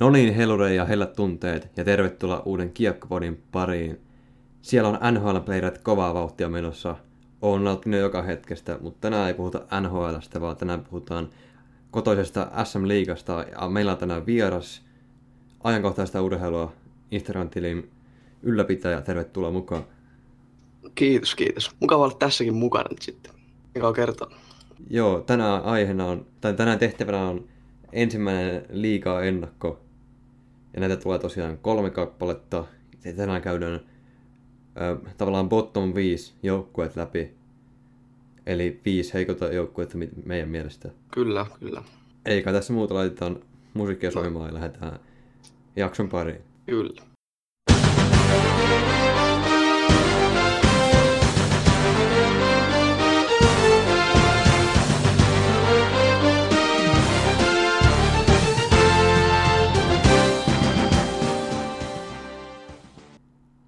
No 0.00 0.10
niin, 0.10 0.34
helure 0.34 0.74
ja 0.74 0.84
hellät 0.84 1.12
tunteet 1.12 1.70
ja 1.76 1.84
tervetuloa 1.84 2.42
uuden 2.44 2.72
Kiekkopodin 2.72 3.42
pariin. 3.52 4.00
Siellä 4.62 4.88
on 4.88 4.98
NHL-playerit 5.14 5.78
kovaa 5.82 6.14
vauhtia 6.14 6.48
menossa. 6.48 6.96
On 7.42 7.64
nauttinut 7.64 8.00
joka 8.00 8.22
hetkestä, 8.22 8.78
mutta 8.80 9.00
tänään 9.00 9.28
ei 9.28 9.34
puhuta 9.34 9.80
NHLstä, 9.80 10.40
vaan 10.40 10.56
tänään 10.56 10.84
puhutaan 10.84 11.28
kotoisesta 11.90 12.50
SM-liigasta. 12.64 13.44
Ja 13.52 13.68
meillä 13.68 13.92
on 13.92 13.98
tänään 13.98 14.26
vieras 14.26 14.82
ajankohtaista 15.64 16.22
urheilua 16.22 16.72
Instagram-tilin 17.10 17.90
ylläpitäjä. 18.42 19.00
Tervetuloa 19.00 19.50
mukaan. 19.50 19.84
Kiitos, 20.94 21.34
kiitos. 21.34 21.70
Mukava 21.80 22.04
olla 22.04 22.16
tässäkin 22.18 22.54
mukana 22.54 22.88
nyt 22.90 23.02
sitten. 23.02 23.32
Mikä 23.74 23.88
on 23.88 23.94
kertoa? 23.94 24.30
Joo, 24.90 25.20
tänään 25.20 25.62
aiheena 25.62 26.06
on, 26.06 26.26
tai 26.40 26.54
tänään 26.54 26.78
tehtävänä 26.78 27.24
on 27.24 27.44
ensimmäinen 27.92 28.66
liikaa 28.70 29.22
ennakko. 29.22 29.83
Ja 30.74 30.80
näitä 30.80 30.96
tulee 30.96 31.18
tosiaan 31.18 31.58
kolme 31.58 31.90
kappaletta. 31.90 32.64
Ja 33.04 33.12
tänään 33.12 33.42
käydään 33.42 33.80
ö, 34.80 35.10
tavallaan 35.18 35.48
bottom 35.48 35.94
5 35.94 36.34
joukkueet 36.42 36.96
läpi. 36.96 37.34
Eli 38.46 38.80
viisi 38.84 39.14
heikolta 39.14 39.46
joukkuetta 39.46 39.98
meidän 40.24 40.48
mielestä. 40.48 40.90
Kyllä, 41.14 41.46
kyllä. 41.60 41.82
Eikä 42.26 42.52
tässä 42.52 42.72
muuta 42.72 42.94
laitetaan 42.94 43.40
musiikkia 43.74 44.10
soimaan 44.10 44.48
ja 44.48 44.54
lähdetään 44.54 44.98
jakson 45.76 46.08
pariin. 46.08 46.40
Kyllä. 46.66 47.02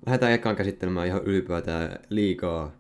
Lähdetään 0.06 0.32
ekaan 0.32 0.56
käsittelemään 0.56 1.06
ihan 1.06 1.22
ylipäätään 1.24 1.98
liikaa. 2.10 2.72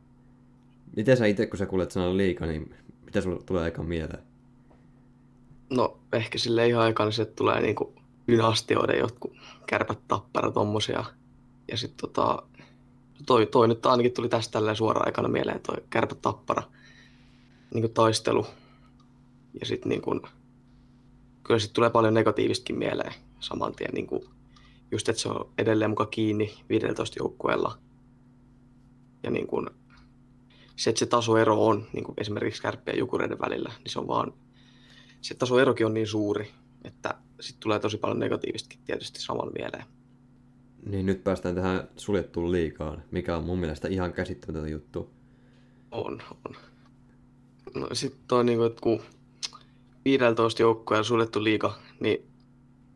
Miten 0.96 1.16
sä 1.16 1.26
itse, 1.26 1.46
kun 1.46 1.58
sä 1.58 1.66
kuulet 1.66 1.90
sanan 1.90 2.16
liika, 2.16 2.46
niin 2.46 2.74
mitä 3.04 3.20
sulle 3.20 3.42
tulee 3.46 3.66
ekaan 3.66 3.88
mieleen? 3.88 4.22
No 5.70 5.98
ehkä 6.12 6.38
sille 6.38 6.68
ihan 6.68 6.82
aikaan 6.82 7.12
se 7.12 7.24
tulee 7.24 7.60
niinku 7.60 7.94
dynastioiden 8.28 8.98
jotkut 8.98 9.32
kärpät 9.66 9.98
tappara 10.08 10.50
tommosia. 10.50 11.04
Ja 11.68 11.76
sitten 11.76 11.98
tota, 12.00 12.42
toi, 13.26 13.46
toi, 13.46 13.68
nyt 13.68 13.86
ainakin 13.86 14.12
tuli 14.12 14.28
tästä 14.28 14.52
tälleen 14.52 14.76
suoraan 14.76 15.08
aikana 15.08 15.28
mieleen 15.28 15.60
toi 15.60 15.84
kärpät 15.90 16.22
tappara 16.22 16.62
niinku 17.74 17.88
taistelu. 17.88 18.46
Ja 19.60 19.66
sitten 19.66 19.88
niinku, 19.88 20.20
kyllä 21.44 21.60
sitten 21.60 21.74
tulee 21.74 21.90
paljon 21.90 22.14
negatiivistakin 22.14 22.78
mieleen 22.78 23.14
saman 23.40 23.74
tien. 23.74 23.94
Niinku, 23.94 24.24
just, 24.90 25.08
että 25.08 25.22
se 25.22 25.28
on 25.28 25.52
edelleen 25.58 25.90
mukaan 25.90 26.10
kiinni 26.10 26.54
15 26.68 27.16
joukkueella. 27.18 27.78
Ja 29.22 29.30
niin 29.30 29.46
kuin, 29.46 29.70
se, 30.76 30.90
että 30.90 30.98
se 30.98 31.06
tasoero 31.06 31.66
on 31.66 31.86
niin 31.92 32.04
kuin 32.04 32.14
esimerkiksi 32.18 32.62
kärppien 32.62 32.94
ja 32.94 32.98
jukureiden 32.98 33.38
välillä, 33.38 33.72
niin 33.78 33.92
se 33.92 33.98
on 33.98 34.08
vaan, 34.08 34.32
se 35.20 35.34
tasoerokin 35.34 35.86
on 35.86 35.94
niin 35.94 36.06
suuri, 36.06 36.50
että 36.84 37.14
sitten 37.40 37.62
tulee 37.62 37.78
tosi 37.78 37.98
paljon 37.98 38.18
negatiivistakin 38.18 38.78
tietysti 38.84 39.22
saman 39.22 39.52
mieleen. 39.58 39.84
Niin 40.86 41.06
nyt 41.06 41.24
päästään 41.24 41.54
tähän 41.54 41.88
suljettuun 41.96 42.52
liikaan, 42.52 43.02
mikä 43.10 43.36
on 43.36 43.44
mun 43.44 43.58
mielestä 43.58 43.88
ihan 43.88 44.12
käsittämätöntä 44.12 44.68
juttu. 44.68 45.10
On, 45.90 46.22
on. 46.44 46.56
No 47.74 47.88
sitten 47.92 48.20
toi 48.28 48.44
niin 48.44 48.58
kuin, 48.58 48.66
että 48.66 48.80
kun 48.80 49.00
15 50.04 50.62
joukkoja 50.62 51.02
suljettu 51.02 51.44
liiga, 51.44 51.78
niin 52.00 52.26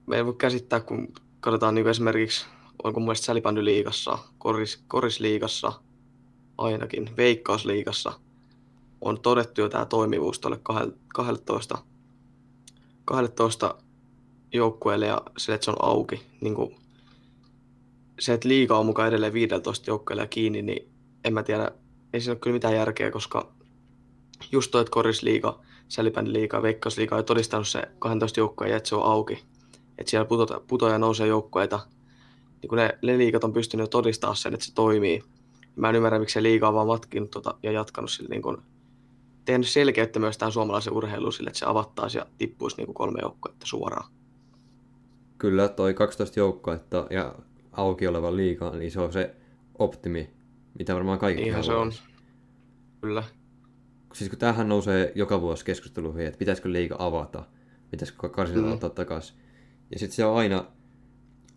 me 0.07 0.17
ei 0.17 0.25
voi 0.25 0.35
käsittää, 0.35 0.81
kun 0.81 1.13
katsotaan 1.41 1.75
niin 1.75 1.89
esimerkiksi, 1.89 2.47
onko 2.85 3.01
mun 3.01 3.07
mielestä 3.07 3.25
Sälibändyliigassa, 3.25 4.19
koris, 4.39 4.85
korisliigassa, 4.89 5.73
ainakin 6.59 7.11
veikkausliigassa, 7.17 8.13
on 9.01 9.21
todettu 9.21 9.61
jo 9.61 9.69
tämä 9.69 9.85
toimivuus 9.85 10.39
tuolle 10.39 10.61
12, 11.15 11.79
12 13.05 13.75
joukkueelle 14.53 15.07
ja 15.07 15.23
se, 15.39 15.55
että 15.55 15.65
se 15.65 15.71
on 15.71 15.77
auki. 15.83 16.23
Niin 16.41 16.55
kuin, 16.55 16.77
se, 18.21 18.33
että 18.33 18.49
liiga 18.49 18.79
on 18.79 18.87
mukaan 18.87 19.09
edelleen 19.09 19.33
15 19.33 19.91
joukkueelle 19.91 20.27
kiinni, 20.27 20.63
niin 20.63 20.89
en 21.25 21.35
mä 21.35 21.43
tiedä, 21.43 21.71
ei 22.13 22.21
siinä 22.21 22.33
ole 22.33 22.39
kyllä 22.39 22.55
mitään 22.55 22.75
järkeä, 22.75 23.11
koska 23.11 23.53
just 24.53 24.71
toi, 24.71 24.81
että 24.81 24.91
korisliiga, 24.91 25.61
Sälibändyliiga 25.89 26.57
ja 26.57 26.63
veikkausliiga 26.63 27.17
on 27.17 27.25
todistanut 27.25 27.69
se 27.69 27.83
12 27.99 28.41
joukkueen 28.41 28.71
ja 28.71 28.77
että 28.77 28.89
se 28.89 28.95
on 28.95 29.05
auki, 29.05 29.45
että 30.01 30.11
siellä 30.11 30.25
putoja, 30.25 30.61
putoja 30.67 30.99
nousee 30.99 31.27
joukkueita, 31.27 31.81
niin 32.63 32.69
kun 32.69 32.79
ne, 32.79 32.99
ne 33.03 33.19
liikat 33.19 33.45
on 33.45 33.53
pystynyt 33.53 33.91
todistamaan 33.91 34.37
sen, 34.37 34.55
että 34.55 34.67
se 34.67 34.75
toimii. 34.75 35.23
Mä 35.77 35.89
en 35.89 35.97
ymmärrä, 35.97 36.19
miksi 36.19 36.35
se 36.35 36.43
liiga 36.43 36.69
on 36.69 36.75
vaan 36.75 36.87
matkinut 36.87 37.31
tota, 37.31 37.55
ja 37.63 37.73
jatkanut 37.73 38.11
sille 38.11 38.29
niin 38.29 38.43
kun, 38.43 38.63
tehnyt 39.45 39.69
selkeyttä 39.69 40.19
myös 40.19 40.39
tähän 40.39 40.53
suomalaisen 40.53 40.93
urheiluun 40.93 41.33
sille, 41.33 41.49
että 41.49 41.59
se 41.59 41.67
avattaisi 41.67 42.19
ja 42.19 42.27
tippuisi 42.39 42.77
niin 42.77 42.95
kolme 42.95 43.19
joukkuetta 43.23 43.67
suoraan. 43.67 44.11
Kyllä, 45.39 45.69
toi 45.69 45.95
12 45.95 46.41
joukkuetta 46.41 47.07
ja 47.11 47.35
auki 47.73 48.07
oleva 48.07 48.37
liiga, 48.37 48.71
niin 48.71 48.91
se 48.91 49.01
on 49.01 49.13
se 49.13 49.35
optimi, 49.79 50.31
mitä 50.79 50.95
varmaan 50.95 51.19
kaikki 51.19 51.43
Ihan 51.43 51.65
se 51.65 51.73
on. 51.73 51.93
Kyllä. 53.01 53.25
Siis 54.13 54.31
kun 54.31 54.39
tämähän 54.39 54.69
nousee 54.69 55.13
joka 55.15 55.41
vuosi 55.41 55.65
keskusteluihin, 55.65 56.27
että 56.27 56.39
pitäisikö 56.39 56.73
liiga 56.73 56.97
avata, 56.99 57.45
pitäisikö 57.91 58.29
karsina 58.29 58.63
mm. 58.63 58.73
ottaa 58.73 58.91
takaisin. 58.91 59.37
Ja 59.91 59.99
sitten 59.99 60.17
se 60.17 60.25
on 60.25 60.37
aina, 60.37 60.65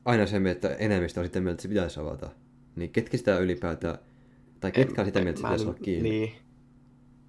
aina 0.05 0.25
se, 0.25 0.41
että 0.51 0.69
enemmistö 0.69 1.19
on 1.19 1.25
sitä 1.25 1.39
mieltä, 1.39 1.53
että 1.53 1.61
se 1.61 1.67
pitäisi 1.67 1.99
avata. 1.99 2.29
Niin 2.75 2.91
ketkä 2.91 3.17
sitä 3.17 3.37
ylipäätään, 3.37 3.97
tai 4.59 4.71
ketkä 4.71 5.01
on 5.01 5.05
sitä 5.05 5.19
mieltä, 5.21 5.29
että 5.29 5.41
se 5.41 5.47
pitäisi 5.47 5.65
olla 5.65 5.79
kiinni? 5.83 6.09
Niin. 6.09 6.31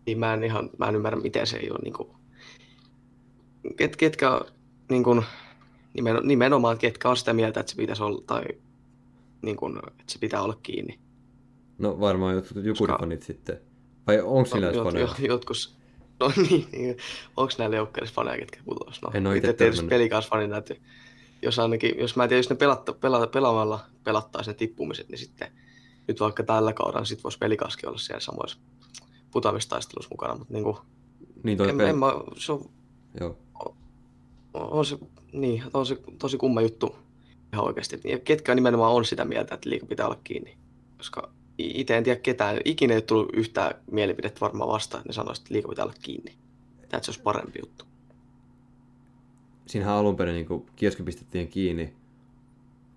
niin 0.07 0.19
mä 0.19 0.35
en 0.35 0.45
ihan, 0.45 0.71
mä 0.79 0.89
en 0.89 0.95
ymmärrä, 0.95 1.21
miten 1.21 1.47
se 1.47 1.57
ei 1.57 1.71
ole 1.71 1.79
niin 1.83 1.95
kuin, 1.95 2.09
ket, 3.77 3.97
ketkä 3.97 4.41
niin 4.91 5.05
kuin, 5.05 5.23
nimenomaan 6.23 6.79
ketkä 6.79 7.09
on 7.09 7.17
sitä 7.17 7.33
mieltä, 7.33 7.61
että 7.61 7.71
se 7.71 7.77
pitäisi 7.77 8.03
olla, 8.03 8.23
tai 8.27 8.45
niin 9.43 9.57
kuin, 9.57 9.77
että 9.79 10.05
se 10.07 10.19
pitää 10.19 10.43
olla 10.43 10.59
kiinni. 10.63 10.99
No 11.79 12.01
varmaan 12.01 12.35
jotkut 12.35 12.65
jukurifanit 12.65 13.19
Koska... 13.19 13.33
sitten. 13.33 13.61
Vai 14.07 14.21
onko 14.21 14.45
sillä 14.45 14.73
no, 14.73 14.73
jot, 14.73 14.95
jot, 14.95 15.19
jotkut, 15.19 15.77
No 16.21 16.33
niin, 16.37 16.67
niin. 16.73 16.97
onko 17.37 17.53
näillä 17.59 17.77
joukkueissa 17.77 18.15
faneja, 18.15 18.39
ketkä 18.39 18.61
putois? 18.65 19.03
No, 19.03 19.11
en 19.15 19.27
ole 19.27 19.37
itse 19.37 19.53
tietysti 19.53 19.87
pelikas 19.87 20.29
fani 20.29 20.47
näytyy. 20.47 20.77
Jos 21.43 21.59
ainakin, 21.59 21.99
jos 21.99 22.17
mä 22.17 22.23
en 22.23 22.29
tiedä, 22.29 22.39
jos 22.39 22.51
ne 22.51 22.57
pelatta, 22.57 22.93
pela, 22.93 23.27
pelaamalla 23.27 23.81
pelattaisi 24.05 24.51
ne 24.51 24.55
tippumiset, 24.55 25.09
niin 25.09 25.19
sitten 25.19 25.49
nyt 26.09 26.21
vaikka 26.21 26.43
tällä 26.43 26.73
kaudella, 26.73 27.01
niin 27.01 27.07
sitten 27.07 27.23
voisi 27.23 27.39
pelikaskin 27.39 27.89
olla 27.89 27.99
siellä 27.99 28.21
samoissa 28.21 28.59
putoamistaistelussa 29.31 30.09
mukana, 30.11 30.37
mutta 30.37 30.53
niin 30.53 30.65
kuin, 30.65 30.77
niin 31.43 31.59
toi 31.59 31.69
en, 31.69 31.77
pel- 31.77 31.83
en 31.83 31.99
mä, 31.99 32.07
se 32.37 32.53
on, 32.53 32.71
Joo. 33.21 33.39
on, 33.55 33.77
on 34.55 34.87
se, 34.87 34.99
niin, 35.33 35.63
on 35.75 35.87
se 35.87 35.99
tosi 36.19 36.37
kumma 36.37 36.63
juttu 36.63 36.97
ihan 37.53 37.67
oikeasti. 37.67 38.01
Ja 38.05 38.19
ketkä 38.19 38.55
nimenomaan 38.55 38.93
on 38.93 39.05
sitä 39.05 39.25
mieltä, 39.25 39.55
että 39.55 39.71
liika 39.71 39.87
pitää 39.87 40.07
olla 40.07 40.21
kiinni, 40.25 40.59
koska 40.97 41.31
itse 41.59 41.97
en 41.97 42.05
tiedä 42.05 42.21
ketään, 42.21 42.61
ikinä 42.65 42.95
ei 42.95 43.03
tullut 43.03 43.31
yhtään 43.35 43.75
mielipidettä 43.91 44.41
varmaan 44.41 44.71
vastaan, 44.71 45.01
että 45.01 45.09
ne 45.09 45.13
sanoisivat, 45.13 45.45
että 45.45 45.55
liika 45.55 45.69
pitää 45.69 45.85
olla 45.85 45.95
kiinni. 46.03 46.35
Että 46.83 47.01
se 47.03 47.11
olisi 47.11 47.23
parempi 47.23 47.59
juttu. 47.63 47.85
Siinähän 49.67 49.95
alun 49.95 50.17
perin 50.17 50.35
niin 50.35 50.67
kioski 50.77 51.03
pistettiin 51.03 51.49
kiinni 51.49 51.95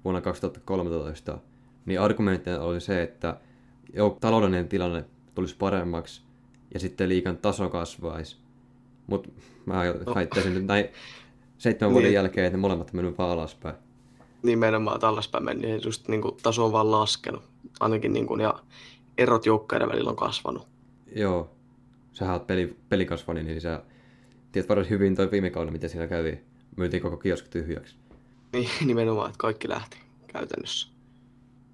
vuonna 0.03 0.21
2013, 0.21 1.37
niin 1.85 2.01
argumenttina 2.01 2.59
oli 2.59 2.81
se, 2.81 3.01
että 3.01 3.39
jo, 3.93 4.17
taloudellinen 4.21 4.67
tilanne 4.67 5.05
tulisi 5.35 5.55
paremmaksi 5.57 6.21
ja 6.73 6.79
sitten 6.79 7.09
liikan 7.09 7.37
taso 7.37 7.69
kasvaisi. 7.69 8.37
Mutta 9.07 9.29
mä 9.65 9.85
no. 10.05 10.15
väittäisin 10.15 10.53
nyt 10.53 10.65
näin 10.65 10.85
seitsemän 11.57 11.93
vuoden 11.93 12.07
niin. 12.07 12.15
jälkeen, 12.15 12.45
että 12.45 12.57
ne 12.57 12.61
molemmat 12.61 12.93
mennyt 12.93 13.17
vaan 13.17 13.31
alaspäin. 13.31 13.75
Nimenomaan, 14.43 14.95
että 14.95 15.07
alaspäin 15.07 15.45
meni, 15.45 15.79
just 15.85 16.07
niin 16.07 16.21
kuin, 16.21 16.37
taso 16.43 16.65
on 16.65 16.71
vaan 16.71 16.91
laskenut 16.91 17.43
ainakin 17.79 18.13
niin 18.13 18.27
kuin, 18.27 18.41
ja 18.41 18.59
erot 19.17 19.45
joukkojen 19.45 19.89
välillä 19.89 20.09
on 20.09 20.15
kasvanut. 20.15 20.67
Joo, 21.15 21.49
sähän 22.13 22.33
oot 22.33 22.47
peli, 22.47 22.77
pelikasvani, 22.89 23.43
niin 23.43 23.61
sä 23.61 23.83
tiedät 24.51 24.69
varsin 24.69 24.89
hyvin 24.89 25.15
toi 25.15 25.31
viime 25.31 25.49
kaudella, 25.49 25.71
miten 25.71 25.89
siinä 25.89 26.07
kävi. 26.07 26.39
Myytiin 26.77 27.03
koko 27.03 27.17
kioski 27.17 27.49
tyhjäksi. 27.49 27.95
Niin, 28.53 28.69
nimenomaan, 28.85 29.29
että 29.29 29.37
kaikki 29.37 29.69
lähti 29.69 29.97
käytännössä. 30.27 30.87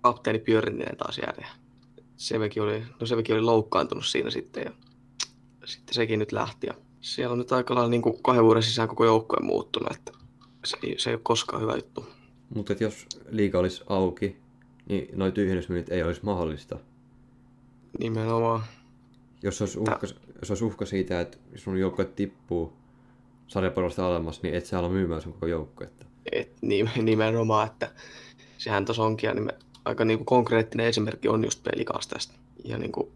Kapteeni 0.01 0.39
Björninen 0.39 0.97
taas 0.97 1.17
jäädä. 1.17 1.47
Sevekin 2.17 2.63
oli, 2.63 2.83
no 2.99 3.05
Sevekin 3.05 3.35
oli 3.35 3.41
loukkaantunut 3.41 4.05
siinä 4.05 4.29
sitten 4.29 4.63
ja 4.63 4.71
sitten 5.65 5.93
sekin 5.93 6.19
nyt 6.19 6.31
lähti. 6.31 6.67
Ja 6.67 6.73
siellä 7.01 7.31
on 7.31 7.37
nyt 7.37 7.51
aika 7.51 7.75
lailla 7.75 7.89
niin 7.89 8.01
kuin 8.01 8.23
kahden 8.23 8.43
vuoden 8.43 8.63
sisään 8.63 8.87
koko 8.87 9.05
joukkojen 9.05 9.45
muuttunut, 9.45 9.91
että 9.91 10.11
se 10.65 10.77
ei, 10.83 10.95
se 10.97 11.09
ei 11.09 11.13
ole 11.13 11.21
koskaan 11.23 11.61
hyvä 11.61 11.75
juttu. 11.75 12.05
Mutta 12.55 12.75
jos 12.79 13.07
liiga 13.29 13.59
olisi 13.59 13.83
auki, 13.87 14.37
niin 14.89 15.07
noin 15.15 15.33
tyhjennysmyynnit 15.33 15.91
ei 15.91 16.03
olisi 16.03 16.21
mahdollista. 16.23 16.79
Nimenomaan. 17.99 18.63
Jos 19.43 19.61
olisi 19.61 19.79
uhka, 19.79 19.99
jos 20.41 20.51
olisi 20.51 20.63
uhka 20.63 20.85
siitä, 20.85 21.21
että 21.21 21.37
sun 21.55 21.77
joukkue 21.77 22.05
tippuu 22.05 22.73
sarjaporvasta 23.47 24.07
alemmas, 24.07 24.41
niin 24.41 24.55
et 24.55 24.65
sä 24.65 24.79
ala 24.79 24.89
myymään 24.89 25.21
sun 25.21 25.33
koko 25.33 25.45
joukkuetta. 25.45 26.05
Et 26.31 26.51
nimenomaan, 27.01 27.67
että 27.67 27.91
sehän 28.57 28.85
tuossa 28.85 29.03
onkin 29.03 29.27
ja 29.27 29.33
nime, 29.33 29.51
aika 29.85 30.05
niin 30.05 30.19
kuin 30.19 30.25
konkreettinen 30.25 30.85
esimerkki 30.85 31.27
on 31.27 31.43
just 31.43 31.63
pelikaas 31.63 32.07
tästä. 32.07 32.33
Ja 32.63 32.77
niin 32.77 32.91
kuin 32.91 33.11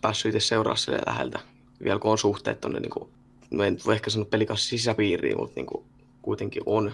päässyt 0.00 0.34
itse 0.34 0.46
seuraa 0.46 0.76
sille 0.76 0.98
läheltä, 1.06 1.40
vielä 1.84 1.98
kun 1.98 2.10
on 2.10 2.18
suhteet 2.18 2.60
tuonne, 2.60 2.80
niin 2.80 2.90
kuin, 2.90 3.08
no 3.50 3.64
en 3.64 3.78
voi 3.86 3.94
ehkä 3.94 4.10
sanoa 4.10 4.28
pelikas 4.30 4.68
sisäpiiriin, 4.68 5.38
mutta 5.38 5.52
niin 5.56 5.66
kuin, 5.66 5.84
kuitenkin 6.22 6.62
on 6.66 6.92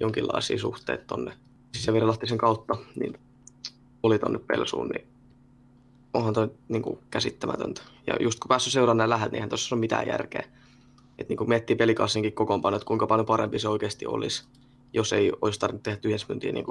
jonkinlaisia 0.00 0.58
suhteet 0.58 1.06
tuonne 1.72 1.78
sisävirlahtisen 1.78 2.38
kautta, 2.38 2.76
niin 3.00 3.18
oli 4.02 4.18
tuonne 4.18 4.38
Pelsuun, 4.38 4.88
niin 4.88 5.06
onhan 6.14 6.34
toi 6.34 6.50
niin 6.68 6.82
kuin, 6.82 6.98
käsittämätöntä. 7.10 7.82
Ja 8.06 8.16
just 8.20 8.40
kun 8.40 8.48
päässyt 8.48 8.72
seuraamaan 8.72 8.98
näin 8.98 9.10
läheltä, 9.10 9.30
niin 9.30 9.34
eihän 9.36 9.48
tuossa 9.48 9.74
ole 9.74 9.80
mitään 9.80 10.06
järkeä. 10.06 10.44
Että 11.18 11.30
niin 11.30 11.36
kuin 11.36 11.48
miettii 11.48 11.76
pelikassinkin 11.76 12.32
kokoonpano, 12.32 12.76
että 12.76 12.86
kuinka 12.86 13.06
paljon 13.06 13.26
parempi 13.26 13.58
se 13.58 13.68
oikeasti 13.68 14.06
olisi, 14.06 14.44
jos 14.92 15.12
ei 15.12 15.32
olisi 15.42 15.60
tarvinnut 15.60 15.82
tehdä 15.82 15.98
tyhjäsmyntiä 15.98 16.52
niin 16.52 16.64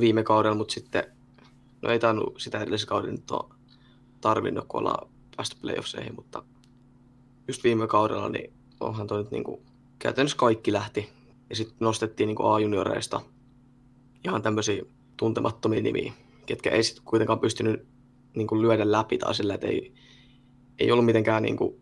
viime 0.00 0.22
kaudella, 0.22 0.56
mutta 0.56 0.74
sitten, 0.74 1.04
no 1.82 1.90
ei 1.90 1.98
tainnut 1.98 2.34
sitä 2.38 2.58
edellisellä 2.60 2.88
kaudella 2.88 3.12
nyt 3.12 3.30
ole 3.30 3.54
tarvinnut, 4.20 4.64
kun 4.68 4.80
ollaan 4.80 5.08
päästy 5.36 5.56
playoffseihin, 5.60 6.14
mutta 6.14 6.42
just 7.48 7.64
viime 7.64 7.86
kaudella, 7.86 8.28
niin 8.28 8.52
onhan 8.80 9.06
toi 9.06 9.18
nyt 9.18 9.30
niin 9.30 9.44
kuin, 9.44 9.60
käytännössä 9.98 10.36
kaikki 10.36 10.72
lähti. 10.72 11.08
Ja 11.50 11.56
sitten 11.56 11.76
nostettiin 11.80 12.26
niin 12.26 12.36
A-junioreista 12.42 13.20
ihan 14.24 14.42
tämmöisiä 14.42 14.82
tuntemattomia 15.16 15.82
nimiä, 15.82 16.12
ketkä 16.46 16.70
ei 16.70 16.82
sitten 16.82 17.04
kuitenkaan 17.04 17.40
pystynyt 17.40 17.86
niin 18.36 18.46
kuin 18.46 18.62
lyödä 18.62 18.92
läpi 18.92 19.18
tai 19.18 19.34
sillä, 19.34 19.54
että 19.54 19.66
ei, 19.66 19.94
ei 20.78 20.92
ollut 20.92 21.04
mitenkään 21.04 21.42
niin 21.42 21.56
kuin, 21.56 21.80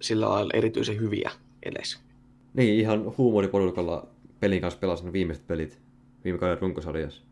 sillä 0.00 0.28
lailla 0.28 0.50
erityisen 0.54 1.00
hyviä 1.00 1.30
edes. 1.62 2.00
Niin, 2.54 2.80
ihan 2.80 3.16
huumoriporukalla 3.18 4.06
pelin 4.40 4.60
kanssa 4.60 4.80
pelasin 4.80 5.12
viimeiset 5.12 5.46
pelit 5.46 5.80
viime 6.24 6.38
kauden 6.38 6.60
runkosarjassa. 6.60 7.22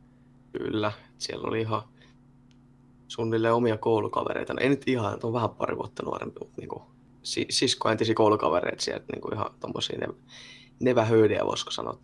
Kyllä, 0.53 0.93
siellä 1.19 1.49
oli 1.49 1.61
ihan 1.61 1.83
suunnilleen 3.09 3.55
omia 3.55 3.77
koulukavereita. 3.77 4.55
No, 4.55 4.61
ei 4.61 4.69
nyt 4.69 4.89
ihan, 4.89 5.19
on 5.23 5.33
vähän 5.33 5.51
pari 5.51 5.77
vuotta 5.77 6.03
nuorempi, 6.03 6.39
mutta 6.41 6.61
niin 6.61 6.69
kuin, 6.69 6.83
siskoentisi 7.51 8.15
koulukavereita 8.15 8.83
sieltä 8.83 9.05
niin 9.13 9.21
kuin 9.21 9.35
ihan 9.35 9.51
tommosia 9.61 9.99
ne, 9.99 10.07
nevähöydejä, 10.81 11.47
voisiko 11.47 11.71
sanoa. 11.71 11.99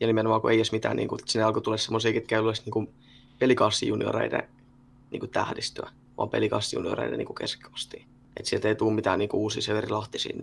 Ja 0.00 0.06
nimenomaan 0.06 0.40
kun 0.40 0.50
ei 0.50 0.56
edes 0.56 0.72
mitään, 0.72 0.96
niin 0.96 1.08
kuin, 1.08 1.20
sinne 1.24 1.44
alkoi 1.44 1.62
tulla 1.62 1.76
semmoisia, 1.76 2.12
ketkä 2.12 2.36
ei 2.36 2.40
ollut 2.40 2.62
niin 2.64 2.94
pelikassijunioreiden 3.38 4.48
niin 5.10 5.30
tähdistöä, 5.30 5.90
vaan 6.18 6.28
pelikassijunioreiden 6.28 7.18
niin 7.18 7.34
keskikastiin. 7.34 8.06
Että 8.36 8.50
sieltä 8.50 8.68
ei 8.68 8.74
tule 8.74 8.94
mitään 8.94 9.18
niin 9.18 9.28
kuin, 9.28 9.40
uusia 9.40 9.62
Severi 9.62 9.88
Lahtisia, 9.88 10.36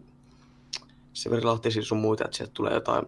Severi 1.13 1.41
Lahtisia 1.41 1.83
sun 1.83 1.97
muita, 1.97 2.25
että 2.25 2.37
sieltä 2.37 2.53
tulee 2.53 2.73
jotain 2.73 3.05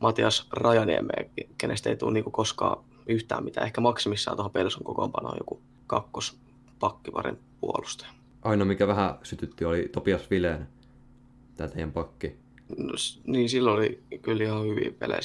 Matias 0.00 0.48
Rajaniemeä, 0.52 1.24
kenestä 1.58 1.90
ei 1.90 1.96
tule 1.96 2.12
niin 2.12 2.24
kuin, 2.24 2.32
koskaan 2.32 2.84
yhtään 3.06 3.44
mitään. 3.44 3.66
Ehkä 3.66 3.80
maksimissaan 3.80 4.36
tuohon 4.36 4.52
Pelson 4.52 4.84
kokoonpanoon 4.84 5.36
joku 5.40 5.60
kakkos 5.86 6.38
pakkivarin 6.80 7.38
puolustaja. 7.60 8.10
Ainoa, 8.42 8.64
mikä 8.64 8.86
vähän 8.86 9.18
sytytti, 9.22 9.64
oli 9.64 9.88
Topias 9.92 10.30
Vileen, 10.30 10.68
tämä 11.56 11.68
teidän 11.68 11.92
pakki. 11.92 12.43
No, 12.68 12.92
niin, 13.26 13.48
silloin 13.48 13.78
oli 13.78 14.02
kyllä 14.22 14.44
ihan 14.44 14.66
hyviä 14.66 14.90
pelejä 14.98 15.20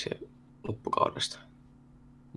loppukaudesta. 0.68 1.40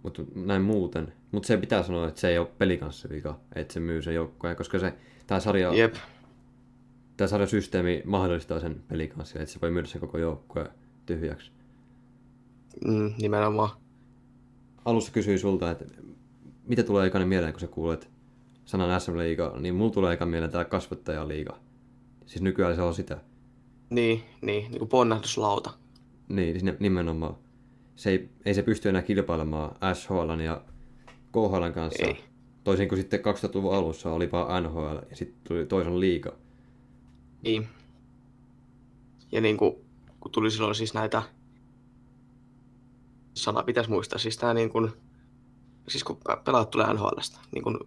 Mutta 0.02 0.22
näin 0.34 0.62
muuten. 0.62 1.12
Mutta 1.32 1.46
se 1.46 1.56
pitää 1.56 1.82
sanoa, 1.82 2.08
että 2.08 2.20
se 2.20 2.28
ei 2.28 2.38
ole 2.38 2.48
pelikanssa 2.58 3.08
vika, 3.08 3.40
että 3.54 3.74
se 3.74 3.80
myy 3.80 4.02
sen 4.02 4.14
joukkueen, 4.14 4.56
koska 4.56 4.78
se, 4.78 4.94
tämä 5.26 5.40
sarja, 5.40 5.74
Jep. 5.74 5.94
tämä 7.16 7.28
sarjasysteemi 7.28 8.02
mahdollistaa 8.04 8.60
sen 8.60 8.82
pelikanssia, 8.88 9.42
että 9.42 9.52
se 9.52 9.60
voi 9.62 9.70
myydä 9.70 9.88
sen 9.88 10.00
koko 10.00 10.18
joukkueen 10.18 10.68
tyhjäksi. 11.06 11.50
Mm, 12.84 13.14
nimenomaan. 13.18 13.70
Alussa 14.84 15.12
kysyin 15.12 15.38
sulta, 15.38 15.70
että 15.70 15.84
mitä 16.64 16.82
tulee 16.82 17.06
ekana 17.06 17.26
mieleen, 17.26 17.52
kun 17.52 17.60
sä 17.60 17.66
kuulet 17.66 18.10
sanan 18.64 19.00
SM 19.00 19.18
Liiga, 19.18 19.56
niin 19.60 19.74
mulla 19.74 19.92
tulee 19.92 20.14
eka 20.14 20.26
mieleen 20.26 20.52
tämä 20.52 20.64
kasvattajaliiga. 20.64 21.58
Siis 22.26 22.42
nykyään 22.42 22.74
se 22.74 22.82
on 22.82 22.94
sitä. 22.94 23.20
Niin, 23.92 24.24
niin, 24.42 24.70
niin 24.70 24.78
kuin 24.78 24.88
ponnahduslauta. 24.88 25.70
Niin, 26.28 26.76
nimenomaan. 26.80 27.34
Se 27.96 28.10
ei, 28.10 28.28
ei 28.44 28.54
se 28.54 28.62
pysty 28.62 28.88
enää 28.88 29.02
kilpailemaan 29.02 29.76
SHL 29.94 30.40
ja 30.44 30.64
KHL 31.32 31.70
kanssa. 31.74 32.06
Ei. 32.06 32.24
Toisin 32.64 32.88
kuin 32.88 32.98
sitten 32.98 33.20
2000-luvun 33.20 33.74
alussa 33.74 34.12
oli 34.12 34.32
vaan 34.32 34.62
NHL 34.62 34.96
ja 35.10 35.16
sitten 35.16 35.40
tuli 35.48 35.66
toisen 35.66 36.00
liiga. 36.00 36.32
Niin. 37.42 37.68
Ja 39.32 39.40
niin 39.40 39.56
kuin, 39.56 39.74
kun 40.20 40.32
tuli 40.32 40.50
silloin 40.50 40.74
siis 40.74 40.94
näitä, 40.94 41.22
sana 43.34 43.62
pitäisi 43.62 43.90
muistaa, 43.90 44.18
siis 44.18 44.36
tämä 44.36 44.54
niin 44.54 44.70
kuin, 44.70 44.92
siis 45.88 46.04
kun 46.04 46.18
pelaat 46.44 46.70
tulee 46.70 46.94
NHLstä, 46.94 47.38
niin 47.52 47.62
kuin 47.62 47.78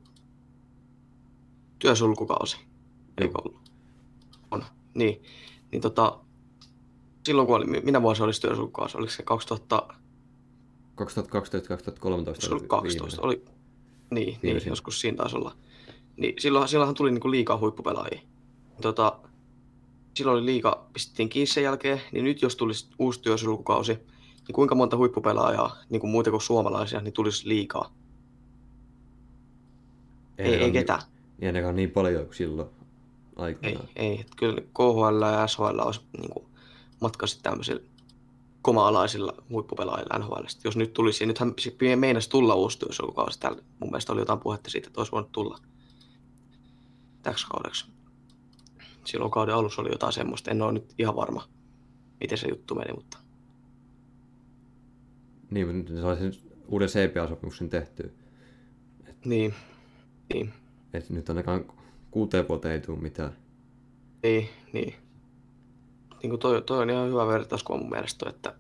työsulkukausi, 1.80 2.58
eikö 3.22 3.38
ollut? 3.38 3.72
On, 4.52 4.64
niin. 4.94 5.22
Niin 5.72 5.82
tota, 5.82 6.20
silloin 7.26 7.48
kun 7.48 7.56
oli, 7.56 7.66
minä 7.66 8.02
vuosi 8.02 8.24
olisi 8.24 8.42
työsulkukausi, 8.42 8.98
oliko 8.98 9.12
se 9.12 9.24
2000... 9.24 9.88
2012-2013 11.02 11.06
Se 12.40 12.54
oli 12.54 12.62
12, 12.68 13.22
oli, 13.22 13.46
niin, 14.12 14.38
niin 14.44 14.62
joskus 14.66 15.02
siinä 15.02 15.18
taisi 15.18 15.36
olla. 15.36 15.56
Niin 16.18 16.34
silloin, 16.40 16.68
silloinhan 16.68 16.96
tuli 16.96 17.12
niinku 17.12 17.32
liikaa 17.32 17.58
huippupelaajia. 17.58 18.22
Tota, 18.82 19.20
silloin 20.18 20.38
oli 20.38 20.46
liika, 20.46 20.86
pistettiin 20.94 21.30
kiinni 21.30 21.48
sen 21.48 21.64
jälkeen, 21.64 22.02
niin 22.12 22.26
nyt 22.26 22.42
jos 22.42 22.56
tulisi 22.56 22.88
uusi 23.00 23.22
työsulkukausi, 23.22 23.94
niin 24.48 24.56
kuinka 24.56 24.76
monta 24.76 24.98
huippupelaajaa, 24.98 25.78
niin 25.90 26.00
kuin 26.00 26.12
muita 26.12 26.32
kuin 26.32 26.42
suomalaisia, 26.42 27.02
niin 27.02 27.14
tulisi 27.14 27.50
liikaa? 27.50 27.94
Ei, 30.38 30.54
ei, 30.54 30.64
ei 30.64 30.72
ketään. 30.72 31.02
Niin 31.38 31.48
ainakaan 31.48 31.76
niin 31.76 31.92
paljon 31.92 32.26
kuin 32.26 32.36
silloin 32.36 32.70
aikoinaan. 33.36 33.90
Ei, 33.96 34.08
ei. 34.08 34.20
Että 34.20 34.34
kyllä 34.38 34.62
KHL 34.62 35.22
ja 35.40 35.48
SHL 35.48 35.80
olisi 35.80 36.02
niin 36.18 36.30
kuin, 36.30 36.46
matkasi 37.02 37.40
tämmöisillä 37.44 37.82
koma-alaisilla 38.62 39.34
huippupelaajilla 39.50 40.20
NHL. 40.20 40.46
Jos 40.64 40.78
nyt 40.78 40.94
tulisi, 40.94 41.26
nythän 41.26 41.54
meinasi 41.96 42.30
tulla 42.30 42.56
uusi 42.56 42.80
työsulkukausi. 42.80 43.40
Täällä 43.40 43.62
mun 43.80 43.90
mielestä 43.90 44.14
oli 44.14 44.22
jotain 44.22 44.40
puhetta 44.40 44.70
siitä, 44.70 44.88
että 44.88 45.00
olisi 45.00 45.12
voinut 45.12 45.32
tulla 45.32 45.60
täksi 47.24 47.48
kaudeksi. 47.48 47.86
Silloin 49.06 49.32
kauden 49.32 49.56
alussa 49.56 49.82
oli 49.82 49.92
jotain 49.92 50.14
semmoista. 50.14 50.52
En 50.52 50.62
ole 50.62 50.72
nyt 50.72 50.94
ihan 50.98 51.16
varma, 51.16 51.48
miten 52.20 52.38
se 52.38 52.48
juttu 52.48 52.76
meni, 52.76 52.94
mutta... 52.94 53.18
Niin, 55.52 55.68
mutta 55.68 55.94
nyt 55.94 56.02
saisi 56.02 56.44
uuden 56.68 56.90
CPA-sopimuksen 56.90 57.70
tehtyä. 57.70 58.10
Et, 59.08 59.26
niin, 59.26 59.54
niin. 60.34 60.54
Et 60.94 61.10
nyt 61.10 61.30
ainakaan 61.30 61.66
kuuteen 62.16 62.48
vuoteen 62.50 62.74
ei 62.74 62.82
tule 62.82 63.00
mitään. 63.00 63.38
Niin, 64.24 64.50
niin. 64.74 64.96
Niin 66.22 66.30
kuin 66.30 66.40
toi, 66.40 66.62
toi 66.62 66.82
on 66.82 66.90
ihan 66.90 67.10
hyvä 67.10 67.28
vertauskuva 67.28 67.78
mun 67.78 67.90
mielestä, 67.90 68.30
että 68.30 68.54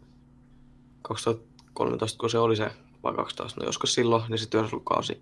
2013, 1.01 2.19
kun 2.19 2.29
se 2.29 2.37
oli 2.37 2.55
se, 2.55 2.71
vai 3.03 3.13
12, 3.13 3.61
no 3.61 3.65
joskus 3.65 3.93
silloin, 3.93 4.23
niin 4.29 4.37
se 4.37 4.49
työsulkukausi, 4.49 5.15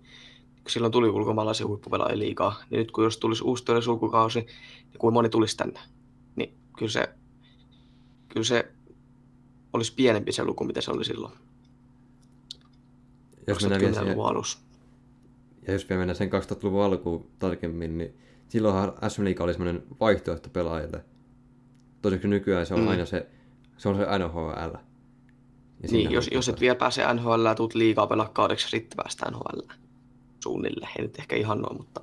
kun 0.62 0.70
silloin 0.70 0.92
tuli 0.92 1.08
ulkomaalaisia 1.08 1.66
huippupelaajia 1.66 2.18
liikaa, 2.18 2.62
niin 2.70 2.78
nyt 2.78 2.90
kun 2.90 3.04
jos 3.04 3.16
tulisi 3.18 3.44
uusi 3.44 3.64
työsulkukausi, 3.64 4.40
niin 4.40 4.98
kuin 4.98 5.14
moni 5.14 5.28
tulisi 5.28 5.56
tänne, 5.56 5.80
niin 6.36 6.54
kyllä 6.78 6.92
se, 6.92 7.08
kyllä 8.28 8.44
se 8.44 8.72
olisi 9.72 9.94
pienempi 9.94 10.32
se 10.32 10.44
luku, 10.44 10.64
mitä 10.64 10.80
se 10.80 10.90
oli 10.90 11.04
silloin. 11.04 11.32
Jos 13.46 13.62
mennään 13.62 13.80
vielä 13.80 13.94
siihen, 13.94 14.20
alussa. 14.20 14.58
Ja 15.66 15.72
jos 15.72 15.88
vielä 15.88 15.98
mennään 15.98 16.16
sen 16.16 16.30
2000-luvun 16.32 16.82
alkuun 16.82 17.26
tarkemmin, 17.38 17.98
niin 17.98 18.14
silloinhan 18.48 18.92
SM 19.08 19.24
Liiga 19.24 19.44
oli 19.44 19.52
semmoinen 19.52 19.82
vaihtoehto 20.00 20.48
pelaajille. 20.48 21.04
Toisin 22.02 22.20
kuin 22.20 22.30
nykyään 22.30 22.66
se 22.66 22.74
on 22.74 22.80
mm. 22.80 22.88
aina 22.88 23.04
se, 23.04 23.26
se 23.76 23.88
on 23.88 23.96
se 23.96 24.02
NHL. 24.18 24.74
Ja 25.82 25.88
niin, 25.90 26.10
jos, 26.10 26.30
jos 26.32 26.48
et 26.48 26.60
vielä 26.60 26.74
pääse 26.74 27.14
NHL 27.14 27.44
ja 27.44 27.54
tuut 27.54 27.74
liikaa 27.74 28.06
pelaa 28.06 28.28
kaudeksi, 28.28 28.68
sitten 28.68 28.96
päästään 28.96 29.32
NHL 29.32 29.60
suunnilleen. 30.42 30.90
Ei 30.98 31.04
nyt 31.04 31.18
ehkä 31.18 31.36
ihan 31.36 31.58
noin, 31.58 31.76
mutta... 31.76 32.00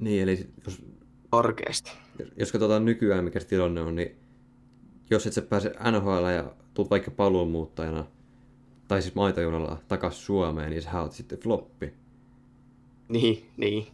Niin, 0.00 0.22
eli 0.22 0.46
jos... 0.66 0.82
Karkeasti. 1.30 1.92
Jos, 2.36 2.52
katsotaan 2.52 2.84
nykyään, 2.84 3.24
mikä 3.24 3.40
se 3.40 3.46
tilanne 3.46 3.80
on, 3.80 3.94
niin 3.94 4.16
jos 5.10 5.26
et 5.26 5.32
sä 5.32 5.42
pääse 5.42 5.72
NHL 5.90 6.26
ja 6.34 6.52
tuut 6.74 6.90
vaikka 6.90 7.10
paluumuuttajana, 7.10 8.04
tai 8.88 9.02
siis 9.02 9.14
maitojunalla 9.14 9.78
takaisin 9.88 10.22
Suomeen, 10.22 10.70
niin 10.70 10.82
sä 10.82 11.00
oot 11.00 11.12
sitten 11.12 11.38
floppi. 11.38 11.94
Niin, 13.12 13.50
niin. 13.56 13.86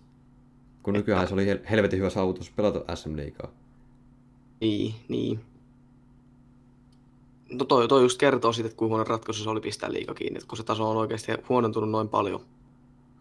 Kun 0.82 0.94
nykyään 0.94 1.22
että... 1.22 1.28
se 1.28 1.34
oli 1.34 1.60
helvetin 1.70 1.98
hyvä 1.98 2.10
saavutus 2.10 2.50
pelata 2.50 2.96
SM 2.96 3.16
Liigaa. 3.16 3.50
Niin, 4.60 4.94
niin. 5.08 5.40
No 7.50 7.64
toi, 7.64 7.88
toi 7.88 8.02
just 8.02 8.18
kertoo 8.18 8.52
siitä, 8.52 8.66
että 8.66 8.76
kuinka 8.76 8.90
huono 8.90 9.04
ratkaisu 9.04 9.42
se 9.42 9.50
oli 9.50 9.60
pistää 9.60 9.92
liiga 9.92 10.14
kiinni, 10.14 10.40
kun 10.48 10.56
se 10.58 10.64
taso 10.64 10.90
on 10.90 10.96
oikeasti 10.96 11.32
huonontunut 11.48 11.90
noin 11.90 12.08
paljon. 12.08 12.40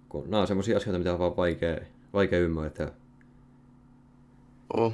Kun 0.10 0.24
nämä 0.30 0.42
on 0.42 0.48
semmoisia 0.48 0.77
asioita, 0.77 0.98
mitä 0.98 1.13
on 1.13 1.20
vaan 1.20 1.38
vaikea, 1.38 1.77
vaikea 2.13 2.39
ymmärtää. 2.39 2.92
Oh. 4.74 4.94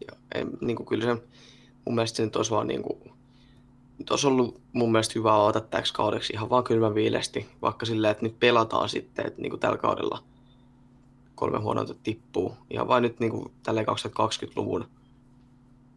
Ja, 0.00 0.16
en, 0.34 0.50
niin 0.60 0.76
kuin 0.76 0.86
kyllä 0.86 1.04
se, 1.04 1.22
mun 1.84 1.94
mielestä 1.94 2.16
se 2.16 2.24
nyt 2.24 2.36
olisi 2.36 2.50
vaan 2.50 2.66
niin 2.66 2.82
kuin, 2.82 3.07
nyt 3.98 4.10
olisi 4.10 4.26
ollut 4.26 4.60
mun 4.72 4.92
mielestä 4.92 5.12
hyvä 5.16 5.34
avata 5.34 5.60
täksi 5.60 5.94
kaudeksi 5.94 6.32
ihan 6.32 6.50
vaan 6.50 6.64
kylmän 6.64 6.94
viilesti, 6.94 7.46
vaikka 7.62 7.86
silleen, 7.86 8.10
että 8.10 8.24
nyt 8.24 8.40
pelataan 8.40 8.88
sitten, 8.88 9.26
että 9.26 9.42
niin 9.42 9.50
kuin 9.50 9.60
tällä 9.60 9.78
kaudella 9.78 10.22
kolme 11.34 11.58
huonointa 11.58 11.94
tippuu. 12.02 12.56
Ihan 12.70 12.88
vain 12.88 13.02
nyt 13.02 13.20
niin 13.20 13.32
kuin 13.32 13.52
tälle 13.62 13.82
2020-luvun 13.82 14.88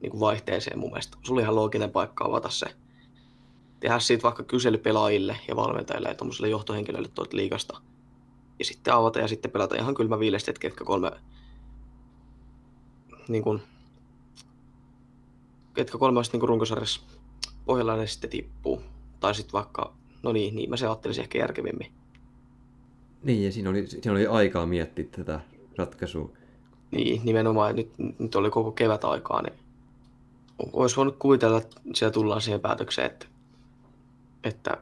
niin 0.02 0.12
kuin 0.12 0.20
vaihteeseen 0.20 0.80
mun 0.80 0.90
mielestä. 0.90 1.18
Se 1.24 1.34
oli 1.34 1.42
ihan 1.42 1.56
looginen 1.56 1.92
paikka 1.92 2.26
avata 2.26 2.50
se. 2.50 2.66
Tehdä 3.80 4.00
siitä 4.00 4.24
vaikka 4.24 4.44
kysely 4.44 4.78
pelaajille 4.78 5.38
ja 5.48 5.56
valmentajille 5.56 6.10
ja 6.10 6.16
tuommoiselle 6.16 6.50
johtohenkilöille 6.50 7.08
tuolta 7.08 7.38
liikasta. 7.38 7.82
Ja 8.60 8.66
sitten 8.66 8.94
avata 8.94 9.20
ja 9.20 9.28
sitten 9.28 9.52
pelata 9.52 9.76
ihan 9.76 9.96
kylmä 9.96 10.20
viilesti, 10.20 10.52
että 10.52 10.62
ketkä 10.62 10.84
kolme 10.84 11.12
niin 13.28 13.44
kuin, 13.44 13.62
ketkä 15.74 15.98
kolme 15.98 16.20
olisi 16.20 16.32
niin 16.38 16.50
runkosarjassa 16.50 17.02
pohjalla 17.66 18.06
sitten 18.06 18.30
tippuu. 18.30 18.82
Tai 19.20 19.36
sitten 19.36 19.54
vaikka, 19.54 19.94
no 20.24 20.32
niin, 20.32 20.56
niin 20.56 20.70
mä 20.70 20.78
se 20.78 20.88
ajattelisin 20.88 21.22
ehkä 21.22 21.40
järkevimmin. 21.40 21.92
Niin, 23.24 23.44
ja 23.44 23.52
siinä 23.52 23.70
oli, 23.70 23.88
siinä 23.88 24.12
oli 24.12 24.28
aikaa 24.28 24.66
miettiä 24.66 25.06
tätä 25.12 25.40
ratkaisua. 25.78 26.30
Niin, 26.92 27.22
nimenomaan. 27.24 27.76
Nyt, 27.76 27.92
nyt 28.20 28.36
oli 28.36 28.50
koko 28.50 28.72
kevät 28.72 29.06
aikaa, 29.06 29.42
niin 29.42 29.54
olisi 30.74 30.96
voinut 30.96 31.16
kuvitella, 31.20 31.58
että 31.58 31.82
siellä 31.96 32.14
tullaan 32.14 32.42
siihen 32.42 32.62
päätökseen, 32.62 33.12
että, 33.12 33.26
että 34.44 34.78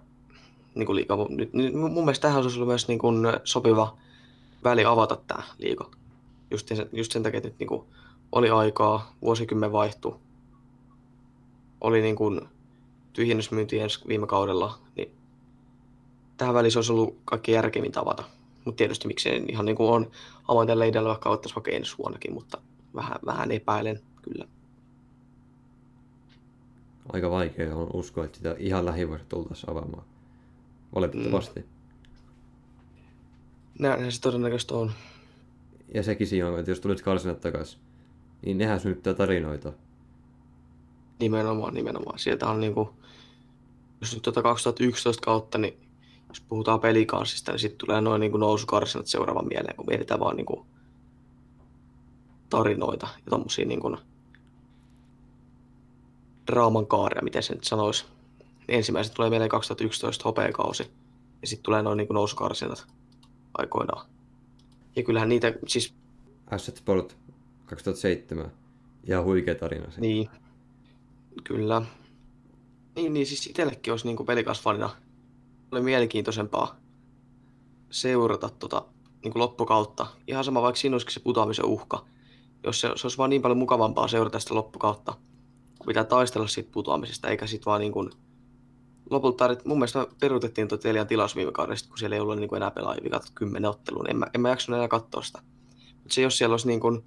niin 0.76 0.86
kuin 0.86 0.96
liiga, 0.96 1.18
nyt, 1.30 1.54
nyt, 1.54 1.74
mun 1.74 1.92
mielestä 1.92 2.28
tähän 2.28 2.42
olisi 2.42 2.58
ollut 2.58 2.68
myös 2.68 2.88
niin 2.88 3.00
kuin 3.00 3.28
sopiva 3.44 3.98
väli 4.64 4.86
avata 4.86 5.18
tämä 5.28 5.44
liiga. 5.58 5.90
Just 6.52 6.68
sen, 6.68 6.90
just 6.94 7.12
sen 7.12 7.24
takia, 7.24 7.38
että 7.38 7.50
nyt 7.50 7.60
niin 7.60 7.68
kuin 7.68 7.84
oli 8.32 8.50
aikaa, 8.50 9.16
vuosikymmen 9.22 9.72
vaihtui, 9.72 10.16
oli 11.82 12.02
niin 12.02 12.16
kuin 12.16 12.42
tyhjennysmyynti 13.20 13.80
ensi 13.80 14.08
viime 14.08 14.28
kaudella, 14.28 14.80
niin 14.96 15.12
tähän 16.38 16.56
väliin 16.56 16.72
se 16.72 16.78
olisi 16.80 16.92
ollut 16.92 17.18
kaikkein 17.26 17.56
järkevin 17.56 17.92
tavata. 17.92 18.24
Mutta 18.66 18.78
tietysti 18.78 19.08
miksei 19.08 19.46
ihan 19.48 19.66
niin 19.66 19.76
kuin 19.76 19.90
on 19.90 20.12
avointen 20.48 20.80
leidellä 20.80 21.10
vaikka 21.10 21.30
ottaisi 21.30 21.56
vaikka 21.56 21.72
ensi 21.72 21.98
vuonnakin, 21.98 22.34
mutta 22.34 22.58
vähän, 22.96 23.20
vähän 23.26 23.52
epäilen 23.52 24.00
kyllä. 24.22 24.48
Aika 27.14 27.32
vaikea 27.32 27.76
on 27.76 27.90
uskoa, 27.94 28.26
että 28.26 28.38
sitä 28.38 28.56
ihan 28.60 28.86
lähivuodet 28.86 29.30
tultaisiin 29.30 29.70
avaamaan. 29.70 30.04
Valitettavasti. 30.96 31.60
Mm. 31.60 31.68
Näinhän 33.80 34.12
se 34.12 34.22
todennäköisesti 34.22 34.74
on. 34.74 34.92
Ja 35.94 36.04
sekin 36.04 36.28
siinä 36.28 36.48
on, 36.48 36.60
että 36.60 36.72
jos 36.72 36.80
tulit 36.80 37.02
karsinat 37.02 37.42
takaisin, 37.42 37.80
niin 38.42 38.58
nehän 38.58 38.80
synnyttää 38.80 39.14
tarinoita. 39.14 39.74
Nimenomaan, 41.20 41.74
nimenomaan. 41.74 42.20
Sieltä 42.20 42.50
on 42.50 42.60
niinku, 42.60 42.99
jos 44.02 44.14
nyt 44.14 44.22
tuota 44.22 44.42
2011 44.42 45.26
kautta, 45.26 45.58
niin 45.58 45.78
jos 46.30 46.42
puhutaan 46.42 46.80
pelikanssista, 46.80 47.52
niin 47.52 47.60
sitten 47.60 47.88
tulee 47.88 48.02
noin 48.02 48.20
niin 48.20 48.32
nousukarsinat 48.32 49.08
seuraavan 49.08 49.48
mieleen, 49.48 49.76
kun 49.76 49.86
mietitään 49.88 50.20
vaan 50.20 50.36
niin 50.36 50.46
kuin 50.46 50.66
tarinoita 52.50 53.08
ja 53.16 53.30
tommosia 53.30 53.66
niin 53.66 53.80
kuin 53.80 53.98
draaman 56.48 56.88
kaaria, 56.88 57.22
miten 57.24 57.44
se 57.44 57.54
nyt 57.54 57.64
sanoisi. 57.64 58.06
Ensimmäiset 58.68 59.14
tulee 59.14 59.30
mieleen 59.30 59.50
2011 59.50 60.24
hopeakausi 60.24 60.92
ja 61.42 61.48
sitten 61.48 61.64
tulee 61.64 61.82
noin 61.82 61.98
niin 61.98 62.08
kuin 62.08 62.16
nousukarsinat 62.16 62.88
aikoinaan. 63.54 64.06
Ja 64.96 65.04
kyllähän 65.04 65.30
niitä 65.30 65.54
siis... 65.68 65.94
Asset 66.52 66.78
Sport 66.78 67.18
2007. 67.66 68.52
Ja 69.04 69.24
huikea 69.24 69.56
tarina 69.56 69.92
se. 69.92 70.02
Niin, 70.02 70.30
kyllä. 71.44 71.82
Niin, 73.00 73.14
niin 73.14 73.26
siis 73.26 73.48
itsellekin 73.48 73.94
olisi 73.94 74.08
niin 74.08 74.26
pelikasfanina 74.26 74.90
oli 75.72 75.82
mielenkiintoisempaa 75.82 76.76
seurata 77.92 78.50
tota, 78.50 78.86
niin 79.24 79.32
kuin 79.32 79.42
loppukautta. 79.42 80.08
Ihan 80.28 80.44
sama, 80.44 80.62
vaikka 80.62 80.80
siinä 80.80 80.96
olisikin 80.96 81.14
se 81.14 81.20
putoamisen 81.20 81.66
uhka. 81.66 82.06
Jos 82.64 82.82
se, 82.82 82.92
se 82.96 83.08
olisi 83.08 83.18
vaan 83.18 83.30
niin 83.30 83.42
paljon 83.42 83.58
mukavampaa 83.58 84.08
seurata 84.08 84.40
sitä 84.40 84.56
loppukautta, 84.56 85.14
kun 85.78 85.88
pitää 85.88 86.04
taistella 86.04 86.48
siitä 86.48 86.72
putoamisesta, 86.72 87.28
eikä 87.28 87.48
sitten 87.48 87.66
vaan 87.66 87.82
niin 87.82 87.92
kuin... 87.92 88.10
Lopulta 89.10 89.48
mun 89.66 89.78
mielestä 89.78 90.08
peruutettiin 90.20 90.68
tuo 90.68 90.78
Telian 90.78 91.08
tilaus 91.08 91.36
viime 91.36 91.52
kaudesta, 91.52 91.90
kun 91.90 91.98
siellä 91.98 92.16
ei 92.16 92.20
ollut 92.20 92.38
niin 92.38 92.50
kuin 92.50 92.58
enää 92.58 92.72
pelaajia 92.72 93.04
vikat 93.04 93.32
kymmenen 93.36 93.70
otteluun. 93.70 94.10
En 94.10 94.18
mä, 94.18 94.28
en 94.34 94.42
mä 94.42 94.50
jaksanut 94.50 94.78
enää 94.78 94.88
katsoa 94.88 95.22
sitä. 95.22 95.42
Mutta 95.96 96.14
se, 96.14 96.22
jos 96.22 96.38
siellä 96.38 96.54
olisi 96.54 96.68
niin 96.68 96.80
kuin 96.80 97.04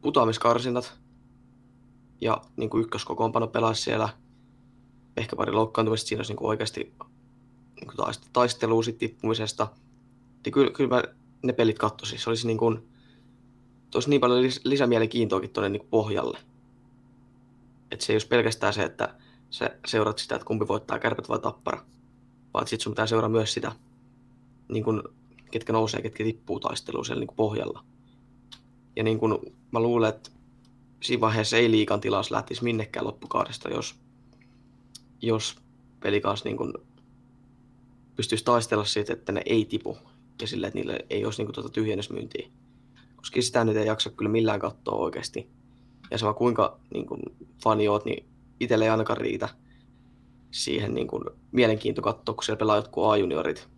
putoamiskarsinat 0.00 0.98
ja 2.20 2.42
niin 2.56 2.70
kuin 2.70 2.82
ykköskokoonpano 2.82 3.46
pelaisi 3.46 3.82
siellä, 3.82 4.08
ehkä 5.20 5.36
pari 5.36 5.52
loukkaantumista, 5.52 6.08
siinä 6.08 6.18
olisi 6.18 6.32
niin 6.32 6.38
kuin 6.38 6.48
oikeasti 6.48 6.92
niin 7.80 8.30
taistelua 8.32 8.82
sit 8.82 8.98
tippumisesta, 8.98 9.68
niin 10.44 10.52
kyllä, 10.52 10.70
kyllä 10.70 10.96
mä 10.96 11.02
ne 11.42 11.52
pelit 11.52 11.78
katsoisin. 11.78 12.18
Se 12.18 12.30
olisi 12.30 12.46
niin 12.46 12.58
kuin, 12.58 12.88
olisi 13.94 14.10
niin 14.10 14.20
paljon 14.20 14.44
lis- 14.44 14.60
lisämielenkiintoakin 14.64 15.50
tuonne 15.50 15.68
niin 15.68 15.88
pohjalle. 15.90 16.38
Että 17.90 18.04
se 18.04 18.12
ei 18.12 18.14
olisi 18.14 18.28
pelkästään 18.28 18.72
se, 18.72 18.82
että 18.82 19.14
sä 19.50 19.70
seurat 19.86 20.18
sitä, 20.18 20.34
että 20.34 20.46
kumpi 20.46 20.68
voittaa 20.68 20.98
kärpät 20.98 21.28
vai 21.28 21.38
tappara, 21.38 21.84
vaan 22.54 22.66
sitten 22.66 22.84
sun 22.84 22.92
pitää 22.92 23.06
seuraa 23.06 23.28
myös 23.28 23.54
sitä, 23.54 23.72
niin 24.68 24.84
kuin, 24.84 25.02
ketkä 25.50 25.72
nousee, 25.72 26.02
ketkä 26.02 26.24
tippuu 26.24 26.60
taisteluun 26.60 27.04
siellä 27.04 27.20
niin 27.20 27.36
pohjalla. 27.36 27.84
Ja 28.96 29.02
niin 29.02 29.18
kuin 29.18 29.38
mä 29.70 29.80
luulen, 29.80 30.08
että 30.08 30.30
siinä 31.02 31.20
vaiheessa 31.20 31.56
ei 31.56 31.70
liikan 31.70 32.00
tilaus 32.00 32.30
lähtisi 32.30 32.64
minnekään 32.64 33.06
loppukaudesta, 33.06 33.68
jos, 33.68 33.99
jos 35.22 35.56
peli 36.00 36.20
kanssa 36.20 36.48
niin 36.48 36.56
kuin 36.56 36.72
pystyisi 38.16 38.44
taistella 38.44 38.84
siitä, 38.84 39.12
että 39.12 39.32
ne 39.32 39.42
ei 39.46 39.64
tipu 39.64 39.98
ja 40.40 40.46
sille, 40.46 40.66
että 40.66 40.78
niille 40.78 41.06
ei 41.10 41.24
olisi 41.24 41.40
niinku 41.40 41.52
tuota 41.52 41.68
tyhjennysmyyntiä. 41.68 42.48
Koska 43.16 43.42
sitä 43.42 43.64
nyt 43.64 43.76
ei 43.76 43.86
jaksa 43.86 44.10
kyllä 44.10 44.30
millään 44.30 44.60
katsoa 44.60 44.94
oikeasti. 44.94 45.50
Ja 46.10 46.18
sama 46.18 46.34
kuinka 46.34 46.80
niin 46.94 47.06
kuin 47.06 47.20
fani 47.62 47.88
oot, 47.88 48.04
niin 48.04 48.26
itselle 48.60 48.84
ei 48.84 48.90
ainakaan 48.90 49.16
riitä 49.16 49.48
siihen 50.50 50.94
niin 50.94 51.06
kuin 51.06 51.24
mielenkiinto 51.52 52.02
katsoa, 52.02 52.34
kun 52.34 52.44
siellä 52.44 52.58
pelaa 52.58 52.76
jotkut 52.76 53.04
A-juniorit. 53.04 53.68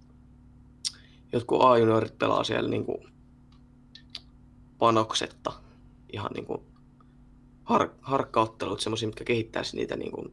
Jotkut 1.33 1.63
A-juniorit 1.63 2.19
pelaa 2.19 2.45
siellä 2.45 2.71
niin 2.71 2.85
kuin 2.85 3.13
panoksetta. 4.79 5.53
Ihan 6.13 6.31
niin 6.35 6.47
kuin 6.47 6.61
har, 7.65 7.91
harkkaottelut, 8.01 8.81
semmoisia, 8.81 9.09
mitkä 9.09 9.25
kehittäisi 9.25 9.77
niitä 9.77 9.97
niin 9.97 10.13
kuin 10.13 10.33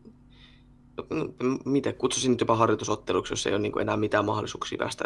miten 1.65 1.96
kutsuisin 1.96 2.32
nyt 2.32 2.39
jopa 2.39 2.56
harjoitusotteluksi, 2.56 3.34
jos 3.34 3.48
ei 3.48 3.53
ole 3.53 3.62
niin 3.62 3.72
kuin 3.72 3.82
enää 3.82 3.98
mitään 3.98 4.25
mahdollisuuksia 4.25 4.77
päästä 4.77 5.06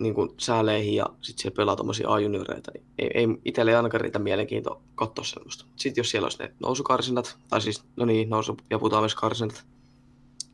niin 0.00 0.14
kuin 0.14 0.30
sääleihin 0.38 0.94
ja 0.94 1.06
sitten 1.20 1.42
siellä 1.42 1.56
pelaa 1.56 1.76
tuommoisia 1.76 2.08
A-junioreita, 2.08 2.70
niin 2.74 2.84
ei, 2.98 3.10
ei 3.14 3.26
itselle 3.44 3.70
ei 3.70 3.76
ainakaan 3.76 4.00
riitä 4.00 4.18
mielenkiinto 4.18 4.82
katsoa 4.94 5.24
semmoista. 5.24 5.64
Sitten 5.76 6.02
jos 6.02 6.10
siellä 6.10 6.26
olisi 6.26 6.38
ne 6.38 6.52
nousukarsinat, 6.60 7.38
tai 7.50 7.60
siis, 7.60 7.84
no 7.96 8.04
niin, 8.04 8.30
nousu- 8.30 8.56
ja 8.70 8.78
putoamiskarsinat, 8.78 9.64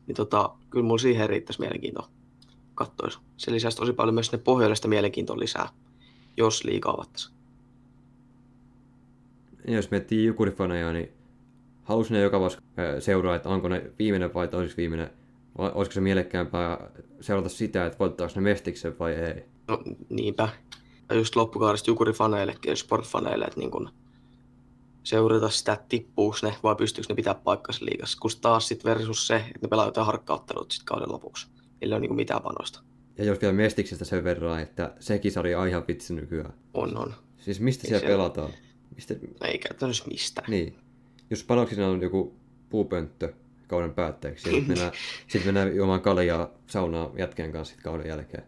niin 0.07 0.15
tota, 0.15 0.49
kyllä 0.69 0.85
mulla 0.85 0.97
siihen 0.97 1.29
riittäisi 1.29 1.59
mielenkiinto 1.59 2.09
katsoisi. 2.75 3.19
Se 3.37 3.51
lisäisi 3.51 3.77
tosi 3.77 3.93
paljon 3.93 4.13
myös 4.13 4.31
ne 4.31 4.37
pohjoillista 4.37 4.87
mielenkiintoa 4.87 5.39
lisää, 5.39 5.69
jos 6.37 6.63
liikaa 6.63 6.93
avattaisiin. 6.93 7.35
Jos 9.67 9.91
miettii 9.91 10.25
jukurifaneja, 10.25 10.93
niin 10.93 11.09
halusi 11.83 12.13
ne 12.13 12.21
joka 12.21 12.39
vuosi 12.39 12.57
seuraa, 12.99 13.35
että 13.35 13.49
onko 13.49 13.67
ne 13.67 13.91
viimeinen 13.99 14.33
vai 14.33 14.47
toiseksi 14.47 14.77
viimeinen, 14.77 15.09
vai 15.57 15.71
olisiko 15.73 15.93
se 15.93 16.01
mielekkäämpää 16.01 16.89
seurata 17.21 17.49
sitä, 17.49 17.85
että 17.85 17.99
voittaako 17.99 18.33
ne 18.35 18.41
mestiksen 18.41 18.99
vai 18.99 19.13
ei? 19.13 19.45
No 19.67 19.83
niinpä. 20.09 20.49
Ja 21.09 21.15
just 21.15 21.35
loppukaudesta 21.35 21.89
jukurifaneillekin 21.89 22.69
ja 22.69 22.75
sportfaneille, 22.75 23.45
että 23.45 23.59
niin 23.59 23.71
kun 23.71 23.89
seurata 25.03 25.49
sitä, 25.49 25.73
että 25.73 25.85
tippuuko 25.89 26.37
ne 26.43 26.55
vai 26.63 26.75
pystyykö 26.75 27.05
ne 27.09 27.15
pitää 27.15 27.35
paikkansa 27.35 27.85
liigassa. 27.85 28.17
Kun 28.21 28.31
taas 28.41 28.67
sitten 28.67 28.91
versus 28.91 29.27
se, 29.27 29.35
että 29.35 29.59
ne 29.61 29.67
pelaa 29.67 29.85
jotain 29.85 30.05
harkkauttelut 30.05 30.71
sitten 30.71 30.85
kauden 30.85 31.11
lopuksi. 31.11 31.47
Eli 31.81 31.93
on 31.93 32.01
niin 32.01 32.15
mitään 32.15 32.41
panosta. 32.41 32.81
Ja 33.17 33.23
jos 33.23 33.41
vielä 33.41 33.53
Mestiksestä 33.53 34.05
sen 34.05 34.23
verran, 34.23 34.59
että 34.61 34.93
se 34.99 35.19
kisari 35.19 35.55
on 35.55 35.67
ihan 35.67 35.83
vitsi 35.87 36.13
nykyään. 36.13 36.53
On, 36.73 36.97
on. 36.97 37.13
Siis 37.37 37.59
mistä 37.59 37.87
siellä, 37.87 37.99
siellä 37.99 38.17
pelataan? 38.17 38.49
Mistä... 38.95 39.13
No 39.13 39.47
ei 39.47 39.57
käytännössä 39.57 40.03
mistään. 40.07 40.51
Niin 40.51 40.75
jos 41.31 41.43
panoksina 41.43 41.87
on 41.87 42.01
joku 42.01 42.35
puupönttö 42.69 43.33
kauden 43.67 43.93
päätteeksi, 43.93 44.49
ja 44.49 44.55
sitten 44.55 44.67
mennään, 44.67 44.91
sit 45.27 45.45
mennään 45.45 45.75
juomaan 45.75 46.01
kaljaa 46.01 46.49
saunaa 46.67 47.11
jätkeen 47.17 47.51
kanssa 47.51 47.75
sit 47.75 47.83
kauden 47.83 48.07
jälkeen. 48.07 48.43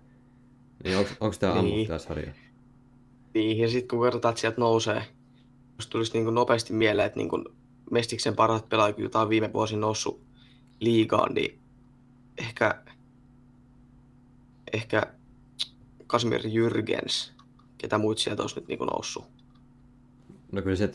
Niin 0.83 0.97
onko 0.97 1.35
tämä 1.39 1.53
ammu 1.53 1.75
niin. 1.75 1.87
tämä 1.87 1.99
sarja? 1.99 2.33
Niin, 3.33 3.57
ja 3.57 3.69
sitten 3.69 3.87
kun 3.87 4.01
verrataan, 4.01 4.31
että 4.31 4.41
sieltä 4.41 4.61
nousee, 4.61 5.03
jos 5.77 5.87
tulisi 5.87 6.13
niin 6.13 6.35
nopeasti 6.35 6.73
mieleen, 6.73 7.05
että 7.05 7.19
niin 7.19 7.29
Mestiksen 7.91 8.35
parhaat 8.35 8.69
pelaajat, 8.69 8.99
joita 8.99 9.21
on 9.21 9.29
viime 9.29 9.53
vuosina 9.53 9.81
noussut 9.81 10.21
liigaan, 10.79 11.33
niin 11.33 11.59
ehkä, 12.37 12.83
ehkä 14.73 15.03
Kasimir 16.07 16.41
Jürgens, 16.41 17.31
ketä 17.77 17.97
muut 17.97 18.17
sieltä 18.17 18.41
olisi 18.41 18.55
nyt 18.55 18.67
niin 18.67 18.79
noussut. 18.79 19.25
No 20.51 20.61
kyllä 20.61 20.75
se, 20.75 20.93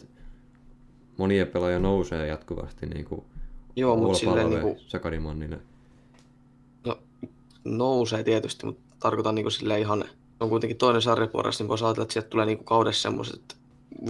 monia 1.18 1.46
pelaajia 1.46 1.78
nousee 1.78 2.26
jatkuvasti 2.26 2.86
niin 2.86 3.04
kuin 3.04 3.24
Joo, 3.76 3.96
mutta 3.96 4.18
silleen 4.18 4.48
Palve, 4.48 4.64
niinku, 4.64 4.82
Sakari 4.86 5.18
Manninen. 5.18 5.62
no, 6.86 6.98
nousee 7.64 8.24
tietysti, 8.24 8.66
mutta 8.66 8.82
tarkoitan 9.00 9.34
niinku 9.34 9.50
silleen 9.50 9.80
ihan, 9.80 10.04
on 10.40 10.48
kuitenkin 10.48 10.76
toinen 10.76 11.02
sarjapuoras, 11.02 11.58
niin 11.58 11.68
voisi 11.68 11.84
ajatella, 11.84 12.02
että 12.02 12.12
sieltä 12.12 12.28
tulee 12.28 12.46
niinku 12.46 12.64
kaudessa 12.64 13.02
semmoiset, 13.02 13.34
että 13.34 13.54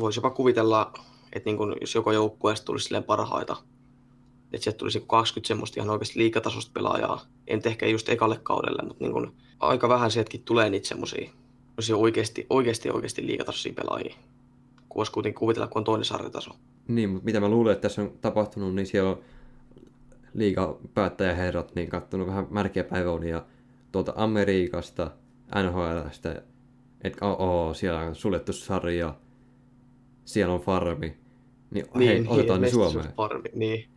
voisi 0.00 0.18
jopa 0.18 0.30
kuvitella, 0.30 0.92
että 1.32 1.50
niinku, 1.50 1.66
jos 1.80 1.94
joko 1.94 2.12
joukkueesta 2.12 2.64
tulisi 2.64 2.84
silleen 2.84 3.04
parhaita, 3.04 3.56
että 4.52 4.64
sieltä 4.64 4.78
tulisi 4.78 4.98
niinku 4.98 5.08
20 5.08 5.48
semmoista 5.48 5.80
ihan 5.80 5.90
oikeasti 5.90 6.18
liikatasosta 6.18 6.70
pelaajaa. 6.74 7.24
En 7.46 7.60
ehkä 7.64 7.86
just 7.86 8.08
ekalle 8.08 8.40
kaudelle, 8.42 8.82
mutta 8.82 9.04
niinku, 9.04 9.26
aika 9.60 9.88
vähän 9.88 10.10
sieltäkin 10.10 10.42
tulee 10.42 10.70
niitä 10.70 10.88
semmoisia 10.88 11.30
oikeasti, 11.96 12.46
oikeasti, 12.50 12.90
oikeasti 12.90 13.26
liikatasoisia 13.26 13.72
pelaajia. 13.72 14.14
Kun 14.88 14.96
voisi 14.96 15.12
kuitenkin 15.12 15.38
kuvitella, 15.38 15.66
kun 15.66 15.80
on 15.80 15.84
toinen 15.84 16.04
sarjataso. 16.04 16.50
Niin, 16.88 17.10
mutta 17.10 17.24
mitä 17.24 17.40
mä 17.40 17.48
luulen, 17.48 17.72
että 17.72 17.82
tässä 17.82 18.02
on 18.02 18.12
tapahtunut, 18.20 18.74
niin 18.74 18.86
siellä 18.86 19.10
on 19.10 19.20
liiga 20.34 20.78
päättäjäherrat 20.94 21.74
niin 21.74 21.88
kattonut 21.88 22.26
vähän 22.26 22.46
märkiä 22.50 22.84
päiväunia 22.84 23.44
tuolta 23.92 24.12
Amerikasta, 24.16 25.10
NHLstä, 25.54 26.42
että 27.00 27.26
oo, 27.26 27.74
siellä 27.74 28.00
on 28.00 28.14
suljettu 28.14 28.52
sarja, 28.52 29.14
siellä 30.24 30.54
on 30.54 30.60
farmi, 30.60 31.16
niin, 31.70 31.86
hei, 31.96 32.24
otetaan 32.28 32.60
ne 32.60 32.70
Suomeen. 32.70 33.12
Farmi. 33.12 33.48
Niin, 33.54 33.88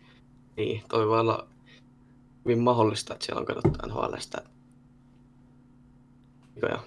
niin, 0.58 0.82
toi 0.90 1.08
voi 1.08 1.20
olla 1.20 1.48
hyvin 2.46 2.60
mahdollista, 2.60 3.14
että 3.14 3.26
siellä 3.26 3.40
on 3.40 3.46
katsottu 3.46 3.88
NHLstä. 3.88 4.42
Ja 6.62 6.80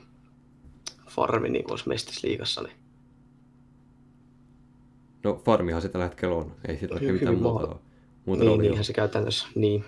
farmi 1.09 1.49
niin 1.49 1.71
olisi 1.71 1.89
mestisliigassa, 1.89 2.63
niin 2.63 2.84
No 5.25 5.40
farmihan 5.45 5.83
se 5.83 5.88
tällä 5.88 6.07
hetkellä 6.07 6.35
on, 6.35 6.52
ei 6.69 6.78
oikein 6.90 7.11
Hy- 7.11 7.12
mitään 7.12 7.43
muuta 7.43 7.66
ole. 7.66 7.76
Muuta 8.26 8.45
niin, 8.45 8.61
niinhän 8.61 8.85
se 8.85 8.93
käytännössä, 8.93 9.47
niin. 9.54 9.85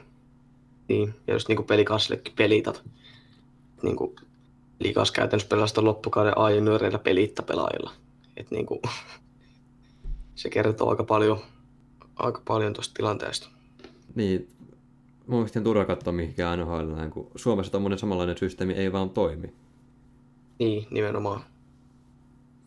niin. 0.88 1.14
Ja 1.26 1.34
jos 1.34 1.48
niinku 1.48 1.62
pelikansillekin 1.62 2.32
pelitat, 2.36 2.82
niinku 3.82 4.16
liikas 4.80 5.10
käytännössä 5.10 5.48
pelastaa 5.48 5.84
loppukauden 5.84 6.38
aion 6.38 6.64
nyöreillä 6.64 6.98
pelitta 6.98 7.42
pelaajilla. 7.42 7.92
Et 8.36 8.50
niinku, 8.50 8.80
se 10.34 10.50
kertoo 10.50 10.90
aika 10.90 11.04
paljon, 11.04 11.38
aika 12.16 12.42
paljon 12.44 12.72
tuosta 12.72 12.94
tilanteesta. 12.94 13.48
Niin, 14.14 14.48
mun 15.26 15.38
mielestä 15.38 15.60
turha 15.60 15.84
katsoa 15.84 16.12
mihinkään 16.12 16.58
NHL, 16.58 16.94
näin, 16.96 17.10
kun 17.10 17.30
Suomessa 17.36 17.72
tommonen 17.72 17.98
samanlainen 17.98 18.38
systeemi 18.38 18.72
ei 18.72 18.92
vaan 18.92 19.10
toimi. 19.10 19.52
Niin, 20.58 20.86
nimenomaan. 20.90 21.40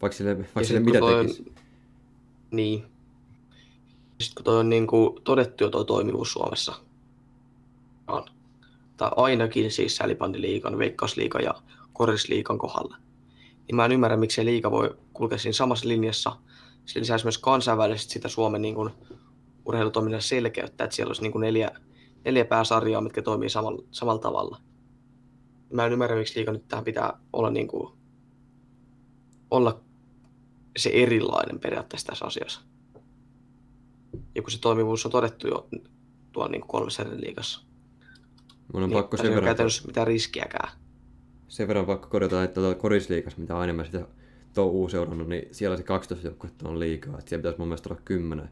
Vaikka 0.01 0.17
sille, 0.17 0.37
vaikka 0.37 0.63
sille 0.63 0.79
mitä 0.79 0.99
toi 0.99 1.25
tekisi. 1.25 1.59
Niin. 2.51 2.85
Sitten 4.21 4.35
kun 4.35 4.45
toi 4.45 4.59
on 4.59 4.69
niin 4.69 4.87
kuin 4.87 5.23
todettu 5.23 5.63
jo 5.63 5.69
toi 5.69 5.85
toimivuus 5.85 6.31
Suomessa, 6.31 6.75
on, 8.07 8.25
tai 8.97 9.11
ainakin 9.15 9.71
siis 9.71 9.95
sälibandiliikan, 9.95 10.77
veikkausliikan 10.77 11.43
ja 11.43 11.53
korisliikan 11.93 12.57
kohdalla, 12.57 12.97
niin 13.67 13.75
mä 13.75 13.85
en 13.85 13.91
ymmärrä, 13.91 14.17
miksi 14.17 14.35
se 14.35 14.45
liiga 14.45 14.71
voi 14.71 14.97
kulkea 15.13 15.37
siinä 15.37 15.53
samassa 15.53 15.87
linjassa. 15.87 16.35
Se 16.85 16.99
lisäisi 16.99 17.25
myös 17.25 17.37
kansainvälisesti 17.37 18.13
sitä 18.13 18.27
Suomen 18.27 18.61
niin 18.61 18.75
kuin 18.75 18.89
urheilutoiminnan 19.65 20.21
selkeyttä, 20.21 20.83
että 20.83 20.95
siellä 20.95 21.09
olisi 21.09 21.21
niin 21.21 21.31
kuin 21.31 21.41
neljä, 21.41 21.71
neljä 22.25 22.45
pääsarjaa, 22.45 23.01
mitkä 23.01 23.21
toimii 23.21 23.49
samalla, 23.49 23.83
samalla 23.91 24.21
tavalla. 24.21 24.57
Mä 25.73 25.85
en 25.85 25.91
ymmärrä, 25.91 26.15
miksi 26.15 26.35
liiga 26.35 26.51
nyt 26.51 26.67
tähän 26.67 26.85
pitää 26.85 27.19
olla, 27.33 27.49
niin 27.49 27.67
kuin, 27.67 27.93
olla 29.51 29.81
se 30.79 30.89
erilainen 30.93 31.59
periaatteessa 31.59 32.07
tässä 32.07 32.25
asiassa. 32.25 32.61
Ja 34.35 34.41
kun 34.41 34.51
se 34.51 34.59
toimivuus 34.61 35.05
on 35.05 35.11
todettu 35.11 35.47
jo 35.47 35.67
tuolla 36.31 36.51
niin 36.51 36.61
kolmessa 36.67 37.03
eri 37.03 37.21
liigassa, 37.21 37.61
Mun 38.73 38.83
on 38.83 38.89
niin 38.89 38.97
pakko 38.97 39.17
sen 39.17 39.25
verran, 39.25 39.43
käytännössä 39.43 39.87
mitään 39.87 40.07
riskiäkään. 40.07 40.69
sen 41.47 41.67
verran 41.67 41.85
pakko 41.85 42.07
korjata, 42.09 42.43
että 42.43 42.61
tuolla 42.61 42.75
korisliikassa, 42.75 43.39
mitä 43.41 43.57
aina 43.57 43.73
mä 43.73 43.83
sitä 43.83 44.07
touhuu 44.53 44.89
seurannut, 44.89 45.27
niin 45.27 45.47
siellä 45.51 45.77
se 45.77 45.83
12 45.83 46.27
joukkuetta 46.27 46.69
on 46.69 46.79
liikaa. 46.79 47.17
Että 47.19 47.29
siellä 47.29 47.41
pitäisi 47.41 47.59
mun 47.59 47.67
mielestä 47.67 47.89
olla 47.89 48.01
10. 48.05 48.49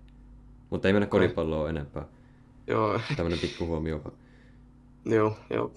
Mutta 0.70 0.88
ei 0.88 0.94
mennä 0.94 1.08
koripalloa 1.08 1.70
enempää. 1.70 2.06
Joo, 2.68 3.02
Tämmönen 3.16 3.40
pikku 3.40 3.66
huomio 3.68 4.02
vaan. 4.04 4.16
joo, 5.06 5.38
joo. 5.50 5.72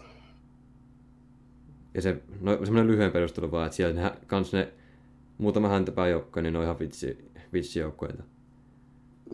Ja 1.94 2.02
se, 2.02 2.22
no 2.40 2.52
semmoinen 2.52 2.86
lyhyen 2.86 3.12
perustelu 3.12 3.50
vaan, 3.50 3.66
että 3.66 3.76
siellä 3.76 4.02
ne, 4.02 4.12
kans 4.26 4.52
ne 4.52 4.72
muutama 5.40 5.68
häntäpääjoukkoja, 5.68 6.42
niin 6.42 6.52
ne 6.52 6.58
on 6.58 6.64
ihan 6.64 6.78
vitsi, 6.78 7.30
vitsijoukkoita. 7.52 8.22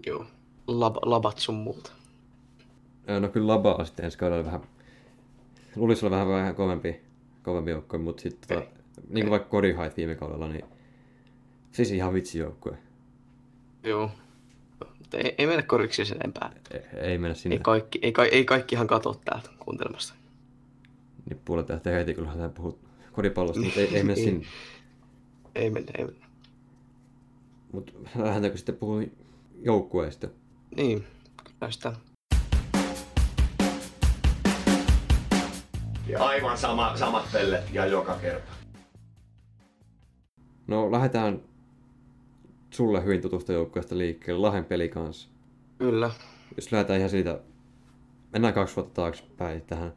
joo. 0.07 0.27
Lab, 0.67 0.97
labat 1.03 1.39
sun 1.39 1.55
muuta. 1.55 1.93
No 3.21 3.29
kyllä 3.29 3.47
Labaa 3.47 3.85
sitten 3.85 4.05
ensi 4.05 4.19
kaudella 4.19 4.45
vähän, 4.45 4.61
luulisi 5.77 6.07
olla 6.07 6.17
vähän, 6.17 6.29
vähän 6.29 6.55
kovempi, 6.55 7.01
kovempi 7.43 7.71
joukkue, 7.71 7.99
mutta 7.99 8.23
sitten 8.23 8.59
tota, 8.59 8.71
niin 9.09 9.25
kuin 9.25 9.31
vaikka 9.31 9.49
Kodihait 9.49 9.97
viime 9.97 10.15
kaudella, 10.15 10.49
niin 10.49 10.65
siis 11.73 11.91
ihan 11.91 12.15
vitsijoukkue. 12.15 12.79
Joo. 13.83 14.11
Mutta 14.99 15.19
ei, 15.19 15.35
ei 15.39 15.47
mennä 15.47 15.63
koriksi 15.63 16.05
sen 16.05 16.17
enempää. 16.17 16.53
Ei, 16.71 16.81
ei 17.11 17.19
mennä 17.19 17.35
sinne. 17.35 17.57
Ei 17.57 17.61
kaikki, 17.63 17.99
ei, 18.03 18.13
ei 18.33 18.45
kaikkihan 18.45 18.87
katso 18.87 19.21
täältä 19.25 19.51
kuuntelemasta. 19.59 20.15
Niin 21.29 21.41
puolet 21.45 21.69
lähtee 21.69 21.99
heti, 21.99 22.15
kun 22.15 22.25
lähdetään 22.25 22.53
puhua 22.53 22.79
koripallosta, 23.13 23.63
mutta 23.63 23.81
ei, 23.81 23.87
ei 23.97 24.03
mennä 24.03 24.23
sinne. 24.25 24.47
Ei 25.57 25.71
mennä, 25.71 25.93
ei 25.99 26.05
mennä. 26.05 26.27
Mutta 27.73 27.93
lähdetäänkö 28.17 28.57
sitten 28.59 28.77
puhua 28.77 29.03
joukkueesta? 29.63 30.29
Niin, 30.77 31.05
kyllä 31.45 31.71
sitä. 31.73 31.93
Ja 36.07 36.25
aivan 36.25 36.59
sama, 36.59 36.97
samat 36.97 37.25
pellet 37.33 37.65
ja 37.73 37.87
joka 37.87 38.15
kerta. 38.15 38.53
No 40.67 40.93
lähdetään 40.93 41.41
sulle 42.71 43.05
hyvin 43.05 43.23
tutusta 43.23 43.53
joukkueesta 43.53 43.99
liikkeelle, 43.99 44.41
Lahen 44.41 44.65
peli 44.65 44.89
kanssa. 44.89 45.29
Kyllä. 45.79 46.11
Jos 46.57 46.73
lähdetään 46.73 46.99
ihan 46.99 47.11
siitä, 47.11 47.41
mennään 48.33 48.55
kaksi 48.55 48.77
vuotta 48.77 48.95
taaksepäin 48.95 49.63
tähän 49.63 49.93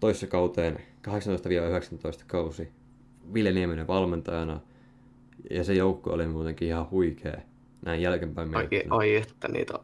toissa 0.00 0.26
kauteen, 0.26 0.78
18-19 1.08 1.10
kausi. 2.26 2.72
Ville 3.34 3.52
Nieminen 3.52 3.86
valmentajana, 3.86 4.60
ja 5.50 5.64
se 5.64 5.74
joukko 5.74 6.10
oli 6.12 6.26
muutenkin 6.26 6.68
ihan 6.68 6.90
huikea, 6.90 7.40
näin 7.84 8.02
jälkeenpäin 8.02 8.56
Ai, 8.56 8.68
ai 8.90 9.16
että 9.16 9.48
niitä... 9.48 9.78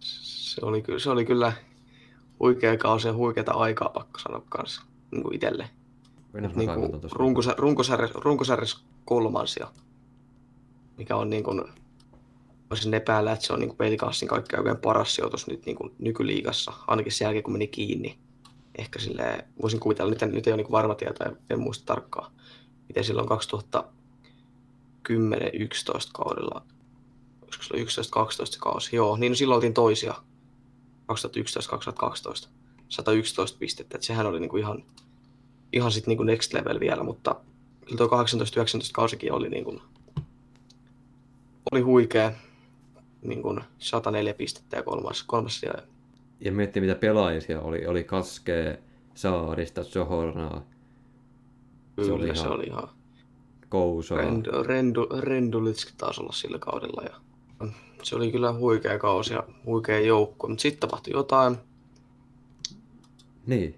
se, 0.00 0.60
oli, 0.64 0.82
ky- 0.82 0.98
se 0.98 1.10
oli 1.10 1.24
kyllä 1.24 1.52
huikea 2.40 2.76
kausi 2.76 3.08
ja 3.08 3.14
huikeata 3.14 3.52
aikaa 3.52 3.88
pakko 3.88 4.18
sanoa 4.18 4.42
kanssa 4.48 4.82
niin 5.10 5.22
kuin 5.22 5.34
itselle. 5.34 5.70
Niin 6.56 6.70
kuin 6.74 7.00
tossa. 7.00 7.18
runkosar- 7.18 7.58
runkosarjas, 7.58 8.10
runkosarjas 8.14 8.84
kolmansia, 9.04 9.68
mikä 10.98 11.16
on 11.16 11.30
niin 11.30 11.44
kuin, 11.44 11.62
voisin 12.70 12.94
epäillä, 12.94 13.32
että 13.32 13.46
se 13.46 13.52
on 13.52 13.60
niin 13.60 13.68
kuin 13.68 13.76
Pelikanssin 13.76 14.28
kaikkein 14.28 14.60
oikein 14.60 14.76
paras 14.76 15.14
sijoitus 15.14 15.46
nyt 15.46 15.66
niin 15.66 15.76
kuin 15.76 15.94
nykyliigassa, 15.98 16.72
ainakin 16.86 17.12
sen 17.12 17.24
jälkeen 17.24 17.42
kun 17.42 17.52
meni 17.52 17.66
kiinni. 17.66 18.18
Ehkä 18.78 18.98
silleen, 18.98 19.44
voisin 19.62 19.80
kuvitella, 19.80 20.10
nyt, 20.10 20.20
nyt 20.20 20.46
ei 20.46 20.52
ole 20.52 20.62
niin 20.62 20.72
varma 20.72 20.94
tieto, 20.94 21.24
en, 21.24 21.36
en 21.50 21.60
muista 21.60 21.86
tarkkaan, 21.86 22.32
miten 22.88 23.04
silloin 23.04 23.28
2010-11 25.10 26.10
kaudella, 26.12 26.62
olisiko 27.42 27.92
se 27.92 28.02
11-12 28.42 28.46
se 28.46 28.58
kausi, 28.58 28.96
joo, 28.96 29.16
niin 29.16 29.32
no 29.32 29.36
silloin 29.36 29.56
oltiin 29.56 29.74
toisia, 29.74 30.14
2011-2012, 31.12 32.48
111 32.88 33.58
pistettä, 33.58 33.96
että 33.96 34.06
sehän 34.06 34.26
oli 34.26 34.40
niin 34.40 34.50
kuin 34.50 34.60
ihan, 34.60 34.84
ihan 35.72 35.92
sitten 35.92 36.10
niin 36.10 36.16
kuin 36.16 36.26
next 36.26 36.52
level 36.52 36.80
vielä, 36.80 37.02
mutta 37.02 37.36
kyllä 37.84 37.96
tuo 37.96 38.06
18-19 38.06 38.10
kausikin 38.92 39.32
oli 39.32 39.48
niin 39.48 39.64
kuin, 39.64 39.80
oli 41.72 41.80
huikea, 41.80 42.32
niin 43.22 43.42
kuin 43.42 43.60
104 43.78 44.34
pistettä 44.34 44.76
ja 44.76 44.82
kolmas, 44.82 45.22
kolmas 45.22 45.60
siellä. 45.60 45.82
Ja 46.40 46.52
miettii 46.52 46.80
mitä 46.82 46.94
pelaajia 46.94 47.40
siellä 47.40 47.64
oli, 47.64 47.86
oli 47.86 48.04
Kaskee, 48.04 48.82
Saarista, 49.14 49.84
Johornaa, 49.94 50.62
Kyllä, 51.96 52.06
se 52.06 52.12
oli 52.12 52.24
ihan, 52.24 52.36
se 52.36 52.48
oli 52.48 52.64
ihan 52.64 52.88
Kousaa. 53.68 54.18
Rendu, 54.18 54.50
Rendu, 54.62 55.06
Rendulitski 55.20 55.92
taas 55.98 56.18
olla 56.18 56.32
sillä 56.32 56.58
kaudella. 56.58 57.02
Ja 57.02 57.20
se 58.02 58.16
oli 58.16 58.32
kyllä 58.32 58.52
huikea 58.52 58.98
kausi 58.98 59.34
ja 59.34 59.44
huikea 59.66 60.00
joukko, 60.00 60.48
mutta 60.48 60.62
sitten 60.62 60.80
tapahtui 60.80 61.12
jotain 61.12 61.56
Niin, 63.46 63.74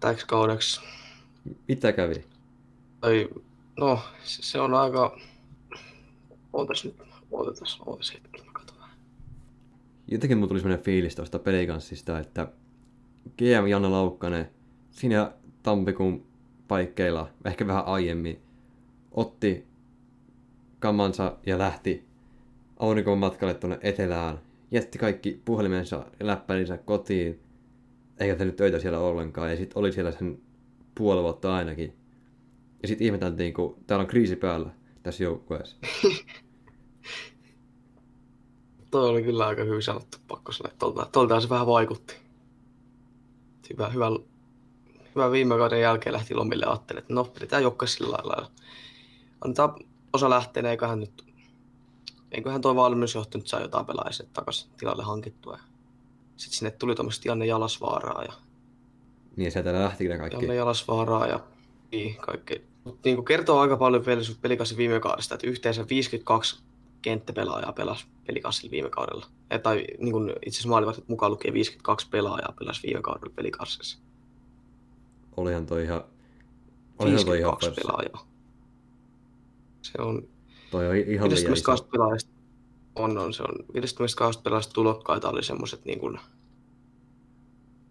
täksi 0.00 0.26
kaudeksi. 0.26 0.80
mitä 1.68 1.92
kävi? 1.92 2.24
Tai, 3.00 3.28
no, 3.78 4.00
se, 4.22 4.60
on 4.60 4.74
aika... 4.74 5.18
Ootas 6.52 6.84
nyt, 6.84 6.96
ootas, 7.30 7.80
ootas 7.86 8.14
hetki, 8.14 8.42
mä 8.42 8.52
katson 8.52 8.78
vähän. 8.80 8.96
Jotenkin 10.08 10.38
mulla 10.38 10.48
tuli 10.48 10.60
sellainen 10.60 10.84
fiilis 10.84 11.14
tuosta 11.14 11.38
pelikanssista, 11.38 12.18
että 12.18 12.48
GM 13.38 13.66
Janne 13.68 13.88
Laukkanen 13.88 14.50
siinä 14.90 15.32
tammikuun 15.62 16.26
paikkeilla, 16.68 17.28
ehkä 17.44 17.66
vähän 17.66 17.86
aiemmin, 17.86 18.42
otti 19.14 19.66
kamansa 20.78 21.36
ja 21.46 21.58
lähti 21.58 22.04
auringon 22.76 23.18
matkalle 23.18 23.54
tuonne 23.54 23.78
etelään 23.82 24.38
jätti 24.70 24.98
kaikki 24.98 25.40
puhelimensa 25.44 26.06
ja 26.20 26.26
läppärinsä 26.26 26.76
kotiin, 26.76 27.40
eikä 28.18 28.36
tehnyt 28.36 28.56
töitä 28.56 28.78
siellä 28.78 28.98
ollenkaan, 28.98 29.50
ja 29.50 29.56
sitten 29.56 29.78
oli 29.78 29.92
siellä 29.92 30.12
sen 30.12 30.38
puoli 30.94 31.22
vuotta 31.22 31.54
ainakin. 31.54 31.96
Ja 32.82 32.88
sitten 32.88 33.04
ihmeteltiin, 33.04 33.54
kun 33.54 33.76
täällä 33.86 34.02
on 34.02 34.08
kriisi 34.08 34.36
päällä 34.36 34.70
tässä 35.02 35.24
joukkueessa. 35.24 35.76
Toi 38.90 39.08
oli 39.08 39.22
kyllä 39.22 39.46
aika 39.46 39.64
hyvin 39.64 39.82
sanottu, 39.82 40.18
pakko 40.28 40.52
sanoa, 40.52 40.68
että 40.68 40.78
tolta, 40.78 41.08
toltaan 41.12 41.42
se 41.42 41.48
vähän 41.48 41.66
vaikutti. 41.66 42.14
Hyvä, 43.70 43.88
hyvä, 43.88 44.06
hyvä 45.14 45.30
viime 45.30 45.56
kauden 45.56 45.80
jälkeen 45.80 46.12
lähti 46.12 46.34
lomille 46.34 46.64
ja 46.64 46.70
ajattelin, 46.70 46.98
että 46.98 47.14
no, 47.14 47.24
pidetään 47.24 47.62
jokka 47.62 47.86
sillä 47.86 48.16
lailla. 48.16 48.50
Antaa 49.44 49.78
osa 50.12 50.30
lähteä, 50.30 50.70
eiköhän 50.70 51.00
nyt, 51.00 51.24
eiköhän 52.30 52.60
toi 52.60 52.76
valmennusjohto 52.76 53.38
nyt 53.38 53.46
saa 53.46 53.60
jotain 53.60 53.86
pelaajia 53.86 54.28
takaisin 54.32 54.70
tilalle 54.76 55.02
hankittua. 55.02 55.58
Sitten 56.36 56.58
sinne 56.58 56.70
tuli 56.70 56.94
tuommoista 56.94 57.28
Janne 57.28 57.46
Jalasvaaraa 57.46 58.24
ja 58.24 58.32
Niin 59.36 59.52
sieltä 59.52 59.72
lähti 59.72 60.08
ne 60.08 60.18
kaikki. 60.18 60.36
Janne 60.36 60.54
Jalasvaaraa 60.54 61.26
ja 61.26 61.40
niin, 61.92 62.16
kaikki. 62.16 62.62
Mutta 62.84 63.00
niin 63.04 63.16
kuin 63.16 63.24
kertoo 63.24 63.60
aika 63.60 63.76
paljon 63.76 64.04
pelikassin 64.40 64.78
viime 64.78 65.00
kaudesta, 65.00 65.34
että 65.34 65.46
yhteensä 65.46 65.88
52 65.88 66.62
kenttäpelaajaa 67.02 67.72
pelasi 67.72 68.06
pelikassilla 68.26 68.70
viime 68.70 68.90
kaudella. 68.90 69.26
Ja, 69.50 69.58
tai 69.58 69.86
niin 69.98 70.12
kuin 70.12 70.30
itse 70.30 70.48
asiassa 70.48 70.68
maalivahdit 70.68 71.08
mukaan 71.08 71.32
lukien 71.32 71.54
52 71.54 72.08
pelaajaa 72.10 72.54
pelasi 72.58 72.82
viime 72.82 73.02
kaudella 73.02 73.32
pelikassissa. 73.36 73.98
Olihan 75.36 75.66
toi 75.66 75.84
ihan... 75.84 76.04
Olihan 76.98 77.24
toi 77.24 77.38
ihan 77.38 77.56
52 77.60 77.70
pelaajaa. 77.70 78.31
Se 79.82 80.02
on 80.02 80.28
Toi 80.70 80.88
on 80.88 80.96
ihan 80.96 81.08
liian 81.08 81.30
52 81.30 81.84
iso. 81.84 81.90
pelaajasta 81.90 82.30
on, 82.94 83.18
on, 83.18 83.34
se 83.34 83.42
on 83.42 83.54
52 83.74 84.40
pelaajasta 84.42 84.72
tulokkaita 84.72 85.30
oli 85.30 85.42
semmoiset 85.42 85.84
niin 85.84 85.98
kuin, 85.98 86.18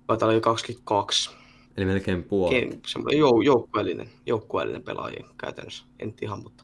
taitaa 0.08 0.34
jo 0.34 0.42
22 0.42 1.32
Eli 1.78 1.86
melkein 1.86 2.24
puoli. 2.24 2.56
Ken, 2.56 2.82
semmoinen 2.88 3.20
jou, 3.20 3.42
joukkueellinen, 3.42 4.10
joukkueellinen 4.26 4.84
pelaaja 4.84 5.24
käytännössä. 5.38 5.84
En 6.00 6.14
ihan, 6.22 6.44
mutta 6.44 6.64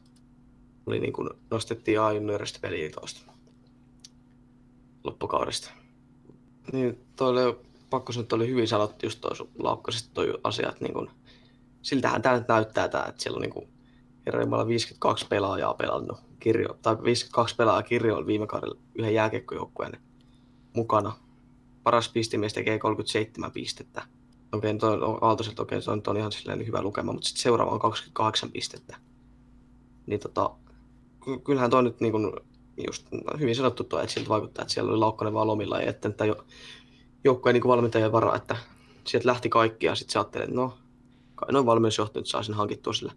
oli 0.86 0.98
niin 0.98 1.12
kuin, 1.12 1.30
nostettiin 1.50 2.00
A-juniorista 2.00 2.58
peliä 2.62 2.90
tuosta 2.90 3.32
loppukaudesta. 5.04 5.70
Niin, 6.72 6.98
toi 7.16 7.28
oli, 7.28 7.56
pakko 7.90 8.12
sanoa, 8.12 8.22
että 8.22 8.36
oli 8.36 8.48
hyvin 8.48 8.68
sanottu 8.68 9.06
just 9.06 9.20
toi 9.20 9.36
sun 9.36 9.48
laukkasesta 9.58 10.10
toi 10.14 10.34
asia, 10.44 10.68
että 10.68 10.84
niin 10.84 10.94
kuin, 10.94 11.10
siltähän 11.82 12.22
tämä 12.22 12.38
nyt 12.38 12.48
näyttää 12.48 12.88
tää, 12.88 13.06
että 13.06 13.22
siellä 13.22 13.36
on 13.36 13.42
niin 13.42 13.52
kuin, 13.52 13.68
herra 14.28 14.42
Jumala 14.42 14.66
52 14.66 15.26
pelaajaa 15.26 15.74
pelannut 15.74 16.18
kirjo, 16.40 16.76
tai 16.82 16.96
52 17.02 17.56
pelaajaa 17.56 17.82
kirjoilla 17.82 18.26
viime 18.26 18.46
kaudella 18.46 18.80
yhden 18.94 19.14
jääkiekkojoukkueen 19.14 19.92
mukana. 20.72 21.12
Paras 21.82 22.08
pistemies 22.08 22.52
tekee 22.52 22.78
37 22.78 23.52
pistettä. 23.52 24.02
Okei, 24.52 24.78
toi 24.78 25.02
on 25.02 25.18
Aaltoselta 25.20 25.62
okei, 25.62 25.82
se 25.82 25.90
on, 25.90 26.02
on 26.06 26.16
ihan 26.16 26.32
silleen 26.32 26.66
hyvä 26.66 26.82
lukema, 26.82 27.12
mutta 27.12 27.28
sitten 27.28 27.42
seuraava 27.42 27.70
on 27.70 27.78
28 27.78 28.52
pistettä. 28.52 28.96
Niin 30.06 30.20
tota, 30.20 30.50
ky- 31.24 31.38
kyllähän 31.38 31.70
toi 31.70 31.82
nyt 31.82 32.00
niin 32.00 32.12
kuin, 32.12 32.32
just 32.86 33.06
hyvin 33.40 33.56
sanottu 33.56 33.84
tuo, 33.84 34.00
että 34.00 34.12
siltä 34.12 34.28
vaikuttaa, 34.28 34.62
että 34.62 34.74
siellä 34.74 34.90
oli 34.90 34.98
Laukkanen 34.98 35.34
vaan 35.34 35.46
lomilla 35.46 35.80
ja 35.80 35.86
jättänyt 35.86 36.16
tämän 36.16 36.28
jo, 36.28 36.44
joukkueen 37.24 37.54
niin 37.54 37.64
valmentajan 37.64 38.12
varaa, 38.12 38.36
että 38.36 38.56
sieltä 39.04 39.28
lähti 39.28 39.48
kaikki 39.48 39.86
ja 39.86 39.94
sitten 39.94 40.12
sä 40.12 40.18
ajattelet, 40.18 40.48
että 40.48 40.60
no, 40.60 40.78
kai 41.34 41.52
noin 41.52 41.66
valmennusjohto 41.66 42.20
nyt 42.20 42.26
saa 42.26 42.42
sen 42.42 42.54
hankittua 42.54 42.92
sillä 42.92 43.12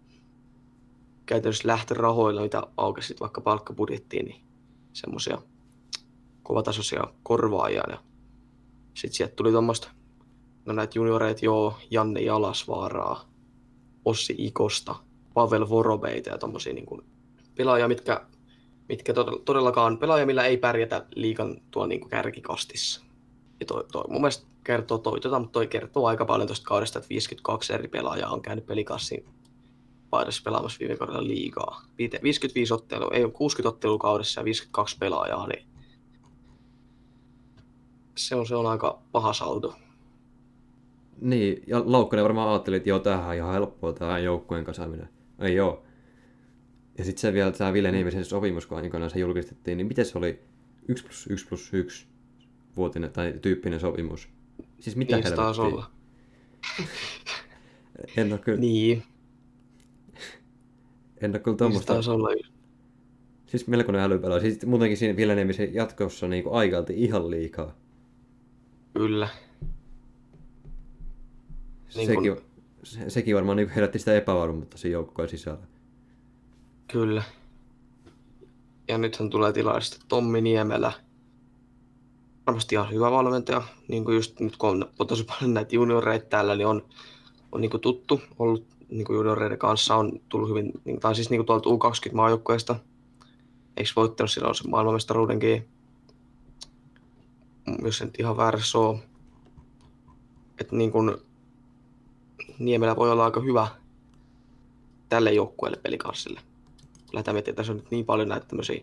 käytännössä 1.26 1.68
lähtörahoilla, 1.68 2.42
mitä 2.42 2.62
aukesi 2.76 3.08
sit 3.08 3.20
vaikka 3.20 3.40
palkkabudjettiin, 3.40 4.26
niin 4.26 4.42
semmoisia 4.92 5.38
kovatasoisia 6.42 7.04
korvaajia. 7.22 7.82
Ja 7.88 7.98
sitten 8.94 9.16
sieltä 9.16 9.34
tuli 9.34 9.52
tuommoista, 9.52 9.90
no 10.64 10.72
näitä 10.72 10.98
junioreita 10.98 11.44
joo, 11.44 11.78
Janne 11.90 12.20
Jalasvaaraa, 12.20 13.28
Ossi 14.04 14.34
Ikosta, 14.38 14.94
Pavel 15.34 15.68
Vorobeita 15.68 16.30
ja 16.30 16.38
tommosia 16.38 16.74
niin 16.74 16.86
pelaajia, 17.54 17.88
mitkä, 17.88 18.26
mitkä 18.88 19.12
todella- 19.12 19.42
todellakaan 19.44 19.98
pelaajia, 19.98 20.26
millä 20.26 20.44
ei 20.44 20.56
pärjätä 20.56 21.06
liikan 21.14 21.56
tuo 21.70 21.86
niin 21.86 22.08
kärkikastissa. 22.08 23.02
Ja 23.60 23.66
toi, 23.66 23.84
toi 23.92 24.04
mun 24.08 24.20
mielestä 24.20 24.46
kertoo 24.64 24.98
toi, 24.98 25.20
tota, 25.20 25.38
mutta 25.38 25.52
toi 25.52 25.66
kertoo 25.66 26.06
aika 26.06 26.24
paljon 26.24 26.48
tuosta 26.48 26.68
kaudesta, 26.68 26.98
että 26.98 27.08
52 27.08 27.72
eri 27.72 27.88
pelaajaa 27.88 28.30
on 28.30 28.42
käynyt 28.42 28.66
pelikassin 28.66 29.24
paidassa 30.12 30.42
pelaamassa 30.44 30.78
viime 30.80 30.96
kaudella 30.96 31.26
liigaa. 31.26 31.82
Viite- 31.98 32.22
55 32.22 32.74
ottelua, 32.74 33.10
ei 33.12 33.24
ole 33.24 33.32
60 33.32 33.68
ottelua 33.68 33.98
kaudessa 33.98 34.40
ja 34.40 34.44
52 34.44 34.96
pelaajaa, 34.98 35.46
niin 35.46 35.66
se 38.16 38.34
on, 38.34 38.46
se 38.46 38.54
on 38.54 38.66
aika 38.66 39.02
paha 39.12 39.32
saldo. 39.32 39.74
Niin, 41.20 41.62
ja 41.66 41.82
Laukkanen 41.86 42.24
varmaan 42.24 42.48
ajatteli, 42.48 42.76
että 42.76 42.88
joo, 42.88 42.98
tämähän 42.98 43.28
on 43.28 43.34
ihan 43.34 43.52
helppoa, 43.52 43.92
tämä 43.92 44.18
joukkueen 44.18 44.64
kasaaminen. 44.64 45.08
Ei 45.38 45.54
joo. 45.54 45.82
Ja 46.98 47.04
sitten 47.04 47.20
se 47.20 47.32
vielä 47.32 47.52
tämä 47.52 47.72
Ville 47.72 47.90
Niemisen 47.90 48.24
sopimus, 48.24 48.66
kun 48.66 48.78
aikanaan 48.78 49.10
se 49.10 49.18
julkistettiin, 49.18 49.78
niin 49.78 49.86
miten 49.86 50.04
se 50.04 50.18
oli 50.18 50.40
1 50.88 51.04
plus 51.04 51.26
1 51.30 51.48
plus 51.48 51.74
1 51.74 52.06
vuotinen 52.76 53.10
tai 53.10 53.34
tyyppinen 53.42 53.80
sopimus? 53.80 54.28
Siis 54.80 54.96
mitä 54.96 55.16
niin 55.16 55.24
helvettiä? 55.24 55.64
olla. 55.64 55.90
En 58.16 58.32
ole 58.32 58.38
kyllä, 58.38 58.60
niin. 58.60 59.02
En 61.22 61.30
ole 61.30 61.38
kyllä 61.38 61.54
se 61.54 61.58
tuommoista, 61.58 61.92
taas 61.92 62.08
olla. 62.08 62.28
siis 63.46 63.66
melkoinen 63.66 64.02
älypelaaja. 64.02 64.40
Siis 64.40 64.66
muutenkin 64.66 64.96
siinä 64.96 65.16
Ville 65.16 65.34
Niemisen 65.34 65.74
jatkossa 65.74 66.28
niin 66.28 66.44
aikailtiin 66.50 66.98
ihan 66.98 67.30
liikaa. 67.30 67.74
Kyllä. 68.94 69.28
Niin 71.94 72.06
sekin, 72.06 72.34
kun- 72.34 72.44
se, 72.82 73.10
sekin 73.10 73.36
varmaan 73.36 73.56
niin 73.56 73.68
herätti 73.68 73.98
sitä 73.98 74.16
epävarmuutta 74.16 74.78
siinä 74.78 74.92
joukkojen 74.92 75.28
sisällä. 75.28 75.66
Kyllä. 76.92 77.22
Ja 78.88 78.98
nythän 78.98 79.30
tulee 79.30 79.52
tilalle 79.52 79.80
sitten 79.80 80.08
Tommi 80.08 80.40
Niemelä. 80.40 80.92
Varmasti 82.46 82.74
ihan 82.74 82.90
hyvä 82.90 83.10
valmentaja. 83.10 83.62
Niin 83.88 84.04
kuin 84.04 84.14
just 84.14 84.40
nyt 84.40 84.56
kun 84.56 84.88
on 84.98 85.06
tosi 85.06 85.24
paljon 85.24 85.54
näitä 85.54 85.74
junioreita 85.74 86.26
täällä, 86.26 86.56
niin 86.56 86.66
on, 86.66 86.84
on 87.52 87.60
niin 87.60 87.70
kuin 87.70 87.80
tuttu 87.80 88.20
ollut 88.38 88.66
niin 88.92 89.04
kuin 89.04 89.16
junioreiden 89.16 89.58
kanssa. 89.58 89.96
On 89.96 90.20
tullut 90.28 90.48
hyvin, 90.48 90.72
niin- 90.84 91.00
tai 91.00 91.14
siis 91.14 91.30
niin 91.30 91.38
kuin 91.38 91.46
tuolta 91.46 91.70
U20 91.70 92.14
maajoukkueesta. 92.14 92.76
Eikö 93.76 93.90
voittanut 93.96 94.30
silloin 94.30 94.54
se 94.54 94.68
maailmanmestaruudenkin? 94.68 95.68
Jos 97.84 98.00
en 98.00 98.10
ihan 98.18 98.36
väärässä 98.36 98.78
ole. 98.78 98.98
Että 100.60 100.76
niin 100.76 100.92
kuin 100.92 101.16
Niemelä 102.58 102.96
voi 102.96 103.10
olla 103.10 103.24
aika 103.24 103.40
hyvä 103.40 103.68
tälle 105.08 105.32
joukkueelle 105.32 105.78
pelikanssille 105.82 106.40
lähdetään 107.12 107.34
miettimään, 107.34 107.52
että 107.52 107.60
tässä 107.60 107.72
on 107.72 107.76
nyt 107.76 107.90
niin 107.90 108.04
paljon 108.04 108.28
näitä 108.28 108.46
tämmöisiä 108.46 108.82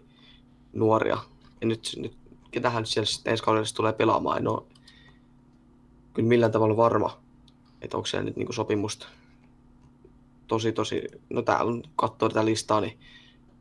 nuoria. 0.74 1.18
Ja 1.62 1.68
nyt, 1.68 1.96
nyt 1.98 2.18
ketähän 2.52 2.82
nyt 2.82 2.90
siellä 2.90 3.06
sitten 3.06 3.32
ensi 3.32 3.44
kaudella 3.44 3.68
tulee 3.76 3.94
pelaamaan, 3.94 4.38
en 4.38 4.48
ole 4.48 4.64
kyllä 6.14 6.30
millään 6.30 6.52
tavalla 6.52 6.78
varma, 6.78 7.20
että 7.82 7.98
onko 7.98 8.06
siellä 8.06 8.26
nyt 8.26 8.36
niinku 8.36 8.54
sopimusta. 8.54 9.08
Tosi, 10.50 10.72
tosi, 10.72 11.02
no 11.30 11.42
täällä 11.42 11.72
on, 11.72 11.84
katsoo 11.96 12.30
tätä 12.30 12.46
listaa, 12.46 12.82
niin 12.82 13.00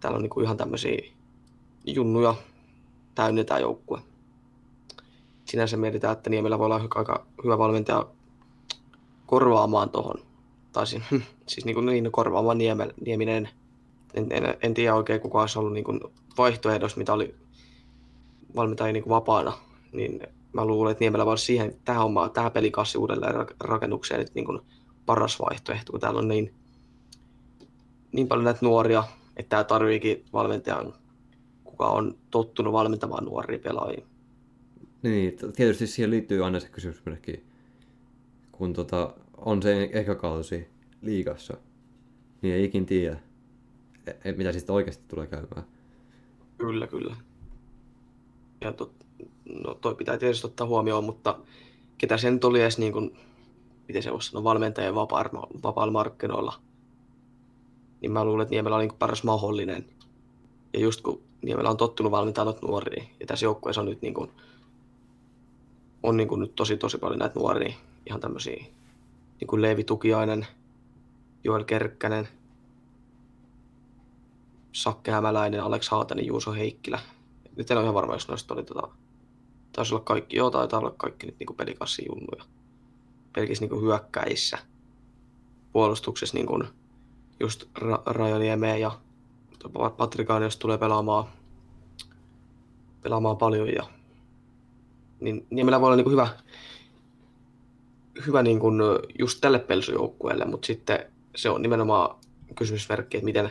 täällä 0.01 0.16
on 0.16 0.22
niinku 0.22 0.40
ihan 0.40 0.57
tämmöisiä 0.57 0.98
junnuja 1.87 2.35
täynnä 3.14 3.44
tämä 3.44 3.61
joukkue. 3.61 4.01
Sinänsä 5.44 5.77
mietitään, 5.77 6.12
että 6.12 6.31
Niemelä 6.31 6.59
voi 6.59 6.64
olla 6.64 6.81
aika 6.96 7.27
hyvä 7.44 7.59
valmentaja 7.59 8.07
korvaamaan 9.27 9.90
tuohon. 9.90 10.20
Tai 10.72 10.87
siis, 10.87 11.03
siis 11.48 11.64
niin, 11.64 11.74
kuin 11.74 11.87
niin 11.87 12.12
korvaamaan 12.12 12.59
Niemel, 12.59 12.92
Nieminen 13.07 13.48
en, 14.14 14.27
en, 14.31 14.57
en 14.62 14.74
tiedä 14.74 14.94
oikein 14.94 15.20
kuka 15.20 15.40
olisi 15.40 15.59
ollut 15.59 15.72
niin 15.72 15.85
kuin 15.85 16.01
vaihtoehdossa, 16.38 16.98
mitä 16.98 17.12
oli 17.12 17.35
valmentajia 18.57 18.92
niin 18.92 19.03
kuin 19.03 19.11
vapaana, 19.11 19.53
niin 19.92 20.20
mä 20.53 20.64
luulen, 20.64 20.92
että 20.92 21.03
Niemelä 21.03 21.27
voisi 21.27 21.44
siihen, 21.44 21.77
tähän, 21.85 22.05
omaan, 22.05 22.31
tähän 22.31 22.53
pelikassi 22.53 22.98
uudelleen 22.98 23.35
rak- 23.35 23.57
rakennukseen 23.61 24.27
niin 24.35 24.44
kuin 24.44 24.61
paras 25.07 25.40
vaihtoehto, 25.40 25.92
kun 25.92 26.01
täällä 26.01 26.20
on 26.20 26.29
niin, 26.29 26.55
niin 28.12 28.29
paljon 28.29 28.44
näitä 28.44 28.61
nuoria, 28.62 29.05
että 29.37 29.49
tämä 29.49 29.64
tarviikin 29.64 30.25
valmentajan, 30.33 30.94
kuka 31.64 31.87
on 31.87 32.14
tottunut 32.31 32.73
valmentamaan 32.73 33.25
nuoria 33.25 33.59
pelaajia. 33.59 34.07
Niin, 35.03 35.37
tietysti 35.57 35.87
siihen 35.87 36.11
liittyy 36.11 36.44
aina 36.44 36.61
se 36.61 36.68
kysymysmerkki, 36.68 37.44
kun 38.53 38.73
tota, 38.73 39.14
on 39.37 39.62
se 39.62 39.90
eka 39.92 40.14
kausi 40.14 40.68
liigassa, 41.03 41.57
niin 42.42 42.55
ei 42.55 42.64
ikin 42.64 42.87
tiedä, 42.87 43.21
e- 44.07 44.31
e- 44.31 44.33
mitä 44.33 44.53
siitä 44.53 44.73
oikeasti 44.73 45.05
tulee 45.09 45.27
käymään. 45.27 45.64
Kyllä, 46.59 46.87
kyllä. 46.87 47.16
Ja 48.61 48.73
tot, 48.73 48.92
no 49.64 49.75
toi 49.75 49.94
pitää 49.94 50.18
tietysti 50.18 50.47
ottaa 50.47 50.66
huomioon, 50.66 51.05
mutta 51.05 51.38
ketä 51.99 52.16
se 52.16 52.31
nyt 52.31 52.44
oli 52.44 52.61
edes 52.61 52.79
niin 52.79 52.92
kuin, 52.92 53.16
miten 53.88 54.03
se 54.03 54.12
voisi 54.12 54.31
sanoa, 54.31 54.44
valmentajien 54.44 54.94
vapaa- 54.94 55.49
vapailla 55.62 55.92
markkinoilla, 55.92 56.61
niin 58.00 58.12
mä 58.12 58.24
luulen, 58.24 58.42
että 58.42 58.50
Niemelä 58.54 58.76
oli 58.76 58.87
niin 58.87 58.98
paras 58.98 59.24
mahdollinen 59.24 59.84
Ja 60.72 60.80
just 60.80 61.00
kun 61.00 61.22
Niemellä 61.42 61.70
on 61.70 61.76
tottunut 61.76 62.12
valmentaa 62.12 62.54
nuoria, 62.62 63.04
ja 63.20 63.26
tässä 63.26 63.46
joukkueessa 63.46 63.80
on 63.80 63.87
nyt 63.87 64.02
niin 64.02 64.14
kuin, 64.14 64.30
on 66.02 66.16
niin 66.16 66.28
kuin 66.28 66.40
nyt 66.40 66.54
tosi 66.54 66.76
tosi 66.76 66.98
paljon 66.98 67.18
näitä 67.18 67.38
nuoria, 67.38 67.76
ihan 68.06 68.20
tämmöisiä, 68.20 68.64
niin 69.40 69.48
kuin 69.48 69.62
Leevi 69.62 69.84
Tukiainen, 69.84 70.46
Joel 71.44 71.64
Kerkkänen, 71.64 72.28
Sakke 74.72 75.11
Hämäläinen, 75.11 75.62
Alex 75.62 75.88
Haatanen, 75.88 76.26
Juuso 76.26 76.52
Heikkilä. 76.52 77.00
Nyt 77.56 77.70
en 77.70 77.76
ole 77.76 77.84
ihan 77.84 77.94
varma, 77.94 78.14
jos 78.14 78.28
noista 78.28 78.54
oli 78.54 78.62
tota, 78.62 78.88
taisi 79.72 79.94
olla 79.94 80.04
kaikki, 80.04 80.37
joo, 80.37 80.50
taitaa 80.50 80.80
olla 80.80 80.94
kaikki 80.96 81.26
nyt 81.26 81.37
niin 81.38 81.56
pelikassi 81.56 82.04
junnuja. 82.08 82.44
Pelkissä 83.32 83.66
niin 83.66 83.80
hyökkäissä. 83.80 84.58
Puolustuksessa 85.72 86.37
niin 86.37 86.46
kuin 86.46 86.68
just 87.40 87.64
Ra- 87.79 88.03
Rajaniemeen 88.07 88.81
ja 88.81 88.98
Patrikaan, 89.96 90.42
jos 90.42 90.57
tulee 90.57 90.79
pelaamaan, 90.79 91.24
pelaamaan 93.03 93.37
paljon. 93.37 93.68
Ja, 93.68 93.83
niin 95.20 95.46
Niemellä 95.51 95.81
voi 95.81 95.87
olla 95.87 95.96
niin 95.96 96.05
kuin 96.05 96.12
hyvä, 96.12 96.29
hyvä 98.27 98.42
niin 98.42 98.61
kuin 98.61 98.81
just 99.18 99.38
tälle 99.40 99.59
pelsujoukkueelle, 99.59 100.44
mutta 100.44 100.66
sitten 100.66 101.05
se 101.37 101.51
on 101.51 101.62
nimenomaan 101.62 102.16
kysymysmerkki, 102.55 103.16
että 103.16 103.24
miten, 103.24 103.51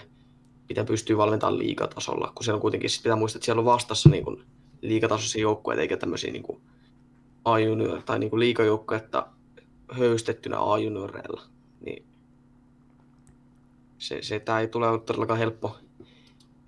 miten 0.70 0.86
pystyy 0.86 1.18
valmentamaan 1.18 1.60
liigatasolla, 1.60 2.32
kun 2.36 2.44
siellä 2.44 2.56
on 2.56 2.62
kuitenkin, 2.62 2.90
sit 2.90 3.04
pitää 3.04 3.16
muistaa, 3.16 3.38
että 3.38 3.46
siellä 3.46 3.60
on 3.60 3.66
vastassa 3.66 4.10
niin 4.10 4.24
kuin 4.24 4.44
liigatasoisia 4.82 5.42
joukkueita, 5.42 5.82
eikä 5.82 5.98
tämmöisiä 5.98 6.32
niin 6.32 6.44
kuin 6.44 6.62
A-junior 7.46 8.02
tai 8.02 8.20
niin 8.20 8.30
kuin 8.30 8.40
liigajoukkuetta 8.40 9.28
höystettynä 9.92 10.58
A-junioreilla. 10.60 11.42
Niin 11.86 12.06
se, 13.98 14.22
se 14.22 14.40
tämä 14.40 14.60
ei 14.60 14.68
tule 14.68 15.00
todellakaan 15.00 15.40
helppo, 15.40 15.78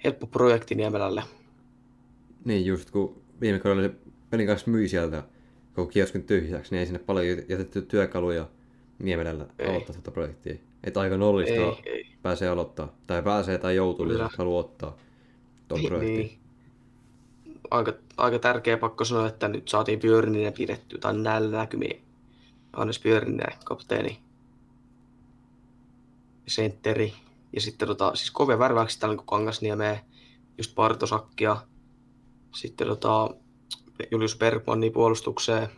helppo 0.03 0.27
projekti 0.27 0.75
Niemelälle. 0.75 1.23
Niin, 2.45 2.65
just 2.65 2.91
kun 2.91 3.21
viime 3.41 3.59
kaudella 3.59 3.87
se 3.87 3.95
pelin 4.29 4.47
kanssa 4.47 4.71
myi 4.71 4.87
sieltä 4.87 5.23
koko 5.73 5.91
kioskun 5.91 6.23
tyhjäksi, 6.23 6.71
niin 6.71 6.79
ei 6.79 6.85
sinne 6.85 6.99
paljon 6.99 7.37
jätetty 7.49 7.81
työkaluja 7.81 8.47
Niemelällä 8.99 9.45
aloittaa 9.67 9.95
tätä 9.95 10.11
projektia. 10.11 10.55
Että 10.83 10.99
aika 10.99 11.17
nollista 11.17 11.53
ei, 11.53 11.93
ei. 11.93 12.05
pääsee 12.21 12.49
aloittaa. 12.49 12.95
Tai 13.07 13.23
pääsee 13.23 13.57
tai 13.57 13.75
joutuu, 13.75 14.11
jos 14.11 14.37
haluaa 14.37 14.59
ottaa 14.59 14.97
tuon 15.67 15.81
projektin. 15.87 16.17
Niin. 16.17 16.39
Aika, 17.71 17.93
aika 18.17 18.39
tärkeä 18.39 18.77
pakko 18.77 19.05
sanoa, 19.05 19.27
että 19.27 19.47
nyt 19.47 19.67
saatiin 19.67 19.99
Björninen 19.99 20.53
pidetty, 20.53 20.97
tai 20.97 21.17
näillä 21.17 21.57
näkymiin. 21.57 22.01
Johannes 22.73 22.99
Björninen, 22.99 23.53
kapteeni, 23.65 24.19
sentteri. 26.49 27.13
Ja 27.53 27.62
sitten 27.62 27.88
tota, 27.88 28.15
siis 28.15 28.31
kovia 28.31 28.59
värväyksiä 28.59 28.99
täällä 28.99 29.15
niin 29.15 29.25
Kangasniemeä, 29.25 30.03
just 30.57 30.75
Partosakkia, 30.75 31.57
sitten 32.55 32.88
tota, 32.88 33.29
Julius 34.12 34.38
Bergmanni 34.38 34.89
puolustukseen, 34.89 35.69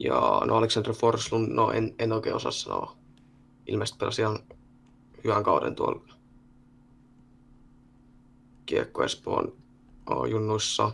ja 0.00 0.42
no 0.46 0.56
Alexander 0.56 0.92
Forslund, 0.92 1.52
no 1.52 1.70
en, 1.70 1.94
en 1.98 2.12
oikein 2.12 2.36
osaa 2.36 2.50
sanoa. 2.50 2.96
Ilmeisesti 3.66 3.98
pelasi 3.98 4.22
ihan 4.22 4.38
hyvän 5.24 5.42
kauden 5.42 5.74
tuolla 5.74 6.16
Kiekko 8.66 9.04
Espoon 9.04 9.56
junnuissa. 10.30 10.92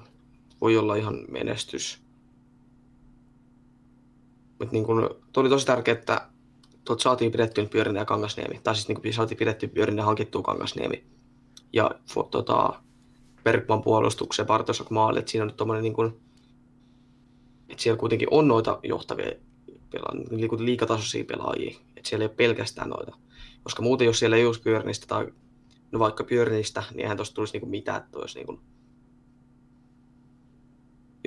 Voi 0.60 0.76
olla 0.76 0.94
ihan 0.94 1.24
menestys. 1.30 2.02
Mutta 4.58 4.72
niin 4.72 4.84
kun, 4.84 5.10
oli 5.36 5.48
tosi 5.48 5.66
tärkeää, 5.66 5.98
että 5.98 6.28
tuot 6.84 7.00
saatiin 7.00 7.32
pidettyä 7.32 7.66
Pyörinen 7.66 8.00
ja 8.00 8.04
Kangasniemi. 8.04 8.60
Tai 8.62 8.74
siis 8.74 8.88
niin 8.88 9.00
kuin 9.00 9.14
saatiin 9.14 9.38
pidettyä 9.38 9.68
Pyörinen 9.68 10.02
ja 10.02 10.04
hankittua 10.04 10.42
Kangasniemi. 10.42 11.04
Ja 11.72 11.90
tota, 12.30 12.82
Bergman 13.44 13.82
puolustuksen, 13.82 14.46
Bartosok 14.46 14.90
maali, 14.90 15.18
että 15.18 15.30
siinä 15.30 15.42
on 15.42 15.46
nyt 15.46 15.56
tommonen 15.56 15.82
niin 15.82 15.94
kuin, 15.94 16.20
että 17.68 17.82
siellä 17.82 17.98
kuitenkin 17.98 18.28
on 18.30 18.48
noita 18.48 18.80
johtavia 18.82 19.32
pelaajia, 19.90 20.26
niin 20.30 20.64
liikatasoisia 20.64 21.24
pelaajia, 21.24 21.76
että 21.96 22.08
siellä 22.08 22.22
ei 22.22 22.28
ole 22.28 22.36
pelkästään 22.36 22.88
noita. 22.88 23.16
Koska 23.62 23.82
muuten 23.82 24.04
jos 24.04 24.18
siellä 24.18 24.36
ei 24.36 24.46
olisi 24.46 24.62
Pyörinistä 24.62 25.06
tai 25.06 25.32
no 25.92 25.98
vaikka 25.98 26.24
Pyörinistä, 26.24 26.82
niin 26.90 27.00
eihän 27.00 27.16
tuosta 27.16 27.34
tulisi 27.34 27.52
niinku 27.52 27.66
mitään, 27.66 28.02
että 28.02 28.18
olisi 28.18 28.38
niinku 28.38 28.60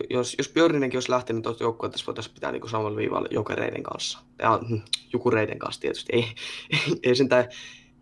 jos, 0.09 0.35
jos 0.37 0.49
Björninenkin 0.49 0.97
olisi 0.97 1.11
lähtenyt 1.11 1.43
tuosta 1.43 1.63
joukkueelta, 1.63 1.91
tässä 1.91 2.05
voitaisiin 2.05 2.33
pitää 2.33 2.51
niin 2.51 2.69
samalla 2.69 2.97
viivalla 2.97 3.27
jokereiden 3.31 3.83
kanssa. 3.83 4.19
Ja 4.39 4.59
hm, 4.69 4.77
jukureiden 5.13 5.59
kanssa 5.59 5.81
tietysti. 5.81 6.13
Ei, 6.13 6.25
ei, 6.69 6.99
ei 7.03 7.15
sentään 7.15 7.45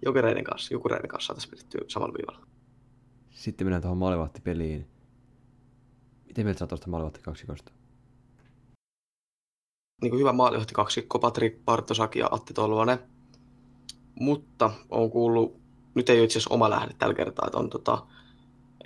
jokereiden 0.06 0.44
kanssa, 0.44 0.74
jukureiden 0.74 1.08
kanssa 1.08 1.28
saataisiin 1.28 1.52
pidettyä 1.52 1.82
samalla 1.88 2.14
viivalla. 2.18 2.48
Sitten 3.30 3.68
mennään 3.68 3.82
tuohon 3.82 3.98
maalivahtipeliin. 3.98 4.88
Miten 6.28 6.46
mieltä 6.46 6.60
sä 6.60 6.68
tuosta 6.68 6.90
kaksikosta? 7.22 7.72
Niin 10.02 10.10
kuin 10.10 10.20
hyvä 10.20 10.34
maalivahti 10.34 10.74
kaksikko, 10.74 11.20
Patrik 11.20 11.66
Bartosak 11.66 12.16
ja 12.16 12.28
Atti 12.32 12.54
Tolvanen. 12.54 13.00
Mutta 14.20 14.72
on 14.90 15.12
kuullut, 15.12 15.60
nyt 15.96 16.10
ei 16.10 16.18
ole 16.18 16.24
itse 16.24 16.40
asiassa 16.40 16.54
oma 16.54 16.70
lähde 16.70 16.94
tällä 17.00 17.14
kertaa, 17.16 17.46
että, 17.48 17.58
on, 17.58 17.70
tota, 17.70 18.06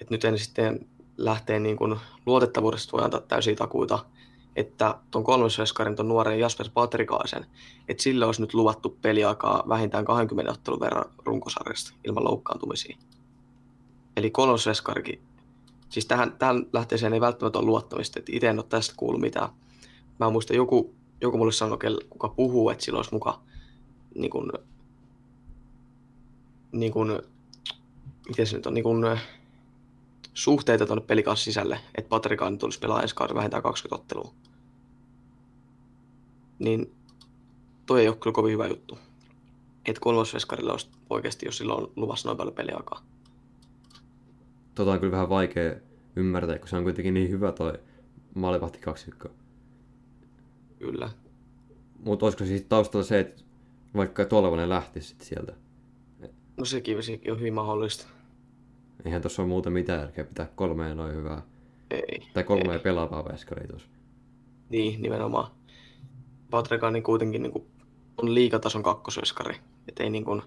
että 0.02 0.14
nyt 0.14 0.26
en 0.26 0.40
sitten 0.40 0.90
lähtee 1.18 1.60
niin 1.60 1.78
kuin 1.78 2.00
luotettavuudesta 2.26 2.92
voi 2.92 3.04
antaa 3.04 3.20
täysiä 3.20 3.56
takuita, 3.56 4.06
että 4.56 4.96
tuon 5.12 5.24
kolmosveskarin, 5.24 5.96
tuon 5.96 6.08
nuoren 6.08 6.40
Jasper 6.40 6.70
Patrikaisen, 6.74 7.46
että 7.88 8.04
sille 8.04 8.26
olisi 8.26 8.42
nyt 8.42 8.54
luvattu 8.54 8.98
peliaikaa 9.02 9.64
vähintään 9.70 10.06
20 10.06 10.52
ottelun 10.52 10.80
verran 10.80 11.06
runkosarjasta 11.26 11.94
ilman 12.04 12.24
loukkaantumisia. 12.24 12.98
Eli 14.18 14.32
kolmosveskarikin, 14.32 15.22
siis 15.90 16.06
tähän, 16.06 16.32
tähän 16.40 16.66
lähteeseen 16.74 17.14
ei 17.14 17.22
välttämättä 17.22 17.60
ole 17.60 17.66
luottamista, 17.66 18.20
että 18.20 18.32
itse 18.36 18.48
en 18.48 18.60
ole 18.60 18.66
tästä 18.70 18.94
kuullut 18.98 19.22
mitään. 19.22 19.50
Mä 20.20 20.30
muistan, 20.30 20.58
joku, 20.58 20.96
joku 21.22 21.38
mulle 21.38 21.52
sanoi, 21.52 21.78
kuka 22.10 22.30
puhuu, 22.30 22.70
että 22.70 22.86
sillä 22.86 22.98
olisi 22.98 23.14
muka 23.14 23.42
niin 24.16 24.32
kuin, 24.32 24.52
niin 26.72 26.92
kuin, 26.92 27.22
miten 28.28 28.48
se 28.48 28.56
nyt 28.56 28.66
on, 28.66 28.74
niin 28.74 28.84
kuin, 28.84 29.20
suhteita 30.38 30.86
tuonne 30.86 31.04
pelikaan 31.06 31.38
sisälle, 31.38 31.80
että 31.98 32.10
Patrikaan 32.10 32.58
tulisi 32.58 32.80
pelaa 32.80 33.02
ensi 33.02 33.16
kauden 33.16 33.36
vähintään 33.36 33.64
20 33.64 33.96
ottelua. 33.96 34.34
Niin 36.60 36.96
toi 37.86 38.02
ei 38.02 38.08
ole 38.08 38.16
kyllä 38.16 38.34
kovin 38.34 38.54
hyvä 38.54 38.68
juttu. 38.68 38.98
Että 39.86 40.02
kolmosveskarilla 40.02 40.72
olisi 40.72 40.90
oikeasti, 41.10 41.46
jos 41.46 41.58
sillä 41.58 41.74
on 41.74 41.92
luvassa 41.96 42.30
noin 42.30 42.38
paljon 42.38 42.56
peliaikaa. 42.56 43.04
Tota 44.76 44.92
on 44.92 45.00
kyllä 45.00 45.12
vähän 45.12 45.30
vaikea 45.30 45.76
ymmärtää, 46.16 46.60
kun 46.60 46.68
se 46.68 46.76
on 46.76 46.84
kuitenkin 46.84 47.14
niin 47.14 47.30
hyvä 47.30 47.52
toi 47.52 47.80
maalivahti 48.36 48.80
kaksikko. 48.80 49.30
Kyllä. 50.80 51.10
Mutta 52.00 52.26
olisiko 52.26 52.46
siis 52.46 52.62
taustalla 52.62 53.06
se, 53.06 53.20
että 53.20 53.44
vaikka 53.96 54.26
Tolvanen 54.26 54.70
lähtisi 54.70 55.16
sieltä? 55.22 55.54
No 56.58 56.66
sekin, 56.66 57.04
sekin 57.04 57.32
on 57.32 57.40
hyvin 57.40 57.54
mahdollista. 57.54 58.17
Eihän 59.06 59.22
tuossa 59.22 59.42
ole 59.42 59.50
muuta 59.50 59.70
mitään 59.70 60.00
järkeä 60.00 60.24
pitää 60.24 60.48
kolmea 60.56 60.96
noin 60.96 61.16
hyvää. 61.16 61.42
Ei. 61.92 62.28
Tai 62.34 62.44
kolmea 62.44 62.74
ei. 62.74 62.80
pelaavaa 62.80 63.26
veskaria 63.26 63.68
tuossa. 63.68 63.88
Niin, 64.70 65.02
nimenomaan. 65.02 65.52
Patrika 66.50 66.92
niin 66.92 67.04
kuitenkin 67.04 67.44
niin 67.44 67.52
kuin, 67.52 67.66
on 68.18 68.34
liikatason 68.36 68.84
kakkosveskari. 68.84 69.56
Että 69.88 70.04
ei, 70.04 70.10
niin 70.10 70.26
kuin, 70.26 70.42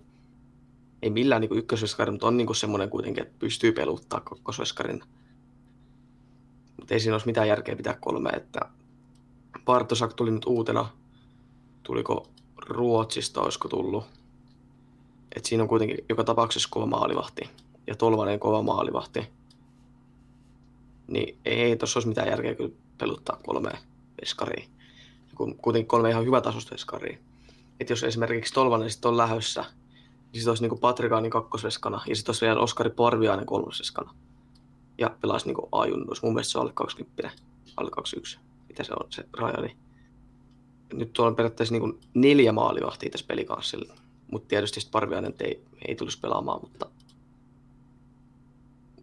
ei 1.02 1.10
millään 1.10 1.40
niin 1.40 1.58
ykkösveskari, 1.58 2.10
mutta 2.10 2.26
on 2.26 2.36
niin 2.36 2.54
semmoinen 2.54 2.90
kuitenkin, 2.90 3.22
että 3.22 3.38
pystyy 3.38 3.72
peluttaa 3.72 4.20
kakkosveskarin. 4.20 5.02
Mutta 6.76 6.94
ei 6.94 7.00
siinä 7.00 7.14
olisi 7.14 7.26
mitään 7.26 7.48
järkeä 7.48 7.76
pitää 7.76 7.96
kolmea. 8.00 8.32
Että 8.36 8.60
Bartosak 9.64 10.14
tuli 10.14 10.30
nyt 10.30 10.44
uutena. 10.46 10.88
Tuliko 11.82 12.26
Ruotsista, 12.68 13.40
olisiko 13.40 13.68
tullut? 13.68 14.04
Et 15.36 15.44
siinä 15.44 15.62
on 15.62 15.68
kuitenkin 15.68 16.04
joka 16.08 16.24
tapauksessa 16.24 16.68
kova 16.72 16.86
maalivahti 16.86 17.50
ja 17.86 17.96
Tolvanen 17.96 18.40
kova 18.40 18.62
maalivahti, 18.62 19.28
niin 21.08 21.38
ei 21.44 21.76
tuossa 21.76 21.98
olisi 21.98 22.08
mitään 22.08 22.28
järkeä 22.28 22.54
kyllä 22.54 22.74
peluttaa 22.98 23.40
kolme 23.46 23.70
veskaria. 24.20 24.68
Kuitenkin 25.36 25.86
kolme 25.86 26.10
ihan 26.10 26.24
hyvä 26.24 26.40
tasosta 26.40 26.72
veskaria. 26.72 27.18
Et 27.80 27.90
jos 27.90 28.04
esimerkiksi 28.04 28.54
Tolvanen 28.54 28.90
sitten 28.90 29.08
on 29.08 29.16
lähössä, 29.16 29.60
niin 29.60 30.40
sitten 30.40 30.50
olisi 30.50 30.62
niinku 30.62 30.76
Patrikaani 30.76 31.30
kakkosveskana 31.30 32.00
ja 32.06 32.16
sitten 32.16 32.30
olisi 32.30 32.46
vielä 32.46 32.60
Oskari 32.60 32.90
Parviainen 32.90 33.46
kolmosveskana. 33.46 34.14
Ja 34.98 35.16
pelaisi 35.20 35.46
niinku 35.46 35.68
A-junnuus. 35.72 36.22
Mun 36.22 36.34
mielestä 36.34 36.52
se 36.52 36.58
on 36.58 36.62
alle 36.62 36.72
20, 36.72 37.30
alle 37.76 37.90
21. 37.90 38.38
Mitä 38.68 38.84
se 38.84 38.92
on 38.92 39.06
se 39.12 39.24
raja, 39.32 39.60
niin 39.60 39.76
nyt 40.92 41.12
tuolla 41.12 41.30
on 41.30 41.36
periaatteessa 41.36 41.74
niinku 41.74 41.98
neljä 42.14 42.52
maalivahtia 42.52 43.10
tässä 43.10 43.26
pelikanssilla. 43.26 43.94
Mutta 44.30 44.48
tietysti 44.48 44.80
Parviainen 44.90 45.34
ei, 45.40 45.64
ei 45.88 45.94
tulisi 45.94 46.20
pelaamaan, 46.20 46.60
mutta 46.62 46.86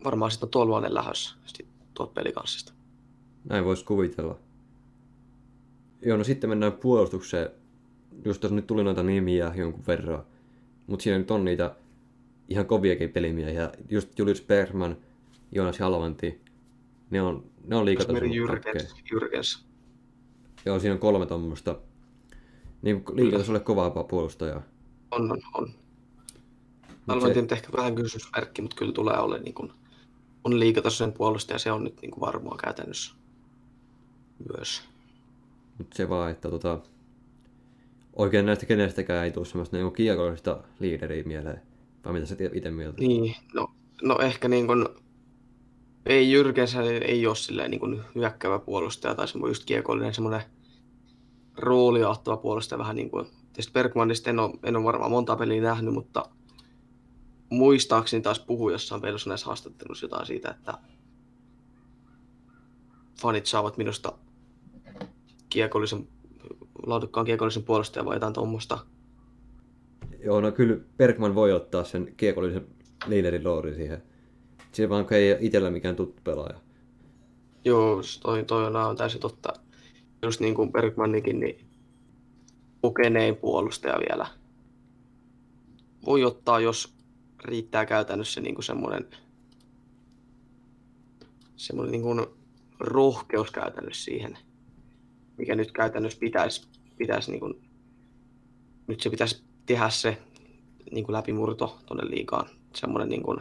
varmaan 0.04 0.32
sitten 0.32 0.48
on 0.48 0.52
Tolvanen 0.52 0.94
lähdössä 0.94 1.36
tuolta 1.94 2.14
pelikanssista. 2.14 2.74
Näin 3.50 3.66
voisi 3.66 3.86
kuvitella. 3.86 4.40
Joo, 6.02 6.18
no 6.18 6.24
sitten 6.24 6.50
mennään 6.50 6.72
puolustukseen. 6.72 7.50
Just 8.26 8.42
tuossa 8.42 8.56
nyt 8.56 8.68
tuli 8.68 8.84
noita 8.84 9.04
nimiä 9.04 9.52
jonkun 9.56 9.84
verran. 9.88 10.24
Mutta 10.88 11.04
siinä 11.04 11.18
nyt 11.18 11.32
on 11.32 11.46
niitä 11.46 11.76
ihan 12.50 12.66
koviakin 12.66 13.10
pelimiehiä. 13.10 13.72
Just 13.90 14.20
Julius 14.20 14.42
Bergman, 14.42 14.98
Joonas 15.52 15.80
Jalvanti. 15.80 16.42
Ne 17.10 17.22
on, 17.22 17.46
ne 17.68 17.76
on 17.76 17.86
liikatason. 17.86 18.34
Jyrkens, 18.34 18.96
Jyrkens. 19.12 19.66
Joo, 20.66 20.80
siinä 20.80 20.94
on 20.94 21.00
kolme 21.00 21.26
tuommoista 21.26 21.80
niin 22.82 23.04
liikatasolle 23.14 23.60
kovaa 23.60 23.90
puolustajaa. 23.90 24.62
On, 25.12 25.32
on, 25.32 25.42
on. 25.54 25.68
Mut 26.88 27.16
Alvanti 27.16 27.34
se- 27.36 27.42
nyt 27.42 27.52
ehkä 27.52 27.70
vähän 27.78 27.96
kysymysmerkki, 27.96 28.62
mutta 28.62 28.76
kyllä 28.76 28.92
tulee 28.92 29.18
olemaan 29.18 29.44
niin 29.44 29.54
kuin, 29.54 29.72
on 30.48 30.60
liikatasoisen 30.60 31.14
puolustaja, 31.14 31.60
se 31.60 31.72
on 31.72 31.84
nyt 31.84 32.02
niin 32.02 32.12
kuin 32.12 32.22
varmaa 32.22 32.58
käytännössä 32.64 33.16
myös. 34.56 34.82
Mutta 35.78 35.98
se 35.98 36.10
vaan, 36.10 36.32
että 36.32 36.50
tota, 36.50 36.80
oikein 38.16 38.46
näistä 38.46 38.66
kenestäkään 38.66 39.26
ei 39.26 39.32
tule 39.32 39.46
semmoista 39.46 39.78
niin 39.78 39.94
kiekollista 39.94 40.64
liideriä 40.80 41.24
mieleen. 41.24 41.62
Vai 42.06 42.14
mitä 42.14 42.26
sä 42.26 42.36
itse 42.54 42.72
mieltä? 42.72 43.02
Niin, 43.02 43.36
no, 43.54 43.72
no 44.02 44.18
ehkä 44.20 44.48
niin 44.48 44.68
kuin, 44.68 44.86
ei 46.06 46.32
Jyrkensä 46.32 46.82
ei 46.82 47.28
ole 47.28 47.36
silleen 47.36 47.72
niin 47.72 47.80
kuin 47.80 48.02
hyökkäävä 48.16 48.60
puolustaja 48.60 49.16
tai 49.16 49.28
semmoinen 49.28 49.52
just 49.52 49.66
kiekollinen 49.66 50.14
semmoinen 50.14 50.42
roolia 51.58 52.10
ottava 52.10 52.38
puolustaja 52.38 52.80
vähän 52.80 52.96
niin 52.96 53.10
kuin, 53.10 53.26
tietysti 53.26 53.74
Bergmanista 53.74 54.30
en 54.30 54.40
ole, 54.40 54.54
en 54.64 54.76
ole 54.76 54.84
varmaan 54.84 55.12
monta 55.12 55.36
peliä 55.36 55.62
nähnyt, 55.62 55.94
mutta 55.94 56.30
muistaakseni 57.50 58.24
taas 58.24 58.40
puhui 58.40 58.72
jossain 58.72 59.02
näissä 59.28 59.46
haastattelussa 59.46 60.06
jotain 60.06 60.26
siitä, 60.26 60.50
että 60.50 60.74
fanit 63.22 63.46
saavat 63.46 63.78
minusta 63.78 64.14
kiekollisen, 65.50 66.08
laadukkaan 66.86 67.26
kiekollisen 67.26 67.64
puolustajan 67.64 68.06
vai 68.06 68.16
jotain 68.16 68.34
tuommoista. 68.34 68.80
Joo, 70.24 70.42
no 70.42 70.52
kyllä 70.52 70.78
Bergman 70.98 71.36
voi 71.36 71.52
ottaa 71.52 71.84
sen 71.84 72.14
kiekollisen 72.18 72.68
liiderin 73.08 73.44
roolin 73.44 73.76
siihen. 73.76 74.04
Se 74.72 74.90
vaan 74.90 75.06
ei 75.12 75.32
ole 75.32 75.40
itsellä 75.42 75.70
mikään 75.70 75.96
tuttu 75.96 76.22
pelaaja. 76.24 76.60
Joo, 77.66 78.02
toi, 78.22 78.44
toi 78.44 78.66
on 78.66 78.76
aivan 78.76 78.98
täysin 78.98 79.22
totta. 79.22 79.54
Just 80.22 80.40
niin 80.40 80.56
kuin 80.56 80.72
Bergmannikin, 80.72 81.40
niin 81.40 81.66
kokenein 82.82 83.36
puolustaja 83.36 84.00
vielä. 84.10 84.28
Voi 86.06 86.24
ottaa, 86.24 86.60
jos 86.60 86.97
riittää 87.46 87.86
käytännössä 87.86 88.42
niin 88.42 88.56
kuin 88.56 88.66
semmoinen, 88.66 89.08
semmoinen 91.56 91.92
niin 91.92 92.02
kuin 92.02 92.26
rohkeus 92.80 93.52
käytännössä 93.52 94.04
siihen, 94.04 94.38
mikä 95.38 95.56
nyt 95.56 95.72
käytännössä 95.72 96.20
pitäisi, 96.20 96.68
pitäisi 96.98 97.32
niin 97.32 97.40
kuin, 97.40 97.70
nyt 98.88 99.02
se 99.02 99.10
pitäisi 99.10 99.44
tehdä 99.66 99.90
se 99.90 100.18
niin 100.92 101.06
kuin 101.06 101.14
läpimurto 101.14 101.80
tuonne 101.86 102.10
liikaan. 102.10 102.50
Semmoinen 102.76 103.10
niin 103.10 103.24
kuin, 103.24 103.40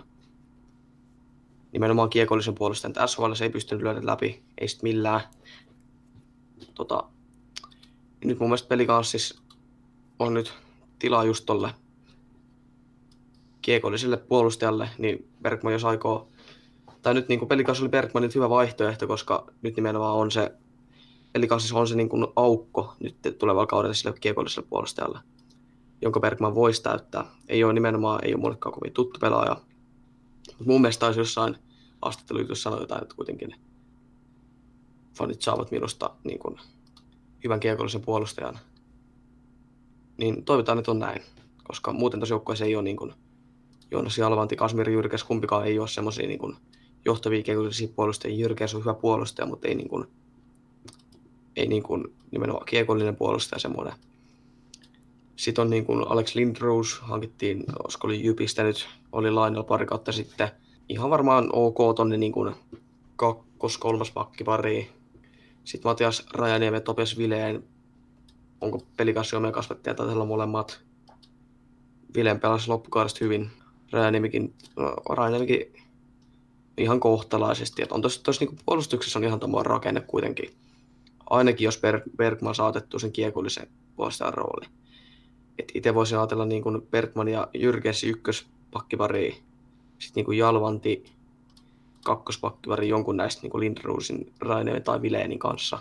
nimenomaan 1.73 2.11
kiekollisen 2.11 2.55
puolustajan. 2.55 2.91
Että 2.91 3.07
SHL 3.07 3.33
ei 3.43 3.51
pystynyt 3.51 3.83
lyödä 3.83 4.07
läpi, 4.07 4.43
ei 4.59 4.69
sit 4.69 4.83
millään. 4.83 5.21
Tota, 6.75 7.05
nyt 8.25 8.39
mun 8.39 8.49
mielestä 8.49 8.69
pelikanssis 8.69 9.43
on 10.19 10.35
nyt 10.35 10.55
tilaa 10.99 11.25
just 11.25 11.47
tolle 11.47 11.71
kiekolliselle 13.66 14.16
puolustajalle, 14.16 14.88
niin 14.98 15.29
Bergman 15.42 15.72
jos 15.72 15.85
aikoo, 15.85 16.29
tai 17.02 17.14
nyt 17.14 17.29
niin 17.29 17.48
pelikanssi 17.48 17.83
oli 17.83 17.88
Bergman 17.88 18.22
nyt 18.22 18.35
hyvä 18.35 18.50
vaihtoehto, 18.50 19.07
koska 19.07 19.46
nyt 19.62 19.76
nimenomaan 19.76 20.14
on 20.14 20.31
se, 20.31 20.52
pelikanssis 21.33 21.72
on 21.72 21.88
se 21.88 21.96
niin 21.96 22.09
kuin 22.09 22.26
aukko 22.37 22.94
nyt 23.00 23.16
tulevalla 23.38 23.66
kaudella 23.66 23.94
sille 23.94 24.14
kiekolliselle 24.20 24.68
puolustajalle, 24.70 25.18
jonka 26.02 26.20
Bergman 26.20 26.55
voisi 26.55 26.83
täyttää. 26.83 27.24
Ei 27.48 27.64
ole 27.64 27.72
nimenomaan, 27.72 28.24
ei 28.24 28.35
ole 28.35 28.40
mullekaan 28.40 28.74
kovin 28.74 28.92
tuttu 28.92 29.20
pelaaja, 29.20 29.57
mutta 30.48 30.72
mun 30.72 30.81
mielestä 30.81 31.00
taisi 31.00 31.20
jossain 31.20 31.57
haastattelujutussa 32.02 32.62
sanoa 32.62 32.81
jotain, 32.81 33.02
että 33.02 33.14
kuitenkin 33.16 33.55
fanit 35.18 35.42
saavat 35.42 35.70
minusta 35.70 36.11
niin 36.24 36.38
kuin, 36.38 36.57
hyvän 37.44 37.61
kiekollisen 37.61 38.02
puolustajan. 38.02 38.59
Niin 40.16 40.44
toivotaan, 40.44 40.79
että 40.79 40.90
on 40.90 40.98
näin, 40.98 41.22
koska 41.64 41.92
muuten 41.92 42.20
tuossa 42.20 42.33
joukkueessa 42.33 42.64
ei 42.64 42.76
ole 42.76 42.85
niin 42.85 42.96
kuin, 42.96 43.14
Joonas 43.90 44.18
Jalvanti, 44.18 44.57
Kasmir 44.57 44.90
Jyrkäs, 44.90 45.25
kumpikaan 45.25 45.66
ei 45.66 45.79
ole 45.79 45.88
semmoisia 45.88 46.27
niin 46.29 46.57
johtavia 47.05 47.42
kiekollisia 47.42 47.88
puolustajia. 47.96 48.38
Jyrkäs 48.38 48.75
on 48.75 48.81
hyvä 48.81 48.94
puolustaja, 48.94 49.46
mutta 49.46 49.68
ei, 49.68 49.75
niin 49.75 49.88
kuin, 49.88 50.05
ei 51.57 51.66
niin 51.66 51.83
kuin, 51.83 52.05
nimenomaan 52.31 52.66
kiekollinen 52.66 53.16
puolustaja 53.16 53.59
semmoinen. 53.59 53.94
Sitten 55.37 55.62
on 55.62 55.70
niin 55.70 55.85
kuin 55.85 56.09
Alex 56.09 56.35
Lindros, 56.35 57.01
hankittiin, 57.01 57.64
olisiko 57.85 58.07
oli 58.07 58.25
Jypistä 58.25 58.62
nyt, 58.62 58.88
oli 59.12 59.31
lainalla 59.31 59.64
pari 59.64 59.87
kautta 59.87 60.12
sitten. 60.12 60.49
Ihan 60.88 61.11
varmaan 61.11 61.49
ok 61.53 61.96
tonne 61.96 62.16
niin 62.16 62.33
kuin 62.33 62.55
kakkos, 63.16 63.79
kolmas 63.79 64.11
pakkipari. 64.11 64.90
Sitten 65.64 65.90
Matias 65.90 66.27
Rajaniemen, 66.35 66.83
Topias 66.83 67.18
Vileen, 67.18 67.64
onko 68.61 68.83
pelikassi 68.96 69.37
omia 69.37 69.53
kasvattaja 69.53 69.94
tai 69.94 70.14
molemmat. 70.14 70.81
Vileen 72.14 72.40
pelasi 72.40 72.68
loppukaudesta 72.68 73.25
hyvin. 73.25 73.51
Rajaniemikin, 73.92 74.55
no, 74.77 74.96
Rajaniemikin 75.09 75.72
ihan 76.79 77.01
kohtalaisesti. 77.01 77.83
Et 77.83 77.92
on 77.92 78.01
tuossa, 78.01 78.22
tuossa 78.22 78.44
niin 78.44 78.59
puolustuksessa 78.66 79.18
on 79.18 79.25
ihan 79.25 79.40
tuommoinen 79.40 79.70
rakenne 79.70 80.01
kuitenkin. 80.01 80.51
Ainakin 81.31 81.64
jos 81.64 81.81
Ber- 81.81 82.11
Bergman 82.16 82.55
saatettu 82.55 82.99
sen 82.99 83.12
kiekollisen 83.12 83.68
puolustajan 83.96 84.35
rooli. 84.35 84.66
Itse 85.75 85.94
voisin 85.94 86.18
ajatella 86.18 86.46
niin 86.46 86.62
kuin 86.62 86.83
Bergman 86.90 87.29
ja 87.29 87.49
Jyrkens 87.55 88.05
ykköspakkipari, 88.05 89.42
sitten 89.99 90.12
niin 90.14 90.25
kuin 90.25 90.38
Jalvanti 90.38 91.05
kakkospakkivari 92.05 92.88
jonkun 92.88 93.16
näistä 93.16 93.42
niin 93.42 93.51
kuin 93.51 93.61
Lindrosin, 93.61 94.33
Raineen 94.40 94.83
tai 94.83 95.03
Vileenin 95.03 95.38
kanssa. 95.38 95.79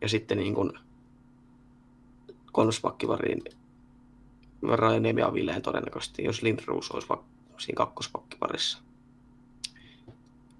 Ja 0.00 0.08
sitten 0.08 0.38
niin 0.38 0.54
kuin 0.54 0.72
kolmospakkivari 2.52 3.36
Raineen 4.68 5.18
ja 5.18 5.32
todennäköisesti, 5.62 6.24
jos 6.24 6.42
Lindros 6.42 6.90
olisi 6.90 7.08
vaikka 7.08 7.26
siinä 7.58 7.76
kakkospakkiparissa. 7.76 8.78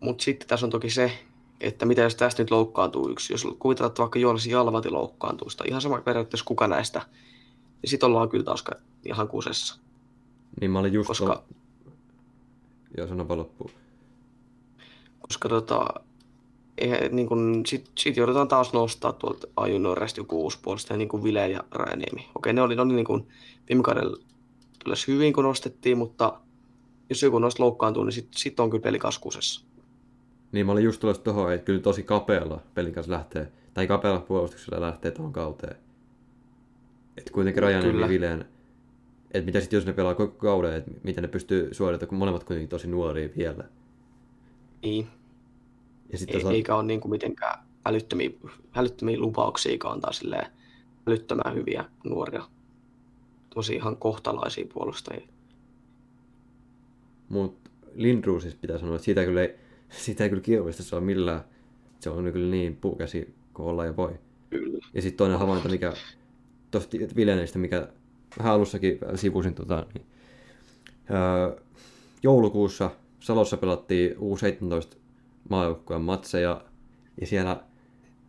Mutta 0.01 0.25
sitten 0.25 0.49
tässä 0.49 0.67
on 0.67 0.71
toki 0.71 0.91
se, 0.91 1.19
että 1.61 1.87
mitä 1.87 2.03
jos 2.03 2.15
tästä 2.15 2.43
nyt 2.43 2.51
loukkaantuu 2.51 3.09
yksi. 3.09 3.33
Jos 3.33 3.47
kuvitellaan, 3.59 3.91
että 3.91 4.03
vaikka 4.03 4.19
Joonas 4.19 4.47
Jalvati 4.47 4.91
loukkaantuu 4.91 5.51
sitä, 5.51 5.65
ihan 5.69 5.81
sama 5.81 6.01
periaatteessa 6.01 6.45
kuka 6.45 6.69
näistä, 6.69 7.03
niin 7.83 7.91
sitten 7.91 8.07
ollaan 8.07 8.29
kyllä 8.29 8.45
taas 8.45 8.65
ihan 9.05 9.29
kusessa. 9.29 9.79
Niin 10.61 10.71
mä 10.71 10.79
olin 10.79 10.93
just... 10.93 11.09
Koska- 11.09 11.43
Joo, 12.97 13.07
sano 13.07 13.29
vaan 13.29 13.39
loppuun. 13.39 13.71
koska 15.21 15.49
tota, 15.49 15.87
eihän, 16.79 16.99
niin 17.13 17.29
kun, 17.29 17.63
sit, 17.67 17.91
sit 17.99 18.17
joudutaan 18.17 18.49
taas 18.49 18.73
nostaa 18.73 19.13
tuolta 19.13 19.47
Ajunoresta 19.57 20.21
joku 20.21 20.43
uusi 20.43 20.59
puolustaja, 20.63 20.99
niin 20.99 21.09
kuin 21.09 21.25
Vile 21.25 21.49
ja 21.49 21.65
Rajaniemi. 21.71 22.29
Okei, 22.35 22.53
ne 22.53 22.63
oli, 22.63 22.77
ne 22.77 22.83
oli 22.83 22.95
niin 22.95 23.07
kuin, 23.07 23.27
viime 23.69 23.83
kaudella 23.83 24.17
hyvin, 25.09 25.33
kun 25.33 25.45
nostettiin, 25.45 25.99
mutta 25.99 26.41
jos 27.09 27.23
joku 27.23 27.39
noista 27.39 27.63
loukkaantuu, 27.63 28.05
niin 28.05 28.13
sitten 28.13 28.39
sit 28.41 28.61
on 28.61 28.71
kyllä 28.71 28.83
peli 28.83 28.99
kaskusessa. 28.99 29.65
Niin 30.53 30.67
mä 30.67 30.73
olin 30.73 30.85
just 30.85 31.01
tulossa 31.01 31.23
tohon, 31.23 31.53
että 31.53 31.65
kyllä 31.65 31.81
tosi 31.81 32.03
kapealla 32.03 32.63
pelin 32.75 32.93
kanssa 32.93 33.13
lähtee, 33.13 33.53
tai 33.75 33.87
kapealla 33.87 34.21
puolustuksella 34.21 34.81
lähtee 34.81 35.11
tuohon 35.11 35.33
kauteen. 35.33 35.77
Että 37.17 37.33
kuitenkin 37.33 37.63
Rajan 37.63 38.01
ja. 38.01 38.09
Vileen, 38.09 38.45
että 39.31 39.47
mitä 39.47 39.61
sitten 39.61 39.77
jos 39.77 39.87
ne 39.87 39.93
pelaa 39.93 40.15
koko 40.15 40.35
kauden, 40.39 40.75
että 40.75 40.91
miten 41.03 41.23
ne 41.23 41.29
pystyy 41.29 41.75
suorittamaan, 41.75 42.09
kun 42.09 42.19
molemmat 42.19 42.45
kuitenkin 42.45 42.69
tosi 42.69 42.87
nuoria 42.87 43.29
vielä. 43.37 43.65
Niin, 44.83 45.07
Ja 46.13 46.19
sitten 46.19 46.37
ei, 46.37 46.43
taas, 46.43 46.55
eikä 46.55 46.75
ole 46.75 46.83
niin 46.83 47.01
kuin 47.01 47.11
mitenkään 47.11 47.59
älyttömiä, 47.85 48.31
älyttömiä 48.75 49.19
lupauksia 49.19 49.79
antaa 49.85 50.13
silleen 50.13 50.47
älyttömän 51.07 51.55
hyviä 51.55 51.85
nuoria. 52.05 52.43
Tosi 53.55 53.75
ihan 53.75 53.97
kohtalaisia 53.97 54.67
puolustajia. 54.75 55.29
Mutta 57.29 57.71
Lindruusista 57.95 58.59
pitää 58.61 58.79
sanoa, 58.79 58.95
että 58.95 59.05
siitä 59.05 59.25
kyllä 59.25 59.43
ei, 59.43 59.55
siitä 59.91 60.25
ei 60.25 60.31
kyllä 60.31 60.43
kiekollista 60.43 60.83
saa 60.83 61.01
millään. 61.01 61.45
Se 62.01 62.11
on 62.11 62.33
kyllä 62.33 62.51
niin 62.51 62.77
puukäsi 62.77 63.35
kuin 63.55 63.67
olla 63.69 63.85
ja 63.85 63.97
voi. 63.97 64.15
Kyllä. 64.51 64.87
Ja 64.95 65.03
sitten 65.03 65.17
toinen 65.19 65.39
havainto, 65.39 65.69
mikä 65.69 65.93
tuosta 66.71 66.97
Vileneistä, 67.17 67.59
mikä 67.59 67.89
vähän 68.39 68.53
alussakin 68.53 68.99
sivusin, 69.15 69.55
tota, 69.55 69.87
niin, 69.95 70.07
öö, 71.11 71.61
joulukuussa 72.23 72.91
Salossa 73.21 73.57
pelattiin 73.57 74.17
U17 74.17 74.97
maajoukkueen 75.49 76.03
matseja, 76.03 76.65
ja 77.21 77.27
siellä 77.27 77.65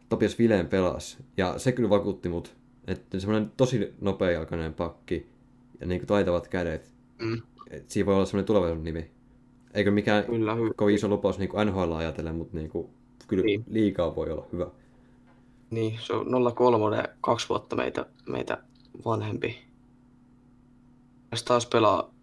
Topias 0.09 0.39
Vileen 0.39 0.67
pelasi, 0.67 1.17
ja 1.37 1.59
se 1.59 1.71
kyllä 1.71 1.89
vakuutti 1.89 2.29
mut, 2.29 2.55
että 2.87 3.19
semmoinen 3.19 3.51
tosi 3.57 3.93
nopeajalkainen 4.01 4.73
pakki, 4.73 5.29
ja 5.79 5.87
niin 5.87 5.99
kuin 6.01 6.07
taitavat 6.07 6.47
kädet, 6.47 6.93
Mm. 7.19 7.41
että 7.69 7.93
siinä 7.93 8.05
voi 8.05 8.15
olla 8.15 8.25
semmoinen 8.25 8.45
tulevaisuuden 8.45 8.83
nimi. 8.83 9.11
Eikö 9.73 9.91
mikään 9.91 10.23
Kyllä, 10.23 10.55
kovin 10.75 10.95
iso 10.95 11.07
lupaus 11.07 11.39
niin 11.39 11.49
kuin 11.49 11.67
NHL 11.67 11.91
ajatellen, 11.91 12.35
mutta 12.35 12.57
niin 12.57 12.69
kuin, 12.69 12.89
kyllä 13.27 13.43
Niin. 13.43 13.63
liikaa 13.69 14.15
voi 14.15 14.31
olla 14.31 14.45
hyvä. 14.51 14.67
Niin, 15.71 15.99
se 16.01 16.13
on 16.13 16.27
03, 16.55 17.03
kaksi 17.21 17.49
vuotta 17.49 17.75
meitä, 17.75 18.05
meitä 18.29 18.57
vanhempi. 19.05 19.57
Ja 21.31 21.37
taas 21.45 21.65
pelaa 21.65 22.13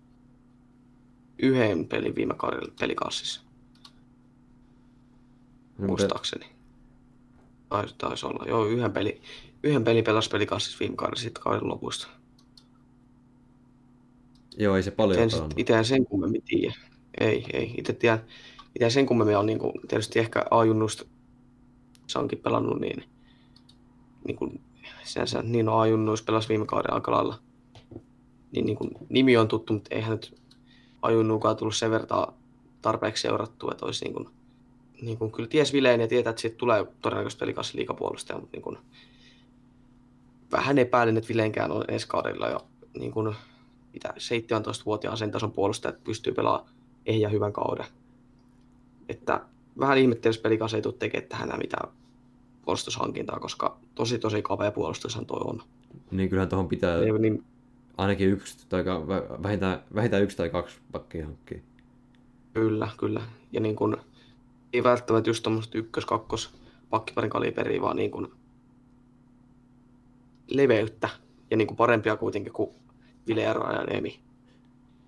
yhden 1.38 1.88
pelin 1.88 2.14
viime 2.14 2.34
kaudella 2.34 2.72
pelikassissa. 2.80 3.43
No, 5.78 5.86
muistaakseni. 5.86 6.46
Taisi, 7.68 7.94
taisi 7.98 8.26
olla. 8.26 8.44
Joo, 8.48 8.66
yhden 8.66 8.92
peli, 8.92 9.20
yhden 9.62 9.84
peli 9.84 10.02
pelasi 10.02 10.30
pelikassissa 10.30 10.78
viime 10.80 10.96
kaudella 10.96 11.20
sitten 11.20 11.42
kauden 11.42 11.68
lopusta. 11.68 12.08
Joo, 14.56 14.76
ei 14.76 14.82
se 14.82 14.90
paljon 14.90 15.30
pelannut. 15.30 15.54
itse 15.56 15.84
sen 15.84 16.06
kummemmin 16.06 16.42
tiedä. 16.42 16.74
Ei, 17.20 17.46
ei. 17.52 17.74
Itse 17.78 17.92
tiedän, 17.92 18.24
itse 18.74 18.90
sen 18.90 19.06
kummemmin 19.06 19.36
on 19.36 19.46
niin 19.46 19.58
kuin, 19.58 19.72
tietysti 19.88 20.18
ehkä 20.18 20.44
A-junnusta 20.50 21.04
se 22.06 22.18
onkin 22.18 22.38
pelannut 22.38 22.80
niin, 22.80 23.04
niin 24.26 24.36
kuin, 24.36 24.60
sinänsä 25.04 25.42
niin 25.42 25.68
on 25.68 26.16
pelasi 26.26 26.48
viime 26.48 26.66
kauden 26.66 26.92
aika 26.92 27.12
lailla. 27.12 27.38
Niin, 28.52 28.66
niin 28.66 28.76
kuin, 28.76 28.90
nimi 29.08 29.36
on 29.36 29.48
tuttu, 29.48 29.72
mutta 29.72 29.94
eihän 29.94 30.10
nyt 30.10 30.40
A-junnukaan 31.02 31.56
tullut 31.56 31.76
sen 31.76 31.90
verran 31.90 32.34
tarpeeksi 32.82 33.22
seurattua, 33.22 33.72
että 33.72 33.86
olisi 33.86 34.04
niin 34.04 34.14
kuin, 34.14 34.28
niin 35.02 35.18
kuin, 35.18 35.32
kyllä 35.32 35.48
ties 35.48 35.72
Vileen 35.72 36.00
ja 36.00 36.08
tietää, 36.08 36.30
että 36.30 36.42
siitä 36.42 36.56
tulee 36.56 36.86
todennäköisesti 37.02 37.40
pelikassa 37.40 37.78
liikapuolustaja, 37.78 38.38
mutta 38.38 38.56
niin 38.56 38.62
kuin, 38.62 38.78
vähän 40.52 40.78
epäilen, 40.78 41.16
että 41.16 41.28
Vileenkään 41.28 41.70
on 41.70 41.84
ensi 41.88 42.08
kaudella 42.08 42.48
jo 42.48 42.66
niin 42.98 43.12
kuin, 43.12 43.34
mitä 43.92 44.08
17-vuotiaan 44.08 45.16
sen 45.16 45.30
tason 45.30 45.52
puolustajat 45.52 46.04
pystyy 46.04 46.32
pelaamaan 46.32 46.70
ehjä 47.06 47.28
hyvän 47.28 47.52
kauden. 47.52 47.86
Että 49.08 49.40
vähän 49.78 49.98
ihmettelen, 49.98 50.30
jos 50.30 50.38
pelikas 50.38 50.74
ei 50.74 50.82
tule 50.82 50.94
tekemään 50.98 51.28
tähän 51.28 51.58
mitään 51.58 51.92
puolustushankintaa, 52.64 53.40
koska 53.40 53.76
tosi 53.94 54.18
tosi 54.18 54.42
kapea 54.42 54.70
puolustushan 54.70 55.26
toi 55.26 55.40
on. 55.44 55.62
Niin 56.10 56.28
kyllähän 56.28 56.48
tuohon 56.48 56.68
pitää 56.68 56.98
Ei, 56.98 57.18
niin, 57.18 57.44
ainakin 57.96 58.28
yksi 58.28 58.66
tai 58.68 58.84
vähintään, 59.42 59.82
vähintään 59.94 60.22
yksi 60.22 60.36
tai 60.36 60.50
kaksi 60.50 60.78
pakkia 60.92 61.26
hankkia. 61.26 61.58
kyllä, 62.54 62.88
kyllä. 62.98 63.22
Ja 63.52 63.60
niin 63.60 63.76
kun, 63.76 63.96
ei 64.74 64.84
välttämättä 64.84 65.30
just 65.30 65.42
tommoset 65.42 65.74
ykkös, 65.74 66.06
kakkos 66.06 66.54
pakkiparin 66.90 67.30
kaliberiä, 67.30 67.80
vaan 67.80 67.96
niin 67.96 68.10
kun 68.10 68.36
leveyttä 70.48 71.08
ja 71.50 71.56
niin 71.56 71.66
kun 71.66 71.76
parempia 71.76 72.16
kuitenkin 72.16 72.52
kuin 72.52 72.70
Vile 73.26 73.42
ja 73.42 73.52
Rajaniemi. 73.52 74.20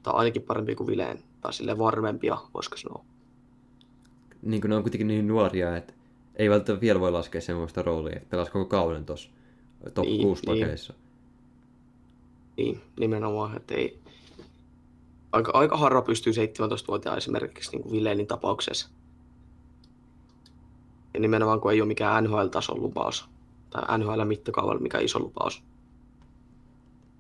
Tai 0.03 0.15
ainakin 0.15 0.43
parempia 0.43 0.77
kuin 0.77 0.87
Vileen, 0.87 1.19
tai 1.41 1.53
sille 1.53 1.79
varmempia, 1.79 2.39
voisiko 2.55 2.77
sanoa. 2.77 3.05
Niin 4.43 4.61
kuin 4.61 4.69
ne 4.69 4.77
on 4.77 4.83
kuitenkin 4.83 5.07
niin 5.07 5.29
nuoria, 5.29 5.77
että 5.77 5.93
ei 6.37 6.51
välttämättä 6.51 6.81
vielä 6.81 7.01
voi 7.01 7.13
laskea 7.13 7.41
semmoista 7.41 7.83
roolia, 7.83 8.17
että 8.17 8.29
pelasi 8.31 8.51
koko 8.51 8.65
kauden 8.65 9.05
tuossa 9.05 9.31
top 9.95 10.05
Niin, 10.05 10.23
6 10.23 10.47
niin. 10.47 10.61
pakeissa. 10.65 10.95
Niin, 12.57 12.81
nimenomaan, 13.01 13.57
että 13.57 13.75
ei... 13.75 14.01
Aika, 15.33 15.53
aika 15.55 15.77
harva 15.77 16.03
pystyy 16.03 16.33
17-vuotiaan 16.33 17.19
esimerkiksi 17.19 17.71
niin 17.71 17.83
kuin 17.83 17.93
Vileenin 17.93 18.27
tapauksessa. 18.27 18.89
Ja 21.17 21.21
nimenomaan 21.21 21.61
kun 21.61 21.73
ei 21.73 21.81
ole 21.81 21.89
mikään 21.89 22.25
NHL-tason 22.25 22.83
lupaus, 22.83 23.29
tai 23.71 23.99
NHL-mittakaavalla 23.99 24.81
mikä 24.81 24.99
iso 24.99 25.19
lupaus. 25.19 25.63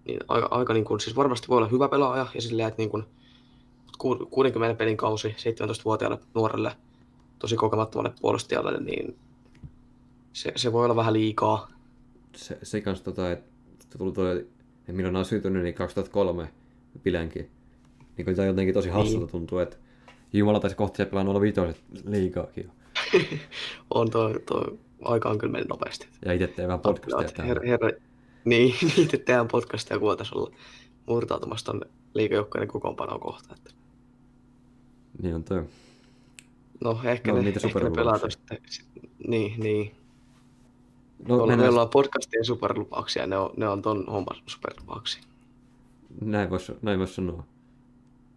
Niin 0.05 0.21
aika, 0.29 0.49
aika 0.51 0.73
niin 0.73 0.85
kuin, 0.85 1.01
siis 1.01 1.17
varmasti 1.17 1.49
voi 1.49 1.59
olla 1.59 1.69
hyvä 1.69 1.89
pelaaja, 1.89 2.27
ja 2.35 2.41
silleen, 2.41 2.69
että 2.69 2.83
niin 2.83 2.91
kuin, 2.91 3.05
ku- 3.99 4.27
60 4.31 4.79
pelin 4.79 4.97
kausi 4.97 5.29
17-vuotiaalle 5.29 6.19
nuorelle, 6.35 6.73
tosi 7.39 7.57
kokemattomalle 7.57 8.13
puolustajalle, 8.21 8.81
niin 8.81 9.17
se, 10.33 10.53
se 10.57 10.73
voi 10.73 10.85
olla 10.85 10.97
vähän 10.97 11.13
liikaa. 11.13 11.69
Se, 12.37 12.59
se 12.63 12.81
kanssa 12.81 13.05
tota, 13.05 13.33
että 13.33 13.45
tuli 13.99 14.13
toi, 14.13 14.39
että 14.79 14.93
milloin 14.93 15.17
on 15.17 15.25
syntynyt, 15.25 15.63
niin 15.63 15.75
2003 15.75 16.49
Vilenkin. 17.05 17.51
Niin 18.17 18.25
kuin 18.25 18.37
tämä 18.37 18.47
jotenkin 18.49 18.75
tosi 18.75 18.89
hassulta 18.89 19.19
Niin. 19.19 19.31
tuntuu, 19.31 19.59
että 19.59 19.77
Jumala 20.33 20.61
taisi 20.61 20.77
kohta 20.77 20.97
se 20.97 21.05
pelaa 21.05 21.41
05 21.41 21.61
liigaakin. 22.05 22.71
On 23.95 24.11
toi, 24.11 24.41
toi 24.47 24.79
aika 25.05 25.29
on 25.29 25.39
kyllä 25.39 25.53
mennyt 25.53 25.69
nopeasti. 25.69 26.09
Ja 26.25 26.33
itse 26.33 26.47
tein 26.47 26.69
vähän 26.69 26.81
podcastia 26.81 27.19
Her, 27.45 27.59
täällä. 27.59 27.71
herra, 27.71 27.91
niin, 28.45 28.75
niitä 28.97 29.17
tehdään 29.17 29.49
podcastia, 29.49 29.99
kun 29.99 30.07
voitaisiin 30.07 30.39
olla 30.39 30.51
murtautumassa 31.07 31.67
tuonne 31.67 31.87
liikajoukkojen 32.15 32.69
kokoonpanoon 32.69 33.21
kohta. 33.21 33.55
Että. 33.55 33.71
Niin 35.23 35.35
on 35.35 35.45
toi. 35.45 35.65
No 36.85 37.01
ehkä, 37.05 37.31
No, 37.33 37.37
ne, 37.39 37.43
niitä 37.45 37.57
ehkä 37.59 37.67
ne 37.67 37.73
superlupauksia. 37.73 38.05
pelaa 38.15 38.31
sitten. 38.31 38.59
Niin, 39.29 39.61
niin. 39.61 39.95
No, 41.29 41.37
No, 41.37 41.47
me 41.47 41.53
mennään, 41.53 41.71
ollaan 41.71 41.89
podcastien 41.89 42.45
superlupauksia, 42.45 43.27
ne 43.27 43.37
on, 43.37 43.51
ne 43.57 43.69
on 43.69 43.83
ton 43.83 44.05
homman 44.07 44.37
superlupauksia. 44.47 45.23
näin 46.21 46.51
voisi 46.51 46.73
näin 46.83 46.99
vois 46.99 47.15
sanoa. 47.15 47.45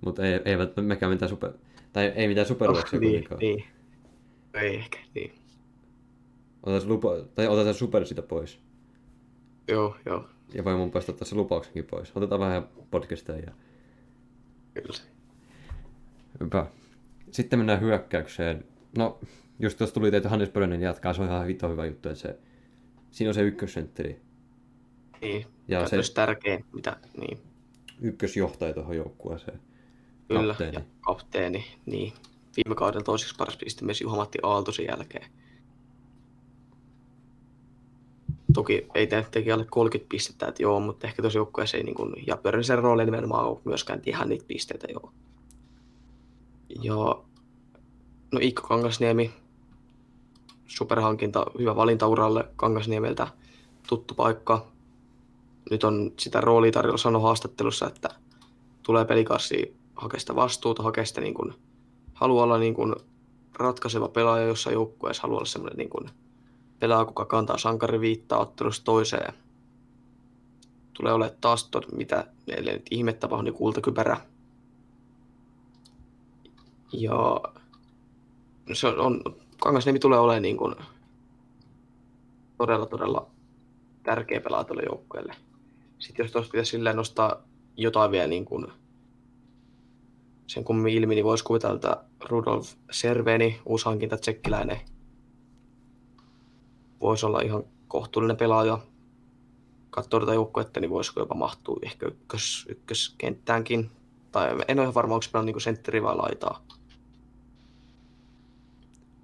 Mutta 0.02 0.26
ei, 0.26 0.40
eivät 0.46 0.78
mekään 0.78 1.12
mitään 1.12 1.30
super... 1.30 1.52
Tai 1.94 2.06
ei 2.06 2.28
mitään 2.28 2.48
superluoksia 2.48 3.00
niin, 3.00 3.12
kuitenkaan. 3.12 3.40
niin. 3.40 3.64
Ei 4.54 4.76
ehkä, 4.76 5.00
niin. 5.16 5.32
Otetaan, 6.64 6.90
lupa, 6.92 7.10
tai 7.36 7.48
otetaan 7.48 7.76
super 7.76 8.06
sitä 8.06 8.22
pois. 8.22 8.60
Joo, 9.68 9.96
joo, 10.06 10.30
Ja 10.54 10.64
voi 10.66 10.76
mun 10.78 10.92
päästä 10.92 11.12
ottaa 11.12 11.26
se 11.28 11.36
lupauksenkin 11.36 11.86
pois. 11.86 12.12
Otetaan 12.16 12.42
vähän 12.42 12.68
podcastia 12.92 13.36
ja 13.38 13.52
kyllä. 14.74 15.00
hyvä. 16.40 16.66
Sitten 17.32 17.60
mennään 17.60 17.82
hyökkäykseen. 17.82 18.66
No, 18.98 19.20
just 19.60 19.78
tuossa 19.78 19.94
tuli 19.94 20.12
teitä 20.12 20.30
Hannes 20.30 20.50
Pörönen 20.50 20.82
jatkaa, 20.82 21.14
se 21.14 21.22
on 21.22 21.28
ihan 21.28 21.48
hito 21.48 21.70
hyvä 21.70 21.86
juttu, 21.86 22.10
että 22.10 22.22
se, 22.22 22.40
siinä 23.12 23.30
on 23.30 23.34
se 23.34 23.42
ykkössentteri, 23.42 24.22
Niin, 25.22 25.46
Ja 25.68 25.88
se- 25.88 26.04
se 26.04 26.14
tärkein, 26.14 26.66
mitä, 26.74 26.98
niin, 27.20 27.38
ykkösjohtaja 28.02 28.74
tuohon 28.74 28.96
joukkueeseen. 28.98 29.60
kyllä, 30.28 30.48
Kapteeni. 30.54 30.76
ja 30.78 30.82
kapteeni, 31.02 31.66
niin. 31.86 32.14
Viime 32.66 32.76
kauden 32.76 33.04
toiseksi 33.04 33.36
paras 33.38 33.58
pistemies 33.58 34.02
Juha-Matti 34.02 34.38
Aalto 34.44 34.72
sen 34.72 34.86
jälkeen. 34.86 35.32
Toki 38.54 38.88
ei 38.96 39.08
tee 39.08 39.28
teki 39.32 39.52
alle 39.52 39.66
30 39.66 40.10
pistettä, 40.10 40.48
että 40.48 40.64
joo, 40.64 40.80
mutta 40.80 41.08
ehkä 41.08 41.22
tuossa 41.22 41.40
joukkueessa 41.40 41.78
ei 41.78 41.84
niin 41.84 41.96
kuin, 41.96 42.14
ja 42.28 42.38
Pörnisen 42.38 42.80
rooli 42.80 43.06
nimenomaan 43.06 43.46
ole 43.46 43.60
myöskään 43.66 44.02
ihan 44.06 44.30
niitä 44.30 44.46
pisteitä, 44.48 44.88
joo. 44.90 45.12
Ja 46.82 46.96
no 48.32 48.40
Iikka 48.42 48.68
Kangasniemi, 48.68 49.32
superhankinta, 50.68 51.46
hyvä 51.60 51.76
valinta 51.76 52.08
uralle 52.08 52.48
Kangasniemeltä, 52.56 53.28
tuttu 53.88 54.14
paikka. 54.14 54.68
Nyt 55.72 55.84
on 55.84 56.12
sitä 56.20 56.42
roolia 56.42 56.72
tarjolla 56.72 56.98
sanoi 56.98 57.22
haastattelussa, 57.22 57.88
että 57.88 58.10
tulee 58.84 59.06
pelikassi 59.06 59.76
hakea 59.96 60.20
sitä 60.20 60.36
vastuuta, 60.36 60.84
hakea 60.84 61.06
sitä 61.06 61.22
niin 61.22 61.34
kuin, 61.34 61.54
haluaa 62.20 62.44
olla 62.44 62.58
niin 62.58 62.74
kuin 62.74 62.96
ratkaiseva 63.54 64.08
pelaaja 64.08 64.46
jossain 64.46 64.74
joukkueessa, 64.74 65.22
haluaa 65.22 65.38
olla 65.38 65.46
semmoinen 65.46 65.78
niin 65.78 65.90
kuin 65.90 66.10
pelaaja, 66.80 67.06
kuka 67.06 67.26
kantaa 67.26 67.58
sankariviittaa 67.58 68.40
ottelusta 68.40 68.86
toiseen. 68.86 69.34
Tulee 70.94 71.14
olemaan 71.14 71.38
taas, 71.42 71.68
tot, 71.68 71.92
mitä 71.92 72.28
meille 72.48 72.74
nyt 72.74 72.88
ihme 72.92 73.14
tapahtuu, 73.14 73.44
niin 73.44 73.54
kultakypärä. 73.54 74.18
Ja 76.94 77.42
se 78.74 78.88
on, 78.88 79.22
Kangasniemi 79.62 80.00
tulee 80.00 80.20
olemaan 80.20 80.42
niin 80.42 80.58
kuin 80.58 80.76
todella, 82.58 82.86
todella 82.86 83.28
tärkeä 84.04 84.42
pelaaja 84.42 84.64
tuolle 84.64 84.84
joukkueelle. 84.84 85.36
Sitten 86.00 86.24
jos 86.24 86.32
tuossa 86.32 86.52
pitäisi 86.52 86.78
nostaa 86.78 87.42
jotain 87.78 88.12
vielä 88.12 88.28
niin 88.28 88.46
kuin 88.46 88.68
sen 90.50 90.64
kummin 90.64 90.94
ilmi, 90.94 91.16
niin 91.16 91.26
voisi 91.26 91.44
kuvitella, 91.44 91.76
että 91.76 92.04
Rudolf 92.30 92.74
Serveni, 92.92 93.62
uusi 93.66 93.86
hankinta 93.86 94.18
tsekkiläinen, 94.18 94.82
voisi 97.02 97.26
olla 97.26 97.42
ihan 97.42 97.64
kohtuullinen 97.88 98.38
pelaaja. 98.38 98.80
Katsoo 99.90 100.20
tätä 100.20 100.34
joukkuetta, 100.34 100.80
niin 100.80 100.90
voisiko 100.90 101.20
jopa 101.20 101.36
mahtua 101.36 101.80
ehkä 101.82 102.08
ykkös, 102.08 102.66
ykköskenttäänkin. 102.70 103.92
Tai 104.32 104.58
en 104.68 104.80
ole 104.80 104.84
ihan 104.84 104.94
varma, 104.94 105.14
onko 105.14 105.26
pelannut 105.32 105.56
niin 105.56 105.62
sentteri 105.62 106.04
vai 106.04 106.16
laitaa. 106.16 106.64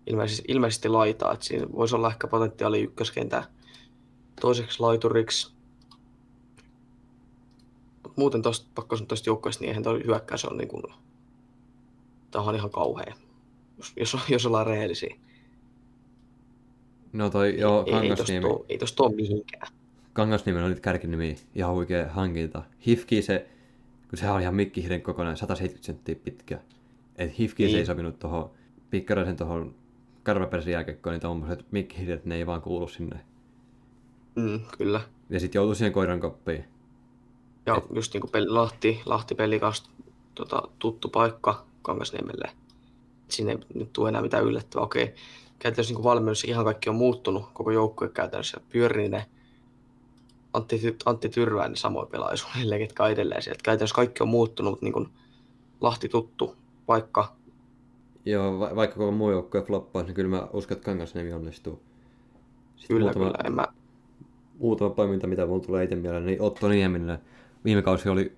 Ilmeisesti, 0.08 0.44
ilmeisesti 0.48 0.90
laitaa, 0.90 1.34
että 1.34 1.46
siinä 1.46 1.68
voisi 1.72 1.96
olla 1.96 2.10
ehkä 2.10 2.28
potentiaali 2.28 2.82
ykköskentää 2.82 3.44
toiseksi 4.42 4.80
laituriksi. 4.80 5.54
Mut 8.04 8.18
muuten 8.18 8.42
tosta, 8.42 8.68
pakko 8.76 8.96
sanoa 8.96 9.08
tuosta 9.08 9.30
joukkueesta, 9.30 9.62
niin 9.62 9.70
eihän 9.70 9.84
toi 9.84 10.04
hyökkäys 10.06 10.46
ole 10.46 10.58
niin 10.58 10.68
kuin, 10.68 10.84
tämä 12.32 12.46
on 12.46 12.56
ihan 12.56 12.70
kauhea, 12.70 13.14
jos, 13.78 13.94
jos, 13.98 14.18
jos 14.30 14.46
ollaan 14.46 14.68
rehellisiä. 14.68 15.16
No 17.14 17.30
toi, 17.30 17.60
joo, 17.60 17.84
ei, 17.88 17.92
Kangasniemi. 17.94 18.48
ei 18.70 18.78
tosta 18.78 19.04
ole 19.04 19.16
mihinkään. 19.16 19.68
Kangasniemen 20.14 20.64
on 20.64 20.70
nyt 20.70 20.80
kärkinimi, 20.80 21.36
ihan 21.56 21.74
huikea 21.74 22.10
hankinta. 22.10 22.64
Hifki 22.88 23.22
se, 23.22 23.48
kun 24.10 24.18
sehän 24.18 24.36
on 24.36 24.42
ihan 24.42 24.56
mikkihiden 24.56 25.02
kokonainen, 25.02 25.38
170 25.38 25.86
senttiä 25.86 26.16
pitkä. 26.16 26.60
Et 27.16 27.40
Hifki 27.40 27.64
se 27.64 27.68
Niin. 27.68 27.80
ei 27.80 27.86
sopinut 27.86 28.20
tuohon 28.20 28.52
pikkaraisen 28.90 29.36
tuohon 29.38 29.76
karvapersin 30.24 30.74
jääkekkoon, 30.74 31.14
niin 31.14 31.22
tommoset 31.22 31.66
mikkihidet, 31.72 32.26
ne 32.26 32.36
ei 32.36 32.46
vaan 32.48 32.62
kuulu 32.62 32.88
sinne. 32.88 33.20
Mm, 34.36 34.60
kyllä. 34.78 35.02
Ja 35.30 35.40
sit 35.40 35.56
joutuu 35.56 35.76
siihen 35.76 35.94
koiran 35.94 36.20
koppiin. 36.20 36.66
Ja 37.66 37.82
just 37.96 38.14
niin 38.14 38.22
kuin 38.22 38.32
peli, 38.32 38.48
Lahti, 38.50 39.02
Lahti 39.06 39.36
pelikas 39.36 39.90
tota, 40.36 40.64
tuttu 40.80 41.10
paikka 41.10 41.66
Kangasniemelle. 41.86 42.52
Sinne 43.28 43.52
ei 43.52 43.60
nyt 43.74 43.94
tule 43.94 44.10
enää 44.10 44.22
mitään 44.22 44.44
yllättävää. 44.44 44.86
Okei, 44.86 45.16
käytännössä 45.60 45.94
niin 45.94 46.04
valmennus 46.04 46.44
ihan 46.44 46.66
kaikki 46.66 46.90
on 46.90 46.96
muuttunut, 46.96 47.46
koko 47.54 47.72
joukkue 47.72 48.10
käytännössä 48.10 48.62
pyörii 48.70 49.10
ne 49.10 49.26
Antti, 50.54 50.98
Antti 51.06 51.30
Tyrväinen 51.30 51.76
samoin 51.76 52.08
pelaa 52.08 52.36
suunnilleen, 52.36 52.82
ketkä 52.82 53.04
on 53.04 53.12
edelleen 53.12 53.42
sieltä. 53.42 53.60
Käytännössä 53.64 53.96
kaikki 53.96 54.24
on 54.24 54.30
muuttunut, 54.30 54.72
mutta 54.72 54.86
niin 54.86 54.94
kuin 54.94 55.10
Lahti 55.82 56.10
tuttu 56.10 56.56
paikka. 56.86 57.36
Joo, 58.26 58.60
va- 58.60 58.76
vaikka 58.76 58.96
koko 58.96 59.12
muu 59.12 59.32
joukkue 59.32 59.62
floppaa, 59.62 60.04
niin 60.04 60.14
kyllä 60.14 60.30
mä 60.30 60.48
uskon, 60.54 60.78
että 60.78 60.86
Kangasniemi 60.86 61.34
onnistuu. 61.34 61.82
Sitten 62.76 62.96
Kyllä, 62.96 63.06
muutama, 63.06 63.26
kyllä. 63.26 63.38
En 63.46 63.54
mä, 63.54 63.68
muutama 64.60 64.90
poiminta, 64.90 65.28
mitä 65.28 65.46
mulla 65.46 65.66
tulee 65.66 65.84
itse 65.84 65.96
mieleen, 65.96 66.26
niin 66.26 66.42
Otto 66.42 66.68
Nieminen. 66.68 67.20
Viime 67.66 67.82
kausi 67.82 68.10
oli, 68.10 68.34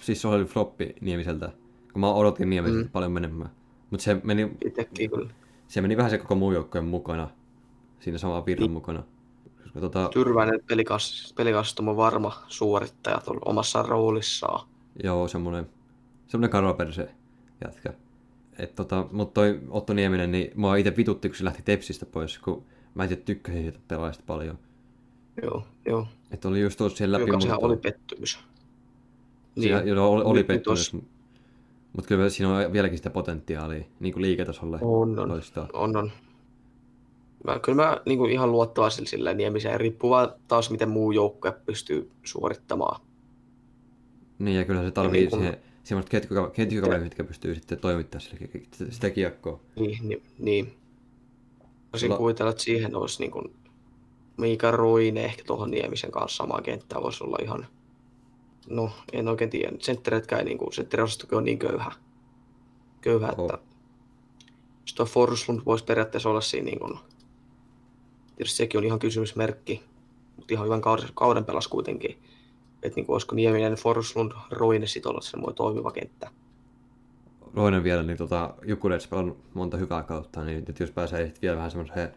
siis 0.00 0.22
se 0.22 0.28
oli 0.28 0.44
floppi 0.44 0.94
Niemiseltä, 1.00 1.52
kun 1.96 2.00
mä 2.00 2.12
odotin 2.12 2.50
Niemiseltä 2.50 2.84
Mm. 2.84 2.90
paljon 2.90 3.12
menemään. 3.12 3.50
Mutta 3.90 4.04
se 4.04 4.20
meni, 4.24 4.50
itsekin 4.64 5.10
kyllä. 5.10 5.30
se 5.68 5.80
meni 5.80 5.96
vähän 5.96 6.10
se 6.10 6.18
koko 6.18 6.34
muu 6.34 6.52
joukkueen 6.52 6.84
mukana, 6.84 7.28
siinä 8.00 8.18
samaa 8.18 8.46
virran 8.46 8.70
mukana. 8.70 9.02
Koska 9.62 9.80
tota, 9.80 10.08
Tyrväinen 10.12 10.60
pelikassista 11.36 11.82
on 11.86 11.96
varma 11.96 12.32
suorittaja 12.48 13.20
tuolla 13.24 13.40
omassa 13.44 13.82
roolissaan. 13.82 14.68
joo, 15.04 15.28
semmonen, 15.28 15.66
semmonen 16.26 16.50
karvaperse 16.50 17.08
jätkä. 17.64 17.92
Et 18.58 18.74
tota, 18.74 19.06
mutta 19.12 19.34
toi 19.34 19.60
Otto 19.70 19.92
Nieminen, 19.94 20.30
niin 20.32 20.50
mua 20.54 20.76
itse 20.76 20.96
vitutti, 20.96 21.28
kun 21.28 21.36
se 21.36 21.44
lähti 21.44 21.62
Tepsistä 21.62 22.06
pois, 22.06 22.38
kun 22.38 22.64
mä 22.94 23.04
itse 23.04 23.16
tykkäsin 23.16 23.62
siitä 23.62 23.78
pelaajasta 23.88 24.24
paljon. 24.26 24.58
Joo, 25.42 25.66
joo. 25.86 26.06
Että 26.30 26.48
oli 26.48 26.60
just 26.60 26.78
tullut 26.78 26.96
siellä 26.96 27.18
läpi. 27.18 27.30
Joka 27.30 27.40
sehän 27.40 27.58
oli 27.62 27.76
pettymys. 27.76 28.38
Niin. 29.56 29.86
joo, 29.88 30.12
oli, 30.12 30.22
oli 30.24 30.38
Nyt- 30.38 30.48
nyt 30.48 30.56
pettymys, 30.56 30.92
mutta 31.96 32.08
kyllä 32.08 32.28
siinä 32.28 32.56
on 32.58 32.72
vieläkin 32.72 32.98
sitä 32.98 33.10
potentiaalia 33.10 33.84
niin 34.00 34.12
kuin 34.12 34.22
liiketasolle 34.22 34.78
On, 34.82 35.18
on. 35.18 35.28
loistaa. 35.28 35.68
On, 35.72 35.96
on. 35.96 36.10
Mä, 37.44 37.58
kyllä 37.58 37.82
mä 37.84 38.00
niin 38.06 38.18
kuin 38.18 38.30
ihan 38.30 38.52
luottavaisella 38.52 39.08
sillä 39.08 39.34
niemiseen, 39.34 39.80
riippuu 39.80 40.10
vaan 40.10 40.28
taas 40.48 40.70
miten 40.70 40.88
muu 40.88 41.12
joukkue 41.12 41.52
pystyy 41.66 42.10
suorittamaan. 42.24 43.00
Niin, 44.38 44.56
ja 44.56 44.64
kyllä 44.64 44.82
se 44.82 44.90
tarvii 44.90 45.20
niin 45.20 45.30
kun- 45.30 45.38
siihen 45.38 45.56
semmoista 45.84 46.10
ketjuka- 46.10 46.50
ketjukaveria, 46.50 47.04
mitkä 47.04 47.24
pystyy 47.24 47.54
sitten 47.54 47.78
toimittamaan 47.78 48.20
sille, 48.30 48.48
sitä- 48.72 48.92
sitä 48.92 49.10
kiekkoa. 49.10 49.60
Niin, 49.76 50.08
niin, 50.08 50.22
niin. 50.38 50.74
Voisin 51.92 52.06
Sulla- 52.06 52.16
kuvitella, 52.18 52.50
että 52.50 52.62
siihen 52.62 52.96
olisi 52.96 53.20
niin 53.22 53.30
kuin 53.30 53.54
Miika 54.36 54.70
Ruine 54.70 55.24
ehkä 55.24 55.42
tuohon 55.46 55.70
Niemisen 55.70 56.10
kanssa 56.10 56.36
samaa 56.36 56.60
kenttää 56.62 57.02
voisi 57.02 57.24
olla 57.24 57.38
ihan, 57.42 57.66
no 58.70 58.90
en 59.12 59.28
oikein 59.28 59.50
tiedä, 59.50 59.76
sentteretkään 59.78 60.44
niin 60.44 60.58
kuin, 60.58 60.72
sentteriosastokin 60.72 61.38
on 61.38 61.44
niin 61.44 61.58
köyhä, 61.58 61.92
köyhä 63.00 63.28
että 63.28 63.58
jos 64.80 64.94
tuo 64.94 65.06
Forslund 65.06 65.60
voisi 65.66 65.84
periaatteessa 65.84 66.30
olla 66.30 66.40
siinä 66.40 66.64
niin 66.64 66.78
kuin, 66.78 66.98
tietysti 68.36 68.56
sekin 68.56 68.78
on 68.78 68.84
ihan 68.84 68.98
kysymysmerkki, 68.98 69.82
mutta 70.36 70.54
ihan 70.54 70.64
hyvän 70.66 70.80
kauden, 70.80 71.08
kauden 71.14 71.44
pelas 71.44 71.68
kuitenkin. 71.68 72.18
Että 72.82 72.96
niin 72.96 73.06
kuin, 73.06 73.14
olisiko 73.14 73.34
Nieminen, 73.34 73.74
Forslund, 73.74 74.32
Roine 74.50 74.86
sitten 74.86 75.10
olla 75.10 75.20
semmoinen 75.20 75.54
toimiva 75.54 75.92
kenttä. 75.92 76.30
Roinen 77.54 77.84
vielä, 77.84 78.02
niin 78.02 78.16
tota, 78.16 78.54
Jukurets 78.62 79.08
on 79.10 79.36
monta 79.54 79.76
hyvää 79.76 80.02
kautta, 80.02 80.44
niin 80.44 80.64
nyt 80.68 80.80
jos 80.80 80.90
pääsee 80.90 81.34
vielä 81.42 81.56
vähän 81.56 81.70
semmoiseen 81.70 82.12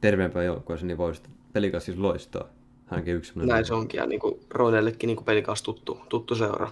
terveempään 0.00 0.46
joukkueeseen, 0.46 0.88
niin 0.88 0.98
voi 0.98 1.14
sitten 1.14 1.32
pelikas 1.52 1.84
siis 1.84 1.98
loistaa. 1.98 2.44
Hänkin 2.92 3.14
yksi. 3.14 3.32
Näin 3.34 3.64
se 3.64 3.74
onkin, 3.74 3.98
ja 3.98 4.06
niin 4.06 4.20
kuin 4.20 4.40
Roinellekin 4.50 5.06
niin 5.06 5.16
kuin 5.16 5.24
pelikas 5.24 5.62
tuttu, 5.62 6.00
tuttu 6.08 6.34
seura. 6.34 6.70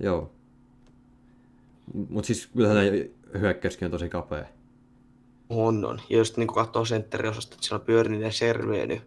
Joo. 0.00 0.30
Mutta 2.08 2.26
siis 2.26 2.46
kyllähän 2.46 2.76
tämä 2.76 3.40
hyökkäyskin 3.40 3.86
on 3.86 3.92
tosi 3.92 4.08
kapea. 4.08 4.44
On, 5.48 5.84
on. 5.84 6.00
Ja 6.10 6.18
jos 6.18 6.36
niin 6.36 6.46
katsoo 6.46 6.84
sentteriosasta, 6.84 7.54
että 7.54 7.66
siellä 7.66 7.80
on 7.80 7.86
Björnin 7.86 8.20
ja 8.20 8.32
Serveny, 8.32 9.00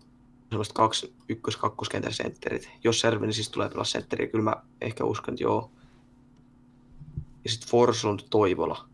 sellaiset 0.50 0.74
kaksi 0.74 1.14
ykkös 1.30 1.58
kakkoskentän 1.58 2.14
sentterit. 2.14 2.70
Jos 2.84 3.00
Serveny 3.00 3.34
siis 3.34 3.50
tulee 3.50 3.70
pelaa 3.70 3.84
sentteriä, 3.84 4.28
kyllä 4.28 4.44
mä 4.44 4.56
ehkä 4.82 5.04
uskon, 5.04 5.34
että 5.34 5.44
joo. 5.44 5.72
Ja 7.44 7.50
sitten 7.50 7.70
Forslund 7.70 8.20
Toivola. 8.30 8.86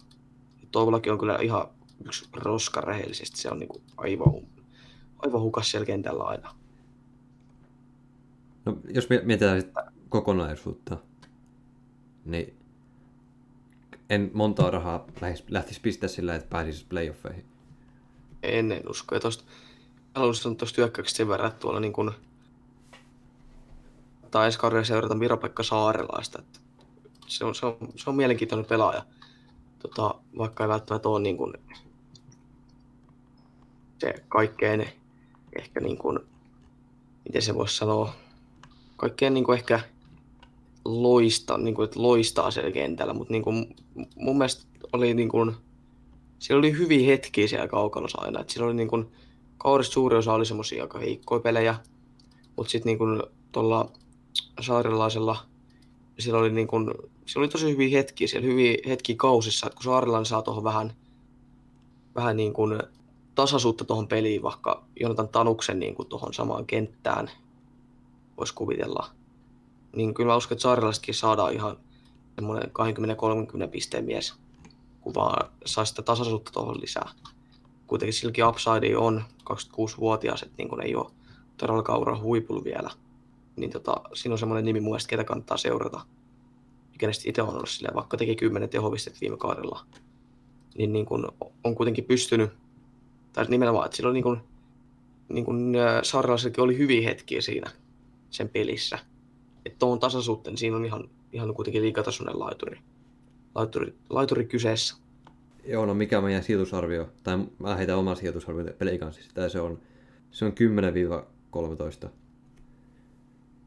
Ja 0.62 0.68
Toivolakin 0.72 1.12
on 1.12 1.20
kyllä 1.20 1.38
ihan 1.42 1.68
yksi 2.06 2.30
roska 2.34 2.82
rehellisesti. 2.82 3.38
Se 3.38 3.50
on 3.50 3.60
niin 3.60 3.70
kuin 3.70 3.84
aivan, 3.98 4.34
aivan 5.26 5.42
hukas 5.42 5.72
siellä 5.72 5.86
kentällä 5.86 6.24
aina. 6.24 6.56
No, 8.66 8.78
jos 8.90 9.10
mi- 9.10 9.22
mietitään 9.24 9.62
sitten 9.62 9.84
kokonaisuutta, 10.10 10.98
niin 12.26 12.58
en 14.10 14.32
montaa 14.34 14.72
rahaa 14.72 15.06
lähtis, 15.22 15.46
lähtisi 15.50 15.82
pistää 15.82 16.10
sillä, 16.10 16.36
että 16.36 16.50
pääsisi 16.50 16.86
playoffeihin. 16.90 17.46
En, 18.44 18.72
en 18.72 18.90
usko. 18.90 19.16
Ja 19.16 19.22
tosta, 19.22 19.44
haluaisin 20.16 20.44
sanoa 20.44 20.56
tuosta 20.56 20.82
hyökkäyksestä 20.82 21.18
sen 21.18 21.28
verran, 21.28 21.48
että 21.50 21.60
tuolla 21.60 21.80
niin 21.80 21.94
kuin, 21.94 22.12
tai 24.32 24.46
ensi 24.46 24.60
kaudella 24.60 24.84
seurata 24.84 25.16
Miro-Pekka 25.16 25.64
Saarelaista. 25.64 26.40
Että 26.40 26.60
se, 27.28 27.46
on, 27.46 27.56
se, 27.56 27.66
on, 27.66 27.78
se 27.96 28.10
on 28.10 28.16
mielenkiintoinen 28.16 28.66
pelaaja, 28.66 29.06
tota, 29.80 30.16
vaikka 30.38 30.64
ei 30.64 30.68
välttämättä 30.68 31.10
ole 31.10 31.20
niin 31.20 31.38
kuin, 31.38 31.54
se 33.98 34.14
kaikkein 34.28 35.03
ehkä 35.60 35.80
niin 35.80 35.98
kuin, 35.98 36.20
miten 37.26 37.42
se 37.42 37.56
voisi 37.56 37.78
sanoa, 37.78 38.14
kaikkein 38.98 39.34
niin 39.34 39.44
kuin 39.44 39.58
ehkä 39.58 39.80
loista, 40.86 41.58
niin 41.58 41.76
kuin, 41.76 41.86
että 41.86 42.02
loistaa 42.02 42.52
siellä 42.52 42.72
kentällä, 42.72 43.14
mutta 43.14 43.32
niin 43.32 43.44
kuin, 43.44 43.76
mun 44.16 44.38
mielestä 44.38 44.66
oli 44.94 45.14
niin 45.14 45.30
kuin, 45.30 45.56
siellä 46.40 46.60
oli 46.60 46.72
hyviä 46.72 47.08
hetkiä 47.08 47.48
siellä 47.48 47.68
kaukalossa 47.68 48.22
aina. 48.22 48.40
Et 48.40 48.50
siellä 48.50 48.68
oli 48.68 48.76
niin 48.76 48.88
kuin, 48.88 49.12
kaudesta 49.58 49.94
suuri 49.94 50.18
osa 50.18 50.34
oli 50.34 50.46
semmoisia 50.46 50.84
aika 50.84 51.00
heikkoja 51.00 51.40
pelejä, 51.40 51.76
mutta 52.56 52.72
sitten 52.72 52.90
niin 52.90 52.98
kuin 52.98 53.24
tuolla 53.52 53.92
saarelaisella 54.62 55.38
siellä 56.20 56.40
oli, 56.40 56.52
niin 56.52 56.68
kuin, 56.68 56.92
siellä 57.26 57.44
oli 57.44 57.48
tosi 57.48 57.72
hyviä 57.72 57.98
hetkiä, 57.98 58.28
siellä 58.28 58.48
hyviä 58.48 58.78
hetkiä 58.88 59.16
kausissa, 59.16 59.68
että 59.68 59.76
kun 59.76 59.84
saarelainen 59.84 60.26
saa 60.26 60.42
tuohon 60.42 60.64
vähän, 60.64 60.94
vähän 62.16 62.38
niin 62.38 62.54
kuin 62.54 62.80
tasaisuutta 63.36 63.86
tuohon 63.86 64.08
peliin, 64.08 64.42
vaikka 64.42 64.84
Jonatan 65.00 65.30
Tanuksen 65.30 65.80
niin 65.80 65.96
kuin 65.96 66.08
tuohon 66.08 66.34
samaan 66.34 66.66
kenttään 66.66 67.32
voisi 68.38 68.54
kuvitella, 68.54 69.10
niin 69.96 70.14
kyllä 70.14 70.30
mä 70.30 70.36
uskon, 70.36 70.56
että 70.56 70.64
saarelaisetkin 70.64 71.16
saadaan 71.16 71.54
ihan 71.54 71.78
semmoinen 72.36 72.72
20-30 73.66 73.68
pisteen 73.68 74.06
mies 74.06 74.44
kun 75.04 75.14
vaan 75.16 75.50
saa 75.66 75.86
sitä 75.86 76.02
tasaisuutta 76.02 76.52
tuohon 76.52 76.82
lisää. 76.82 77.10
Kuitenkin 77.88 78.14
silläkin 78.14 78.46
upside 78.46 78.98
on 78.98 79.24
26-vuotias, 79.50 80.44
että 80.44 80.56
niin 80.58 80.70
kun 80.70 80.84
ei 80.84 80.96
ole 80.96 81.12
todellakaan 81.58 82.00
uran 82.00 82.22
huipulla 82.22 82.64
vielä. 82.64 82.90
Niin 83.56 83.70
tota, 83.70 84.02
siinä 84.14 84.34
on 84.34 84.40
semmoinen 84.40 84.66
nimi 84.66 84.80
mun 84.80 84.98
ketä 85.08 85.24
kannattaa 85.24 85.58
seurata. 85.58 85.98
Ja 86.92 86.98
kenestä 86.98 87.30
itse 87.30 87.42
on 87.42 87.50
ollut 87.50 87.70
silleen, 87.70 87.96
vaikka 87.96 88.18
teki 88.18 88.36
10 88.36 88.70
tehopistettä 88.70 89.20
viime 89.22 89.38
kaudella. 89.38 89.86
Niin, 90.78 90.94
niin 90.94 91.06
kun 91.06 91.32
on 91.64 91.76
kuitenkin 91.76 92.06
pystynyt, 92.06 92.52
tai 93.34 93.46
nimenomaan, 93.50 93.86
että 93.86 93.98
silloin 93.98 94.14
niin 94.14 94.42
niin 95.30 95.76
Saarelaisellakin 96.04 96.64
oli 96.64 96.78
hyviä 96.78 97.10
hetkiä 97.10 97.42
siinä 97.42 97.72
sen 98.30 98.50
pelissä. 98.50 99.00
Että 99.66 99.80
tuohon 99.80 100.00
tasaisuuteen 100.00 100.52
niin 100.52 100.58
siinä 100.60 100.78
on 100.78 100.86
ihan, 100.86 101.10
ihan 101.34 101.54
kuitenkin 101.54 101.82
liikatasoinen 101.82 102.40
laituri 102.40 102.80
laituri, 103.56 103.94
laituri 104.10 104.46
kyseessä. 104.46 104.96
Joo, 105.66 105.86
no 105.86 105.94
mikä 105.94 106.22
meidän 106.22 106.44
sijoitusarvio, 106.44 107.10
tai 107.24 107.38
mä 107.60 107.76
heitän 107.76 107.98
oman 107.98 108.16
sijoitusarvion 108.16 108.70
pelin 108.78 109.00
kanssa, 109.00 109.24
sitä 109.24 109.50
se 109.50 109.60
on, 109.60 109.80
se 110.32 110.46
on 110.46 110.54
10-13. 112.06 112.10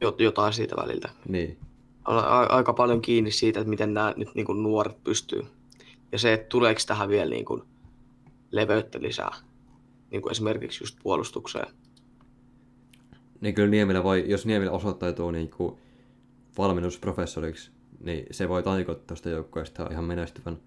Jot- 0.05 0.23
Jotain 0.23 0.53
siitä 0.53 0.77
väliltä. 0.77 1.09
Niin, 1.29 1.59
On 2.09 2.19
a- 2.19 2.47
aika 2.57 2.73
paljon 2.73 3.03
kiinni 3.03 3.31
siitä, 3.31 3.61
että 3.61 3.71
miten 3.71 3.95
nämä 3.95 4.15
nyt 4.17 4.35
niin 4.35 4.47
kuin 4.47 4.63
nuoret 4.63 5.05
pystyy. 5.05 5.43
Ja 6.13 6.19
se, 6.19 6.33
että 6.33 6.49
tuleeko 6.49 6.81
tähän 6.87 7.09
vielä 7.09 7.31
niin 7.31 7.45
kuin 7.45 7.63
leveyttä 8.51 9.03
lisää. 9.03 9.35
Niin 10.17 10.23
kuin 10.23 10.31
esimerkiksi 10.31 10.85
just 10.85 10.97
puolustukseen. 11.03 11.67
niin 13.41 13.55
kyllä 13.55 13.69
Niemelä 13.71 14.03
voi, 14.05 14.25
jos 14.29 14.47
Niemelä 14.47 14.71
osoittautuu 14.71 15.31
niin 15.31 15.51
kuin 15.51 15.77
valmennusprofessoriksi, 16.59 17.71
niin 18.01 18.27
se 18.31 18.49
voi 18.49 18.63
taikottaa 18.63 19.07
tuosta 19.07 19.29
joukkueesta 19.31 19.89
ihan 19.91 20.05
menestyvän. 20.05 20.59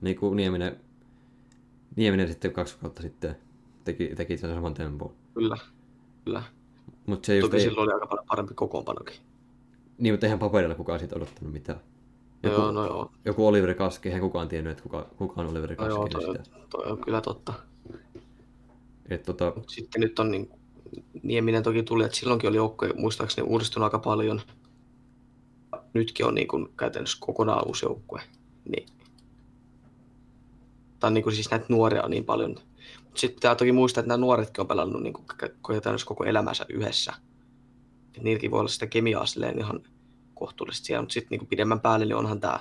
Niin 0.00 0.16
kuin 0.16 0.36
Nieminen, 0.36 0.80
Nieminen 1.96 2.28
sitten 2.28 2.52
kaksi 2.52 2.76
kautta 2.80 3.02
sitten 3.02 3.36
teki, 3.84 4.08
teki 4.16 4.36
sen 4.36 4.54
saman 4.54 4.74
tempon. 4.74 5.12
Kyllä. 5.34 5.56
Kyllä. 6.24 6.42
Mutta 7.06 7.26
se 7.26 7.40
Toki 7.40 7.56
ei, 7.56 7.62
silloin 7.62 7.84
oli 7.88 7.94
aika 7.94 8.06
paljon 8.06 8.26
parempi 8.26 8.54
kokoonpanokin. 8.54 9.16
niin, 9.98 10.14
mutta 10.14 10.26
eihän 10.26 10.38
paperilla 10.38 10.74
kukaan 10.74 10.98
siitä 10.98 11.16
odottanut 11.16 11.52
mitään. 11.52 11.80
Joku, 12.42 12.60
Joo, 12.60 12.72
no 12.72 12.84
joo. 12.86 13.12
joku 13.24 13.46
Oliver 13.46 13.74
Kaski, 13.74 14.08
eihän 14.08 14.20
kukaan 14.22 14.48
tiennyt, 14.48 14.70
että 14.70 14.82
kuka, 14.82 15.08
kuka 15.16 15.40
on 15.40 15.46
Oliver 15.46 15.70
No 15.70 15.76
Kaski. 15.76 15.92
joo, 15.92 16.04
niin 16.04 16.12
toi, 16.12 16.44
sitä. 16.44 16.66
toi 16.70 16.92
on 16.92 16.98
kyllä 17.00 17.20
totta. 17.20 17.52
Et 19.10 19.22
tota, 19.22 19.52
sitten 19.68 20.00
nyt 20.00 20.18
on 20.18 20.30
niin, 20.30 20.50
Nieminen 21.22 21.62
toki 21.62 21.82
tuli, 21.82 22.04
että 22.04 22.16
silloinkin 22.16 22.48
oli 22.48 22.56
joukkoja 22.56 22.94
muistaakseni 22.96 23.48
uudistunut 23.48 23.84
aika 23.84 23.98
paljon. 23.98 24.40
Nytkin 25.94 26.26
on 26.26 26.34
niin 26.34 26.48
kuin 26.48 26.68
käytännössä 26.76 27.18
kokonaan 27.20 27.66
uusi 27.66 27.86
joukkue. 27.86 28.22
Niin. 28.68 28.88
tai 31.00 31.10
niin 31.10 31.24
kuin 31.24 31.34
siis 31.34 31.50
näitä 31.50 31.66
nuoria 31.68 32.02
on 32.02 32.10
niin 32.10 32.24
paljon. 32.24 32.50
Mutta 33.04 33.20
sitten 33.20 33.34
pitää 33.34 33.54
toki 33.54 33.72
muistaa, 33.72 34.00
että 34.00 34.08
nämä 34.08 34.18
nuoretkin 34.18 34.60
on 34.60 34.66
pelannut 34.66 35.02
niin 35.02 35.12
kuin 35.12 35.26
koko 36.04 36.24
elämänsä 36.24 36.66
yhdessä. 36.68 37.12
Et 38.16 38.22
niilläkin 38.22 38.50
voi 38.50 38.60
olla 38.60 38.68
sitä 38.68 38.86
kemiaa 38.86 39.26
silleen 39.26 39.58
ihan 39.58 39.80
kohtuullisesti 40.34 40.86
siellä, 40.86 41.02
mutta 41.02 41.12
sitten 41.12 41.38
niin 41.38 41.48
pidemmän 41.48 41.80
päälle 41.80 42.06
niin 42.06 42.16
onhan 42.16 42.40
tämä 42.40 42.60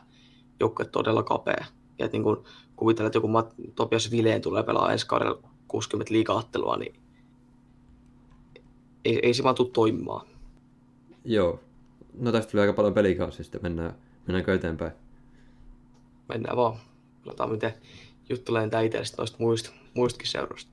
joukkue 0.59 0.85
todella 0.85 1.23
kapea. 1.23 1.65
Ja 1.99 2.05
että 2.05 2.15
niin 2.17 2.23
kuin 2.23 2.37
kuvitellaan, 2.75 3.07
että 3.07 3.17
joku 3.17 3.29
Topias 3.75 4.11
Vileen 4.11 4.41
tulee 4.41 4.63
pelaa 4.63 4.91
ensi 4.91 5.07
kaudella 5.07 5.52
60 5.73 6.13
liikaattelua, 6.13 6.77
niin 6.77 6.95
ei, 9.05 9.19
ei 9.23 9.33
se 9.33 9.43
vaan 9.43 9.55
tule 9.55 9.69
toimimaan. 9.73 10.27
Joo. 11.25 11.59
No 12.13 12.31
tästä 12.31 12.51
tuli 12.51 12.61
aika 12.61 12.73
paljon 12.73 12.93
pelikausia, 12.93 13.43
sitten 13.43 13.61
mennään, 13.63 13.95
mennäänkö 14.27 14.53
eteenpäin? 14.53 14.91
Mennään 16.29 16.57
vaan. 16.57 16.77
Katsotaan, 17.23 17.51
miten 17.51 17.73
juttu 18.29 18.53
lentää 18.53 18.81
itse 18.81 19.01
noista 19.17 19.37
muist, 19.39 19.71
muistakin 19.93 20.27
seuroista. 20.27 20.71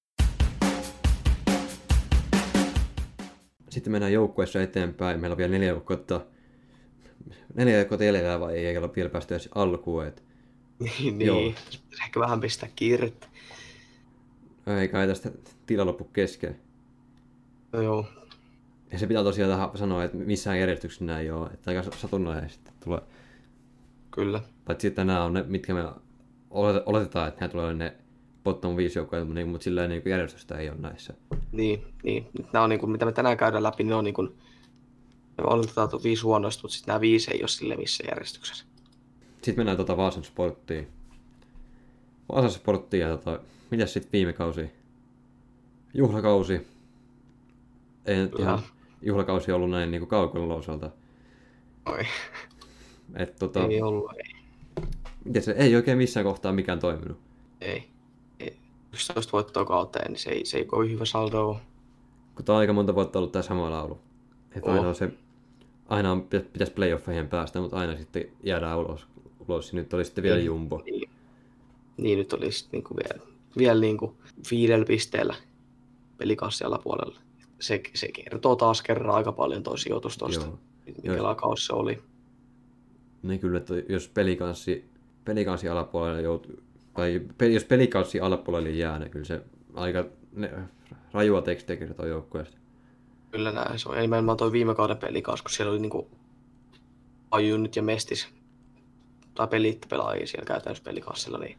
Sitten 3.70 3.92
mennään 3.92 4.12
joukkueessa 4.12 4.62
eteenpäin. 4.62 5.20
Meillä 5.20 5.34
on 5.34 5.38
vielä 5.38 5.52
neljä 5.52 5.68
joukkuetta. 5.68 6.20
Neljä 7.54 7.76
joukkuetta 7.76 8.04
jäljellä 8.04 8.40
vai 8.40 8.56
ei 8.58 8.78
ole 8.78 8.90
vielä 8.96 9.10
päästy 9.10 9.34
edes 9.34 9.48
alkuun. 9.54 10.06
Et... 10.06 10.22
niin, 10.98 11.18
niin. 11.18 11.54
ehkä 12.04 12.20
vähän 12.20 12.40
pistää 12.40 12.68
kiirettä. 12.76 13.26
Ei 14.66 14.88
tästä 14.88 15.30
tila 15.66 15.86
loppu 15.86 16.04
kesken. 16.04 16.56
No 17.72 17.82
joo. 17.82 18.06
Ja 18.92 18.98
se 18.98 19.06
pitää 19.06 19.22
tosiaan 19.22 19.50
tähän 19.50 19.70
sanoa, 19.74 20.04
että 20.04 20.16
missään 20.16 20.60
järjestyksessä 20.60 21.04
näin 21.04 21.20
ei 21.20 21.30
ole. 21.30 21.50
Että 21.50 21.70
aika 21.70 21.96
satunnaisesti 21.96 22.70
tulee. 22.84 23.00
Kyllä. 24.10 24.40
Paitsi 24.64 24.86
että 24.86 25.04
nämä 25.04 25.24
on 25.24 25.32
ne, 25.32 25.42
mitkä 25.42 25.74
me 25.74 25.84
oletetaan, 26.86 27.28
että 27.28 27.40
nämä 27.40 27.52
tulee 27.52 27.74
ne 27.74 27.94
bottom 28.44 28.76
5 28.76 28.98
joukkoja, 28.98 29.24
niin, 29.24 29.48
mutta 29.48 29.64
sillä 29.64 29.88
niin 29.88 30.02
järjestystä 30.04 30.58
ei 30.58 30.70
ole 30.70 30.78
näissä. 30.78 31.14
Niin, 31.52 31.84
niin. 32.02 32.26
Nämä 32.52 32.62
on 32.62 32.70
niin 32.70 32.80
kuin, 32.80 32.90
mitä 32.90 33.04
me 33.04 33.12
tänään 33.12 33.36
käydään 33.36 33.62
läpi, 33.62 33.84
ne 33.84 33.94
on 33.94 34.04
niin 34.04 34.14
kuin, 34.14 34.28
me 35.38 35.44
oletetaan 35.44 35.88
viisi 36.02 36.22
huonoista, 36.22 36.62
mutta 36.62 36.74
sitten 36.74 36.92
nämä 36.92 37.00
viisi 37.00 37.30
ei 37.30 37.42
ole 37.42 37.48
sille 37.48 37.76
missä 37.76 38.04
järjestyksessä. 38.08 38.64
Sitten 39.32 39.56
mennään 39.56 39.76
tuota 39.76 39.96
Vaasan 39.96 40.24
sporttiin. 40.24 40.88
Vaasan 42.32 42.50
sporttiin 42.50 43.00
ja 43.00 43.16
tota, 43.16 43.40
mitäs 43.70 43.92
sitten 43.92 44.12
viime 44.12 44.32
kausi? 44.32 44.70
Juhlakausi. 45.94 46.66
Ei 48.06 48.16
nyt 48.16 48.38
ihan 48.38 48.62
juhlakausi 49.02 49.52
ollut 49.52 49.70
näin 49.70 49.90
niin 49.90 50.06
kaukolon 50.06 50.58
osalta. 50.58 50.90
Oi. 51.86 52.04
Et, 53.16 53.36
tota, 53.36 53.66
ei 53.66 53.82
ollut, 53.82 54.12
ei. 54.16 54.40
Miten 55.24 55.42
se 55.42 55.52
ei 55.52 55.76
oikein 55.76 55.98
missään 55.98 56.26
kohtaa 56.26 56.52
mikään 56.52 56.78
toiminut. 56.78 57.18
Ei. 57.60 57.88
ei. 58.40 58.56
11 58.92 59.32
voittoa 59.32 59.64
kauteen, 59.64 60.12
niin 60.12 60.20
se 60.20 60.30
ei, 60.30 60.44
se 60.44 60.58
ei 60.58 60.64
kovin 60.64 60.90
hyvä 60.90 61.04
saldo 61.04 61.48
ole. 61.48 61.56
Kun 62.34 62.44
tämä 62.44 62.56
on 62.56 62.60
aika 62.60 62.72
monta 62.72 62.94
vuotta 62.94 63.18
ollut 63.18 63.32
tämä 63.32 63.42
sama 63.42 63.70
laulu. 63.70 63.98
Että 64.56 64.70
oh. 64.70 64.76
aina 64.76 64.88
on 64.88 64.94
se, 64.94 65.10
aina 65.88 66.12
on, 66.12 66.22
pitäisi 66.22 66.72
playoffeihin 66.72 67.28
päästä, 67.28 67.60
mutta 67.60 67.78
aina 67.78 67.96
sitten 67.96 68.24
jäädään 68.42 68.78
ulos. 68.78 69.06
ulos. 69.48 69.72
Nyt 69.72 69.94
oli 69.94 70.04
sitten 70.04 70.22
vielä 70.24 70.36
niin, 70.36 70.46
jumbo. 70.46 70.82
Niin, 70.84 71.10
niin 71.96 72.18
nyt 72.18 72.32
oli 72.32 72.52
sitten 72.52 72.78
niinku 72.78 72.96
vielä, 72.96 73.29
vielä 73.58 73.80
niinku 73.80 74.16
viidellä 74.50 74.84
pisteellä 74.84 75.34
pelikassi 76.18 76.64
alapuolella. 76.64 77.20
Se, 77.60 77.80
se 77.94 78.08
kertoo 78.12 78.56
taas 78.56 78.82
kerran 78.82 79.16
aika 79.16 79.32
paljon 79.32 79.62
tuo 79.62 79.76
sijoitus 79.76 80.18
tuosta, 80.18 80.46
mikä 80.86 81.34
kausi 81.36 81.66
se 81.66 81.72
oli. 81.72 82.02
Niin 83.22 83.40
kyllä, 83.40 83.58
että 83.58 83.74
jos 83.88 84.08
pelikanssi, 84.08 84.90
pelikanssi 85.24 85.68
alapuolelle 85.68 86.22
joutuu, 86.22 86.62
tai 86.94 87.20
jos 87.52 87.64
pelikanssi 87.64 88.20
alapuolelle 88.20 88.70
jää, 88.70 88.98
niin 88.98 89.10
kyllä 89.10 89.24
se 89.24 89.42
aika 89.74 90.04
ne, 90.32 90.50
rajua 91.12 91.42
tekstiä 91.42 91.76
kertoo 91.76 92.06
joukkueesta. 92.06 92.56
Kyllä 93.30 93.52
näin, 93.52 93.78
se 93.78 93.88
on 93.88 93.98
enemmän 93.98 94.36
toi 94.36 94.52
viime 94.52 94.74
kauden 94.74 94.96
pelikaus, 94.96 95.42
kun 95.42 95.50
siellä 95.50 95.70
oli 95.70 95.80
niinku 95.80 96.10
Ajunnit 97.30 97.76
ja 97.76 97.82
Mestis 97.82 98.28
tai 99.34 99.48
pelit 99.48 99.86
pelaajia 99.88 100.26
siellä 100.26 100.46
käytännössä 100.46 100.84
pelikassilla, 100.84 101.38
niin 101.38 101.58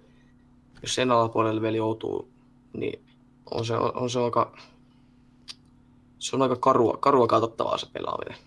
jos 0.81 0.95
sen 0.95 1.11
alapuolelle 1.11 1.61
vielä 1.61 1.77
joutuu, 1.77 2.29
niin 2.73 3.05
on 3.51 3.65
se, 3.65 3.75
on, 3.75 3.97
on 3.97 4.09
se 4.09 4.19
aika, 4.19 4.57
se 6.19 6.35
on 6.35 6.41
aika 6.41 6.55
karua, 6.55 6.97
karua 6.99 7.27
katsottavaa 7.27 7.77
se 7.77 7.87
pelaaminen. 7.93 8.37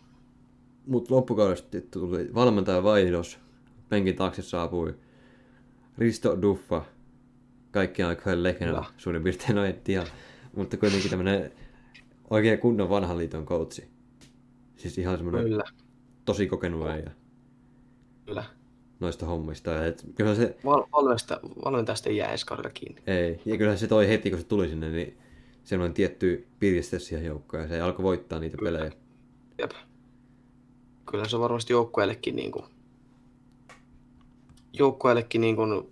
Mutta 0.87 1.14
loppukaudesta 1.14 1.80
tuli 1.91 2.35
valmentaja 2.35 2.82
vaihdos. 2.82 3.39
Penkin 3.89 4.16
taakse 4.16 4.43
saapui 4.43 4.95
Risto 5.99 6.43
Duffa. 6.43 6.85
Kaikki 7.70 8.03
aikojen 8.03 8.43
legenda 8.43 8.85
suurin 8.97 9.22
piirtein 9.22 9.59
on 9.59 9.74
tiedä. 9.85 10.07
Mutta 10.57 10.76
kuitenkin 10.76 11.11
tämmönen 11.11 11.53
oikein 12.30 12.59
kunnon 12.59 12.89
vanhan 12.89 13.18
liiton 13.18 13.47
coachi. 13.47 13.89
Siis 14.76 14.99
ihan 14.99 15.16
semmoinen 15.16 15.62
tosi 16.24 16.47
kokenut 16.47 16.89
äijä. 16.89 17.11
Kyllä. 18.26 18.45
Noista 19.01 19.26
hommista. 19.26 19.86
Et 19.86 20.05
kyllä 20.14 20.34
se... 20.34 20.57
Val- 20.64 20.86
valmenta, 20.92 21.40
valmentajasta 21.64 22.09
ei 22.09 22.16
jää 22.16 22.28
edes 22.28 22.47
kiinni. 22.74 23.03
Ei. 23.07 23.40
Ja 23.45 23.57
kyllä 23.57 23.76
se 23.76 23.86
toi 23.86 24.09
heti, 24.09 24.30
kun 24.30 24.38
se 24.38 24.47
tuli 24.47 24.68
sinne, 24.68 24.90
niin 24.90 25.18
se 25.64 25.78
on 25.78 25.95
tietty 25.95 26.47
piriste 26.59 26.99
siihen 26.99 27.26
joukkoon 27.26 27.62
ja 27.62 27.68
se 27.68 27.80
alkoi 27.80 28.03
voittaa 28.03 28.38
niitä 28.38 28.57
kyllä. 28.57 28.78
pelejä. 28.78 28.92
Jep 29.59 29.70
kyllä 31.14 31.28
se 31.28 31.36
on 31.36 31.42
varmasti 31.42 31.72
joukkueellekin 31.72 32.36
niin 32.36 32.53
kuin, 32.53 32.64
joukkueellekin 34.72 35.40
niin 35.40 35.57
kuin, 35.57 35.88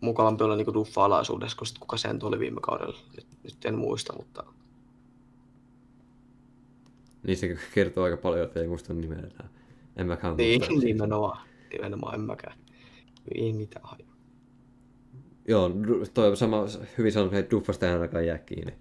mukavampi 0.00 0.44
olla 0.44 0.56
niin 0.56 0.74
duffa-alaisuudessa, 0.74 1.56
kun 1.56 1.66
kuka 1.80 1.96
sen 1.96 2.18
tuli 2.18 2.38
viime 2.38 2.60
kaudella. 2.60 2.98
Nyt, 3.16 3.26
nyt 3.44 3.64
en 3.64 3.78
muista, 3.78 4.12
mutta... 4.16 4.44
Niin 7.26 7.36
se 7.36 7.58
kertoo 7.74 8.04
aika 8.04 8.16
paljon, 8.16 8.46
että 8.46 8.60
ei 8.60 8.68
muista 8.68 8.94
nimeä 8.94 9.18
enää. 9.18 9.48
En 9.96 10.06
mäkään 10.06 10.36
Niin, 10.36 10.62
nimenomaan. 10.80 11.47
Nimenomaan 11.72 12.14
en 12.14 12.20
mäkään. 12.20 12.58
Ei 13.34 13.52
mitään 13.52 13.84
hajua. 13.84 14.12
Joo, 15.48 15.70
toi 16.14 16.36
sama 16.36 16.64
hyvin 16.98 17.12
sanonut, 17.12 17.34
että 17.34 17.50
Duffasta 17.50 17.86
ei 17.86 17.92
ainakaan 17.92 18.26
jää 18.26 18.38
kiinni. 18.38 18.74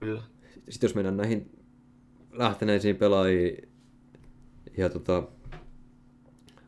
Kyllä. 0.00 0.22
Sitten 0.68 0.88
jos 0.88 0.94
mennään 0.94 1.16
näihin 1.16 1.50
lähteneisiin 2.32 2.96
pelaajiin, 2.96 3.68
ja 4.76 4.90
tota, 4.90 5.22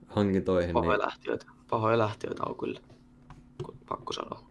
hankintoihin. 0.07 0.73
Pahoja 0.73 0.99
niin... 0.99 1.07
lähtiöitä. 1.07 1.47
Pahoja 1.71 1.99
lähtiöitä 1.99 2.43
on 2.47 2.59
kyllä, 2.59 2.81
pakko 3.89 4.13
sanoa. 4.13 4.49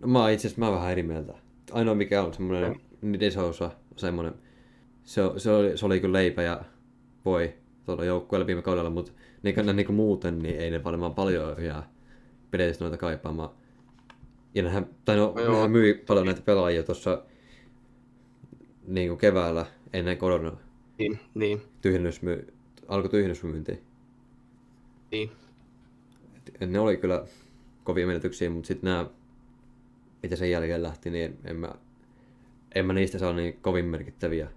No, 0.00 0.08
mä 0.08 0.30
itse 0.30 0.48
asiassa 0.48 0.64
mä 0.64 0.72
vähän 0.72 0.92
eri 0.92 1.02
mieltä. 1.02 1.34
Ainoa 1.72 1.94
mikä 1.94 2.22
on 2.22 2.34
semmoinen 2.34 2.80
Nidesousa, 3.02 3.70
semmoinen, 3.96 4.34
se, 5.04 5.22
se, 5.36 5.50
oli, 5.50 5.78
se 5.78 5.86
oli 5.86 6.00
kyllä 6.00 6.12
leipä 6.12 6.42
ja 6.42 6.64
voi 7.24 7.54
tuolla 7.86 8.04
joukkueella 8.04 8.46
viime 8.46 8.62
kaudella, 8.62 8.90
mutta 8.90 9.12
niin, 9.42 9.76
niin 9.76 9.86
kuin 9.86 9.96
muuten 9.96 10.38
niin 10.38 10.60
ei 10.60 10.70
ne 10.70 10.84
varmaan 10.84 11.14
paljon 11.14 11.64
jää 11.64 11.92
pidetistä 12.50 12.84
noita 12.84 12.96
kaipaamaan. 12.96 13.50
Ja 14.54 14.62
nehän, 14.62 14.86
tai 15.04 15.16
no, 15.16 15.34
no 15.36 15.52
nehän 15.52 15.70
myi 15.70 15.94
paljon 15.94 16.26
näitä 16.26 16.42
pelaajia 16.42 16.82
tuossa 16.82 17.22
niin 18.86 19.08
kuin 19.08 19.18
keväällä 19.18 19.66
ennen 19.92 20.18
koronaa. 20.18 20.56
Niin, 20.98 21.18
niin. 21.34 21.62
Tyhjennysmy... 21.82 22.46
Alkoi 22.88 23.10
tyhjennysmyynti. 23.10 23.82
Niin. 25.10 25.30
Et 26.60 26.70
ne 26.70 26.78
oli 26.78 26.96
kyllä 26.96 27.24
kovia 27.84 28.06
menetyksiä, 28.06 28.50
mutta 28.50 28.66
sitten 28.66 28.90
nämä, 28.90 29.06
mitä 30.22 30.36
sen 30.36 30.50
jälkeen 30.50 30.82
lähti, 30.82 31.10
niin 31.10 31.38
en 31.44 31.56
mä, 31.56 31.74
en 32.74 32.86
mä 32.86 32.92
niistä 32.92 33.18
saa 33.18 33.32
niin 33.32 33.58
kovin 33.62 33.84
merkittäviä. 33.84 34.48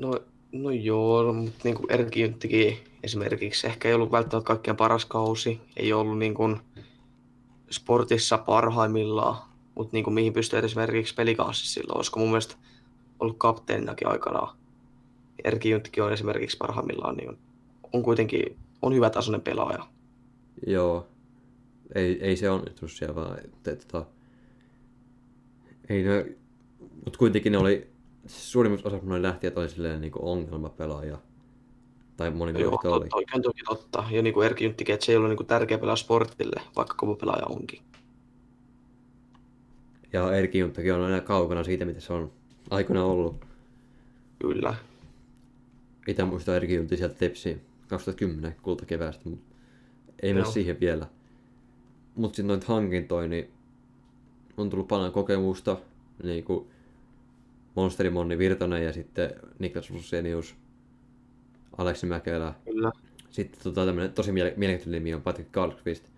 No, 0.00 0.20
no 0.52 0.70
joo, 0.70 1.32
mutta 1.32 1.60
niin 1.64 1.74
kuin 1.74 1.92
Erkki 1.92 2.82
esimerkiksi 3.02 3.66
ehkä 3.66 3.88
ei 3.88 3.94
ollut 3.94 4.12
välttämättä 4.12 4.46
kaikkein 4.46 4.76
paras 4.76 5.04
kausi. 5.04 5.60
Ei 5.76 5.92
ollut 5.92 6.18
niin 6.18 6.34
kuin 6.34 6.60
sportissa 7.70 8.38
parhaimmillaan, 8.38 9.36
mutta 9.74 9.96
niin 9.96 10.04
kuin 10.04 10.14
mihin 10.14 10.32
pystyy 10.32 10.58
esimerkiksi 10.58 11.14
pelikaasissa 11.14 11.74
silloin, 11.74 11.96
olisiko 11.96 12.20
mun 12.20 12.28
mielestä 12.28 12.56
ollut 13.20 13.38
kapteeninakin 13.38 14.08
aikanaan. 14.08 14.56
Erki 15.44 15.70
Junttikin 15.70 16.02
on 16.02 16.12
esimerkiksi 16.12 16.56
parhaimmillaan, 16.56 17.16
niin 17.16 17.28
on, 17.28 17.38
on 17.92 18.02
kuitenkin 18.02 18.56
on 18.82 18.94
hyvä 18.94 19.10
tasoinen 19.10 19.40
pelaaja. 19.40 19.86
Joo, 20.66 21.06
ei, 21.94 22.18
ei 22.24 22.36
se 22.36 22.50
onnistu 22.50 22.88
siellä 22.88 23.14
vaan, 23.14 23.38
että, 23.44 23.72
että 23.72 24.04
ei 25.88 26.02
ne, 26.02 26.26
mutta 27.04 27.18
kuitenkin 27.18 27.52
ne 27.52 27.58
oli, 27.58 27.89
suurimmassa 28.26 28.88
osassa 28.88 29.06
noin 29.06 29.22
lähtijät 29.22 29.58
oli 29.58 29.68
silleen 29.68 30.00
niin 30.00 30.12
ongelmapelaaja. 30.18 31.18
Tai 32.16 32.30
moni 32.30 32.60
Joo, 32.60 32.80
oli. 32.84 33.08
Oikein 33.12 33.42
toki 33.42 33.62
totta. 33.68 34.04
Ja 34.10 34.22
niin 34.22 34.34
kuin 34.34 34.46
Erki 34.46 34.64
Junttikin, 34.64 34.94
että 34.94 35.06
se 35.06 35.12
ei 35.12 35.16
ole 35.16 35.28
niin 35.28 35.36
kuin 35.36 35.46
tärkeä 35.46 35.78
pelaa 35.78 35.96
sportille, 35.96 36.62
vaikka 36.76 36.94
kova 36.94 37.14
pelaaja 37.14 37.46
onkin. 37.46 37.80
Ja 40.12 40.36
Erki 40.36 40.58
Junttikin 40.58 40.94
on 40.94 41.02
aina 41.02 41.20
kaukana 41.20 41.64
siitä, 41.64 41.84
mitä 41.84 42.00
se 42.00 42.12
on 42.12 42.32
aikoina 42.70 43.04
ollut. 43.04 43.44
Kyllä. 44.38 44.74
Itse 46.06 46.24
muistaa 46.24 46.56
Erki 46.56 46.74
Junti 46.74 46.96
sieltä 46.96 47.14
Tepsi 47.14 47.60
2010 47.88 48.56
kultakeväästä, 48.62 49.28
mutta 49.28 49.54
ei 50.22 50.34
mene 50.34 50.46
siihen 50.46 50.80
vielä. 50.80 51.06
Mutta 52.14 52.36
sitten 52.36 52.46
noita 52.46 52.66
hankintoja, 52.66 53.28
niin 53.28 53.50
on 54.56 54.70
tullut 54.70 54.88
paljon 54.88 55.12
kokemusta, 55.12 55.76
niin 56.22 56.44
kuin 56.44 56.66
Monsteri 57.74 58.10
Monni 58.10 58.38
Virtanen 58.38 58.84
ja 58.84 58.92
sitten 58.92 59.30
Niklas 59.58 59.90
Rusenius, 59.90 60.54
Aleksi 61.78 62.06
Mäkelä. 62.06 62.54
Kyllä. 62.64 62.92
Sitten 63.30 63.62
tota, 63.62 63.86
tämmöinen 63.86 64.12
tosi 64.12 64.32
miele- 64.32 64.54
mielenkiintoinen 64.56 65.02
nimi 65.04 65.14
on 65.14 65.22
Patrick 65.22 65.52
Karlqvist. 65.52 66.10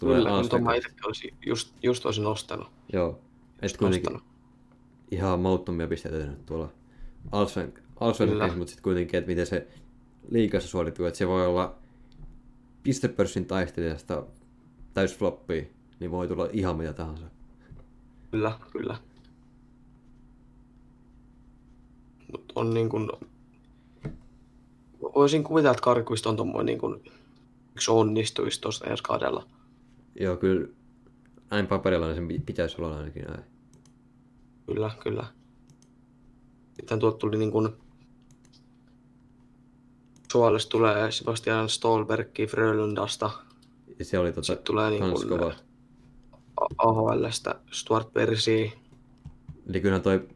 Kyllä, 0.00 0.24
Las 0.24 0.40
kun 0.40 0.50
tuon 0.50 0.62
mä 0.62 0.74
itsekin 0.74 1.06
olisin 1.06 1.34
just, 1.46 1.74
just 1.82 2.06
olisin 2.06 2.24
nostanut. 2.24 2.68
Joo. 2.92 3.20
Et 3.62 3.76
kuitenkin 3.76 4.12
nostanut. 4.12 4.34
ihan 5.10 5.40
mauttomia 5.40 5.88
pisteitä 5.88 6.18
tehnyt 6.18 6.46
tuolla 6.46 6.72
Alsvenkin, 7.32 7.82
Kyllä. 8.18 8.46
mutta 8.56 8.70
sitten 8.70 8.82
kuitenkin, 8.82 9.18
että 9.18 9.28
miten 9.30 9.46
se 9.46 9.66
liikassa 10.30 10.68
suorituu, 10.68 11.06
että 11.06 11.18
se 11.18 11.28
voi 11.28 11.46
olla 11.46 11.74
pistepörssin 12.82 13.44
taistelijasta 13.46 14.26
täysfloppia, 14.94 15.62
niin 16.00 16.10
voi 16.10 16.28
tulla 16.28 16.48
ihan 16.52 16.76
mitä 16.76 16.92
tahansa. 16.92 17.26
Kyllä, 18.30 18.58
kyllä. 18.72 18.96
Mut 22.18 22.21
on 22.54 22.74
niin 22.74 22.88
kuin... 22.88 23.10
Voisin 25.14 25.44
kuvitella, 25.44 25.70
että 25.70 25.82
Karkuista 25.82 26.28
on 26.28 26.36
tommoinen 26.36 26.66
niin 26.66 26.78
kuin 26.78 27.04
yksi 27.72 27.90
onnistuisi 27.90 28.60
tuossa 28.60 28.86
ensi 28.86 29.02
kaudella. 29.02 29.46
Joo, 30.20 30.36
kyllä 30.36 30.68
näin 31.50 31.66
paperilla 31.66 32.06
niin 32.06 32.16
sen 32.16 32.28
pi- 32.28 32.42
pitäisi 32.46 32.76
olla 32.78 32.96
ainakin 32.96 33.24
näin. 33.24 33.44
Kyllä, 34.66 34.90
kyllä. 35.02 35.24
Sitten 36.74 36.98
tuolta 36.98 37.18
tuli 37.18 37.38
niin 37.38 37.52
kuin... 37.52 37.68
Suolesta 40.32 40.70
tulee 40.70 41.12
Sebastian 41.12 41.68
Stolbergki 41.68 42.46
Frölundasta. 42.46 43.30
Ja 43.98 44.04
se 44.04 44.18
oli 44.18 44.32
tota, 44.32 44.46
Sitten 44.46 44.64
tulee 44.64 44.90
niin 44.90 45.12
kuin 45.12 45.28
kova. 45.28 45.52
AHLstä 46.78 47.54
Stuart 47.72 48.12
Persi. 48.12 48.72
Eli 49.68 49.80
kyllä 49.80 50.00
toi 50.00 50.28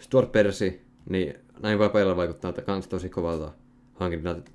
Stuart 0.00 0.32
Persi, 0.32 0.87
niin 1.08 1.34
näin 1.60 1.78
paperilla 1.78 2.16
vaikuttaa 2.16 2.48
että 2.48 2.62
kans 2.62 2.88
tosi 2.88 3.08
kovalta 3.08 3.52
hankinnalta. 3.94 4.50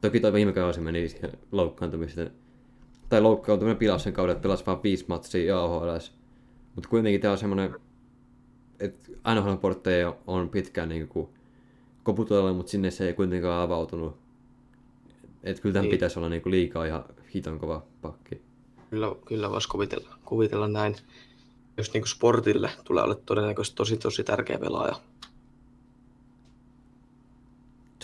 Toki 0.00 0.20
toi 0.20 0.32
viime 0.32 0.52
kausi 0.52 0.80
meni 0.80 1.08
siihen 1.08 1.32
loukkaantumiseen. 1.52 2.30
Tai 3.08 3.20
loukkaantuminen 3.20 3.76
pilasi 3.76 4.04
sen 4.04 4.12
kauden, 4.12 4.32
että 4.32 4.42
pelasi 4.42 4.66
vaan 4.66 4.82
viisi 4.82 5.04
matsia 5.08 5.62
AHLs. 5.64 6.12
Mutta 6.74 6.88
kuitenkin 6.88 7.20
tää 7.20 7.32
on 7.32 7.38
semmonen, 7.38 7.74
että 8.80 9.10
NHL-portteja 9.34 10.14
on 10.26 10.48
pitkään 10.48 10.88
niin 10.88 11.08
kuin 11.08 11.28
koputella, 12.02 12.52
mutta 12.52 12.70
sinne 12.70 12.90
se 12.90 13.06
ei 13.06 13.12
kuitenkaan 13.14 13.62
avautunut. 13.62 14.16
Että 15.42 15.62
kyllä 15.62 15.72
tämän 15.72 15.84
Niin. 15.84 15.90
pitäisi 15.90 16.18
olla 16.18 16.28
niin 16.28 16.42
kuin 16.42 16.50
liikaa 16.50 16.84
ihan 16.84 17.04
hiton 17.34 17.58
kova 17.58 17.82
pakki. 18.02 18.42
Kyllä, 18.90 19.14
kyllä 19.24 19.50
voisi 19.50 19.68
kuvitella, 19.68 20.18
kuvitella 20.24 20.68
näin. 20.68 20.96
Jos 21.76 21.92
niin 21.92 22.02
kuin 22.02 22.08
sportille 22.08 22.70
tulee 22.84 23.04
olla 23.04 23.14
todennäköisesti 23.14 23.76
tosi 23.76 23.96
tosi 23.96 24.24
tärkeä 24.24 24.58
pelaaja. 24.58 24.96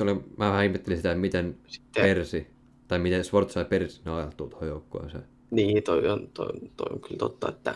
Se 0.04 0.10
oli, 0.10 0.24
mä 0.36 0.50
vähän 0.50 0.64
ihmettelin 0.64 0.98
sitä, 0.98 1.14
miten 1.14 1.58
Sitten, 1.66 2.02
Persi, 2.02 2.46
tai 2.88 2.98
miten 2.98 3.24
Swartz 3.24 3.56
ja 3.56 3.64
Persi 3.64 4.02
ne 4.04 4.10
ajattuu 4.10 4.48
tuohon 4.48 4.68
joukkueeseen. 4.68 5.24
niin, 5.50 5.82
toi 5.82 6.08
on, 6.08 6.28
toi, 6.34 6.52
toi 6.76 6.86
on 6.90 7.00
kyllä 7.00 7.18
totta, 7.18 7.48
että 7.48 7.74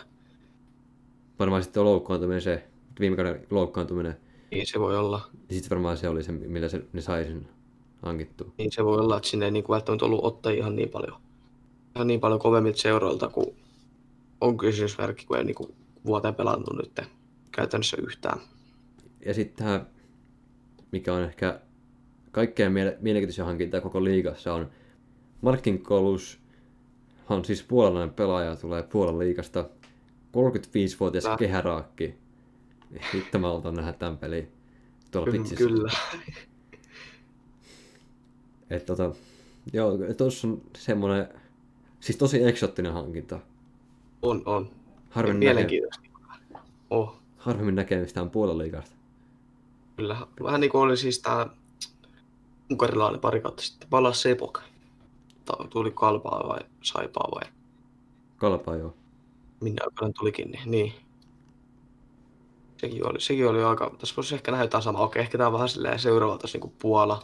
Varmaan 1.38 1.62
sitten 1.62 1.80
on 1.80 1.86
loukkaantuminen 1.86 2.42
se, 2.42 2.66
viime 3.00 3.16
kauden 3.16 3.46
loukkaantuminen, 3.50 4.16
niin 4.50 4.66
se 4.66 4.80
voi 4.80 4.96
olla. 4.96 5.20
niin 5.32 5.58
sitten 5.58 5.70
varmaan 5.70 5.96
se 5.96 6.08
oli 6.08 6.22
se, 6.22 6.32
millä 6.32 6.68
se, 6.68 6.82
ne 6.92 7.00
sai 7.00 7.24
sen 7.24 7.48
hankittua. 8.02 8.52
Niin 8.58 8.72
se 8.72 8.84
voi 8.84 8.98
olla, 8.98 9.16
että 9.16 9.28
sinne 9.28 9.44
ei 9.44 9.50
niin 9.50 9.64
kuin 9.64 9.74
välttämättä 9.74 10.04
ollut 10.04 10.24
ottajia 10.24 10.58
ihan 10.58 10.76
niin 10.76 10.88
paljon. 10.88 11.20
Ihan 11.96 12.06
niin 12.06 12.20
paljon 12.20 12.40
kovemmilta 12.40 12.78
seuroilta, 12.78 13.28
kuin 13.28 13.56
on 14.40 14.56
kysymysmerkki, 14.56 15.26
kun 15.26 15.36
ei 15.36 15.44
niin 15.44 15.54
kuin 15.54 15.74
vuoteen 16.06 16.34
pelannut 16.34 16.76
nyt 16.76 17.08
käytännössä 17.52 17.96
yhtään. 18.00 18.40
Ja 19.26 19.34
sitten 19.34 19.66
tähän, 19.66 19.86
mikä 20.92 21.14
on 21.14 21.22
ehkä 21.22 21.60
kaikkein 22.36 22.72
miele- 22.72 22.96
mielenkiintoisin 23.00 23.44
hankinta 23.44 23.80
koko 23.80 24.04
liigassa 24.04 24.54
on 24.54 24.70
Markin 25.42 25.82
Kolus, 25.82 26.38
on 27.28 27.44
siis 27.44 27.62
puolalainen 27.62 28.14
pelaaja, 28.14 28.56
tulee 28.56 28.82
Puolan 28.82 29.18
liigasta, 29.18 29.68
35-vuotias 30.32 31.24
Kyllä. 31.24 31.36
kehäraakki. 31.36 32.14
Hitto 33.14 33.38
mä 33.38 33.50
otan 33.50 33.74
nähdä 33.74 33.92
tämän 33.92 34.18
pelin 34.18 34.48
tuolla 35.10 35.26
Kyllä, 35.30 35.38
pitsissä. 35.42 35.64
kyllä. 35.64 35.92
Et 38.70 38.86
tota, 38.86 39.12
joo, 39.72 39.98
tuossa 40.16 40.48
on 40.48 40.62
semmoinen, 40.78 41.28
siis 42.00 42.18
tosi 42.18 42.44
eksoottinen 42.44 42.92
hankinta. 42.92 43.38
On, 44.22 44.42
on. 44.46 44.70
Harvemmin, 45.10 45.40
näkee, 45.46 45.54
Mielenkiintoista. 45.54 46.02
Oh, 46.90 47.18
harvemmin 47.36 47.74
näkee 47.74 48.00
mistään 48.00 48.30
Puolan 48.30 48.58
liigasta. 48.58 48.96
kyllä. 49.96 50.16
Vähän 50.42 50.60
niin 50.60 50.70
kuin 50.70 50.82
oli 50.82 50.96
siis 50.96 51.18
tämä 51.18 51.46
unkarilainen 52.70 53.20
pari 53.20 53.40
kautta 53.40 53.62
sitten. 53.62 53.88
Palas 53.88 54.22
Sepok. 54.22 54.60
Tuli 55.70 55.90
kalpaa 55.90 56.48
vai 56.48 56.60
saipaa 56.82 57.28
vai 57.34 57.52
Kalpaa 58.36 58.76
joo. 58.76 58.94
minne 59.60 59.82
aikana 59.84 60.12
tulikin, 60.12 60.50
niin, 60.50 60.70
niin. 60.70 60.92
Sekin 62.76 63.06
oli, 63.06 63.20
sekin 63.20 63.48
oli 63.48 63.64
aika, 63.64 63.94
tässä 63.98 64.16
voisi 64.16 64.34
ehkä 64.34 64.50
nähdä 64.50 64.64
jotain 64.64 64.82
samaa. 64.82 65.02
Okei, 65.02 65.22
ehkä 65.22 65.38
tämä 65.38 65.46
on 65.46 65.52
vähän 65.52 65.68
silleen 65.68 65.98
seuraava 65.98 66.38
tuossa 66.38 66.58
niin 66.58 66.74
Puola. 66.82 67.22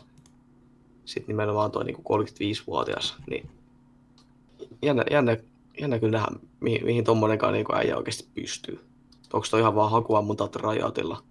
Sitten 1.05 1.29
nimenomaan 1.29 1.71
tuo 1.71 1.83
niin 1.83 1.97
35-vuotias, 1.97 3.17
niin 3.31 3.51
jännä, 4.83 5.05
jännä, 5.11 5.37
jännä 5.81 5.99
kyllä 5.99 6.19
nähdä, 6.19 6.31
mihin, 6.61 6.85
mihin 6.85 7.05
tommonenkaan 7.05 7.53
niin 7.53 7.75
äijä 7.75 7.97
oikeasti 7.97 8.29
pystyy. 8.35 8.81
Onko 9.33 9.47
toi 9.51 9.61
ihan 9.61 9.75
vaan 9.75 9.91
hakua 9.91 10.23
mun 10.23 10.37
tautta 10.37 10.59
rajautilla 10.59 11.23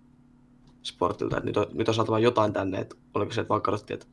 sportilta, 0.83 1.37
että 1.37 1.47
nyt 1.47 1.57
on, 1.57 1.65
nyt 1.73 1.87
on 1.87 1.93
saatava 1.93 2.19
jotain 2.19 2.53
tänne, 2.53 2.79
että 2.79 2.95
oliko 3.13 3.31
se, 3.31 3.41
että 3.41 3.49
vaikka 3.49 3.71
katsottiin, 3.71 3.95
että 3.95 4.07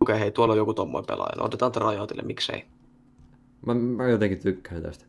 okei, 0.00 0.12
okay, 0.14 0.20
hei, 0.20 0.30
tuolla 0.30 0.52
on 0.52 0.58
joku 0.58 0.74
tommoinen 0.74 1.06
pelaaja, 1.06 1.36
no 1.38 1.44
otetaan 1.44 1.72
tätä 1.72 1.84
rajautille, 1.84 2.22
miksei. 2.22 2.64
Mä, 3.66 3.74
mä 3.74 4.08
jotenkin 4.08 4.42
tykkään 4.42 4.82
tästä. 4.82 5.04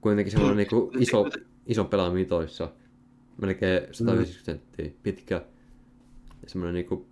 Kuitenkin 0.00 0.30
semmoinen 0.32 0.56
niinku 0.56 0.92
iso, 0.98 1.24
iso 1.66 1.84
pelaaja 1.84 2.12
mitoissa. 2.12 2.68
Melkein 3.40 3.82
190 3.92 4.44
senttiä 4.44 4.90
pitkä. 5.02 5.34
Ja 6.42 6.50
semmoinen 6.50 6.74
niinku... 6.74 7.06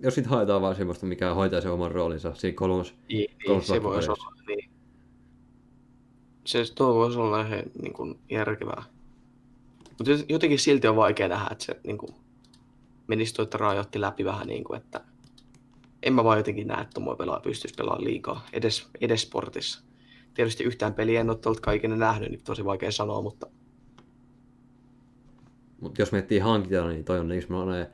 Jos 0.00 0.14
sit 0.14 0.26
haetaan 0.26 0.62
vaan 0.62 0.76
semmoista, 0.76 1.06
mikä 1.06 1.34
hoitaa 1.34 1.60
sen 1.60 1.72
oman 1.72 1.92
roolinsa 1.92 2.34
siinä 2.34 2.54
kolmos... 2.54 2.94
Niin, 3.08 3.18
niin 3.18 3.46
Kolmas 3.46 3.66
se 3.66 3.82
voisi 3.82 4.10
olla, 4.10 4.32
niin. 4.48 4.70
Se 6.44 6.74
tuo 6.74 6.94
voisi 6.94 7.18
olla 7.18 7.40
ihan 7.40 7.62
niin 7.82 7.92
kuin, 7.92 8.18
järkevää. 8.30 8.82
Mutta 9.98 10.12
jotenkin 10.28 10.58
silti 10.58 10.88
on 10.88 10.96
vaikea 10.96 11.28
nähdä, 11.28 11.48
että 11.52 11.64
se 11.64 11.80
niin 11.84 11.98
kuin, 11.98 12.14
menisi 13.10 13.42
että 13.42 13.58
rajoitti 13.58 14.00
läpi 14.00 14.24
vähän 14.24 14.46
niin 14.46 14.64
kuin, 14.64 14.80
että 14.80 15.00
en 16.02 16.12
mä 16.12 16.24
vaan 16.24 16.38
jotenkin 16.38 16.66
näe, 16.66 16.80
että 16.80 16.94
tuommoinen 16.94 17.18
pelaaja 17.18 17.40
pystyisi 17.40 17.74
pelaamaan 17.74 18.04
liikaa, 18.04 18.46
edes, 18.52 18.88
edes 19.00 19.22
sportissa. 19.22 19.82
Tietysti 20.34 20.64
yhtään 20.64 20.94
peliä 20.94 21.20
en 21.20 21.30
ole 21.30 21.38
tuolta 21.38 21.60
kaiken 21.60 21.98
nähnyt, 21.98 22.30
niin 22.30 22.42
tosi 22.44 22.64
vaikea 22.64 22.92
sanoa, 22.92 23.22
mutta 23.22 23.46
Mutta 25.80 26.02
jos 26.02 26.12
miettii 26.12 26.38
hankintaa, 26.38 26.88
niin 26.88 27.04
toi 27.04 27.18
on 27.18 27.28
niin 27.28 27.42
semmoinen 27.42 27.86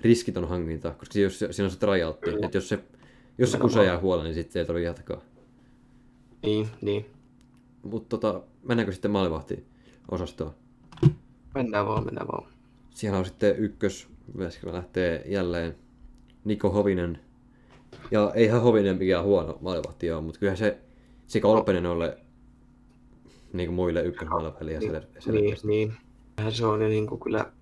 riskiton 0.00 0.48
hankinta, 0.48 0.90
koska 0.90 1.18
jos, 1.18 1.38
siinä 1.38 1.64
on 1.64 1.70
se 1.70 1.78
tryout, 1.78 2.20
Kyllä. 2.20 2.46
että 2.46 2.56
jos 2.56 2.68
se, 2.68 2.78
jos 3.38 3.52
se 3.52 3.58
kusee 3.58 3.84
jää 3.84 4.00
huolella, 4.00 4.24
niin 4.24 4.34
sitten 4.34 4.60
ei 4.60 4.66
tarvitse 4.66 4.86
jatkaa. 4.86 5.20
niin, 6.42 6.68
niin. 6.80 7.06
Mutta 7.82 8.18
tota, 8.18 8.42
mennäänkö 8.62 8.92
sitten 8.92 9.10
maalivahti 9.10 9.66
osastoon? 10.10 10.54
Mennään 11.54 11.86
vaan, 11.86 12.04
mennään 12.04 12.28
vaan. 12.28 12.52
Siellä 12.90 13.18
on 13.18 13.24
sitten 13.24 13.56
ykkös, 13.58 14.11
Veskellä 14.38 14.74
lähtee 14.74 15.22
jälleen 15.26 15.76
Niko 16.44 16.70
Hovinen. 16.70 17.20
Ja 18.10 18.32
eihän 18.34 18.62
Hovinen 18.62 18.98
mikään 18.98 19.24
huono 19.24 19.58
maalivahti 19.60 20.12
ole, 20.12 20.20
mutta 20.20 20.40
kyllähän 20.40 20.56
se, 20.56 20.78
se 21.26 21.40
Kolpenen 21.40 21.86
ole 21.86 22.18
niin 23.52 23.68
kuin 23.68 23.74
muille 23.74 24.02
ykkösmaalivahtia 24.02 24.78
Niin, 24.78 24.92
sel- 24.92 25.32
niin, 25.32 25.56
niin. 25.64 25.96
Kyllähän 26.36 26.52
se 26.52 26.66
on 26.66 26.82
jo 26.82 26.88
niin 26.88 27.06
kuin 27.06 27.20
kyllä 27.20 27.52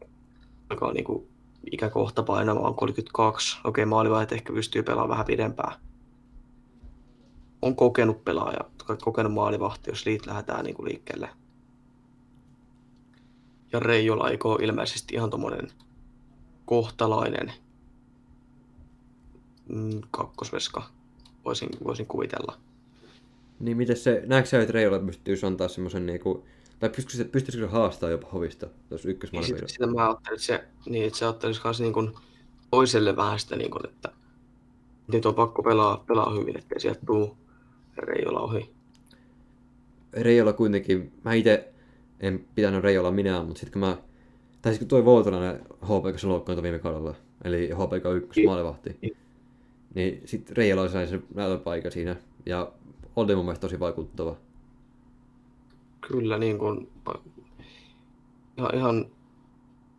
alkaa 0.71 0.93
niin 0.93 1.05
kuin 1.05 1.29
ikäkohta 1.73 2.23
painamaan 2.23 2.75
32. 2.75 3.59
Okei, 3.65 3.87
maalivahdet 3.87 4.33
ehkä 4.33 4.53
pystyy 4.53 4.83
pelaamaan 4.83 5.11
vähän 5.11 5.27
pidempään. 5.27 5.73
On 7.63 7.77
kokenut 7.77 8.25
pelaaja, 8.25 8.61
kokenut 9.03 9.33
maalivahti, 9.33 9.91
jos 9.91 10.07
liit 10.07 10.27
lähdetään 10.27 10.65
niin 10.65 10.77
kuin 10.77 10.89
liikkeelle. 10.89 11.29
Ja 13.73 13.81
Reijola 13.81 14.31
ole 14.45 14.65
ilmeisesti 14.65 15.15
ihan 15.15 15.31
tommonen 15.31 15.69
kohtalainen 16.71 17.53
mm, 19.69 20.01
kakkosveska, 20.11 20.83
voisin, 21.45 21.69
voisin 21.85 22.07
kuvitella. 22.07 22.59
Niin 23.61 23.77
miten 23.77 23.97
se, 23.97 24.23
näetkö 24.27 24.51
sä, 24.51 24.61
että 24.61 24.73
Reijola 24.73 24.99
pystyisi 24.99 25.47
antaa 25.47 25.69
semmoisen 25.69 26.07
niinku, 26.07 26.45
tai 26.81 26.89
pystyisikö, 26.89 27.25
se- 27.25 27.31
pystyisikö 27.31 27.67
se 27.67 27.73
haastaa 27.73 28.11
jopa 28.11 28.29
Hovista, 28.33 28.67
jos 28.67 28.73
Niin 28.91 28.99
sit, 28.99 29.11
ykkösmaalivahti? 29.11 29.69
sitä 29.73 29.87
mä 29.87 30.05
ajattelin, 30.09 30.35
että 30.37 30.47
se, 30.47 30.65
niin, 30.87 31.07
että 31.07 31.19
se 31.19 31.25
ajattelisi 31.25 31.61
myös 31.65 31.81
niin 31.81 31.93
kuin 31.93 32.15
toiselle 32.71 33.17
vähän 33.17 33.39
sitä, 33.39 33.57
niin 33.57 33.71
kuin, 33.71 33.87
että 33.89 34.13
nyt 35.13 35.27
on 35.27 35.35
pakko 35.35 35.63
pelaa, 35.63 36.05
pelaa 36.09 36.35
hyvin, 36.35 36.59
ettei 36.59 36.81
sieltä 36.81 37.01
tuu 37.07 37.37
Reijola 37.97 38.41
ohi. 38.41 38.73
Reijola 40.13 40.53
kuitenkin, 40.53 41.13
mä 41.25 41.35
itse 41.35 41.73
en 42.21 42.45
pitänyt 42.55 42.83
Reijola 42.83 43.11
minä, 43.11 43.43
mutta 43.43 43.61
sitten 43.61 43.73
kun 43.73 43.89
mä, 43.89 44.10
tai 44.63 44.79
kun 44.79 44.89
toi 44.89 45.05
Voutolainen 45.05 45.61
HPK 45.83 46.19
se 46.19 46.27
loukkaantui 46.27 46.63
viime 46.63 46.79
kaudella, 46.79 47.15
eli 47.45 47.71
HPK 47.71 48.25
1 48.25 48.47
maalivahti, 48.47 48.99
niin 49.95 50.23
sitten 50.25 50.57
Reijola 50.57 50.89
sai 50.89 51.07
sen 51.07 51.23
näytöpaikan 51.35 51.93
siinä, 51.93 52.17
ja 52.47 52.73
oli 53.17 53.37
mun 53.37 53.45
mielestä 53.45 53.61
tosi 53.61 53.81
vaikuttava. 53.81 54.37
Kyllä 56.01 56.39
niin 56.39 56.59
kuin, 56.59 56.89
ihan, 58.59 58.75
ihan, 58.75 59.07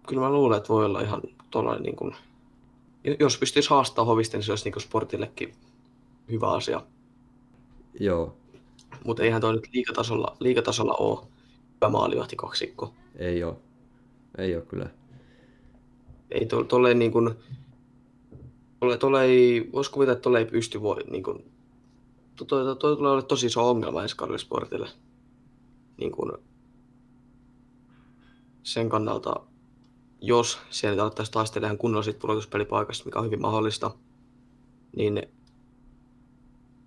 kyllä 0.08 0.22
mä 0.22 0.32
luulen, 0.32 0.58
että 0.58 0.70
voi 0.70 0.86
olla 0.86 1.02
ihan 1.02 1.22
tuollainen 1.52 1.84
niin 1.84 1.96
kuin, 1.96 2.16
jos 3.20 3.38
pystyisi 3.38 3.70
haastamaan 3.70 4.08
hovista, 4.08 4.38
niin 4.38 4.44
se 4.44 4.52
olisi 4.52 4.64
niin 4.64 4.74
kuin 4.74 4.84
sportillekin 4.84 5.54
hyvä 6.32 6.52
asia. 6.52 6.82
Joo, 8.00 8.36
Mutta 9.06 9.24
eihän 9.24 9.42
toi 9.42 9.54
nyt 9.54 9.70
liikatasolla, 9.74 10.38
liikatasolla 10.40 10.94
ole 10.94 11.28
hyvä 11.76 11.90
maalivahti 11.90 12.36
kaksikko. 12.36 12.94
ei 13.16 13.44
oo. 13.44 13.60
Ei 14.38 14.56
oo 14.56 14.62
kyllä. 14.62 14.90
Ei 16.32 16.46
to, 16.46 16.64
tolleen 16.64 17.00
niin 17.00 17.12
kuin, 17.12 17.30
tolle, 18.80 18.98
tolle 18.98 19.24
ei, 19.24 19.70
vois 19.74 19.90
kuvitella, 19.90 20.14
että 20.14 20.24
tolle 20.24 20.40
ei 20.40 20.46
pysty 20.46 20.82
voi, 20.82 21.04
niin 21.10 21.24
kuin, 21.24 21.52
to, 22.36 22.46
to, 22.46 22.64
to, 22.66 22.76
toi 22.76 22.98
tulee 22.98 23.12
olla 23.12 23.22
tosi 23.22 23.46
iso 23.46 23.70
ongelma 23.70 24.02
ensi 24.02 24.16
kaudella 24.16 24.38
sportille. 24.38 24.90
Niin 25.98 26.12
kuin, 26.12 26.32
sen 28.64 28.90
kannalta, 28.90 29.36
jos 30.22 30.60
siellä 30.70 31.04
alettaisiin 31.04 31.34
taistelemaan 31.34 31.78
kunnolliset 31.78 32.20
pudotuspelipaikasta, 32.20 33.06
mikä 33.06 33.20
on 33.20 33.26
hyvin 33.26 33.42
mahdollista, 33.42 33.92
niin 34.96 35.22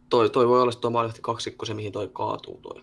toi, 0.08 0.30
toi 0.30 0.48
voi 0.48 0.62
olla 0.62 0.72
tuo 0.72 0.90
maalivahti 0.90 1.20
kaksikko 1.22 1.66
se, 1.66 1.74
mihin 1.74 1.92
toi 1.92 2.10
kaatuu 2.12 2.60
toi, 2.62 2.82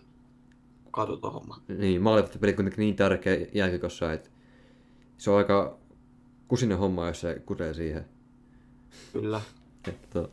kaatuu 0.90 1.16
tuo 1.16 1.30
homma. 1.30 1.60
Niin, 1.68 2.02
maalivahtipeli 2.02 2.52
kuitenkin 2.52 2.80
niin 2.80 2.96
tärkeä 2.96 3.46
jälkikossa, 3.54 4.12
että 4.12 4.30
se 5.18 5.30
on 5.30 5.38
aika 5.38 5.78
kusinen 6.48 6.78
homma, 6.78 7.06
jos 7.06 7.20
se 7.20 7.42
kutee 7.46 7.74
siihen. 7.74 8.04
Kyllä. 9.12 9.40
Että, 9.88 10.28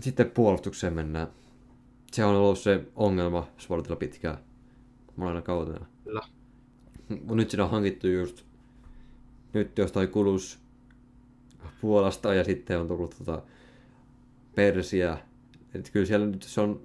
sitten 0.00 0.30
puolustukseen 0.30 0.92
mennään. 0.92 1.28
Se 2.12 2.24
on 2.24 2.34
ollut 2.34 2.58
se 2.58 2.84
ongelma 2.96 3.48
Sportilla 3.58 3.96
pitkään, 3.96 4.38
monena 5.16 5.42
kautena. 5.42 5.86
Kyllä. 6.04 6.20
Mutta 7.08 7.34
nyt 7.34 7.50
siinä 7.50 7.64
on 7.64 7.70
hankittu 7.70 8.06
just 8.08 8.44
nyt 9.52 9.78
jostain 9.78 10.08
kulus 10.08 10.58
Puolasta 11.80 12.34
ja 12.34 12.44
sitten 12.44 12.80
on 12.80 12.88
tullut 12.88 13.14
tota 13.18 13.42
Persia. 14.54 15.18
Et 15.74 15.90
kyllä 15.90 16.06
siellä 16.06 16.26
nyt 16.26 16.42
se 16.42 16.60
on, 16.60 16.80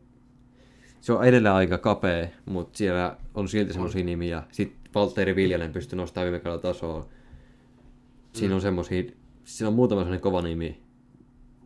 se 1.01 1.13
on 1.13 1.25
edelleen 1.25 1.55
aika 1.55 1.77
kapea, 1.77 2.27
mutta 2.45 2.77
siellä 2.77 3.17
on 3.33 3.49
silti 3.49 3.73
semmoisia 3.73 4.03
nimiä. 4.03 4.43
Sitten 4.51 4.80
Valtteri 4.95 5.35
Viljanen 5.35 5.71
pystyy 5.71 5.97
nostamaan 5.97 6.31
viime 6.31 6.43
kaudella 6.43 6.61
tasoa. 6.61 7.05
Siinä 8.33 8.55
on 8.55 8.61
semmoisia, 8.61 9.03
siinä 9.43 9.67
on 9.67 9.73
muutama 9.73 10.01
sellainen 10.01 10.21
kova 10.21 10.41
nimi, 10.41 10.81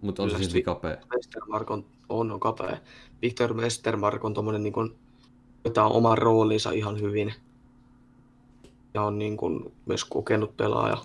mutta 0.01 0.23
on 0.23 0.32
se 0.32 0.38
silti 0.38 0.61
kapea. 0.61 0.97
Westermark 1.15 1.71
on, 1.71 1.86
on, 2.09 2.32
on 2.32 2.39
kapea. 2.39 2.78
Victor 3.21 3.53
Westermark 3.53 4.26
on 4.26 4.34
tommonen 4.34 4.63
niin 4.63 4.73
kuin, 4.73 4.95
vetää 5.63 5.86
oman 5.86 6.17
roolinsa 6.17 6.71
ihan 6.71 7.01
hyvin. 7.01 7.34
Ja 8.93 9.01
on 9.01 9.19
niin 9.19 9.38
kuin, 9.38 9.73
myös 9.86 10.05
kokenut 10.05 10.57
pelaaja. 10.57 10.97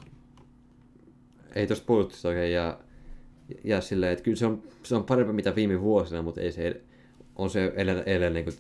ei 1.54 1.66
tuosta 1.66 1.86
puolustuksesta 1.86 2.28
oikein 2.28 2.52
jää, 2.52 2.78
jää 3.64 3.80
silleen, 3.80 4.12
että 4.12 4.24
kyllä 4.24 4.36
se 4.36 4.46
on, 4.46 4.62
se 4.82 4.96
on 4.96 5.04
parempi 5.04 5.32
mitä 5.32 5.54
viime 5.54 5.80
vuosina, 5.80 6.22
mutta 6.22 6.40
ei 6.40 6.52
se, 6.52 6.80
on 7.36 7.50
se 7.50 7.72
edelleen, 7.76 8.08
edelleen 8.08 8.34
niin 8.34 8.44
kuin 8.44 8.56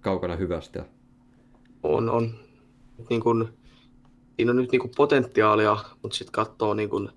kaukana 0.00 0.36
hyvästä. 0.36 0.84
On, 1.82 2.10
on. 2.10 2.43
Niin 3.10 3.20
kuin, 3.20 3.48
siinä 4.36 4.50
on 4.50 4.56
nyt 4.56 4.72
niin 4.72 4.80
kuin 4.80 4.92
potentiaalia, 4.96 5.76
mutta 6.02 6.16
sitten 6.16 6.32
katsoo 6.32 6.74
niin 6.74 6.90
kuin 6.90 7.08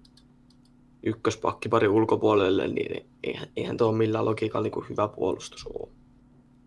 ykköspakki 1.03 1.69
pari 1.69 1.87
ulkopuolelle, 1.87 2.67
niin 2.67 3.05
eihän, 3.23 3.47
eihän 3.57 3.77
tuo 3.77 3.91
millään 3.91 4.25
logiikalla 4.25 4.63
niin 4.63 4.71
kuin 4.71 4.89
hyvä 4.89 5.07
puolustus 5.07 5.67
ole. 5.67 5.89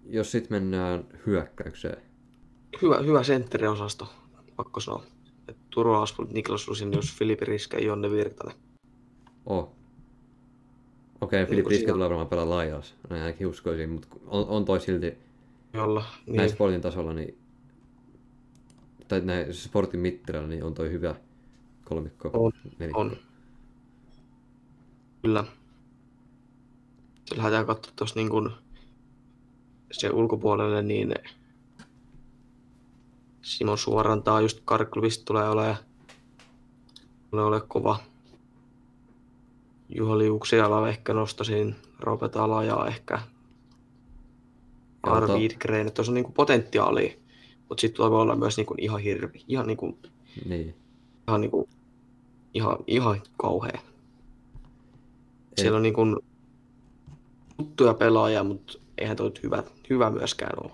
Jos 0.07 0.31
sitten 0.31 0.53
mennään 0.53 1.05
hyökkäykseen, 1.27 2.03
Hyvä, 2.83 2.99
hyvä 2.99 3.23
sentteriosasto, 3.23 4.09
pakko 4.57 4.81
sanoa. 4.81 5.03
Et 5.49 5.57
Turo 5.71 6.01
Aspel, 6.03 6.27
Niklas 6.33 6.69
Rusinius, 6.69 7.17
Filippi 7.19 7.45
Riske 7.45 7.77
ja 7.77 7.87
Jonne 7.87 8.11
Virtanen. 8.11 8.57
oh. 9.47 9.69
Okei, 11.21 11.43
okay, 11.43 11.51
Filip 11.51 11.65
kun 11.65 11.71
Riske 11.71 11.93
tulee 11.93 12.09
varmaan 12.09 12.29
pelaa 12.29 12.51
laajas, 12.51 12.95
näin 13.11 13.23
ainakin 13.23 13.47
uskoisin, 13.47 13.91
mutta 13.91 14.09
on, 14.27 14.49
on 14.49 14.65
toi 14.65 14.81
silti 14.81 15.15
Jolla, 15.75 16.05
niin. 16.27 16.37
näin 16.37 16.51
niin, 16.71 16.81
tasolla, 16.81 17.13
niin, 17.13 17.39
tai 19.11 19.21
näin 19.21 19.55
sportin 19.55 20.01
mittarilla, 20.01 20.47
niin 20.47 20.65
on 20.65 20.75
toi 20.75 20.91
hyvä 20.91 21.15
kolmikko. 21.85 22.31
On, 22.33 22.53
nelikko. 22.79 23.01
on. 23.01 23.17
Kyllä. 25.23 25.45
Se 27.25 27.37
lähdetään 27.37 27.67
katsoa 27.67 27.93
tuossa 27.97 28.17
niin 28.17 28.29
kuin 28.29 28.51
se 29.93 30.11
ulkopuolelle, 30.11 30.83
niin 30.83 31.15
Simon 33.43 33.79
Suorantaa 33.79 34.41
just 34.41 34.61
Karkluvista 34.65 35.25
tulee 35.25 35.49
olemaan 35.49 35.77
tulee 37.31 37.45
ole 37.45 37.61
kova. 37.69 38.01
Juho 39.89 40.19
Liuksiala 40.19 40.89
ehkä 40.89 41.13
nostaisin, 41.15 41.77
Robert 42.01 42.37
Alaja 42.37 42.87
ehkä. 42.87 43.21
Joo, 45.07 45.15
Ar 45.17 45.27
to- 45.27 45.35
Wiedgren, 45.35 45.87
että 45.87 45.95
tuossa 45.95 46.11
on 46.11 46.15
niinku 46.15 46.33
potentiaalia, 46.33 47.13
mutta 47.71 47.81
sitten 47.81 48.11
voi 48.11 48.21
olla 48.21 48.37
myös 48.37 48.57
niinku 48.57 48.75
ihan 48.79 49.01
hirvi, 49.01 49.45
ihan, 49.49 49.67
niinku, 49.67 49.99
Niin. 50.49 50.75
ihan, 51.29 51.41
niinku, 51.41 51.69
ihan, 52.55 52.77
ihan 52.87 53.21
kauhea. 53.37 53.73
Ei. 53.75 53.81
Siellä 55.59 55.77
on 55.77 55.83
niinku 55.83 56.03
tuttuja 57.57 57.95
pelaajia, 57.95 58.45
mutta 58.45 58.73
eihän 58.99 59.17
toi 59.17 59.33
hyvä, 59.43 59.63
hyvä 59.91 60.11
myöskään 60.11 60.65
ole. 60.65 60.73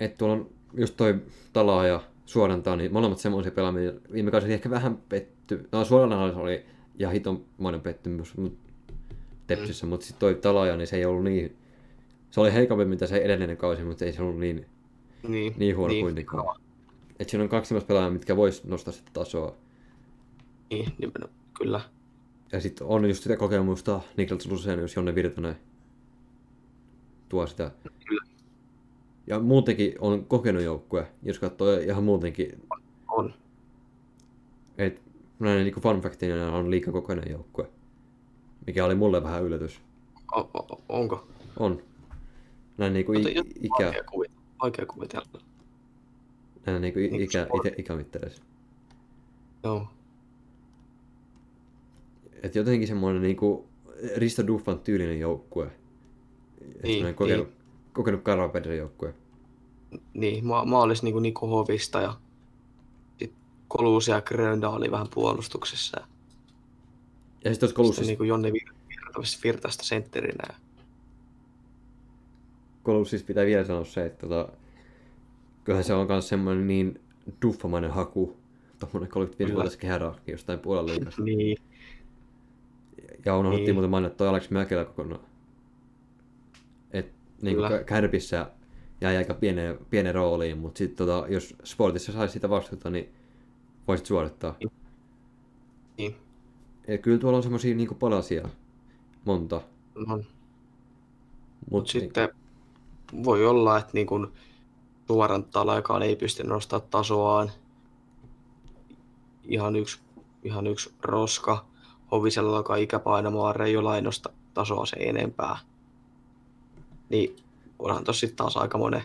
että 0.00 0.18
tuolla 0.18 0.34
on 0.34 0.50
just 0.74 0.96
toi 0.96 1.20
Talaa 1.52 1.86
ja 1.86 2.00
Suorantaa, 2.26 2.76
niin 2.76 2.92
molemmat 2.92 3.18
semmoisia 3.18 3.52
pelaamia. 3.52 3.92
Viime 4.12 4.30
kaudella 4.30 4.54
ehkä 4.54 4.70
vähän 4.70 4.98
petty. 5.08 5.68
No 5.72 5.84
Suorantaa 5.84 6.42
oli 6.42 6.64
ihan 6.98 7.12
hitonmoinen 7.12 7.80
pettymys 7.80 8.36
mut 8.36 8.58
Tepsissä, 9.46 9.86
mm. 9.86 9.90
mutta 9.90 10.06
sitten 10.06 10.20
toi 10.20 10.34
Talaja, 10.34 10.76
niin 10.76 10.86
se 10.86 10.96
ei 10.96 11.04
ollut 11.04 11.24
niin... 11.24 11.56
Se 12.36 12.40
oli 12.40 12.52
heikompi 12.52 12.84
mitä 12.84 13.06
se 13.06 13.16
edellinen 13.16 13.56
kausi, 13.56 13.84
mutta 13.84 14.04
ei 14.04 14.12
se 14.12 14.22
ollut 14.22 14.38
niin, 14.38 14.66
Niin, 15.28 15.54
niin 15.56 15.76
huono 15.76 15.92
niin. 15.92 16.04
kuitenkaan. 16.04 16.60
Et 17.18 17.28
siinä 17.28 17.42
on 17.42 17.48
kaksi 17.48 17.68
semmoista 17.68 17.88
pelaajaa, 17.88 18.10
mitkä 18.10 18.36
vois 18.36 18.64
nostaa 18.64 18.92
sitä 18.92 19.10
tasoa. 19.12 19.54
Niin, 20.70 20.92
nimenomaan, 20.98 21.40
kyllä. 21.58 21.80
Ja 22.52 22.60
sitten 22.60 22.86
on 22.86 23.08
just 23.08 23.22
sitä 23.22 23.36
kokemusta, 23.36 24.00
Niklas 24.16 24.46
Lusenius, 24.46 24.96
Jonne 24.96 25.14
Virtanen 25.14 25.56
tuo 27.28 27.46
sitä. 27.46 27.70
Kyllä. 28.08 28.24
Ja 29.26 29.40
muutenkin 29.40 29.94
on 29.98 30.24
kokenut 30.24 30.62
joukkue, 30.62 31.06
jos 31.22 31.38
katsoo 31.38 31.78
ihan 31.78 32.04
muutenkin 32.04 32.62
On. 33.08 33.34
Et 34.78 35.02
näin 35.38 35.64
niin 35.64 35.80
fun 35.82 36.00
factina 36.00 36.52
on 36.52 36.70
liikaa 36.70 36.92
kokoinen 36.92 37.30
joukkue. 37.30 37.70
Mikä 38.66 38.84
oli 38.84 38.94
mulle 38.94 39.22
vähän 39.22 39.44
yllätys. 39.44 39.80
O, 40.36 40.50
onko? 40.88 41.28
On. 41.58 41.82
Näin 42.78 42.92
niin 42.92 43.06
kuin 43.06 43.18
Mutta 43.18 43.28
i- 43.30 43.34
jo- 43.34 43.42
ikä, 43.62 43.84
Vaikea 43.84 44.04
kuvitella. 44.04 44.40
Vaikea 44.62 44.86
kuvitella. 44.86 45.26
näin 46.66 46.82
niin 46.82 46.92
kuin 46.94 47.10
Niin 47.12 47.22
ikä, 47.22 47.46
kuin 47.50 47.66
ikä, 47.66 47.74
ikämittareissa. 47.78 48.42
Joo. 49.64 49.86
Et 52.42 52.54
jotenkin 52.54 52.88
semmoinen 52.88 53.22
niin 53.22 53.36
kuin 53.36 53.64
Risto 54.16 54.46
Duffan 54.46 54.78
tyylinen 54.78 55.20
joukkue. 55.20 55.70
Niin, 56.82 57.14
kokenut, 57.14 57.48
kokenut 57.92 58.22
Karvapedren 58.22 58.78
joukkue. 58.78 59.14
Niin, 60.14 60.46
ma- 60.46 60.64
maalis 60.64 61.02
niinku 61.02 61.20
Niko 61.20 61.46
Hovista 61.46 62.00
ja 62.00 62.14
sit 63.18 63.32
Koluus 63.68 64.08
ja 64.08 64.20
Gröndaali 64.22 64.90
vähän 64.90 65.06
puolustuksessa. 65.14 66.00
Ja 66.00 66.06
Ja 67.44 67.54
sitten 67.54 67.74
tuossa 67.74 67.92
sitten 67.92 68.06
niinku 68.06 68.24
Jonne 68.24 68.50
Vir- 68.50 68.74
Virtasta, 68.88 69.40
Virtasta 69.44 69.84
sentterinä. 69.84 70.54
Ja 72.86 72.92
Kolussis 72.92 73.22
pitää 73.24 73.46
vielä 73.46 73.64
sanoa 73.64 73.84
se, 73.84 74.06
että 74.06 74.20
tota, 74.28 74.48
kyllähän 75.64 75.84
se 75.84 75.94
on 75.94 76.06
myös 76.06 76.28
semmoinen 76.28 76.66
niin 76.66 77.00
duffamainen 77.42 77.90
haku. 77.90 78.36
Tuommoinen 78.78 79.10
35-vuotias 79.12 79.76
kehärahki 79.76 80.30
jostain 80.32 80.58
puolella 80.58 80.90
liikasta. 80.92 81.22
Niin, 81.22 81.56
Ja 83.24 83.36
unohdettiin 83.38 83.66
Niin. 83.66 83.74
muuten 83.74 83.90
mainita 83.90 84.14
toi 84.14 84.28
Alex 84.28 84.50
Mäkelä 84.50 84.84
kokonaan. 84.84 85.20
Et 86.92 87.12
niin 87.42 87.56
kuin 87.56 87.84
Kärpissä 87.86 88.50
jäi 89.00 89.16
aika 89.16 89.34
pieneen, 89.34 89.78
pieneen 89.90 90.14
rooliin, 90.14 90.58
mutta 90.58 90.78
sitten 90.78 91.06
tota, 91.06 91.26
jos 91.28 91.56
sportissa 91.64 92.12
saisi 92.12 92.32
sitä 92.32 92.50
vastuuta, 92.50 92.90
niin 92.90 93.08
voisit 93.88 94.06
suorittaa. 94.06 94.56
niin. 95.98 96.14
Et 96.86 97.02
kyllä 97.02 97.18
tuolla 97.18 97.36
on 97.36 97.42
semmosia 97.42 97.74
niinku 97.74 97.94
palasia 97.94 98.48
monta. 99.24 99.60
No, 100.06 100.16
Mut, 100.16 100.26
Mutta 101.70 101.90
sitten 101.92 102.28
voi 103.24 103.46
olla, 103.46 103.78
että 103.78 103.90
niin 103.92 104.06
kuin 104.06 104.26
suoran 105.06 105.44
talaikaan 105.44 106.02
ei 106.02 106.16
pysty 106.16 106.44
nostamaan 106.44 106.88
tasoaan. 106.90 107.50
Ihan 109.44 109.76
yksi, 109.76 110.00
ihan 110.44 110.66
yksi 110.66 110.94
roska. 111.02 111.64
Hovisella 112.10 112.56
alkaa 112.56 112.76
ikäpainamaan 112.76 113.56
Reijola 113.56 113.96
ei 113.96 114.02
nosta 114.02 114.30
tasoa 114.54 114.86
se 114.86 114.96
enempää. 114.96 115.58
Niin 117.08 117.36
onhan 117.78 118.04
tossa 118.04 118.20
sitten 118.20 118.36
taas 118.36 118.56
aika 118.56 118.78
monen, 118.78 119.02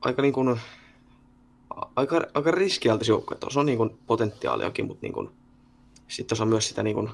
aika 0.00 0.22
niin 0.22 0.34
kuin, 0.34 0.60
aika, 1.96 2.20
aika 2.34 2.50
riskialtis 2.50 3.08
joukkue. 3.08 3.36
Tuossa 3.36 3.60
on 3.60 3.66
niin 3.66 3.78
kuin 3.78 3.98
potentiaaliakin, 4.06 4.86
mutta 4.86 5.02
niin 5.02 5.12
kuin, 5.12 5.30
sitten 6.08 6.26
tuossa 6.26 6.44
on 6.44 6.48
myös 6.48 6.68
sitä 6.68 6.82
niin 6.82 6.94
kuin, 6.94 7.10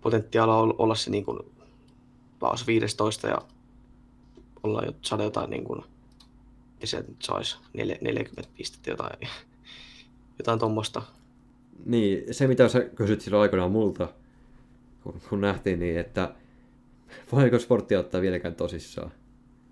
potentiaalia 0.00 0.74
olla 0.78 0.94
se 0.94 1.10
niin 1.10 1.24
kuin, 1.24 1.38
taas 2.38 2.66
15 2.66 3.26
ja 3.26 3.38
olla 4.68 4.82
jo, 4.82 4.92
saada 5.02 5.24
jotain 5.24 5.50
niin 5.50 5.64
kuin, 5.64 5.84
ja 6.80 6.86
se 6.86 6.96
nyt 6.96 7.22
saisi 7.22 7.56
40 7.74 8.50
pistettä 8.56 8.90
jotain, 8.90 9.28
jotain 10.38 10.58
tuommoista. 10.58 11.02
Niin, 11.86 12.34
se 12.34 12.46
mitä 12.46 12.68
sä 12.68 12.80
kysyt 12.80 13.20
silloin 13.20 13.42
aikoinaan 13.42 13.70
multa, 13.70 14.08
kun, 15.02 15.20
kun 15.28 15.40
nähtiin 15.40 15.78
niin, 15.78 15.98
että 15.98 16.34
voiko 17.32 17.58
sportti 17.58 17.96
ottaa 17.96 18.20
vieläkään 18.20 18.54
tosissaan? 18.54 19.10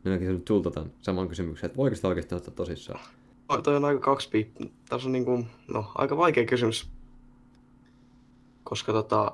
Niin 0.04 0.12
mäkin 0.12 0.26
kysynyt 0.26 0.48
sulta 0.48 0.70
tämän 0.70 0.92
saman 1.02 1.28
kysymyksen, 1.28 1.66
että 1.66 1.76
voiko 1.76 1.96
sitä 1.96 2.08
oikeasti 2.08 2.34
ottaa 2.34 2.54
tosissaan? 2.54 3.00
Toi, 3.48 3.62
toi 3.62 3.76
on 3.76 3.84
aika 3.84 4.00
kaksi 4.00 4.28
piippi. 4.28 4.72
Tässä 4.88 5.08
on 5.08 5.12
niinku, 5.12 5.44
no, 5.68 5.92
aika 5.94 6.16
vaikea 6.16 6.44
kysymys. 6.44 6.88
Koska 8.64 8.92
tota, 8.92 9.32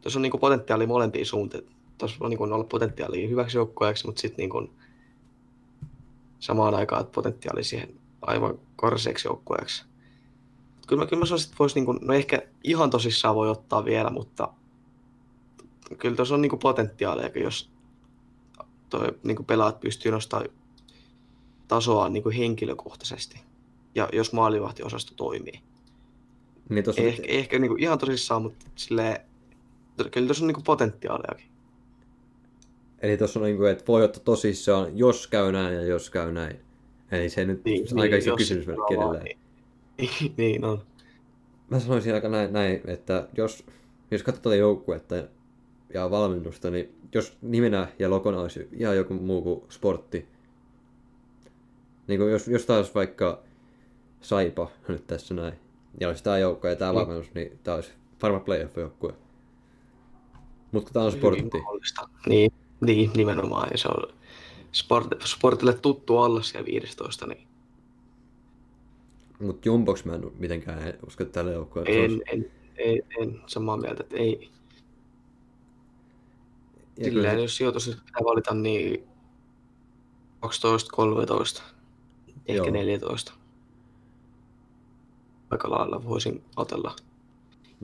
tuossa 0.00 0.18
on 0.18 0.22
niinku 0.22 0.38
potentiaalia 0.38 0.86
molempiin 0.86 1.26
suuntiin. 1.26 1.66
Tuossa 2.02 2.16
on 2.20 2.30
niinku 2.30 2.44
olla 2.44 2.64
potentiaalia 2.64 3.28
hyväksi 3.28 3.56
joukkueeksi, 3.58 4.06
mutta 4.06 4.20
sitten 4.20 4.36
niinku 4.36 4.70
samaan 6.38 6.74
aikaan 6.74 7.00
että 7.00 7.12
potentiaalia 7.12 7.64
siihen 7.64 7.94
aivan 8.22 8.58
korseeksi 8.76 9.28
joukkueeksi. 9.28 9.84
Kyllä 10.86 11.02
mä, 11.02 11.06
kyllä 11.06 11.20
mä 11.20 11.26
sanoisin, 11.26 11.46
että 11.46 11.56
voisi 11.58 11.74
niinku, 11.74 11.92
no 11.92 12.14
ehkä 12.14 12.42
ihan 12.64 12.90
tosissaan 12.90 13.34
voi 13.34 13.50
ottaa 13.50 13.84
vielä, 13.84 14.10
mutta 14.10 14.48
kyllä 15.98 16.16
tuossa 16.16 16.34
on 16.34 16.42
niinku 16.42 16.56
potentiaalia, 16.56 17.30
jos 17.34 17.70
toi, 18.90 19.08
niinku 19.22 19.42
pelaat 19.42 19.80
pystyy 19.80 20.12
nostamaan 20.12 20.50
tasoa 21.68 22.08
niinku 22.08 22.30
henkilökohtaisesti. 22.30 23.40
Ja 23.94 24.08
jos 24.12 24.32
maalivahtiosasto 24.32 25.14
toimii. 25.14 25.60
Niin 26.68 26.84
tossa, 26.84 27.02
Ehkä, 27.02 27.22
ehkä 27.28 27.58
niinku 27.58 27.76
ihan 27.78 27.98
tosissaan, 27.98 28.42
mutta 28.42 28.66
silleen, 28.76 29.20
kyllä 30.10 30.26
tuossa 30.26 30.44
on 30.44 30.46
niinku 30.46 30.62
potentiaaliakin. 30.62 31.51
Eli 33.02 33.16
tuossa 33.16 33.40
on 33.40 33.44
niin 33.44 33.56
kuin, 33.56 33.70
että 33.70 33.84
voi 33.88 34.02
ottaa 34.04 34.22
tosissaan, 34.24 34.98
jos 34.98 35.26
käy 35.26 35.52
näin 35.52 35.74
ja 35.74 35.82
jos 35.82 36.10
käy 36.10 36.32
näin. 36.32 36.56
Eli 37.12 37.28
se 37.30 37.44
nyt 37.44 37.64
niin, 37.64 38.00
aika 38.00 38.16
iso 38.16 38.30
jos 38.30 38.38
kysymysmerkki 38.38 38.94
edelleen. 38.94 39.38
Niin, 39.98 40.34
niin 40.36 40.64
on. 40.64 40.82
Mä 41.70 41.80
sanoisin 41.80 42.14
aika 42.14 42.28
näin, 42.28 42.52
näin 42.52 42.80
että 42.86 43.28
jos, 43.36 43.66
jos 44.10 44.22
katsotaan 44.22 44.58
joukkuetta 44.58 45.14
ja 45.94 46.10
valmennusta, 46.10 46.70
niin 46.70 46.94
jos 47.14 47.38
nimenä 47.42 47.88
ja 47.98 48.10
lokona 48.10 48.40
olisi 48.40 48.68
ihan 48.72 48.96
joku 48.96 49.14
muu 49.14 49.42
kuin 49.42 49.62
sportti, 49.68 50.28
niin 52.06 52.20
kuin 52.20 52.32
jos, 52.32 52.48
jos 52.48 52.66
taas 52.66 52.94
vaikka 52.94 53.42
Saipa 54.20 54.70
nyt 54.88 55.06
tässä 55.06 55.34
näin, 55.34 55.54
ja 56.00 56.08
olisi 56.08 56.24
tämä 56.24 56.38
joukko 56.38 56.68
ja 56.68 56.76
tämä 56.76 56.92
Mm. 56.92 56.98
valmennus, 56.98 57.34
niin 57.34 57.58
tämä 57.62 57.74
olisi 57.74 57.92
varma 58.22 58.40
playoff-joukkue. 58.40 59.14
Mutta 60.72 60.92
tämä 60.92 61.04
on 61.04 61.12
sportti. 61.12 61.58
Niin, 62.26 62.52
niin, 62.82 63.10
nimenomaan. 63.16 63.68
Ja 63.72 63.78
se 63.78 63.88
on 63.88 64.08
sport, 64.72 65.06
sportille 65.24 65.72
tuttu 65.74 66.18
alla 66.18 66.42
siellä 66.42 66.66
15, 66.66 67.26
niin 67.26 67.46
Mutta 69.40 69.68
jumboks 69.68 70.04
mä 70.04 70.14
en 70.14 70.30
mitenkään 70.38 70.88
en 70.88 70.98
usko, 71.06 71.22
että 71.22 71.32
tällä 71.32 71.52
joukkueella 71.52 71.90
en, 71.92 72.00
olisi. 72.10 72.22
en, 72.32 72.50
en, 72.76 73.02
en, 73.20 73.40
samaa 73.46 73.76
mieltä, 73.76 74.02
että 74.02 74.16
ei. 74.16 74.50
Ja 76.96 77.04
kyllä 77.04 77.10
Silleen, 77.10 77.36
se- 77.36 77.42
jos 77.42 77.56
sijoitus 77.56 77.86
nyt 77.88 78.04
pitää 78.06 78.24
valita, 78.24 78.54
niin 78.54 79.04
12, 80.40 80.90
13, 80.96 81.62
ehkä 82.46 82.52
Joo. 82.52 82.70
14. 82.70 83.32
Aika 85.50 85.70
lailla 85.70 86.04
voisin 86.04 86.44
otella. 86.56 86.96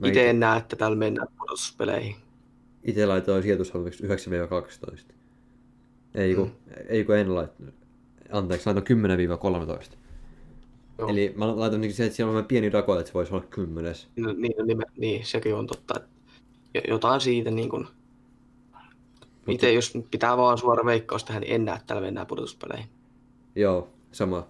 Itse 0.05 0.29
en 0.29 0.39
näe, 0.39 0.57
että 0.57 0.75
täällä 0.75 0.97
mennään 0.97 1.27
pudotuspeleihin. 1.37 2.15
Itse 2.83 3.05
laitoin 3.05 3.43
sijoitushalviksi 3.43 4.03
9-12. 4.03 5.13
Ei 6.15 6.35
kun, 6.35 6.47
Mm. 6.47 6.73
ei 6.87 7.05
kun 7.05 7.17
en 7.17 7.35
laittanut. 7.35 7.75
Anteeksi, 8.31 8.69
laitoin 8.69 8.85
10-13. 8.85 9.95
Joo. 10.99 11.09
Eli 11.09 11.33
mä 11.37 11.59
laitan 11.59 11.81
niin 11.81 11.93
se, 11.93 12.05
että 12.05 12.15
siellä 12.15 12.37
on 12.37 12.45
pieni 12.45 12.69
rako, 12.69 12.99
että 12.99 13.07
se 13.07 13.13
voisi 13.13 13.33
olla 13.33 13.45
kymmenes. 13.49 14.07
Niin, 14.15 14.41
niin, 14.41 14.53
niin, 14.67 14.81
niin, 14.97 15.25
sekin 15.25 15.55
on 15.55 15.67
totta. 15.67 16.01
Jotain 16.87 17.21
siitä 17.21 17.51
niin 17.51 17.69
kuin, 17.69 17.87
itse 19.47 19.73
jos 19.73 19.93
pitää 20.11 20.37
vaan 20.37 20.57
suora 20.57 20.85
veikkaus 20.85 21.23
tähän, 21.23 21.41
niin 21.41 21.53
en 21.55 21.65
näe, 21.65 21.75
että 21.75 21.87
täällä 21.87 22.05
mennään 22.05 22.27
pudotuspeleihin. 22.27 22.89
Joo, 23.55 23.89
sama. 24.11 24.47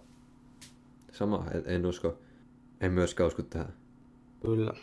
Sama, 1.11 1.45
en, 1.53 1.63
en 1.65 1.85
usko. 1.85 2.17
En 2.81 2.91
myöskään 2.91 3.27
usko 3.27 3.41
tähän. 3.41 3.73
Kyllä. 4.41 4.73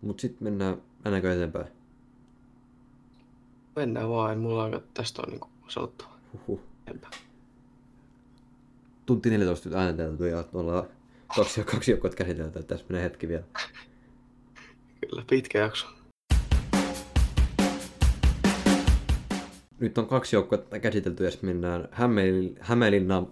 Mut 0.00 0.20
sitten 0.20 0.44
mennään, 0.44 0.82
mennäänkö 1.04 1.32
eteenpäin? 1.32 1.66
Mennään 3.76 4.08
vaan, 4.08 4.32
en 4.32 4.38
mulla 4.38 4.64
aika 4.64 4.82
tästä 4.94 5.22
on 5.22 5.30
niin 5.30 5.40
kuin 5.40 5.50
sanottava. 5.68 6.10
Huhhuh. 6.32 6.60
Enpä. 6.86 7.08
Tunti 9.06 9.30
14 9.30 9.68
nyt 9.68 9.78
äänitelty 9.78 10.28
ja 10.28 10.44
ollaan 10.52 10.84
kaksi, 11.36 11.64
kaksi 11.64 11.90
joukkuetta 11.90 12.16
käsitelty, 12.16 12.58
että 12.58 12.74
tässä 12.74 12.86
menee 12.88 13.04
hetki 13.04 13.28
vielä. 13.28 13.44
Kyllä, 15.00 15.24
pitkä 15.30 15.58
jakso. 15.58 15.86
Nyt 19.78 19.98
on 19.98 20.06
kaksi 20.06 20.36
joukkuetta 20.36 20.78
käsitelty 20.78 21.24
ja 21.24 21.30
sitten 21.30 21.50
mennään 21.50 21.88
Hämeen, 21.92 22.56
Hämeenlinnan, 22.60 23.26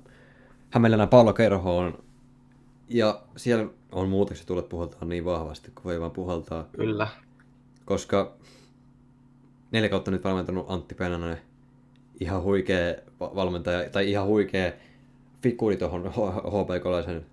Hämeenlinnan 0.70 1.09
pallokerhoon. 1.09 2.05
Ja 2.88 3.22
siellä 3.36 3.68
on 3.92 4.09
muutokset 4.09 4.47
tullut 4.47 4.68
puhaltaa 4.68 5.05
niin 5.05 5.24
vahvasti, 5.24 5.70
kun 5.70 5.84
voi 5.84 6.01
vaan 6.01 6.11
puhaltaa. 6.11 6.68
Kyllä. 6.76 7.09
Koska 7.84 8.36
neljä 9.75 9.89
kautta 9.89 10.11
nyt 10.11 10.25
valmentanut 10.25 10.66
Antti 10.68 10.95
Pennanen, 10.95 11.39
ihan 12.20 12.43
huikea 12.43 12.95
va- 13.20 13.35
valmentaja, 13.35 13.91
tai 13.91 14.11
ihan 14.11 14.27
huikea 14.27 14.72
figuri 15.43 15.77
tuohon 15.77 16.12
HPK-laisen 16.47 17.27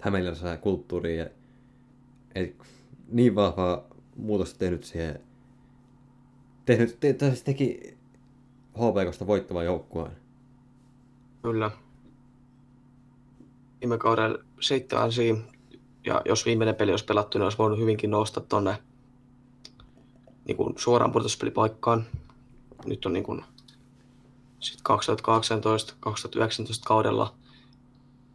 hämeenlinnalaisen 0.00 0.58
kulttuuriin. 0.58 1.18
Ja, 1.18 1.26
et, 2.34 2.56
niin 3.08 3.34
vahvaa 3.34 3.84
muutosta 4.16 4.58
tehnyt 4.58 4.84
siihen. 4.84 5.20
Tehnyt, 6.64 7.00
te, 7.00 7.12
tai 7.12 7.28
siis 7.28 7.42
teki 7.42 7.96
HPKsta 8.74 9.26
voittavan 9.26 9.64
joukkueen. 9.64 10.12
Kyllä. 11.42 11.70
Viime 13.80 13.98
kaudella 13.98 14.38
seitsemän 14.60 15.10
ja 16.06 16.22
jos 16.24 16.46
viimeinen 16.46 16.74
peli 16.74 16.90
olisi 16.90 17.04
pelattu, 17.04 17.38
niin 17.38 17.44
olisi 17.44 17.58
voinut 17.58 17.78
hyvinkin 17.78 18.10
nousta 18.10 18.40
tonne 18.40 18.76
niin 20.44 20.56
kuin 20.56 20.74
suoraan 20.76 21.12
pudotuspelipaikkaan. 21.12 22.06
Nyt 22.86 23.06
on 23.06 23.12
niin 23.12 23.24
kuin, 23.24 23.44
sit 24.60 24.80
2018-2019 24.80 24.84
kaudella 26.84 27.34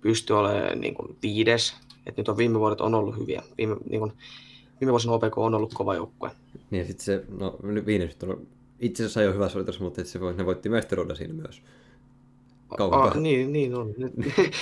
pysty 0.02 0.34
olemaan 0.34 0.82
niin 0.82 0.94
kuin 0.96 1.18
viides. 1.22 1.76
Et 2.06 2.18
nyt 2.18 2.30
on 2.30 2.38
viime 2.38 2.60
vuodet 2.60 2.82
on 2.82 2.96
ollut 2.96 3.18
hyviä. 3.18 3.44
Viime, 3.58 3.76
niin 3.90 4.00
kuin, 4.00 4.14
viime 4.82 4.92
vuosina 4.92 5.14
OPK 5.14 5.38
on 5.38 5.56
ollut 5.56 5.74
kova 5.74 5.96
joukkue. 5.96 6.32
Niin 6.70 6.86
sitten 6.86 7.06
se, 7.06 7.26
no 7.38 7.58
nyt 7.64 8.24
on 8.24 8.48
itse 8.80 9.04
asiassa 9.04 9.22
jo 9.22 9.34
hyvä 9.34 9.50
suoritus, 9.50 9.80
mutta 9.80 10.04
se 10.04 10.20
voi, 10.20 10.34
ne 10.34 10.46
voitti 10.46 10.70
mestaruuden 10.70 11.16
siinä 11.16 11.34
myös. 11.34 11.62
Kauan 12.78 13.08
Ah, 13.08 13.16
niin, 13.16 13.54
niin 13.54 13.76
on. 13.76 13.94
Nyt, 13.98 14.14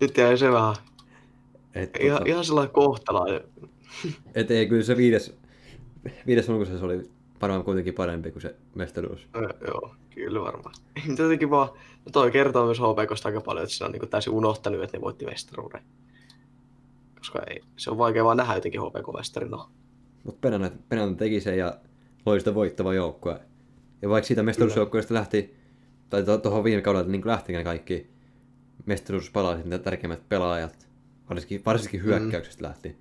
nyt 0.00 0.16
jäi 0.16 0.38
se 0.38 0.52
vähän. 0.52 0.74
Et, 1.74 1.90
Ihan, 2.00 2.18
tota, 2.18 2.30
ihan 2.30 2.44
sellainen 2.44 2.74
kohtalainen. 2.74 3.40
et 4.34 4.50
ei, 4.50 4.66
kyllä 4.66 4.82
se 4.82 4.96
viides, 4.96 5.34
viides 6.26 6.46
sulkuisessa 6.46 6.86
oli 6.86 7.10
varmaan 7.42 7.64
kuitenkin 7.64 7.94
parempi 7.94 8.30
kuin 8.30 8.42
se 8.42 8.56
mestaruus. 8.74 9.28
Joo, 9.66 9.94
kyllä 10.14 10.40
varmaan. 10.40 10.74
Mutta 11.06 11.22
jotenkin 11.22 11.50
vaan, 11.50 11.68
no 12.04 12.12
toi 12.12 12.30
kertoo 12.30 12.64
myös 12.64 12.78
HPKsta 12.78 13.28
aika 13.28 13.40
paljon, 13.40 13.64
että 13.64 13.76
se 13.76 13.84
on 13.84 13.92
niin 13.92 14.08
täysin 14.08 14.32
unohtanut, 14.32 14.82
että 14.82 14.96
ne 14.96 15.00
voitti 15.00 15.24
mestaruuden. 15.24 15.82
Koska 17.18 17.42
ei, 17.46 17.60
se 17.76 17.90
on 17.90 17.98
vaikea 17.98 18.24
vaan 18.24 18.36
nähdä 18.36 18.54
jotenkin 18.54 18.80
HPK-mestarina. 18.80 19.68
Mutta 20.24 20.48
Pennanen 20.88 21.16
teki 21.16 21.40
sen 21.40 21.58
ja 21.58 21.78
loi 22.26 22.38
sitä 22.38 22.54
voittava 22.54 22.94
joukkue. 22.94 23.40
Ja 24.02 24.08
vaikka 24.08 24.26
siitä 24.26 24.42
mestaruusjoukkueesta 24.42 25.14
lähti, 25.14 25.56
tai 26.10 26.22
tuohon 26.22 26.40
to, 26.40 26.64
viime 26.64 26.82
kaudella 26.82 27.08
niin 27.08 27.22
lähti 27.24 27.52
ne 27.52 27.64
kaikki 27.64 28.10
mestaruuspalaiset, 28.86 29.66
ne 29.66 29.78
tärkeimmät 29.78 30.28
pelaajat, 30.28 30.88
varsinkin, 31.28 31.62
varsinkin 31.66 32.02
hyökkäyksestä 32.02 32.64
lähti, 32.64 32.96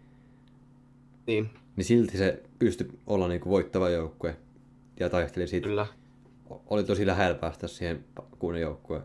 Niin, 1.27 1.49
niin 1.75 1.85
silti 1.85 2.17
se 2.17 2.43
pystyi 2.59 2.99
olla 3.07 3.27
niin 3.27 3.41
voittava 3.45 3.89
joukkue 3.89 4.37
ja 4.99 5.09
taisteli 5.09 5.47
siitä 5.47 5.67
kyllä. 5.67 5.87
oli 6.49 6.83
tosi 6.83 7.07
lähellä 7.07 7.35
päästä 7.35 7.67
siihen 7.67 8.05
kuuden 8.39 8.61
joukkueen. 8.61 9.03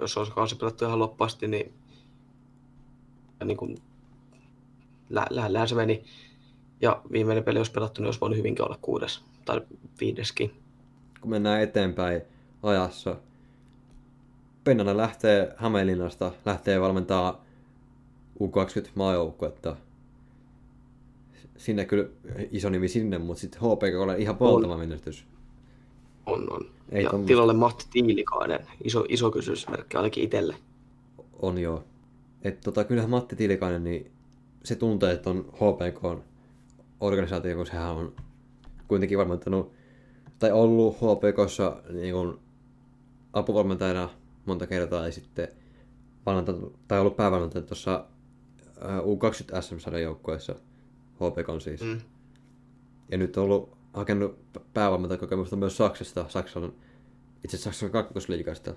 Jos 0.00 0.16
olisi 0.16 0.32
kausi 0.32 0.56
pelattu 0.56 0.84
ihan 0.84 0.98
loppuasti, 0.98 1.48
niin, 1.48 1.72
niin 3.44 3.56
kuin, 3.56 3.78
lä- 5.10 5.26
lähellähän 5.30 5.68
se 5.68 5.74
meni. 5.74 6.04
Ja 6.80 7.02
viimeinen 7.12 7.44
peli 7.44 7.58
olisi 7.58 7.72
pelattu, 7.72 8.00
niin 8.00 8.06
olisi 8.06 8.20
voinut 8.20 8.38
hyvinkin 8.38 8.64
olla 8.64 8.78
kuudes 8.82 9.24
tai 9.44 9.60
viideskin. 10.00 10.62
Kun 11.20 11.30
mennään 11.30 11.60
eteenpäin 11.62 12.22
ajassa, 12.62 13.16
Pennanen 14.64 14.96
lähtee 14.96 15.54
Hämeenlinnasta, 15.56 16.32
lähtee 16.44 16.80
valmentaa 16.80 17.44
U20 18.42 18.88
maajoukkuetta. 18.94 19.76
Sinne 21.62 21.84
kyllä 21.84 22.08
iso 22.50 22.70
nimi 22.70 22.88
sinne, 22.88 23.18
mutta 23.18 23.40
sitten 23.40 23.60
HPK 23.60 24.00
on 24.00 24.18
ihan 24.18 24.38
valtava 24.40 24.76
menestys. 24.76 25.24
On, 26.26 26.52
on. 26.52 26.70
Ei 26.92 27.02
ja 27.02 27.10
tommoista. 27.10 27.26
tilalle 27.26 27.52
Matti 27.52 27.84
Tiilikainen, 27.90 28.66
iso, 28.84 29.04
iso 29.08 29.30
kysymysmerkki 29.30 29.96
ainakin 29.96 30.24
itselle. 30.24 30.56
On 31.42 31.58
joo. 31.58 31.84
Et 32.42 32.60
tota, 32.60 32.84
kyllähän 32.84 33.10
Matti 33.10 33.36
Tilikainen, 33.36 33.84
niin 33.84 34.10
se 34.64 34.74
tuntee, 34.74 35.12
että 35.12 35.30
on 35.30 35.44
HPK 35.54 36.22
organisaatio, 37.00 37.56
kun 37.56 37.66
sehän 37.66 37.90
on 37.90 38.12
kuitenkin 38.88 39.18
valmentanut, 39.18 39.72
tai 40.38 40.52
ollut 40.52 40.96
HPKssa 40.96 41.76
niin 41.90 42.14
kuin 42.14 42.38
apuvalmentajana 43.32 44.08
monta 44.46 44.66
kertaa 44.66 45.06
ja 45.06 45.12
sitten 45.12 45.48
valmentanut, 46.26 46.74
tai 46.88 47.00
ollut 47.00 47.16
päävalmentaja 47.16 47.62
tuossa 47.62 48.04
U20 48.80 49.62
SM-sarjan 49.62 50.02
joukkueessa, 50.02 50.54
HPK 51.14 51.48
on 51.48 51.60
siis. 51.60 51.80
Mm. 51.80 52.00
Ja 53.10 53.18
nyt 53.18 53.36
on 53.36 53.44
ollut 53.44 53.76
hakenut 53.92 54.38
päävalmentajakokemusta 54.74 55.56
myös 55.56 55.76
Saksasta, 55.76 56.24
Saksan, 56.28 56.72
itse 57.44 57.56
asiassa 57.56 57.70
Saksan 57.70 57.90
kakkosliigasta. 57.90 58.74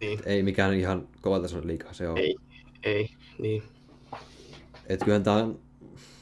Niin. 0.00 0.20
Ei 0.26 0.42
mikään 0.42 0.74
ihan 0.74 1.08
kovatason 1.20 1.66
liikaa 1.66 1.92
se 1.92 2.08
on. 2.08 2.18
Ei, 2.18 2.36
ei, 2.82 3.10
niin. 3.38 3.62
Et 4.86 5.00
kyllähän 5.04 5.22
tää 5.22 5.34
on, 5.34 5.60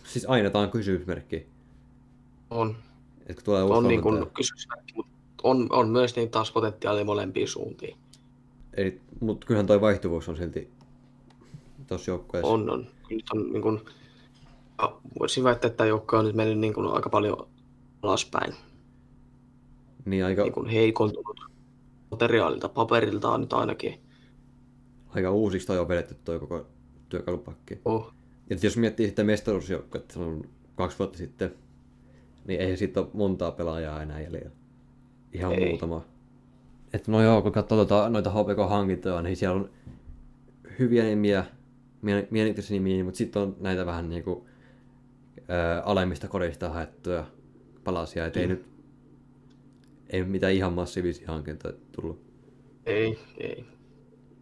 siis 0.05 0.27
aina 0.29 0.51
tää 0.51 0.61
on 0.61 0.71
kysymysmerkki. 0.71 1.47
On, 2.51 2.77
Et 3.27 3.37
kun 3.37 3.45
tulee 3.45 3.63
uusi 3.63 3.75
on 3.75 3.89
niin 3.89 4.03
kuin 4.03 4.31
kysymysmerkki, 4.31 4.93
mutta 4.97 5.13
on, 5.43 5.67
on 5.71 5.89
myös 5.89 6.17
niin 6.17 6.31
taas 6.31 6.53
potentiaalia 6.53 7.05
molempiin 7.05 7.49
suuntiin. 7.49 7.97
Eli, 8.77 9.01
mut 9.21 9.45
kyllähän 9.45 9.67
toi 9.67 9.81
vaihtuvuus 9.81 10.29
on 10.29 10.37
silti 10.37 10.71
tossa 11.87 12.11
joukkueessa. 12.11 12.49
On, 12.53 12.71
on. 12.71 12.87
Nyt 13.11 13.25
on 13.35 13.53
niin 13.53 13.63
kuin, 13.63 13.81
voisin 15.21 15.45
väittää, 15.45 15.67
että 15.69 15.77
tämä 15.77 15.89
joukko 15.89 16.19
on 16.19 16.25
nyt 16.25 16.35
mennyt 16.37 16.59
niin 16.59 16.75
kuin 16.75 16.87
aika 16.87 17.11
paljon 17.11 17.49
alaspäin. 18.03 18.55
Niin 20.05 20.25
aika, 20.25 20.43
Niin 20.43 20.53
kuin 20.53 20.67
heikontunut 20.69 21.41
materiaalilta, 22.11 22.69
paperiltaan 22.69 23.41
nyt 23.41 23.53
ainakin. 23.53 24.01
aika 25.09 25.31
uusiksi 25.31 25.67
toi 25.67 25.79
on 25.79 25.89
vedetty 25.89 26.17
toi 26.25 26.39
koko 26.39 26.67
työkalupakki. 27.09 27.79
Oh, 27.85 28.13
Ja 28.51 28.57
jos 28.63 28.77
miettii 28.77 29.07
sitten 29.07 29.27
mestaruusjoukkuetta 29.27 30.15
silloin 30.15 30.49
kaksi 30.75 30.99
vuotta 30.99 31.19
sitten, 31.19 31.55
niin 32.47 32.61
ei 32.61 32.77
siitä 32.77 33.01
ole 33.01 33.09
montaa 33.13 33.51
pelaajaa 33.51 34.03
enää 34.03 34.21
jäljellä. 34.21 34.51
Ihan 35.33 35.53
Ei. 35.53 35.69
muutama. 35.69 36.05
Et 36.93 37.09
no 37.09 37.23
joo, 37.23 37.43
kun 37.43 37.53
katsoo 37.53 37.85
tuota, 37.85 38.09
noita 38.09 38.31
HPK-hankintoja, 38.31 39.23
niin 39.23 39.37
siellä 39.37 39.57
on 39.57 39.71
hyviä 40.79 41.05
nimiä, 41.05 41.45
mie- 42.03 42.29
mielenkiintoisia 42.31 42.75
nimiä, 42.75 43.05
mutta 43.05 43.19
sitten 43.19 43.43
on 43.43 43.57
näitä 43.61 43.87
vähän 43.87 44.09
niinku 44.09 44.47
ää, 45.49 45.83
alemmista 45.83 46.29
kodista 46.29 46.69
haettuja 46.69 47.27
palasia, 47.85 48.27
et 48.27 48.37
ei 48.37 48.47
Mm. 48.47 48.51
nyt 48.53 48.67
ei 50.11 50.25
mitään 50.25 50.53
ihan 50.53 50.73
massiivisia 50.73 51.29
hankintoja 51.33 51.75
tullut. 51.93 52.27
ei, 52.87 53.19
ei. 53.39 53.65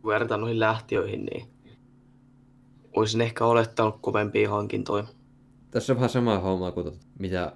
Kun 0.02 0.10
verrataan 0.10 0.40
noihin 0.40 0.60
lähtiöihin, 0.60 1.24
niin 1.24 1.46
olisin 2.96 3.20
ehkä 3.20 3.44
olettanut 3.44 3.98
kovempia 4.00 4.50
hankintoja. 4.50 5.04
Tässä 5.70 5.92
on 5.92 5.96
vähän 5.96 6.10
sama 6.10 6.38
homma 6.38 6.72
kuin 6.72 6.84
tot, 6.84 6.98
mitä 7.18 7.52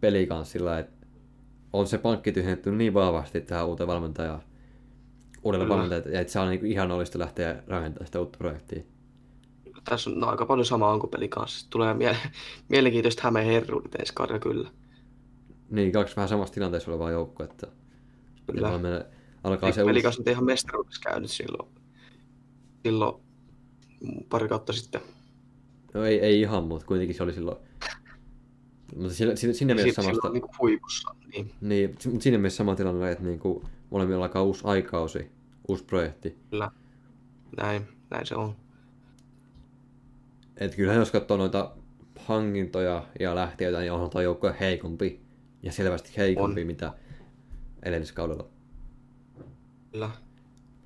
pelikanssilla, 0.00 0.78
että 0.78 1.06
on 1.72 1.86
se 1.86 1.98
pankki 1.98 2.32
tyhjennetty 2.32 2.72
niin 2.72 2.94
vahvasti 2.94 3.40
tähän 3.40 3.66
uuteen 3.66 3.86
valmentajaan, 3.86 4.42
uudelle 5.42 5.68
valmentajalle, 5.68 6.10
ja 6.10 6.20
että 6.20 6.32
se 6.32 6.38
on 6.40 6.48
niin 6.48 6.66
ihannollista 6.66 7.18
lähteä 7.18 7.62
rakentamaan 7.66 8.06
sitä 8.06 8.20
uutta 8.20 8.38
projektia. 8.38 8.82
Tässä 9.88 10.10
on 10.10 10.20
no, 10.20 10.26
aika 10.26 10.46
paljon 10.46 10.66
samaa 10.66 10.98
kuin 10.98 11.10
peli 11.10 11.28
kanssa. 11.28 11.70
Tulee 11.70 11.94
mie- 11.94 12.16
mielenkiintoista 12.68 13.22
Hämeen 13.24 13.46
herruudet 13.46 13.94
ensi 13.94 14.12
kaudella 14.14 14.38
kyllä. 14.38 14.70
Niin, 15.70 15.92
kaksi 15.92 16.16
vähän 16.16 16.28
samassa 16.28 16.54
tilanteessa 16.54 16.90
olevaa 16.90 17.10
joukkuetta. 17.10 17.66
Kyllä. 18.52 18.68
Ja 18.68 18.78
mennä, 18.78 19.04
alkaa 19.44 19.72
se 19.72 19.84
Peli 19.84 20.02
kanssa 20.02 20.20
nyt 20.20 20.28
ihan 20.28 20.44
mestaruudessa 20.44 21.10
käynyt 21.10 21.30
silloin, 21.30 21.68
silloin 22.82 23.22
pari 24.28 24.48
kautta 24.48 24.72
sitten. 24.72 25.00
No 25.94 26.04
ei, 26.04 26.20
ei 26.20 26.40
ihan, 26.40 26.64
mutta 26.64 26.86
kuitenkin 26.86 27.16
se 27.16 27.22
oli 27.22 27.32
silloin... 27.32 27.56
Mutta 28.96 29.14
sillä, 29.14 29.36
sillä, 29.36 29.54
siinä 29.54 29.74
mielessä 29.74 30.02
Silloin 30.02 30.16
samasta... 30.16 30.32
niin 30.32 30.58
huipussa. 30.58 31.14
Niin, 31.32 31.52
Niin, 31.60 31.90
mutta 31.90 32.22
siinä 32.22 32.38
mielessä 32.38 32.56
sama 32.56 32.76
tilanne, 32.76 33.10
että 33.10 33.24
niin 33.24 33.38
kuin 33.38 33.64
molemmilla 33.90 34.24
alkaa 34.24 34.42
uusi 34.42 34.60
aikausi, 34.64 35.30
uusi 35.68 35.84
projekti. 35.84 36.38
kyllä. 36.50 36.70
Näin, 37.56 37.82
näin 38.10 38.26
se 38.26 38.34
on. 38.34 38.56
Et 40.56 40.74
kyllähän 40.74 41.00
jos 41.00 41.10
katsoo 41.10 41.36
noita 41.36 41.76
hankintoja 42.16 43.06
ja 43.20 43.34
lähtiöitä, 43.34 43.80
niin 43.80 43.92
onhan 43.92 44.10
tuo 44.10 44.20
joukkue 44.20 44.56
heikompi. 44.60 45.20
Ja 45.62 45.72
selvästi 45.72 46.12
heikompi, 46.16 46.60
On. 46.60 46.66
mitä 46.66 46.92
edelliskaudella. 47.82 48.48
Kyllä. 49.92 50.10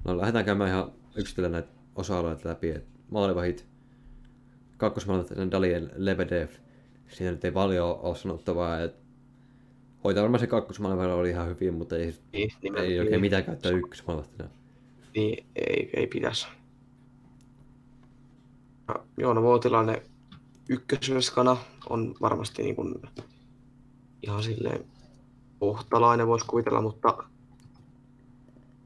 No 0.05 0.19
lähdetään 0.19 0.45
käymään 0.45 0.71
ihan 0.71 0.93
yksitellen 1.17 1.53
näitä 1.53 1.69
osa-alueita 1.97 2.49
läpi. 2.49 2.71
Et 2.71 2.85
maalivahit, 3.11 3.67
kakkosmaalivahit 4.77 5.51
Dalien 5.51 5.91
Lebedev. 5.97 6.49
Siinä 7.09 7.33
nyt 7.33 7.45
ei 7.45 7.53
paljon 7.53 7.99
ole 8.01 8.17
sanottavaa. 8.17 8.81
Et 8.81 8.95
hoitaa 10.05 10.23
varmaan 10.23 10.41
se 10.41 10.47
kakkosmaalivahti 10.47 11.13
oli 11.13 11.31
ihan 11.31 11.49
hyvin, 11.49 11.75
mutta 11.75 11.97
ei, 11.97 12.15
Niin, 12.33 12.51
ei 12.79 13.01
oikein 13.01 13.21
mitään 13.21 13.45
käyttää 13.45 13.73
ykkösmaalivahtina. 13.73 14.49
Niin, 15.15 15.47
ei, 15.57 15.91
ei 15.95 16.07
pitäisi. 16.07 16.47
Joona 19.17 19.43
Vuotilainen 19.43 20.03
ykkösveskana 20.69 21.57
on 21.89 22.15
varmasti 22.21 22.63
niin 22.63 22.77
kuin 22.77 22.95
ihan 24.23 24.43
silleen 24.43 24.85
kohtalainen 25.59 26.27
voisi 26.27 26.47
kuvitella, 26.47 26.81
mutta 26.81 27.25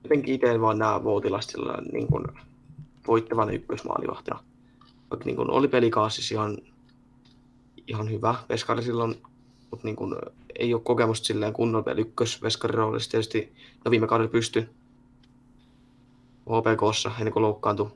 jotenkin 0.05 0.35
itse 0.35 0.61
vaan 0.61 0.79
näen 0.79 1.05
Vuotilasta 1.05 1.53
sillä 1.53 1.79
niin 1.93 2.07
kuin 2.07 2.25
voittavana 3.07 3.53
ykkösmaalivahtina. 3.53 4.45
Vaikka 5.11 5.27
niin 5.27 5.37
kuin 5.37 5.51
oli 5.51 5.69
pelikaasissa 5.69 6.35
ihan, 6.35 6.59
ihan 7.87 8.11
hyvä 8.11 8.35
veskari 8.49 8.83
silloin, 8.83 9.23
mutta 9.71 9.87
niin 9.87 9.97
kuin 9.97 10.15
ei 10.59 10.75
ole 10.75 10.83
kokemusta 10.83 11.27
silleen 11.27 11.53
kunnolla 11.53 11.85
vielä 11.85 12.01
ykkösveskariroolissa. 12.01 13.11
Tietysti 13.11 13.53
no 13.85 13.91
viime 13.91 14.07
kaudella 14.07 14.31
pystyi 14.31 14.69
HPKssa 16.51 17.11
ennen 17.19 17.33
kuin 17.33 17.43
loukkaantui. 17.43 17.91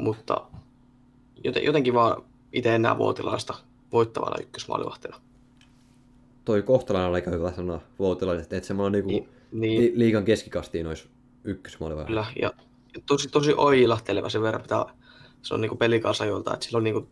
Mutta 0.00 0.42
joten, 1.44 1.64
jotenkin 1.64 1.94
vaan 1.94 2.22
itse 2.52 2.74
en 2.74 2.82
näe 2.82 2.98
Vuotilaista 2.98 3.54
voittavana 3.92 4.42
ykkösmaalivahtina. 4.42 5.16
Toi 6.44 6.62
kohtalainen 6.62 7.08
on 7.08 7.14
aika 7.14 7.30
hyvä 7.30 7.52
sana 7.52 7.80
vuotilainen, 7.98 8.42
että 8.42 8.56
et 8.56 8.64
semmoinen 8.64 8.92
niinku 9.06 9.26
Niin, 9.52 9.60
niin 9.60 9.82
li- 9.82 9.92
liigan 9.94 10.24
keskikastiin 10.24 10.86
olisi 10.86 11.08
ykkösmaalivahti. 11.44 12.06
kyllä. 12.08 12.26
Ja, 12.42 12.52
tosi, 13.06 13.28
tosi 13.28 13.54
oilahteleva 13.56 14.28
sen 14.28 14.42
verran 14.42 14.62
pitää 14.62 14.84
se 15.42 15.54
on 15.54 15.60
niinku 15.60 15.76
pelikansajolta, 15.76 16.54
että 16.54 16.66
sillä 16.66 16.76
on 16.76 16.84
niinku 16.84 17.08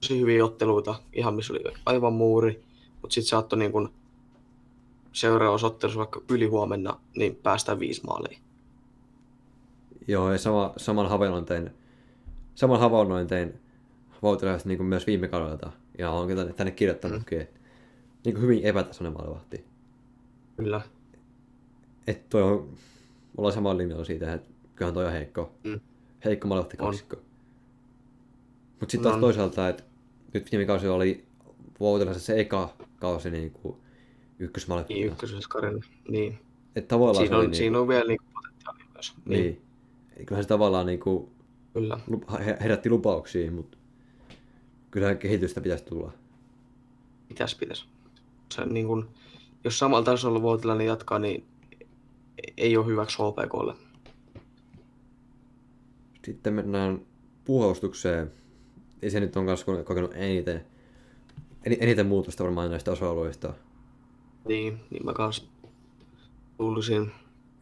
tosi 0.00 0.20
hyviä 0.20 0.44
otteluita, 0.44 0.94
ihan 1.12 1.34
missä 1.34 1.52
oli 1.52 1.62
aivan 1.86 2.12
muuri, 2.12 2.62
mutta 3.02 3.14
sitten 3.14 3.28
saattoi 3.28 3.58
niinku 3.58 3.88
seuraavassa 5.12 5.66
ottelussa 5.66 5.98
vaikka 5.98 6.20
yli 6.28 6.46
huomenna, 6.46 7.00
niin 7.16 7.36
päästään 7.36 7.78
viisi 7.80 8.04
maalia. 8.06 8.38
Joo, 10.08 10.32
ja 10.32 10.38
sama, 10.38 10.72
saman 10.76 11.08
havainnon 11.08 11.44
tein, 11.44 11.70
saman 12.54 12.80
havainnoin 12.80 13.26
tein 13.26 13.54
Voutilaisesta 14.22 14.68
niin 14.68 14.84
myös 14.84 15.06
viime 15.06 15.28
kaudelta. 15.28 15.72
Ja 15.98 16.10
onkin 16.10 16.36
tänne, 16.36 16.52
tänne 16.52 16.70
kirjoittanutkin, 16.70 17.38
mm. 17.38 17.42
että 17.42 17.60
niin 18.24 18.34
kuin 18.34 18.42
hyvin 18.42 18.62
epätasainen 18.64 19.12
maalivahti. 19.12 19.64
Kyllä. 20.56 20.80
Että 22.06 22.26
toi 22.30 22.42
on, 22.42 22.74
ollaan 23.36 23.54
samalla 23.54 23.78
linjalla 23.78 24.04
siitä, 24.04 24.32
että 24.32 24.48
kyllähän 24.76 24.94
toi 24.94 25.06
on 25.06 25.12
heikko, 25.12 25.52
Mm. 25.64 25.80
heikko 26.24 26.48
maalivahti 26.48 26.76
kaksikko. 26.76 27.16
Mutta 28.80 28.90
sitten 28.92 29.02
taas 29.02 29.14
On. 29.14 29.20
toisaalta, 29.20 29.68
että 29.68 29.82
nyt 30.34 30.52
viime 30.52 30.64
kausi 30.66 30.88
oli 30.88 31.24
Voutilaisessa 31.80 32.26
se 32.26 32.40
eka 32.40 32.74
kausi 32.96 33.30
niin 33.30 33.50
kuin 33.50 33.76
ykkösmaalivahti. 34.38 34.94
Niin, 34.94 35.06
ykkösveskarina. 35.06 35.80
Niin. 36.08 36.38
Että 36.76 36.88
tavallaan 36.88 37.16
Siinä 37.16 37.28
se 37.28 37.34
oli 37.36 37.44
on, 37.44 37.50
niin, 37.50 37.58
siinä 37.58 37.78
on 37.80 37.88
vielä 37.88 38.04
niinku 38.04 38.24
potentiaalia 38.34 38.84
myös. 38.94 39.14
niin. 39.24 39.42
niin. 40.16 40.26
Kyllähän 40.26 40.44
se 40.44 40.48
tavallaan 40.48 40.86
niin 40.86 41.00
kuin 41.00 41.30
Kyllä. 41.72 42.00
herätti 42.60 42.90
lupauksia, 42.90 43.52
mutta 43.52 43.78
kyllähän 44.90 45.18
kehitystä 45.18 45.60
pitäisi 45.60 45.84
tulla. 45.84 46.12
Pitäis, 47.28 47.54
pitäis. 47.54 47.88
Se 48.54 48.66
niin 48.66 48.86
kuin, 48.86 49.04
jos 49.64 49.78
samalla 49.78 50.04
tasolla 50.04 50.42
Voutilainen 50.42 50.86
jatkaa, 50.86 51.18
niin 51.18 51.44
ei 52.56 52.76
ole 52.76 52.86
hyväksi 52.86 53.18
HPKlle. 53.18 53.74
Sitten 56.24 56.54
mennään 56.54 57.00
puolustukseen. 57.44 58.32
Ei 59.02 59.10
se 59.10 59.20
nyt 59.20 59.36
on 59.36 59.46
kanssa 59.46 59.66
kokenut 59.84 60.10
eniten, 60.14 60.66
eniten 61.64 62.06
muutosta 62.06 62.44
varmaan 62.44 62.70
näistä 62.70 62.92
osa-alueista. 62.92 63.54
Niin, 64.48 64.80
niin 64.90 65.04
mä 65.04 65.12
kanssa 65.12 65.44
luulisin. 66.58 67.12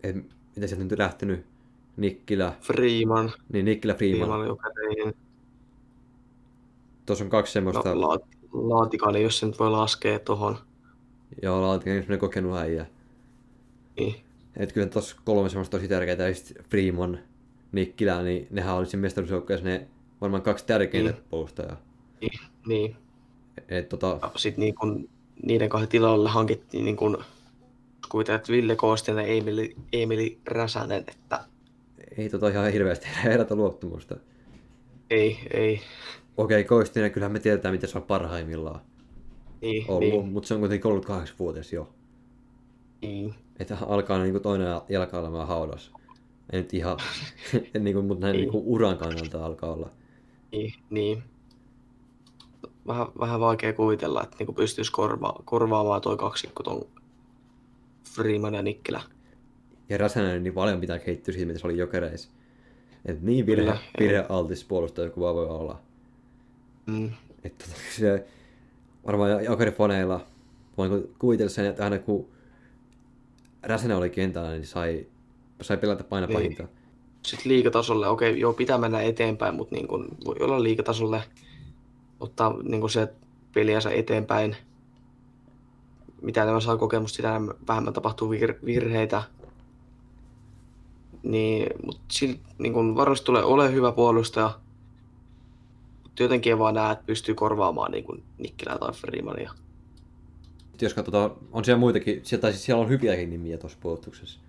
Et, 0.02 0.16
mitä 0.56 0.66
sieltä 0.66 0.84
nyt 0.84 0.98
lähtenyt? 0.98 1.46
Nikkilä. 1.96 2.52
Freeman. 2.60 3.32
Niin, 3.52 3.64
Nikkilä 3.64 3.94
Freeman. 3.94 4.28
Freeman 4.28 4.46
joka 4.46 4.70
teihin. 4.74 5.14
Tuossa 7.06 7.24
on 7.24 7.30
kaksi 7.30 7.52
semmoista... 7.52 7.94
No, 7.94 8.00
la- 8.00 8.18
Laatikainen, 8.52 9.22
jos 9.22 9.38
se 9.38 9.46
nyt 9.46 9.58
voi 9.58 9.70
laskea 9.70 10.18
tuohon. 10.18 10.56
Joo, 11.42 11.62
Laatikainen 11.62 12.02
semmoinen 12.02 12.20
kokenut 12.20 12.56
äijä. 12.56 12.86
Niin. 13.98 14.14
Että 14.56 14.74
kyllä 14.74 14.86
tuossa 14.86 15.16
kolme 15.24 15.48
semmoista 15.48 15.76
tosi 15.76 15.88
tärkeää, 15.88 16.28
ja 16.28 16.34
sitten 16.34 16.64
Freeman, 16.70 17.18
Nikkilä, 17.72 18.22
niin 18.22 18.46
nehän 18.50 18.74
olisi 18.76 18.96
mestaruusjoukkueessa 18.96 19.66
ne 19.66 19.86
varmaan 20.20 20.42
kaksi 20.42 20.66
tärkeintä 20.66 21.10
Niin. 21.12 21.22
puolustajaa. 21.30 21.76
Niin. 22.20 22.40
niin. 22.66 22.96
Et, 23.68 23.88
tota, 23.88 24.30
Sitten 24.36 24.60
niin 24.62 24.74
kun 24.74 25.08
niiden 25.42 25.68
kahden 25.68 25.88
tilalle 25.88 26.28
hankittiin 26.28 26.84
niin 26.84 26.96
kun, 26.96 27.24
että 28.20 28.52
Ville 28.52 28.76
Koostinen 28.76 29.24
ja 29.28 29.32
Emili, 29.34 29.76
Emili 29.92 30.38
Räsänen, 30.46 31.04
että 31.08 31.44
ei 32.18 32.28
tota 32.28 32.48
ihan 32.48 32.72
hirveästi 32.72 33.06
herätä 33.24 33.54
luottamusta. 33.54 34.16
ei, 35.10 35.38
ei, 35.50 35.80
Okei, 36.36 36.64
Koistinen, 36.64 37.10
kyllähän 37.10 37.32
me 37.32 37.38
tiedetään, 37.38 37.74
miten 37.74 37.88
se 37.88 37.98
on 37.98 38.04
parhaimmillaan 38.04 38.80
niin, 39.60 39.84
ollut, 39.88 40.00
niin, 40.00 40.28
mutta 40.28 40.46
se 40.46 40.54
on 40.54 40.60
kuitenkin 40.60 40.82
38 40.82 41.36
vuotias 41.38 41.72
jo. 41.72 41.88
niin, 43.02 43.34
Että 43.58 43.76
alkaa 43.86 44.22
niin 44.22 44.42
toinen 44.42 44.80
jalka 44.88 45.18
olemaan 45.18 45.48
haudassa. 45.48 45.90
Ei 46.52 46.60
nyt 46.60 46.74
ihan, 46.74 46.98
niin 47.80 47.94
kuin, 47.94 48.06
mutta 48.06 48.26
näin 48.26 48.36
niin 48.36 48.50
kuin 48.50 48.64
uran 48.66 48.98
kannalta 48.98 49.46
alkaa 49.46 49.72
olla. 49.72 49.90
niin, 50.52 50.74
niin. 50.90 51.22
Vähän, 52.86 53.06
vähän 53.20 53.40
vaikea 53.40 53.72
kuvitella, 53.72 54.22
että 54.22 54.36
niin 54.38 54.54
pystyisi 54.54 54.92
korva, 54.92 55.34
korvaamaan 55.44 56.00
toi 56.00 56.16
kaksikko 56.16 56.62
ton 56.62 56.82
Freeman 58.14 58.54
ja 58.54 58.62
Nikkilä. 58.62 59.02
Ja 59.90 59.98
Räsänen 59.98 60.42
niin 60.42 60.54
paljon 60.54 60.80
pitää 60.80 60.98
kehittyä 60.98 61.32
siitä, 61.32 61.46
mitä 61.46 61.58
se 61.58 61.66
oli 61.66 61.78
jokereissa. 61.78 62.30
Et 63.04 63.22
niin 63.22 63.46
virhe, 63.46 63.62
Kyllä, 63.62 63.78
ei. 63.98 64.06
virhealtis 64.06 64.64
puolustaja 64.64 65.10
kuin 65.10 65.22
vaan 65.22 65.34
voi 65.34 65.46
olla. 65.46 65.80
Mm, 66.86 67.10
Että 67.44 67.64
tota, 67.64 67.80
se 67.98 68.26
varmaan 69.06 69.44
jokerifoneilla 69.44 70.26
voin 70.78 71.14
kuvitella 71.18 71.50
sen, 71.50 71.66
että 71.66 71.84
aina 71.84 71.98
kun 71.98 72.28
Räsänen 73.62 73.96
oli 73.96 74.10
kentällä, 74.10 74.50
niin 74.50 74.66
sai, 74.66 75.06
sai 75.60 75.76
pelata 75.76 76.04
painapahinta. 76.04 76.62
Niin. 76.62 76.72
sitten 77.26 77.52
liikatasolle, 77.52 78.08
okei, 78.08 78.40
joo, 78.40 78.52
pitää 78.52 78.78
mennä 78.78 79.00
eteenpäin, 79.02 79.54
mutta 79.54 79.74
niin 79.74 79.88
kun, 79.88 80.08
voi 80.24 80.36
olla 80.40 80.62
liikatasolle 80.62 81.22
ottaa 82.20 82.56
niin 82.62 82.80
kun 82.80 82.90
se 82.90 83.08
peliänsä 83.54 83.90
eteenpäin. 83.90 84.56
Mitä 86.22 86.42
enemmän 86.42 86.62
saa 86.62 86.76
kokemusta, 86.76 87.16
sitä 87.16 87.40
vähemmän 87.68 87.92
tapahtuu 87.92 88.32
vir- 88.32 88.64
virheitä. 88.64 89.22
Niin, 91.22 91.66
mutta 91.86 92.02
silti 92.10 92.40
niin 92.58 92.72
kun 92.72 92.96
varmasti 92.96 93.26
tulee 93.26 93.44
ole 93.44 93.72
hyvä 93.72 93.92
puolustaja. 93.92 94.58
Mutta 96.02 96.22
jotenkin 96.22 96.52
en 96.52 96.58
vaan 96.58 96.74
näe, 96.74 96.92
että 96.92 97.04
pystyy 97.06 97.34
korvaamaan 97.34 97.92
niin 97.92 98.24
Nikkilää 98.38 98.78
tai 98.78 98.92
Freemania. 98.92 99.52
Jos 100.80 100.94
katsotaan, 100.94 101.30
on 101.52 101.64
siellä 101.64 101.78
muitakin, 101.78 102.20
siellä, 102.22 102.40
tai 102.40 102.52
siis 102.52 102.64
siellä 102.64 102.82
on 102.82 102.88
hyviäkin 102.88 103.30
nimiä 103.30 103.58
tuossa 103.58 103.78
puolustuksessa. 103.80 104.40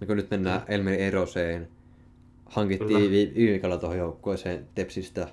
Niin 0.00 0.08
kun 0.08 0.16
nyt 0.16 0.30
mennään 0.30 0.62
Elmeri 0.68 1.02
Eroseen, 1.02 1.68
hankittiin 2.46 3.10
viime 3.10 3.34
viikolla 3.34 3.78
tuohon 3.78 3.98
joukkueeseen 3.98 4.68
Tepsistä. 4.74 5.28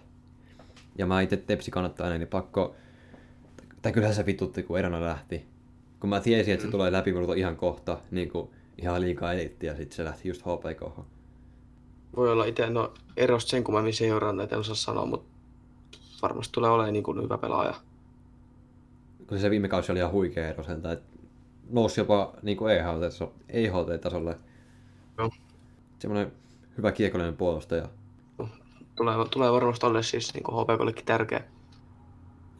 Ja 0.97 1.05
mä 1.05 1.21
itse 1.21 1.37
Tepsi 1.37 1.71
kannattaa 1.71 2.17
niin 2.17 2.27
pakko, 2.27 2.75
tai 3.81 3.91
kyllähän 3.91 4.15
se 4.15 4.25
vitutti, 4.25 4.63
kun 4.63 4.79
Erona 4.79 5.01
lähti. 5.01 5.45
Kun 5.99 6.09
mä 6.09 6.19
tiesin, 6.19 6.53
että 6.53 6.65
se 6.65 6.71
tulee 6.71 6.91
läpi 6.91 7.13
ihan 7.35 7.55
kohta, 7.55 7.97
niin 8.11 8.29
kuin 8.29 8.49
ihan 8.77 9.01
liikaa 9.01 9.33
elitti, 9.33 9.65
ja 9.65 9.75
sitten 9.75 9.95
se 9.95 10.03
lähti 10.03 10.27
just 10.27 10.41
HPK. 10.41 11.05
Voi 12.15 12.31
olla 12.31 12.45
itse, 12.45 12.69
no 12.69 12.93
erosta 13.17 13.49
sen 13.49 13.63
kummemmin 13.63 13.93
seurannut, 13.93 14.53
en 14.53 14.59
osaa 14.59 14.75
sanoa, 14.75 15.05
mutta 15.05 15.27
varmasti 16.21 16.51
tulee 16.53 16.69
olemaan 16.69 16.93
niin 16.93 17.03
kuin 17.03 17.23
hyvä 17.23 17.37
pelaaja. 17.37 17.75
Kun 19.27 19.39
se 19.39 19.49
viime 19.49 19.67
kausi 19.67 19.91
oli 19.91 19.99
ihan 19.99 20.11
huikea 20.11 20.49
Eroselta, 20.49 20.91
että 20.91 21.19
nousi 21.69 22.01
jopa 22.01 22.33
niin 22.41 22.57
kuin 22.57 22.73
EHT-taso- 22.73 23.33
EHT-tasolle. 23.49 24.37
Joo. 25.17 25.31
Semmoinen 25.99 26.31
hyvä 26.77 26.91
kiekollinen 26.91 27.37
puolustaja. 27.37 27.89
Tulee, 28.95 29.15
tulee 29.31 29.51
varmasti 29.51 29.85
olemaan 29.85 30.03
siis 30.03 30.33
niin 30.33 30.43
kuin 30.43 30.55
HPKllekin 30.61 31.05
tärkeä. 31.05 31.43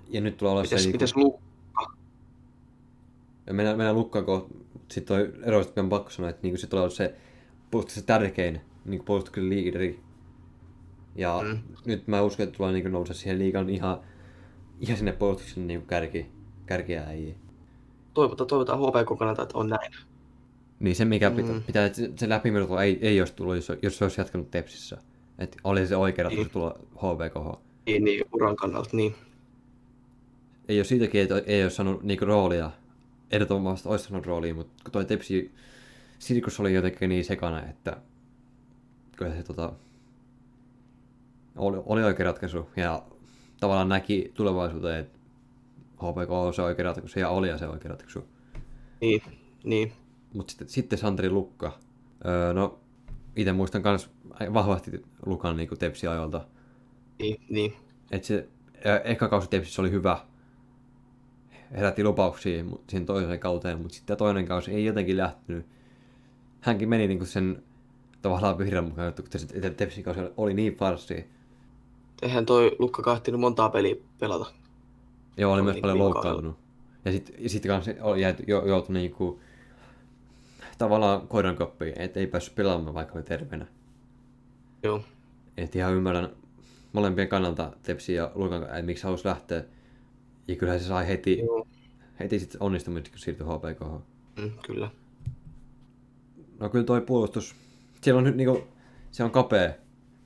Ja 0.08 0.22
nyt 0.22 0.38
tulee 0.38 0.52
olla 0.52 0.62
Mites, 0.62 0.84
se... 0.84 0.92
mites 0.92 1.16
Niinku, 1.16 1.32
Lu... 1.32 1.42
ja 3.48 3.54
mennään, 3.54 3.78
mennään 3.78 3.96
lukkaan, 3.96 4.26
kun 4.26 4.65
sitten 4.92 5.18
toi 5.18 5.34
eroista 5.44 5.82
on 5.82 5.90
pakko 5.90 6.10
sanoa, 6.10 6.30
että 6.30 6.42
niinku 6.44 6.58
se 6.58 6.68
tulee 6.68 6.84
olla 6.84 6.96
se 6.96 7.16
puolustuksen 7.72 8.04
tärkein 8.06 8.62
niinku 8.86 9.06
puolustuksen 9.06 9.50
liideri. 9.50 10.00
Ja 11.16 11.42
Mm. 11.44 11.60
nyt 11.86 12.08
mä 12.08 12.22
uskon, 12.22 12.44
että 12.44 12.58
tulee 12.58 12.72
niinku 12.72 12.90
nousee 12.90 13.16
siihen 13.16 13.40
liigan 13.40 13.70
ihan, 13.70 14.00
ihan 14.80 14.98
sinne 14.98 15.12
puolustuksen 15.12 15.68
niinku 15.68 15.86
kärki, 15.88 16.26
kärkiäjiin. 16.66 17.36
Toivotaan, 18.14 18.48
toivotaan 18.48 18.80
HPK 18.80 19.20
kannalta, 19.20 19.42
että 19.44 19.58
on 19.58 19.70
näin. 19.70 19.92
Niin 20.80 20.96
se, 20.96 21.06
mikä 21.06 21.32
pitää, 21.32 21.54
Mm. 21.54 21.64
pitää 21.64 21.86
että 21.86 21.98
se- 21.98 22.12
se 22.16 22.30
läpimurto 22.30 22.80
ei, 22.80 23.00
ei 23.02 23.22
olisi 23.22 23.34
tullut, 23.34 23.56
jos, 23.56 23.72
jos 23.82 23.98
se 23.98 24.06
olisi 24.06 24.22
jatkanut 24.22 24.52
Tepsissä. 24.52 24.98
Että 25.40 25.58
oli 25.64 25.88
se 25.88 25.96
oikea 25.96 26.24
ratkaisu 26.24 26.44
Niin. 26.44 26.52
tulla 26.54 26.80
HVKH. 26.96 27.60
Niin, 27.86 28.04
niin 28.04 28.26
uran 28.34 28.56
kannalta, 28.56 28.90
niin. 28.94 29.16
Ei 30.68 30.78
ole 30.78 30.84
siitäkin, 30.84 31.22
että 31.22 31.42
ei 31.46 31.64
ole 31.64 31.70
saanut 31.70 32.04
niinku 32.04 32.26
roolia. 32.26 32.72
Ehdottomasti 33.32 33.90
olisi 33.90 34.06
saanut 34.06 34.26
roolia, 34.26 34.54
mutta 34.54 34.84
kun 34.84 34.92
toi 34.92 35.06
Tepsi 35.06 35.54
sirkus 36.20 36.60
oli 36.60 36.74
jotenkin 36.74 37.10
niin 37.10 37.26
sekana, 37.26 37.66
että 37.66 37.98
kyllä 39.16 39.36
se 39.36 39.44
tota, 39.44 39.74
oli, 41.56 41.78
oli 41.86 42.04
oikea 42.04 42.26
ratkaisu. 42.26 42.70
Ja 42.76 43.04
tavallaan 43.60 43.90
näki 43.90 44.32
tulevaisuuteen, 44.34 45.00
että 45.00 45.20
HPK 45.96 46.32
on 46.32 46.54
se 46.54 46.62
oikea 46.62 46.86
ratkaisu 46.86 47.20
ja 47.20 47.30
oli 47.30 47.60
se 47.60 47.68
oikea 47.68 47.92
ratkaisu. 47.92 48.28
Niin, 49.02 49.22
niin. 49.64 49.92
Mutta 50.34 50.52
sitten, 50.52 50.70
sitten 50.70 51.00
Santeri 51.00 51.30
Lukka. 51.30 51.80
Öö, 52.26 52.54
no, 52.54 52.80
itse 53.36 53.54
muistan 53.54 53.82
myös 53.86 54.10
vahvasti 54.54 55.04
Lukan 55.26 55.58
niin 55.58 55.70
Tepsi-ajoilta. 55.80 56.48
Niin, 57.20 57.42
niin. 57.50 57.74
Että 58.12 58.28
se 58.28 58.48
ä, 58.86 58.98
eka 58.98 59.28
kausi 59.28 59.50
Tepsissä 59.50 59.82
oli 59.82 59.92
hyvä. 59.92 60.20
Herätti 61.78 62.04
lupauksia 62.04 62.66
siihen 62.90 63.06
toiseen 63.06 63.40
kauteen, 63.40 63.82
mutta 63.82 63.96
sitten 63.96 64.18
toinen 64.18 64.46
kausi 64.46 64.72
ei 64.72 64.86
jotenkin 64.86 65.18
lähtenyt. 65.18 65.66
Hänkin 66.62 66.90
meni 66.90 67.08
niinku 67.08 67.26
sen 67.26 67.64
tavallaan 68.22 68.58
vihreän 68.58 68.84
mukaan, 68.84 69.14
kun 69.14 69.26
se 69.40 69.70
Tepsin 69.70 70.04
kausi 70.04 70.20
oli 70.38 70.54
niin 70.54 70.76
farssi. 70.76 71.26
Eihän 72.22 72.46
toi 72.46 72.76
Lukka 72.80 73.02
kahtinut 73.02 73.42
montaa 73.42 73.70
peliä 73.70 73.96
pelata. 74.20 74.46
Joo, 75.38 75.52
oli 75.52 75.60
Oli 75.60 75.64
myös 75.64 75.74
niin 75.74 75.82
paljon 75.82 76.00
loukkaantunut. 76.00 76.58
Ja 77.06 77.12
sitten 77.12 77.50
sit 77.50 77.66
kanssa 77.66 77.92
oli 78.02 78.22
jääty, 78.22 78.44
jo, 78.48 78.66
joutunut 78.66 79.02
niinku, 79.02 79.40
tavallaan 80.78 81.28
koiran 81.28 81.56
koppiin, 81.56 82.02
että 82.02 82.20
ei 82.20 82.28
päässyt 82.28 82.56
pelaamaan 82.56 82.94
vaikka 82.94 83.14
oli 83.14 83.24
terveenä. 83.24 83.66
Joo. 84.84 85.02
Et 85.58 85.76
ihan 85.76 85.94
ymmärrän 85.94 86.30
molempien 86.94 87.28
kannalta 87.28 87.72
Tepsi 87.84 88.14
ja 88.14 88.32
Lukan, 88.36 88.64
että 88.64 88.82
miksi 88.82 89.04
halusi 89.04 89.28
lähteä. 89.28 89.64
Ja 90.48 90.56
kyllähän 90.56 90.80
se 90.82 90.88
sai 90.88 91.08
heti, 91.08 91.40
Joo. 91.40 91.68
heti 92.20 92.40
sitten 92.40 92.64
onnistumista, 92.64 93.10
kun 93.10 93.20
siirtyi 93.20 93.46
HPK. 93.48 94.02
Mm, 94.42 94.52
kyllä. 94.66 94.90
No 96.60 96.70
kyllä 96.70 96.86
toi 96.86 97.02
puolustus, 97.02 97.56
siellä 98.02 98.18
on 98.18 98.24
nyt 98.24 98.36
niinku, 98.36 98.64
se 99.12 99.24
on 99.24 99.32
kapea. 99.32 99.74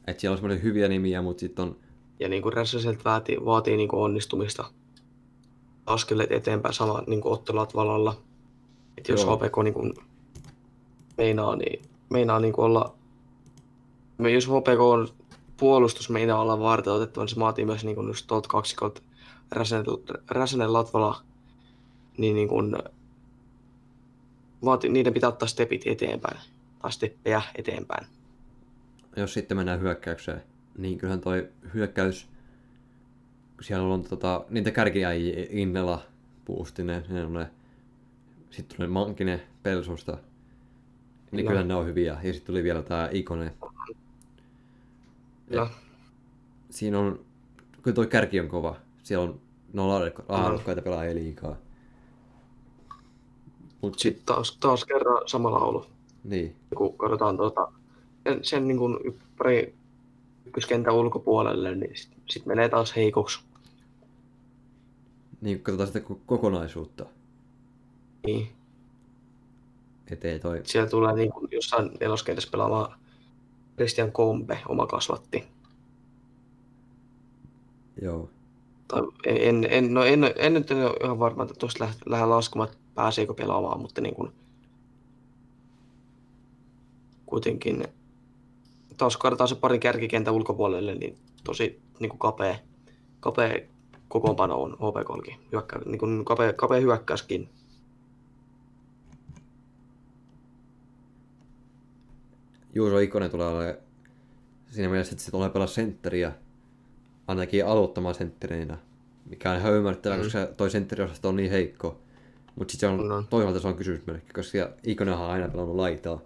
Että 0.07 0.21
siellä 0.21 0.33
on 0.33 0.37
semmoinen 0.37 0.63
hyviä 0.63 0.87
nimiä, 0.87 1.21
mutta 1.21 1.39
sitten 1.39 1.65
on, 1.65 1.75
Ja 2.19 2.29
niin 2.29 2.41
kuin 2.41 2.53
Räsäseltä 2.53 3.03
vaatii, 3.05 3.37
vaatii 3.45 3.77
niin 3.77 3.89
kuin 3.89 3.99
onnistumista. 4.01 4.65
Askeleet 5.85 6.31
eteenpäin 6.31 6.73
sama 6.73 7.03
niin 7.07 7.21
kuin 7.21 7.33
ottelut 7.33 7.75
valalla. 7.75 8.21
Et 8.97 9.07
jos 9.07 9.21
Joo. 9.23 9.37
HPK 9.37 9.63
niin 9.63 9.73
kuin 9.73 9.93
meinaa, 11.17 11.55
niin, 11.55 11.81
meinaa 12.09 12.39
niin 12.39 12.53
kuin 12.53 12.65
olla... 12.65 12.95
me- 14.17 14.31
Jos 14.31 14.47
HPK 14.47 14.79
on 14.79 15.07
puolustus 15.57 16.09
meinaa 16.09 16.41
olla 16.41 16.59
varten 16.59 16.93
otettava, 16.93 17.23
niin 17.23 17.29
se 17.35 17.39
vaatii 17.39 17.65
myös 17.65 17.83
niin 17.85 17.95
kuin 17.95 18.07
just 18.07 18.27
tuolta 18.27 18.49
kaksikolta 18.49 19.01
Räsänen, 19.51 19.85
Räsänen 20.29 20.73
Latvala. 20.73 21.21
Niin, 22.17 22.35
niin 22.35 22.47
kuin, 22.47 22.75
vaati, 24.65 24.89
niiden 24.89 25.13
pitää 25.13 25.29
ottaa 25.29 25.47
stepit 25.47 25.81
eteenpäin. 25.85 26.37
Tai 26.81 26.91
steppejä 26.91 27.41
eteenpäin. 27.55 28.05
jos 29.15 29.33
sitten 29.33 29.57
mennään 29.57 29.81
hyökkäykseen, 29.81 30.43
niin 30.77 30.97
kyllähän 30.97 31.21
toi 31.21 31.49
hyökkäys, 31.73 32.27
kun 33.55 33.63
siellä 33.63 33.93
on 33.93 34.03
tota, 34.03 34.45
niitä 34.49 34.71
kärkiäjiä, 34.71 35.45
Innela, 35.49 36.01
Puustinen, 36.45 37.05
ne 37.09 37.49
sitten 38.49 38.77
tuli 38.77 38.87
Mankinen 38.87 39.41
Pelsusta. 39.63 40.11
Niin 40.11 40.19
Kyllä. 41.31 41.49
kyllä 41.49 41.63
ne 41.63 41.75
on 41.75 41.85
hyviä. 41.85 42.17
Ja 42.23 42.33
sitten 42.33 42.47
tuli 42.47 42.63
vielä 42.63 42.81
tää 42.81 43.09
Ikonen. 43.11 43.51
Kyllä. 45.49 45.69
Siinä 46.69 46.99
on, 46.99 47.19
kyllä 47.81 47.95
toi 47.95 48.07
kärki 48.07 48.39
on 48.39 48.47
kova. 48.47 48.75
Siellä 49.09 49.23
on, 49.23 49.41
ne 49.73 49.81
on 49.81 49.89
laadukkaita 50.29 50.81
pelaajia 50.81 51.15
liikaa. 51.15 51.55
Mut 53.81 53.99
sit, 53.99 54.15
Sitten 54.15 54.25
taas, 54.35 54.57
taas 54.59 54.85
kerran 54.85 55.21
sama 55.27 55.51
laulu, 55.51 55.85
niin, 56.23 56.55
kun 56.77 56.97
katsotaan 56.97 57.37
tuota, 57.37 57.71
sen, 58.23 58.43
sen 58.43 58.67
niin 58.67 58.77
kuin 58.77 59.19
pari 59.37 59.75
ykköskentän 60.45 60.93
ulkopuolelle, 60.93 61.75
niin 61.75 61.97
sitten 61.97 62.21
sit 62.29 62.45
menee 62.45 62.69
taas 62.69 62.95
heikoksi. 62.95 63.39
niin 65.41 65.61
katsotaan 65.61 65.87
sitä 65.87 65.99
ko- 65.99 66.19
kokonaisuutta. 66.25 67.05
Niin. 68.25 68.51
Et 70.11 70.25
ei 70.25 70.39
toi, 70.39 70.61
Siellä 70.63 70.89
tulee 70.89 71.13
niin 71.15 71.31
kuin 71.31 71.47
jossain 71.51 71.91
neloskentässä 71.99 72.51
pelaamaan 72.51 72.99
Christian 73.75 74.11
Kombe, 74.11 74.59
oma 74.67 74.87
kasvatti. 74.87 75.47
joo. 78.01 78.29
Tai 78.89 79.01
en, 79.25 79.67
en, 79.69 79.93
no 79.93 80.03
en, 80.03 80.19
en 80.35 80.53
nyt 80.53 80.71
ole 80.71 80.97
ihan 81.03 81.19
varma, 81.19 81.43
että 81.43 81.55
tuosta 81.55 81.89
lähde, 82.05 82.25
laskemaan, 82.25 82.69
pääseekö 82.95 83.33
pelaamaan, 83.33 83.79
mutta 83.79 84.01
niin 84.01 84.15
kuin, 84.15 84.31
kuitenkin 87.25 87.83
taas 88.97 89.17
kun 89.17 89.21
katsotaan 89.21 89.47
se 89.47 89.55
parin 89.55 89.79
kärkikentän 89.79 90.33
ulkopuolelle, 90.33 90.95
niin 90.95 91.17
tosi 91.43 91.81
niin 91.99 92.09
kuin 92.09 92.19
kapea, 92.19 92.55
kapea 93.19 93.59
kokoonpano 94.07 94.61
on 94.61 94.73
HPKllakin. 94.73 95.39
Hyökkä, 95.51 95.79
niin 95.85 95.99
kuin 95.99 96.25
kapea, 96.25 96.53
kapea 96.53 96.79
hyökkäyskin. 96.79 97.49
Juuso 102.73 102.97
Ikonen 102.97 103.31
tulee 103.31 103.47
olemaan 103.47 103.75
siinä 104.69 104.89
mielessä, 104.89 105.13
että 105.13 105.23
se 105.23 105.31
tulee 105.31 105.49
pelaa 105.49 105.67
sentteriä, 105.67 106.31
ainakin 107.29 107.65
aloittamaan 107.65 108.15
sentterinä, 108.15 108.77
mikä 109.25 109.51
on 109.51 109.57
ihan 109.57 109.73
ymmärrettävää, 109.73 110.17
Mm. 110.17 110.23
koska 110.23 110.45
toi 110.45 110.69
sentteriosasto 110.69 111.29
on 111.29 111.35
niin 111.35 111.51
heikko. 111.51 111.97
Mutta 112.55 112.71
sitten 112.71 112.89
se 112.97 113.01
on, 113.01 113.11
on. 113.11 113.27
toisaalta 113.29 113.59
se 113.59 113.67
on 113.67 113.75
kysymysmerkki, 113.75 114.33
koska 114.33 114.57
Ikonenhan 114.83 115.25
on 115.25 115.31
aina 115.31 115.47
pelannut 115.47 115.75
laitaa 115.75 116.19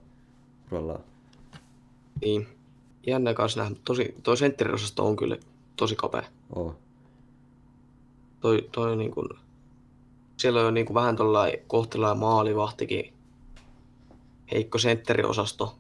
urallaan. 0.72 1.04
Niin. 2.22 2.48
Jännä 3.08 3.34
kanssa 3.34 3.60
nähdä, 3.62 3.76
tosi, 3.86 4.16
toi 4.24 4.38
sentteriosasto 4.38 5.08
on 5.08 5.16
kyllä 5.16 5.38
tosi 5.76 5.96
kapea. 5.96 6.24
Oo. 6.56 6.76
Toi, 8.40 8.70
toi 8.72 8.96
niin 8.98 9.12
kuin, 9.12 9.30
siellä 10.38 10.60
on 10.60 10.66
jo 10.66 10.72
niin 10.72 10.86
kuin 10.86 10.96
vähän 10.96 11.16
tuollainen 11.16 11.60
kohtela 11.68 12.08
ja 12.10 12.16
maalivahtikin 12.16 13.14
heikko 14.52 14.78
sentteriosasto, 14.78 15.76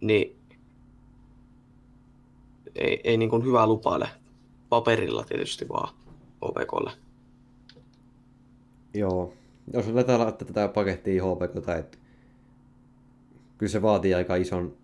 niin 0.00 0.36
ei, 2.74 3.00
ei 3.04 3.16
niin 3.16 3.30
kuin 3.30 3.44
hyvää 3.44 3.66
lupaile 3.66 4.08
paperilla 4.68 5.24
tietysti 5.24 5.68
vaan 5.68 5.94
OPKlle. 6.40 6.90
Joo. 8.94 9.34
Jos 9.72 9.88
aletaan 9.88 10.20
laittaa 10.20 10.48
tätä 10.48 10.68
pakettia 10.68 11.24
HPKta, 11.24 11.76
että 11.76 11.98
kyllä 13.58 13.70
se 13.70 13.82
vaatii 13.82 14.14
aika 14.14 14.36
ison 14.36 14.76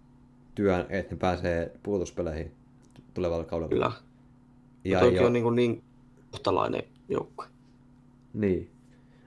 työn, 0.55 0.87
että 0.89 1.15
ne 1.15 1.19
pääsee 1.19 1.73
puolustuspeleihin 1.83 2.53
tulevalla 3.15 3.45
kaudella. 3.45 3.71
Kyllä. 3.71 3.93
Ja 4.85 5.05
Ja, 5.05 5.27
on 5.27 5.33
niin, 5.33 5.43
kuin 5.43 5.57
niin 5.57 5.83
kohtalainen 6.31 6.83
joukkue. 7.09 7.47
Niin. 8.35 8.71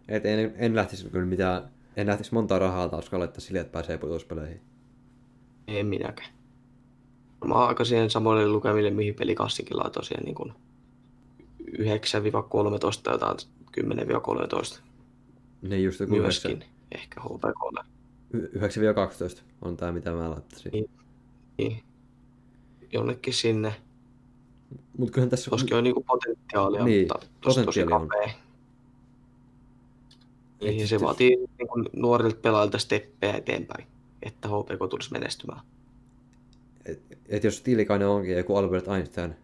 Et 0.08 0.26
en, 0.26 0.54
en 0.58 0.76
lähtisi 0.76 1.10
kyllä 1.10 1.26
mitään, 1.26 1.64
en 1.96 2.08
lähtisi 2.08 2.34
montaa 2.34 2.60
rahaa 2.60 2.90
taas 2.90 3.14
laittaa 3.14 3.42
sille, 3.42 3.60
että 3.60 3.72
pääsee 3.72 3.98
puolustuspeleihin. 3.98 4.62
En 5.68 5.86
minäkään. 5.86 6.30
Mä 7.46 7.54
oon 7.54 7.68
aika 7.68 7.86
siihen 7.86 8.10
samoille 8.10 8.48
lukemille, 8.48 8.90
mihin 8.92 9.16
pelikassikin 9.16 9.78
laitoin 9.78 10.06
siihen 10.06 10.24
niin 10.24 10.36
kuin 10.36 10.54
9-13 11.78 11.82
tai 13.04 13.14
jotain 13.14 13.38
10-13 14.78 14.80
Niin 15.62 15.84
just 15.84 16.00
joku 16.00 16.16
myöskin. 16.16 16.64
Ehkä 16.92 17.22
HPKlle. 17.22 17.84
9-12 18.34 19.42
on 19.62 19.78
tämä, 19.78 19.92
mitä 19.92 20.12
mä 20.12 20.30
laittaisin. 20.30 20.72
Niin. 20.72 20.90
Niin. 21.58 21.84
Jonnekin 22.94 23.34
sinne. 23.34 23.76
Mutta 24.98 25.14
kyllähän 25.14 25.30
tässä 25.30 25.52
Toskin 25.52 25.78
on 25.78 25.84
niinku 25.84 26.04
potentiaalia, 26.08 26.84
Niin, 26.86 27.08
mutta 27.14 27.28
tosi, 27.42 27.64
tosi 27.66 27.82
on. 27.84 27.90
kapea. 27.90 28.34
Et 30.62 30.76
Niin, 30.76 30.88
se 30.88 31.02
vaatii 31.02 31.38
niinku 31.58 31.84
nuorilta 31.94 32.40
pelaajilta 32.42 32.78
steppejä 32.78 33.34
eteenpäin, 33.34 33.88
että 34.22 34.48
HPK 34.48 34.90
tulisi 34.90 35.12
menestymään. 35.12 35.62
Et, 37.32 37.38
et 37.38 37.44
jos 37.44 37.62
Tiilikainen 37.62 38.08
onkin 38.08 38.38
joku 38.38 38.56
Albert 38.56 38.88
Einstein, 38.88 39.36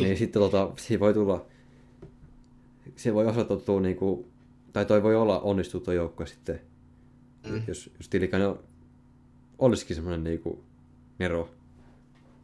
niin 0.00 0.16
sitten 0.18 0.42
tota, 0.42 0.70
siinä 0.76 1.00
voi 1.00 1.14
tulla, 1.14 1.46
se 2.96 3.14
voi 3.14 3.26
osoittautua 3.26 3.80
niinku, 3.80 4.26
tai 4.72 4.84
toi 4.86 5.02
voi 5.02 5.16
olla 5.16 5.40
onnistuu 5.40 5.80
tuo 5.80 5.94
joukkue 5.94 6.26
sitten, 6.26 6.60
Mm. 7.50 7.62
jos, 7.66 7.90
jos 7.98 8.08
Tiilikainen 8.08 8.48
on, 8.48 8.58
olisikin 9.58 9.96
semmoinen 9.96 10.24
niinku 10.24 10.64
nero. 11.18 11.50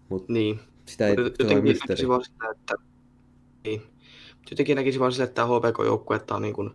Mutta 0.08 0.32
Niin. 0.32 0.60
sitä 0.86 1.06
ei 1.06 1.14
jotenkin 1.18 1.62
mysteri. 1.62 1.88
näkisin 1.88 2.08
vaan 2.08 2.24
sitä, 2.24 2.50
että... 2.50 2.74
Niin. 3.64 3.80
Mut 4.38 4.50
Jotenkin 4.50 4.76
näkisin 4.76 5.00
vaan 5.00 5.12
sille, 5.12 5.24
että 5.24 5.34
tämä 5.34 5.48
HPK-joukkue, 5.58 6.16
että 6.16 6.34
on 6.34 6.42
niin 6.42 6.54
kuin... 6.54 6.70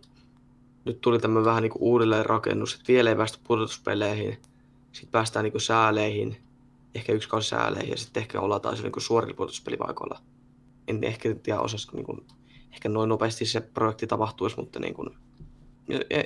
Nyt 0.84 1.00
tuli 1.00 1.18
tämmöinen 1.18 1.44
vähän 1.44 1.62
niin 1.62 1.70
kuin 1.70 1.82
uudelleen 1.82 2.26
rakennus, 2.26 2.74
että 2.74 2.92
vielä 2.92 3.10
ei 3.10 3.16
päästä 3.16 3.38
pudotuspeleihin, 3.46 4.38
sitten 4.92 5.12
päästään 5.12 5.42
niin 5.44 5.52
kuin 5.52 5.62
sääleihin, 5.62 6.36
ehkä 6.94 7.12
yksi 7.12 7.28
kausi 7.28 7.48
sääleihin, 7.48 7.90
ja 7.90 7.96
sitten 7.96 8.20
ehkä 8.20 8.40
ollaan 8.40 8.60
taas 8.60 8.82
niin 8.82 8.92
suorilla 8.98 9.34
pudotuspelipaikoilla. 9.34 10.20
En 10.88 11.04
ehkä 11.04 11.34
tiedä 11.34 11.60
osaisiko 11.60 11.96
niin 11.96 12.06
kuin, 12.06 12.26
ehkä 12.72 12.88
noin 12.88 13.08
nopeasti 13.08 13.46
se 13.46 13.60
projekti 13.60 14.06
tapahtuisi, 14.06 14.56
mutta 14.56 14.80
niin 14.80 14.94
kuin, 14.94 15.10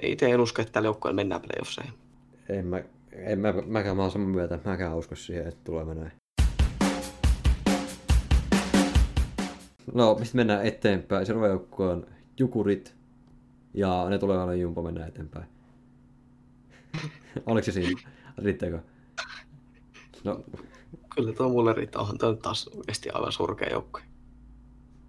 itse 0.03 0.31
en 0.31 0.41
usko, 0.41 0.63
että 0.63 0.73
tällä 0.73 0.87
joukkueella 0.87 1.17
mennään 1.17 1.41
playoffseihin. 1.41 1.95
En 2.49 2.67
mä, 2.67 2.83
en 3.13 3.39
mä, 3.39 3.55
mäkään 3.67 3.97
mä 3.97 4.03
oon 4.03 4.11
saman 4.11 4.29
myötä, 4.29 4.59
mäkään 4.65 4.97
usko 4.97 5.15
siihen, 5.15 5.49
että 5.49 5.61
tulee 5.65 5.95
näin. 5.95 6.13
No, 9.95 10.17
mistä 10.19 10.37
mennään 10.37 10.67
eteenpäin? 10.67 11.27
Seuraava 11.27 11.49
joukkue 11.49 11.89
on 11.89 12.07
Jukurit. 12.39 12.95
Ja 13.75 14.07
ne 14.09 14.19
tulee 14.19 14.37
olemaan 14.37 14.61
Jumpo 14.61 14.83
mennä 14.83 15.07
eteenpäin. 15.07 15.47
Oliko 17.47 17.65
se 17.65 17.73
siinä? 17.73 18.01
Riittääkö? 18.39 18.79
No, 20.25 20.45
Kyllä 21.15 21.33
tuo 21.33 21.49
mulle 21.49 21.73
riittää, 21.73 22.01
onhan 22.01 22.19
tuo 22.19 22.35
taas 22.35 22.69
oikeasti 22.69 23.11
aivan 23.11 23.33
surkea 23.33 23.69
joukkue. 23.71 24.03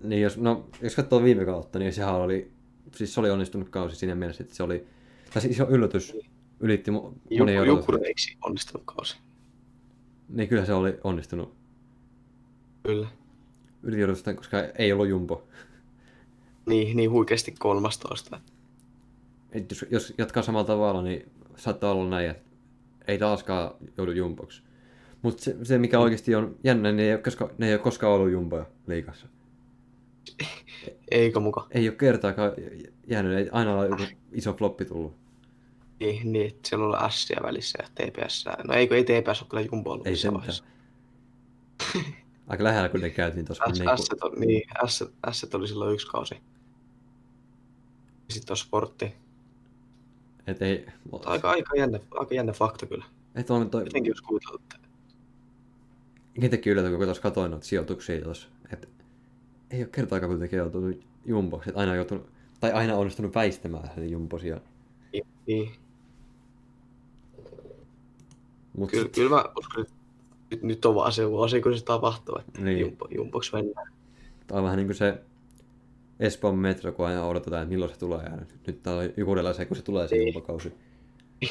niin 0.03 0.21
jos, 0.21 0.37
no, 0.37 0.69
jos 0.81 0.95
katsoo 0.95 1.23
viime 1.23 1.45
kautta, 1.45 1.79
niin 1.79 1.93
sehän 1.93 2.15
oli, 2.15 2.51
siis 2.95 3.13
se 3.13 3.19
oli 3.19 3.29
onnistunut 3.29 3.69
kausi 3.69 3.95
siinä 3.95 4.15
mielessä, 4.15 4.43
että 4.43 4.55
se 4.55 4.63
oli, 4.63 4.87
tai 5.33 5.41
siis 5.41 5.53
iso 5.53 5.67
yllätys, 5.69 6.17
ylitti 6.59 6.91
mo- 6.91 7.37
moni 7.39 7.59
odotus. 7.59 7.77
Jukureiksi 7.79 8.37
onnistunut 8.45 8.83
kausi. 8.85 9.17
Niin 10.29 10.49
kyllä 10.49 10.65
se 10.65 10.73
oli 10.73 10.97
onnistunut 11.03 11.53
Kyllä. 12.83 13.07
ylitti 13.83 14.33
koska 14.35 14.57
ei 14.77 14.93
ollut 14.93 15.07
Jumpo. 15.07 15.47
Niin, 16.65 16.97
niin 16.97 17.11
huikeasti 17.11 17.51
13. 17.59 18.41
Et 19.51 19.71
jos, 19.71 19.85
jos 19.89 20.13
jatkaa 20.17 20.43
samalla 20.43 20.67
tavalla, 20.67 21.01
niin 21.01 21.31
saattaa 21.55 21.91
olla 21.91 22.09
näin, 22.09 22.29
että 22.29 22.43
ei 23.07 23.17
taaskaan 23.17 23.71
joudu 23.97 24.11
jumpoksi. 24.11 24.63
Mutta 25.23 25.43
se, 25.43 25.57
se, 25.63 25.77
mikä 25.77 25.99
oikeasti 25.99 26.35
on 26.35 26.55
jännä, 26.63 26.91
niin 26.91 27.07
ei 27.07 27.13
ole, 27.13 27.21
koska, 27.21 27.49
ne 27.57 27.67
ei 27.67 27.73
ole 27.73 27.81
koskaan 27.81 28.13
ollut 28.13 28.31
jumpoja 28.31 28.65
liikassa. 28.87 29.27
Eikö 31.11 31.39
muka? 31.39 31.67
Ei 31.71 31.89
ole 31.89 31.95
kertaakaan 31.95 32.51
jäänyt, 33.07 33.37
ei 33.37 33.49
aina 33.51 33.75
ole 33.75 33.87
joku 33.87 34.03
iso 34.31 34.53
floppi 34.53 34.85
tullut. 34.85 35.15
Niin, 35.99 36.33
niin 36.33 36.47
että 36.47 36.69
siellä 36.69 36.85
on 36.85 36.95
ollut 36.95 37.11
S 37.11 37.29
välissä 37.43 37.83
ja 37.83 37.89
TPS. 37.95 38.45
No 38.63 38.73
eikö, 38.73 38.95
ei 38.95 39.03
TPS 39.03 39.41
ole 39.41 39.49
kyllä 39.49 39.63
Jumbo 39.71 39.91
ollut 39.91 40.07
Ei 40.07 40.15
sentään. 40.15 40.53
Aika 42.47 42.63
lähellä 42.63 42.89
kun 42.89 42.99
ne 42.99 43.09
käytiin 43.09 43.45
tuossa. 43.45 43.63
S, 43.73 43.79
Niin 43.79 43.97
S, 43.97 44.09
on, 44.21 44.31
niin, 44.39 44.63
S, 44.87 45.03
S 45.31 45.47
oli 45.53 45.67
silloin 45.67 45.93
yksi 45.93 46.07
kausi. 46.07 46.35
Sitten 48.29 48.53
on 48.53 48.57
sportti. 48.57 49.13
et 50.47 50.61
ei, 50.61 50.85
Mutta 51.11 51.29
aika, 51.29 51.49
aika, 51.49 51.75
jännä, 51.75 51.99
aika 52.11 52.35
jännä 52.35 52.53
fakta 52.53 52.85
kyllä. 52.85 53.05
et 53.35 53.49
on 53.49 53.69
toi, 53.69 53.83
Jotenkin 53.83 54.11
jos 54.11 54.21
kuvitellut, 54.21 54.61
että 54.61 54.82
itsekin 56.41 56.73
yllätyin, 56.73 56.97
kun 56.97 57.05
tuossa 57.05 57.23
katsoin 57.23 57.51
noita 57.51 57.65
sijoituksia 57.65 58.21
tuossa, 58.21 58.47
että 58.73 58.87
ei 59.71 59.79
ole 59.81 59.89
kertaakaan 59.91 60.29
kuitenkin 60.29 60.57
joutunut 60.57 60.99
jumpoksi, 61.25 61.69
että 61.69 61.79
aina 61.79 61.91
on 61.91 61.97
joutunut, 61.97 62.29
tai 62.59 62.71
aina 62.71 62.95
onnistunut 62.95 63.35
väistämään 63.35 63.89
sen 63.95 64.11
jumposia. 64.11 64.59
niin, 65.13 65.25
niin. 65.47 65.71
Mut 68.77 68.91
Kyllä, 68.91 69.09
kyllä 69.09 69.29
mä 69.29 69.45
uskon, 69.59 69.81
että 69.81 69.93
nyt, 70.51 70.63
nyt 70.63 70.85
on 70.85 70.95
vaan 70.95 71.11
se 71.11 71.29
vuosi, 71.29 71.61
kun 71.61 71.77
se 71.77 71.85
tapahtuu, 71.85 72.35
että 72.39 72.51
Niin. 72.61 72.65
niin. 72.65 72.79
jumpo, 72.79 73.07
jumpoksi 73.15 73.53
mennään. 73.55 73.87
Tämä 74.47 74.57
on 74.59 74.63
vähän 74.63 74.77
niin 74.77 74.87
kuin 74.87 74.95
se 74.95 75.21
Espoon 76.19 76.57
metro, 76.57 76.91
kun 76.91 77.05
aina 77.05 77.25
odotetaan, 77.25 77.61
että 77.61 77.71
milloin 77.71 77.91
se 77.91 77.99
tulee. 77.99 78.23
Ja 78.23 78.37
nyt 78.67 78.83
täällä 78.83 79.01
on 79.03 79.09
Jukurilla 79.17 79.53
se, 79.53 79.65
kun 79.65 79.77
se 79.77 79.83
tulee 79.83 80.07
se 80.07 80.15
Ei. 80.15 80.23
jumpakausi. 80.25 80.73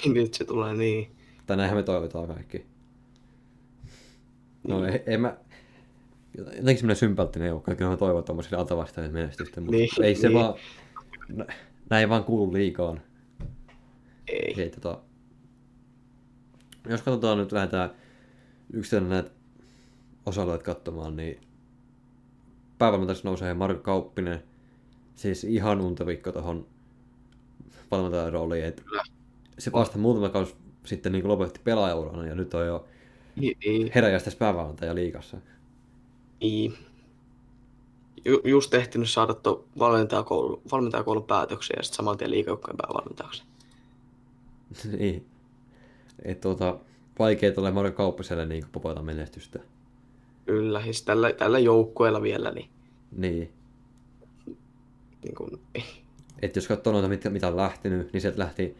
Nyt 0.15 0.35
se 0.35 0.45
tulee 0.45 0.75
niin. 0.75 1.11
Tai 1.47 1.57
näinhän 1.57 1.79
me 1.79 1.83
toivotaan 1.83 2.27
kaikki. 2.29 2.67
No 4.69 4.87
ei, 4.87 5.03
en 5.07 5.21
mä... 5.21 5.37
Jotenkin 6.39 6.77
semmoinen 6.79 6.97
sympaattinen 6.97 7.49
joukko, 7.49 7.71
että 7.71 7.79
kyllä 7.79 7.91
mä 7.91 7.97
toivon 7.97 8.25
tuommoisille 8.25 8.57
altavastaajille 8.59 9.13
menestystä, 9.19 9.61
mutta 9.61 9.77
Niin, 9.77 9.89
ei 10.03 10.15
se 10.15 10.29
niin. 10.29 10.39
vaan... 10.39 10.55
nä- 11.29 11.47
Näin 11.91 12.01
ei 12.01 12.09
vaan 12.09 12.25
kuulu 12.25 12.53
liikaan. 12.53 13.01
Ei. 14.29 14.55
Ei, 14.61 14.71
tota... 14.71 14.99
Jos 16.89 17.03
katsotaan 17.03 17.39
nyt, 17.39 17.53
lähdetään 17.53 17.91
yksilön 18.73 19.09
näitä 19.09 19.31
osa-alueet 20.27 20.63
katsomaan, 20.63 21.17
niin 21.17 21.41
päävalmentajaksi 22.79 23.25
nousee 23.25 23.55
Marko 23.55 23.81
Kauppinen, 23.81 24.43
siis 25.15 25.45
ihan 25.45 25.81
untavikko 25.81 26.33
tuohon 26.33 26.67
valmentajan 27.91 28.33
rooliin, 28.33 28.65
että 28.65 28.83
se 29.59 29.73
vasta 29.73 29.99
muutama 29.99 30.29
kausi 30.29 30.55
sitten 30.85 31.13
niin 31.13 31.29
lopetti 31.29 31.61
pelaajaurana 31.65 32.27
ja 32.27 32.35
nyt 32.35 32.55
on 32.55 32.67
jo 32.67 32.87
Niin, 33.37 33.57
niin, 33.65 33.91
heräjästäisi 33.95 34.37
päävalmentaja 34.39 34.95
liigassa. 34.95 35.37
niin. 36.41 36.75
Ju, 38.25 38.41
just 38.45 38.75
ehtinyt 38.75 39.11
saada 39.11 39.35
tuon 39.35 39.65
valmentajakoulun, 39.79 40.63
valmentajakoulun 40.73 41.25
päätöksen 41.25 41.75
ja 41.77 41.83
sitten 41.83 41.97
saman 41.97 42.19
tien 42.19 42.31
liikajoukkojen 42.31 42.77
päävalmentajaksi. 42.77 43.43
niin. 44.99 45.27
Et 46.25 46.41
tota, 46.41 46.79
vaikea 47.19 47.53
tulee 47.53 47.71
Marko 47.73 47.97
Kauppiselle 47.97 48.47
niin 48.47 48.65
popota 48.73 49.03
menestystä. 49.03 49.59
Kyllä, 50.47 50.83
sit 50.93 51.05
tällä, 51.05 51.33
tällä 51.33 51.59
joukkueella 51.59 52.23
vielä, 52.23 52.51
niin, 52.51 52.69
Niin. 53.17 53.53
niin 55.25 55.35
kuin, 55.35 55.61
Et 56.43 56.57
jos 56.57 56.69
katsoo 56.69 56.93
noita, 56.93 57.09
mitä, 57.09 57.31
mitä 57.31 57.49
on 57.49 57.57
lähtenyt, 57.57 58.13
niin 58.13 58.21
sieltä 58.21 58.39
lähti, 58.39 58.77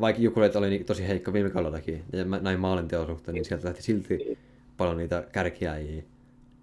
vaikka 0.00 0.22
Jukureet 0.22 0.56
oli 0.56 0.70
niin 0.70 0.84
tosi 0.84 1.08
heikko 1.08 1.32
viime 1.32 1.50
kaudellakin, 1.50 2.04
ja 2.12 2.24
mä- 2.24 2.38
näin 2.38 2.60
maalinteon 2.60 3.06
suhteen, 3.06 3.34
niin 3.34 3.44
sieltä 3.44 3.66
lähti 3.66 3.82
silti 3.82 4.38
paljon 4.76 4.96
niitä 4.96 5.24
kärkiäjiä, 5.32 6.02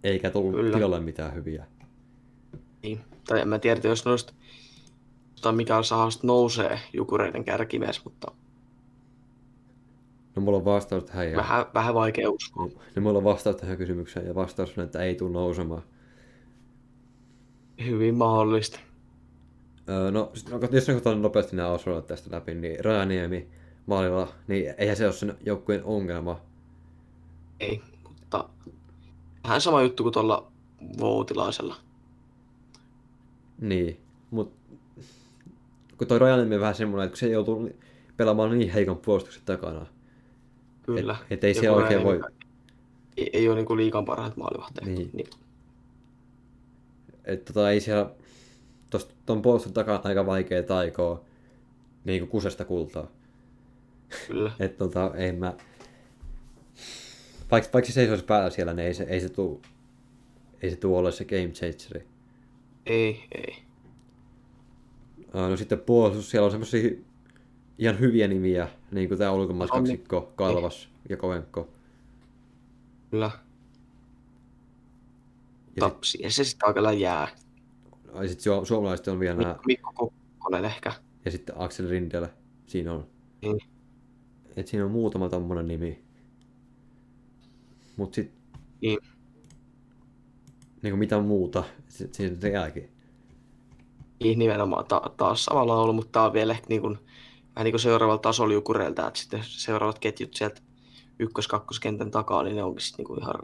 eikä 0.04 0.30
tullut 0.30 0.56
Kyllä. 0.56 0.78
tilalle 0.78 1.00
mitään 1.00 1.36
hyviä. 1.36 1.66
niin. 2.84 3.00
Tai 3.28 3.42
en 3.42 3.48
mä 3.48 3.60
tiedä, 3.60 3.82
jos 3.90 4.06
noista 4.06 4.34
tai 5.42 5.54
mikä 5.54 5.84
sahasta 5.84 6.28
nousee 6.28 6.80
Jukureiden 6.94 7.44
kärkimies, 7.46 8.04
mutta 8.06 8.32
No 10.36 10.42
mulla 10.42 10.58
on 10.58 10.66
vastaus 10.66 11.04
tähän, 11.04 11.32
ja 11.32 11.38
vähän, 11.38 11.66
vähän 11.74 11.94
vaikea 11.94 12.30
uskoa. 12.30 12.70
no, 12.96 13.02
mulla 13.02 13.18
on 13.18 13.24
vastaus 13.24 13.56
tähän 13.56 13.78
kysymykseen, 13.78 14.26
ja 14.28 14.36
vastaus 14.36 14.78
on, 14.78 14.84
että 14.84 15.00
ei 15.04 15.16
tule 15.16 15.32
nousemaan. 15.32 15.82
Hyvin 17.86 18.16
mahdollista. 18.16 18.80
No, 19.88 20.12
no, 20.12 20.32
jos 20.72 20.88
nyt 20.88 20.98
otan 20.98 21.22
nopeasti 21.22 21.56
nämä 21.56 21.70
osuudet 21.70 22.08
tästä 22.08 22.36
läpi, 22.36 22.56
niin 22.56 22.86
Rajaniemi 22.86 23.48
maalilla, 23.86 24.28
niin 24.48 24.74
eihän 24.78 24.98
se 24.98 25.06
ole 25.06 25.14
sen 25.14 25.36
joukkueen 25.46 25.84
ongelma. 25.84 26.42
Ei, 27.60 27.82
mutta 28.10 28.50
vähän 29.44 29.62
sama 29.62 29.82
juttu 29.82 30.04
kuin 30.04 30.14
tuolla 30.14 30.52
Voutilaisella. 31.00 31.76
Niin, 33.62 34.00
mutta 34.32 34.56
kun 35.98 36.08
toi 36.08 36.20
Rajaniemi 36.20 36.56
on 36.56 36.62
vähän 36.62 36.76
semmoinen, 36.76 37.06
että 37.06 37.14
kun 37.14 37.20
se 37.20 37.28
joutuu 37.30 37.70
pelaamaan 38.18 38.58
niin 38.60 38.72
heikon 38.72 38.98
puolustuksen 38.98 39.44
takana, 39.46 39.86
Kyllä. 40.86 41.16
Et- 41.30 41.32
et 41.32 41.44
ei 41.44 41.54
kun 41.54 41.70
oikein 41.70 42.00
ei- 42.00 42.06
voi- 42.06 42.22
Ei, 43.18 43.30
ei 43.34 43.48
ole 43.48 43.56
niinku 43.56 43.78
liikan 43.78 44.06
parhaat 44.06 44.38
maalivahteet. 44.38 44.88
Niin. 44.88 45.10
niin. 45.14 45.30
että 47.26 47.54
tota, 47.54 47.72
ei 47.72 47.80
siellä 47.82 48.10
tosta, 48.92 49.14
ton 49.26 49.42
puolustuksen 49.42 49.74
takana 49.74 50.00
on 50.00 50.06
aika 50.06 50.26
vaikea 50.26 50.64
taikoa 50.64 51.26
niin 52.06 52.20
kuin 52.20 52.30
kusesta 52.30 52.66
kultaa. 52.66 53.08
Kyllä. 54.28 54.52
Että 54.60 54.78
tota, 54.78 55.12
ei 55.16 55.32
mä... 55.32 55.54
Vaikka, 57.52 57.70
vaikka 57.74 57.88
se 57.88 57.94
seisoisi 57.94 58.26
päällä 58.26 58.50
siellä, 58.50 58.74
niin 58.74 58.88
ei 58.88 58.94
se, 58.94 59.04
ei 59.04 59.22
se 59.22 59.30
tuu, 59.30 59.62
ei 60.62 60.70
se 60.70 60.76
tuu 60.76 60.98
ole 60.98 61.12
se 61.12 61.26
game 61.26 61.48
changeri. 61.48 62.08
Ei, 62.86 63.28
ei. 63.32 63.58
No 65.34 65.58
sitten 65.58 65.80
puolustus, 65.80 66.30
siellä 66.32 66.46
on 66.46 66.52
semmosia 66.52 66.92
ihan 67.78 68.00
hyviä 68.00 68.28
nimiä, 68.28 68.68
niin 68.92 69.08
kuin 69.08 69.18
tää 69.18 69.32
ulkomaalaiskaksikko, 69.32 70.32
Kalvas 70.36 70.90
ja 71.10 71.18
Kovenko. 71.18 71.70
Kyllä. 73.12 73.32
Ja 75.76 75.88
Mutta 75.88 76.08
siihen 76.08 76.32
se 76.32 76.44
sitten 76.44 76.68
aika 76.68 76.94
jää. 76.94 77.28
Ai 78.14 78.28
sit 78.28 78.40
su- 78.40 78.66
suomalaiset 78.66 79.08
on 79.08 79.20
vielä 79.20 79.38
nämä, 79.42 79.56
Mikko, 79.68 79.92
Kokkonen 79.94 80.66
ehkä. 80.66 80.94
ja 81.26 81.32
sitten 81.32 81.56
Axel 81.58 81.90
Rindel, 81.90 82.28
siinä 82.68 82.94
on. 82.94 83.08
Niin. 83.42 83.60
Et 84.56 84.68
siinä 84.68 84.86
on 84.86 84.92
muutama 84.92 85.30
tommonen 85.30 85.68
nimi. 85.68 86.04
Mut 87.98 88.14
sit, 88.14 88.32
Niin. 88.82 89.00
niinku 90.82 90.98
mitä 90.98 91.20
muuta, 91.20 91.64
siinä 91.88 92.42
se 92.42 92.50
jääkin. 92.50 92.90
Niin 94.24 94.40
nimenomaan 94.40 94.86
ta- 94.86 95.12
taas 95.18 95.46
samalla 95.46 95.76
ollut, 95.82 95.96
mutta 95.96 96.12
tää 96.12 96.24
on 96.24 96.34
vielä 96.34 96.54
ehkä 96.54 96.66
niin 96.70 96.82
kuin, 96.82 96.98
vähän 97.56 97.64
niin 97.64 97.72
kuin 97.74 97.80
seuraavalla 97.80 98.22
tasolla 98.22 98.54
Jukureilta, 98.54 99.08
että 99.08 99.20
sitten 99.20 99.40
seuraavat 99.44 100.00
ketjut 100.00 100.34
sieltä 100.34 100.62
ykkös-kakkoskentän 101.20 102.12
takaa, 102.12 102.44
niin 102.44 102.56
ne 102.56 102.64
onkin 102.64 102.82
sitten 102.82 102.98
niin 102.98 103.08
kuin 103.08 103.20
ihan 103.22 103.36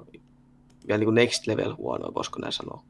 vielä 0.88 0.98
niin 0.98 1.06
kuin 1.08 1.16
next 1.16 1.48
level 1.48 1.76
huonoa, 1.76 2.14
voisiko 2.16 2.40
näin 2.40 2.54
sanoa. 2.54 2.84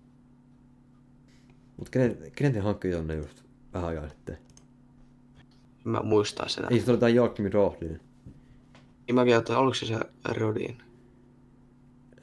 Mut 1.78 1.90
kenen, 1.90 2.18
kenen 2.36 2.54
te 2.54 2.60
hankkii 2.60 2.92
tonne 2.92 3.16
just 3.16 3.44
vähän 3.74 3.88
aikaa 3.90 4.10
sitten? 4.10 4.38
En 5.86 5.92
mä 5.92 6.02
muistaa 6.04 6.48
sitä. 6.48 6.68
Ei 6.72 6.80
se 6.80 6.86
tuli 6.86 6.98
tää 6.98 7.10
Joakim 7.10 7.52
Rohdin. 7.52 8.00
Niin 9.08 9.16
mä 9.16 9.26
vielä, 9.26 9.44
oliko 9.58 9.74
se 9.74 9.86
se 9.86 10.00
Rodin? 10.34 10.78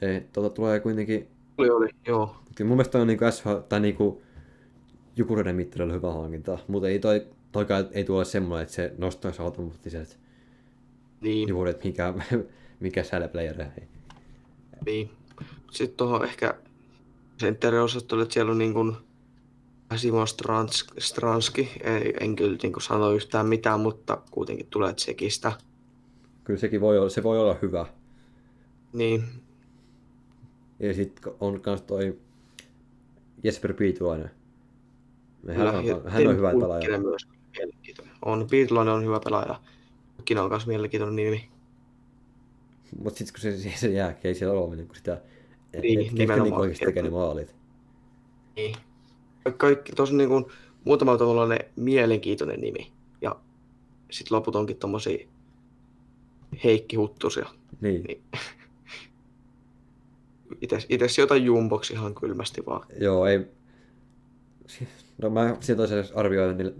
Ei, 0.01 0.21
tota 0.21 0.49
tulee 0.49 0.79
kuitenkin, 0.79 1.27
Oli, 1.57 1.69
oli, 1.69 1.89
joo. 2.07 2.35
kyllä 2.55 2.67
mun 2.67 2.77
mielestä 2.77 2.97
on 2.97 3.07
niinku 3.07 3.25
SH, 3.31 3.45
tai 3.69 3.79
niinku 3.79 4.21
Jukureiden 5.15 5.55
mittarilla 5.55 5.93
hyvä 5.93 6.13
hankinta, 6.13 6.57
mutta 6.67 6.87
ei 6.89 6.99
toi, 6.99 7.27
toikaan 7.51 7.87
ei 7.91 8.03
tule 8.03 8.25
semmoinen, 8.25 8.63
että 8.63 8.75
se 8.75 8.93
nostaisi 8.97 9.41
automaattisesti 9.41 10.17
Niin, 11.21 11.49
Jukureet 11.49 11.83
mikä, 11.83 12.13
mikä 12.79 13.03
säleplayeri. 13.03 13.65
niin. 14.85 15.09
Sitten 15.71 15.97
tuohon 15.97 16.25
ehkä 16.25 16.55
sentteriosastolle, 17.37 18.23
että 18.23 18.33
siellä 18.33 18.51
on 18.51 18.57
niin 18.57 18.73
kuin 18.73 18.95
Simo 19.95 20.25
Strans, 20.25 20.87
Stranski, 20.99 21.71
ei, 21.83 22.13
en 22.19 22.35
kyllä 22.35 22.57
niin 22.63 22.73
kuin 22.73 22.83
sano 22.83 23.11
yhtään 23.11 23.45
mitään, 23.47 23.79
mutta 23.79 24.17
kuitenkin 24.31 24.67
tulee 24.69 24.93
Tsekistä. 24.93 25.51
Kyllä 26.43 26.59
sekin 26.59 26.81
voi 26.81 26.97
olla, 26.99 27.09
se 27.09 27.23
voi 27.23 27.39
olla 27.39 27.55
hyvä. 27.61 27.85
Niin, 28.93 29.23
Ja 30.79 30.93
sitten 30.93 31.33
on 31.39 31.61
kans 31.61 31.81
toi 31.81 32.19
Jesper 33.43 33.73
Piitulainen. 33.73 34.31
Hän 35.55 35.67
on, 35.67 35.83
hän 36.11 36.27
on 36.27 36.37
hyvä 36.37 36.51
pelaaja. 36.51 36.99
Myös. 36.99 37.27
On, 38.25 38.47
Piitlainen 38.49 38.93
on 38.93 39.03
hyvä 39.05 39.19
pelaaja. 39.23 39.59
Pulkkinen 40.17 40.43
on 40.43 40.49
myös 40.49 40.67
mielenkiintoinen 40.67 41.15
nimi. 41.15 41.49
Mutta 43.03 43.17
sitten 43.17 43.33
kun 43.33 43.41
se, 43.41 43.57
se, 43.57 43.71
se 43.77 43.87
jääkin, 43.91 44.29
ei 44.29 44.35
siellä 44.35 44.59
ole 44.59 44.75
niin 44.75 44.87
kuin 44.87 44.97
sitä, 44.97 45.21
et, 45.73 45.81
Niin, 45.81 45.99
et, 45.99 46.05
ketkä 46.05 46.17
nimenomaan. 46.19 46.49
niin 46.49 46.59
oikeasti 46.59 46.85
tekee 46.85 47.03
ne 47.03 47.09
maalit. 47.09 47.55
Niin. 48.55 48.75
Kaikki 49.57 49.91
tosi 49.91 50.15
niin 50.15 50.29
kuin, 50.29 50.45
muutamalla 50.83 51.19
tavalla 51.19 51.47
ne 51.47 51.59
mielenkiintoinen 51.75 52.61
nimi. 52.61 52.91
Ja 53.21 53.35
sitten 54.11 54.35
loput 54.35 54.55
onkin 54.55 54.77
tommosia 54.77 55.27
Heikki 56.63 56.95
Huttusia. 56.95 57.49
Niin. 57.81 58.03
Niin. 58.03 58.21
Ites, 60.61 60.85
ites 60.89 61.17
jotain 61.17 61.45
jumboksi 61.45 61.93
ihan 61.93 62.15
kylmästi 62.15 62.63
vaan. 62.65 62.87
Joo, 62.99 63.25
ei... 63.25 63.47
No 65.17 65.29
mä 65.29 65.57
sieltä 65.59 65.83
olisi 65.83 66.13
arvioida 66.15 66.63
nel- 66.63 66.73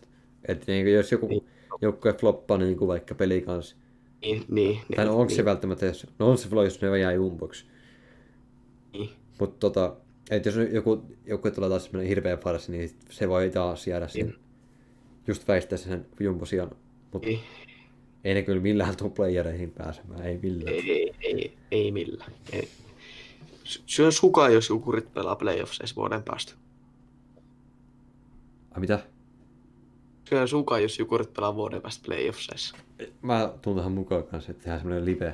14-15. 0.00 0.06
Että 0.48 0.72
niin, 0.72 0.92
jos 0.92 1.12
joku 1.12 1.26
Niin. 1.26 1.46
joukkue 1.80 2.12
floppaa 2.12 2.58
niin 2.58 2.76
kuin 2.76 2.88
vaikka 2.88 3.14
peli 3.14 3.40
kanssa, 3.40 3.76
Niin, 4.22 4.44
niin, 4.48 4.78
tai 4.96 5.04
no 5.04 5.10
onko 5.10 5.24
niin, 5.24 5.36
se 5.36 5.44
välttämättä 5.44 5.86
edes, 5.86 6.06
no 6.18 6.30
on 6.30 6.38
se 6.38 6.48
flow, 6.48 6.64
jos 6.64 6.80
ne 6.80 6.98
jää 6.98 7.12
jumboksi. 7.12 7.64
Niin, 8.92 9.10
Mutta 9.40 9.56
tota, 9.58 9.96
että 10.30 10.48
jos 10.48 10.56
joku 10.72 11.02
joukkue 11.26 11.50
tulee 11.50 11.70
taas 11.70 11.84
semmoinen 11.84 12.08
hirveä 12.08 12.36
farsi, 12.36 12.72
niin 12.72 12.90
se 13.10 13.28
voi 13.28 13.50
taas 13.50 13.86
jäädä 13.86 14.08
sen, 14.08 14.34
just 15.26 15.48
väistää 15.48 15.78
sen 15.78 16.06
jumbosian. 16.20 16.70
Mutta 17.12 17.28
niin. 17.28 17.40
ei 18.24 18.34
ne 18.34 18.42
kyllä 18.42 18.60
millään 18.60 18.96
tuu 18.96 19.10
playereihin 19.10 19.70
pääsemään, 19.70 20.22
ei 20.22 20.38
millään. 20.42 20.74
Ei, 20.74 21.14
ei, 21.20 21.56
ei 21.70 21.92
millään. 21.92 22.32
Ei. 22.52 22.68
Sy- 23.64 23.82
Syön 23.86 24.12
sukaa, 24.12 24.48
jos 24.48 24.68
Jukurit 24.68 25.14
pelaa 25.14 25.36
playoffseissa 25.36 25.96
vuoden 25.96 26.22
päästä. 26.22 26.52
Ai 28.70 28.80
mitä? 28.80 29.06
Syön 30.28 30.48
sukaa, 30.48 30.78
jos 30.78 30.98
Jukurit 30.98 31.32
pelaa 31.32 31.54
vuoden 31.54 31.82
päästä 31.82 32.02
playoffseissa. 32.06 32.76
Mä 33.22 33.52
tuun 33.62 33.76
tähän 33.76 33.92
mukaan 33.92 34.24
kanssa, 34.24 34.50
että 34.50 34.62
tehdään 34.62 34.80
semmoinen 34.80 35.04
live. 35.04 35.24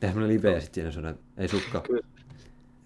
Tehdään 0.00 0.12
semmoinen 0.12 0.36
live 0.36 0.52
ja 0.52 0.60
sitten 0.60 0.74
siinä 0.74 0.90
sanotaan, 0.90 1.24
ei 1.36 1.48
sukka. 1.48 1.80
Kyllä. 1.80 2.13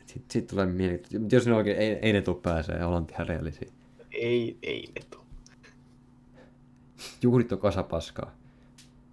Sitten 0.08 0.30
sit 0.30 0.46
tulee 0.46 0.66
mutta 0.66 1.34
jos 1.36 1.46
ne 1.46 1.54
oikein, 1.54 1.76
ei, 1.76 1.90
ei 1.90 2.12
ne 2.12 2.22
tule 2.22 2.36
pääsee, 2.42 2.84
ollaan 2.84 3.06
ihan 3.12 3.28
reellisiä. 3.28 3.68
Ei, 4.12 4.58
ei 4.62 4.84
ne 4.94 5.02
tuu. 5.10 5.24
Juurit 7.22 7.52
on 7.52 7.58
kasa 7.58 7.82
paskaa. 7.82 8.34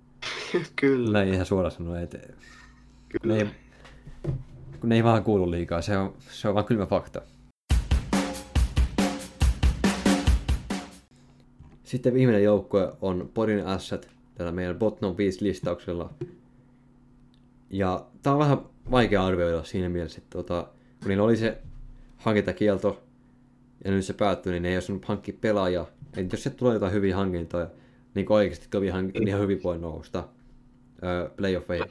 Kyllä, 0.76 1.20
Näin 1.20 1.34
ihan 1.34 1.46
suoraan 1.46 1.72
sanoen, 1.72 2.04
että 2.04 2.18
kyllä. 3.10 3.36
ne 3.36 3.42
ei, 3.42 3.48
kun 4.80 4.90
ne 4.90 4.96
ei 4.96 5.04
vaan 5.04 5.24
kuulu 5.24 5.52
liikaa, 5.52 5.82
se 5.82 5.98
on, 5.98 6.14
se 6.30 6.48
on 6.48 6.54
vaan 6.54 6.66
kylmä 6.66 6.86
fakta. 6.86 7.22
Sitten 11.84 12.14
viimeinen 12.14 12.44
joukkue 12.44 12.94
on 13.02 13.30
Porin 13.34 13.66
Asset 13.66 14.10
tällä 14.36 14.52
meidän 14.52 14.80
Bottom 14.80 15.18
5 15.18 15.44
listauksella. 15.44 16.14
Ja 17.70 18.06
tää 18.22 18.34
on 18.34 18.40
vähän 18.40 18.60
vaikea 18.92 19.26
arvioida 19.26 19.64
siinä 19.64 19.90
mielessä, 19.90 20.18
että 20.18 20.38
tota, 20.38 20.75
kun 21.06 21.10
niillä 21.10 21.24
oli 21.24 21.38
se 21.38 21.58
hankintakielto 22.18 23.04
ja 23.84 23.92
nyt 23.92 24.06
se 24.06 24.14
päättyi, 24.14 24.52
niin 24.52 24.64
ne 24.64 24.70
ei 24.70 24.78
osannut 24.78 25.06
hankkia 25.06 25.36
pelaajaa. 25.42 25.86
Et 26.18 26.32
jos 26.32 26.44
sieltä 26.44 26.58
tulee 26.58 26.74
jotain 26.74 26.94
hyviä 26.94 27.16
hankintoja, 27.16 27.68
niin 28.16 28.26
oikeasti 28.30 28.68
kovin 28.72 28.94
hankintoja, 28.94 29.20
niin 29.20 29.28
ihan 29.28 29.42
hyvin 29.42 29.64
voi 29.64 29.78
nousta 29.78 30.28
öö, 31.04 31.30
playoffeihin. 31.30 31.88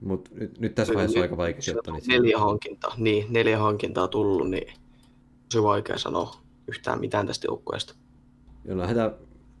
Mutta 0.00 0.30
nyt, 0.34 0.58
nyt 0.58 0.74
tässä 0.74 0.94
vaiheessa 0.94 1.18
on 1.18 1.22
aika 1.22 1.36
vaikea 1.36 1.62
sijoittaa 1.62 1.94
niitä. 1.94 2.12
Neljä 2.12 2.38
hankintaa, 2.38 2.94
niin, 2.96 3.26
neljä 3.30 3.58
hankintaa 3.58 4.08
tullut, 4.08 4.50
niin 4.50 4.72
tosi 5.52 5.62
vaikea 5.62 5.98
sanoa 5.98 6.36
yhtään 6.68 7.00
mitään 7.00 7.26
tästä 7.26 7.46
joukkueesta. 7.46 7.94
Joo, 8.64 8.78
lähdetään, 8.78 9.10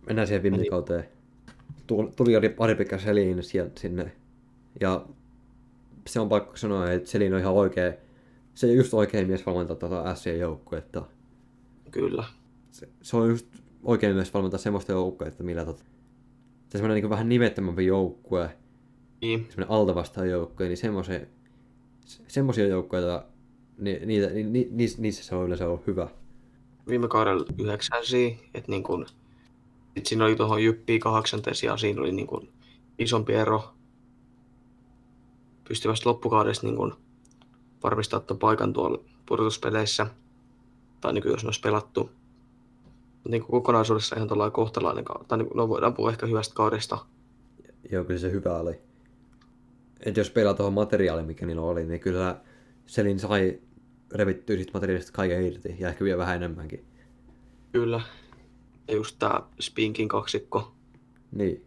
mennään 0.06 0.28
siihen 0.28 0.42
viime 0.42 0.64
kauteen. 0.70 1.08
Tuli- 1.86 2.12
Tuli 2.16 2.36
oli 2.36 2.48
pari 2.48 2.74
pikka 2.74 2.96
sinne. 3.76 4.12
Ja 4.80 5.04
se 6.12 6.20
on 6.20 6.28
pakko 6.28 6.56
sanoa, 6.56 6.90
että 6.90 7.10
Selin 7.10 7.34
on 7.34 7.40
ihan 7.40 7.52
oikea, 7.52 7.92
se 8.54 8.66
on 8.66 8.74
just 8.76 8.94
oikein 8.94 9.26
mies 9.26 9.46
valmentaa 9.46 9.76
tuota 9.76 10.14
SC 10.14 10.38
joukkuetta. 10.38 11.04
Kyllä. 11.90 12.24
Se, 12.70 12.88
se, 13.02 13.16
on 13.16 13.28
just 13.28 13.46
oikein 13.82 14.16
mies 14.16 14.34
valmentaa 14.34 14.58
semmoista 14.58 14.92
joukkuetta, 14.92 15.44
millä 15.44 15.64
tota, 15.64 15.82
se 16.68 16.78
semmoinen 16.78 17.02
niin 17.02 17.10
vähän 17.10 17.28
nimettömämpi 17.28 17.86
joukkue, 17.86 18.50
Niin, 19.22 19.46
semmoinen 19.50 19.70
alta 19.70 19.94
vastaan 19.94 20.30
joukkue, 20.30 20.68
niin 20.68 20.76
semmoisen, 20.76 21.28
semmoisia 22.28 22.66
joukkueita, 22.66 23.24
ni, 23.78 24.00
niitä, 24.06 24.26
ni, 24.26 24.42
ni, 24.42 24.68
niissä, 24.70 25.02
niissä 25.02 25.24
se 25.24 25.34
on 25.34 25.46
yleensä 25.46 25.66
ollut 25.66 25.86
hyvä. 25.86 26.08
viime 26.88 27.08
kaudella 27.08 27.46
yhdeksänsiä, 27.58 28.36
että 28.54 28.70
niin 28.70 28.82
kun, 28.82 29.06
sit 29.96 30.06
siinä 30.06 30.24
oli 30.24 30.36
tuohon 30.36 30.62
Jyppiin 30.64 31.00
kahdeksanteen 31.00 31.56
sijaan, 31.56 31.78
siinä 31.78 32.00
oli 32.00 32.12
niin 32.12 32.26
kun 32.26 32.48
isompi 32.98 33.32
ero. 33.32 33.74
Pystyi 35.70 35.88
vasta 35.90 36.08
loppukaudesta 36.08 36.66
niin 36.66 36.76
kun 36.76 36.96
varmistaa 37.82 38.20
tuon 38.20 38.38
paikan 38.38 38.72
tuolla 38.72 39.04
pudotuspeleissä, 39.26 40.06
tai 41.00 41.12
niin 41.12 41.22
kun 41.22 41.30
jos 41.30 41.42
ne 41.42 41.46
olisi 41.46 41.60
pelattu. 41.60 42.10
Niin 43.28 43.42
kuin 43.42 43.50
kokonaisuudessa 43.50 44.16
ihan 44.16 44.28
tuollainen 44.28 44.52
kohtalainen 44.52 45.04
kautta, 45.04 45.24
tai 45.28 45.38
niin 45.38 45.48
kun, 45.48 45.56
no 45.56 45.68
voidaan 45.68 45.94
puhua 45.94 46.10
ehkä 46.10 46.26
hyvästä 46.26 46.54
kaudesta. 46.54 46.98
Joo, 47.92 48.04
kyllä 48.04 48.20
se 48.20 48.30
hyvä 48.30 48.56
oli. 48.56 48.80
Et 50.00 50.16
jos 50.16 50.30
pelaa 50.30 50.54
tuohon 50.54 50.72
materiaaliin, 50.72 51.26
mikä 51.26 51.46
niillä 51.46 51.62
oli, 51.62 51.84
niin 51.84 52.00
kyllä 52.00 52.40
Selin 52.86 53.20
sai 53.20 53.60
revittyä 54.12 54.56
siitä 54.56 54.72
materiaalista 54.74 55.12
kaiken 55.12 55.42
irti, 55.46 55.76
ja 55.78 55.88
ehkä 55.88 56.04
vielä 56.04 56.18
vähän 56.18 56.36
enemmänkin. 56.36 56.84
Kyllä. 57.72 58.00
Ja 58.88 58.94
just 58.94 59.16
tää 59.18 59.42
Spinkin 59.60 60.08
kaksikko. 60.08 60.72
Niin. 61.32 61.66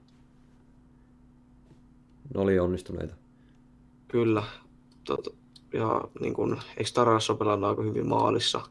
Ne 2.34 2.42
oli 2.42 2.60
onnistuneita. 2.60 3.23
Kyllä. 4.14 4.44
Tot, 5.03 5.27
ja 5.73 6.02
niin 6.19 6.34
kun, 6.34 6.61
eikö 6.77 6.91
Taras 6.94 7.30
ole 7.30 7.38
pelannut 7.38 7.69
aika 7.69 7.81
hyvin 7.81 8.07
maalissa? 8.07 8.61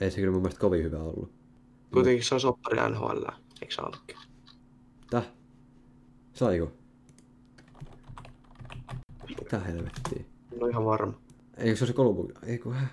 Ei 0.00 0.10
se 0.10 0.16
kyllä 0.16 0.32
mun 0.32 0.42
mielestä 0.42 0.60
kovin 0.60 0.82
hyvä 0.82 0.98
ollut. 0.98 1.32
Kuitenkin 1.92 2.24
se 2.24 2.34
on 2.34 2.40
soppari 2.40 2.90
NHL, 2.90 3.24
eikö 3.62 3.74
saanutkin? 3.74 4.16
Täh? 5.10 5.24
Saiko? 6.34 6.72
Mitä 9.28 9.58
helvettiä? 9.58 10.24
Ole 10.60 10.70
ihan 10.70 10.84
varma. 10.84 11.12
Eikö 11.56 11.76
se 11.76 11.84
ole 11.84 11.86
se 11.86 11.92
Kolumbu? 11.92 12.32
Eikö 12.46 12.70
häh? 12.70 12.90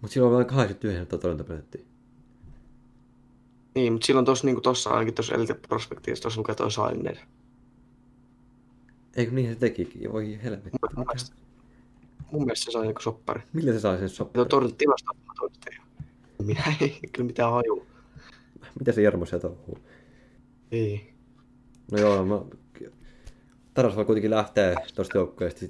Mut 0.00 0.10
silloin 0.10 0.30
on 0.30 0.36
vain 0.36 0.46
89 0.46 1.20
torjuntaprosenttia. 1.20 1.84
Niin, 3.74 3.92
mutta 3.92 4.06
silloin 4.06 4.26
tuossa 4.26 4.46
niin 4.46 4.62
tossa, 4.62 4.90
ainakin 4.90 5.14
tuossa 5.14 5.34
Elite 5.34 5.54
Prospektiivissa 5.54 6.22
tuossa 6.22 6.40
lukee 6.40 6.54
toi 6.54 6.70
Sainer. 6.70 7.16
Eikö 9.16 9.32
niin 9.32 9.52
se 9.54 9.58
tekikin? 9.58 10.12
Voi 10.12 10.38
helvetti. 10.42 10.70
Mun 10.96 11.06
mielestä, 11.06 11.36
mun 12.32 12.44
mielestä 12.44 12.64
se 12.64 12.70
sai 12.70 12.82
niinku 12.82 13.02
soppari. 13.02 13.42
Millä 13.52 13.72
se 13.72 13.80
sai 13.80 13.98
sen 13.98 14.08
Tuo 14.08 14.16
sopparin? 14.16 14.48
torjuntatilasta 14.48 15.14
mä 15.26 15.32
todistin. 15.40 15.74
Minä 16.42 16.62
ei 16.80 17.00
kyllä 17.12 17.26
mitään 17.26 17.52
haju. 17.52 17.86
Mitä 18.78 18.92
se 18.92 19.02
Jarmo 19.02 19.26
sieltä 19.26 19.48
touhuu? 19.48 19.78
Ei. 20.72 21.14
No 21.92 21.98
joo, 21.98 22.24
mä... 22.24 22.40
Taras 23.74 23.96
voi 23.96 24.04
kuitenkin 24.04 24.30
lähteä 24.30 24.74
tosta 24.94 25.18
joukkueesta. 25.18 25.66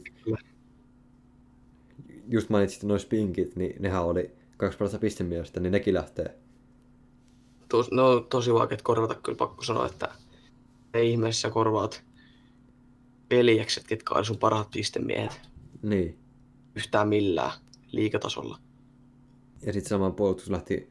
Just 2.28 2.50
mainitsit 2.50 2.82
noin 2.82 3.00
spinkit, 3.00 3.56
niin 3.56 3.82
nehän 3.82 4.04
oli 4.04 4.30
kaksi 4.56 4.78
parasta 4.78 4.98
pistemiestä, 4.98 5.60
niin 5.60 5.72
nekin 5.72 5.94
lähtee. 5.94 6.38
Tos, 7.68 7.90
ne 7.90 8.02
on 8.02 8.26
tosi 8.26 8.54
vaikeat 8.54 8.82
korvata, 8.82 9.14
kyllä 9.14 9.36
pakko 9.36 9.62
sanoa, 9.64 9.86
että 9.86 10.08
ei 10.94 11.10
ihmeessä 11.10 11.50
korvaat 11.50 12.04
veljekset, 13.30 13.84
ketkä 13.86 14.14
on 14.14 14.24
sun 14.24 14.38
parhaat 14.38 14.70
pistemiehet 14.70 15.40
Niin. 15.82 16.18
yhtään 16.76 17.08
millään 17.08 17.52
liikatasolla. 17.92 18.58
Ja 19.66 19.72
sitten 19.72 19.88
saman 19.88 20.14
puolustus 20.14 20.50
lähti, 20.50 20.90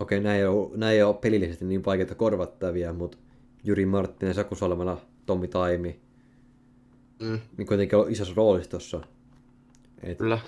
okei, 0.00 0.20
nämä 0.20 0.36
ei 0.36 0.46
ole, 0.46 0.70
nämä 0.76 0.92
ei 0.92 1.02
ole 1.02 1.14
pelillisesti 1.14 1.64
niin 1.64 1.84
vaikeita 1.84 2.14
korvattavia, 2.14 2.92
mutta 2.92 3.18
Juri 3.64 3.86
Marttinen, 3.86 4.34
Saku 4.34 4.54
Salmela, 4.54 5.00
Tommi 5.26 5.48
Taimi, 5.48 6.00
Mm, 7.22 7.38
niin 7.56 7.66
kuitenkin 7.66 7.98
on 7.98 8.10
isossa 8.12 8.34
roolissa 8.36 8.70
tuossa. 8.70 9.00
Et 10.02 10.18
kyllä. 10.18 10.38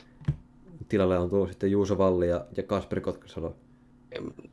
tilalle 0.88 1.18
on 1.18 1.30
tullut 1.30 1.48
sitten 1.48 1.70
Juuso 1.70 1.98
Valli 1.98 2.28
ja, 2.28 2.44
ja 2.56 2.62
Kasper 2.62 3.00
Kotkasalo. 3.00 3.56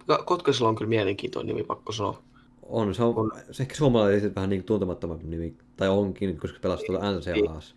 Ka- 0.07 0.23
Kotkasella 0.25 0.69
on 0.69 0.75
kyllä 0.75 0.89
mielenkiintoinen 0.89 1.55
nimi, 1.55 1.63
pakko 1.67 1.91
sanoa. 1.91 2.21
On, 2.69 2.95
se 2.95 3.03
on, 3.03 3.17
On. 3.17 3.31
se 3.51 3.63
ehkä 3.63 3.75
suomalainen 3.75 4.35
vähän 4.35 4.49
niin 4.49 4.63
tuntemattomampi 4.63 5.27
nimi, 5.27 5.55
tai 5.77 5.89
onkin, 5.89 6.37
koska 6.39 6.59
pelasi 6.61 6.85
tuolla 6.85 7.11
NCAAssa. 7.11 7.75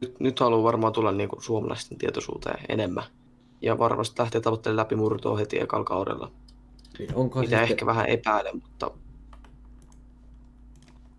Nyt, 0.00 0.20
nyt 0.20 0.40
haluaa 0.40 0.62
varmaan 0.62 0.92
tulla 0.92 1.12
niin 1.12 1.28
kuin 1.28 1.42
suomalaisten 1.42 1.98
tietoisuuteen 1.98 2.58
enemmän. 2.68 3.04
Ja 3.62 3.78
varmasti 3.78 4.22
lähtee 4.22 4.40
tavoittelemaan 4.40 4.84
läpimurtoa 4.84 5.36
heti 5.36 5.60
ekalla 5.60 5.84
kaudella. 5.84 6.32
Niin 6.98 7.14
onkohan 7.14 7.44
Mitä 7.44 7.56
sitten, 7.56 7.72
ehkä 7.72 7.86
vähän 7.86 8.06
epäilen, 8.06 8.54
mutta 8.54 8.90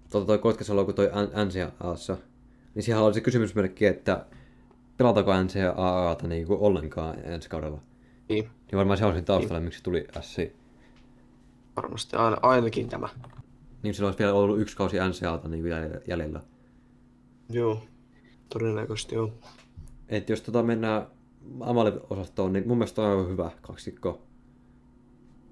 tuota 0.09 0.27
toi 0.27 0.37
Kotkasalo 0.37 0.85
kuin 0.85 0.95
toi 0.95 1.09
NCAAssa, 1.45 2.17
niin 2.75 2.83
siellä 2.83 3.03
oli 3.03 3.13
se 3.13 3.21
kysymysmerkki, 3.21 3.85
että 3.85 4.25
pelataanko 4.97 5.31
NCAAta 5.43 6.27
niin 6.27 6.47
kuin 6.47 6.59
ollenkaan 6.59 7.15
ensi 7.23 7.49
kaudella. 7.49 7.81
niin, 8.29 8.43
Niin 8.43 8.77
varmaan 8.77 8.97
se 8.97 9.05
on 9.05 9.13
siinä 9.13 9.25
taustalla, 9.25 9.59
miksi 9.59 9.77
se 9.77 9.83
tuli 9.83 10.07
SC. 10.21 10.60
Varmasti 11.75 12.15
aina, 12.15 12.37
ainakin 12.41 12.89
tämä. 12.89 13.09
Niin 13.83 13.93
sillä 13.93 14.07
olisi 14.07 14.19
vielä 14.19 14.33
ollut 14.33 14.59
yksi 14.59 14.77
kausi 14.77 14.97
NCAata 15.09 15.47
niin 15.47 15.65
jäljellä-. 16.07 16.43
Joo, 17.49 17.83
todennäköisesti 18.49 19.15
joo. 19.15 19.33
Et 20.09 20.29
jos 20.29 20.41
tota 20.41 20.63
mennään 20.63 21.07
Amali-osastoon, 21.59 22.53
niin 22.53 22.67
mun 22.67 22.77
mielestä 22.77 23.01
on 23.01 23.29
hyvä 23.29 23.51
kaksikko. 23.61 24.21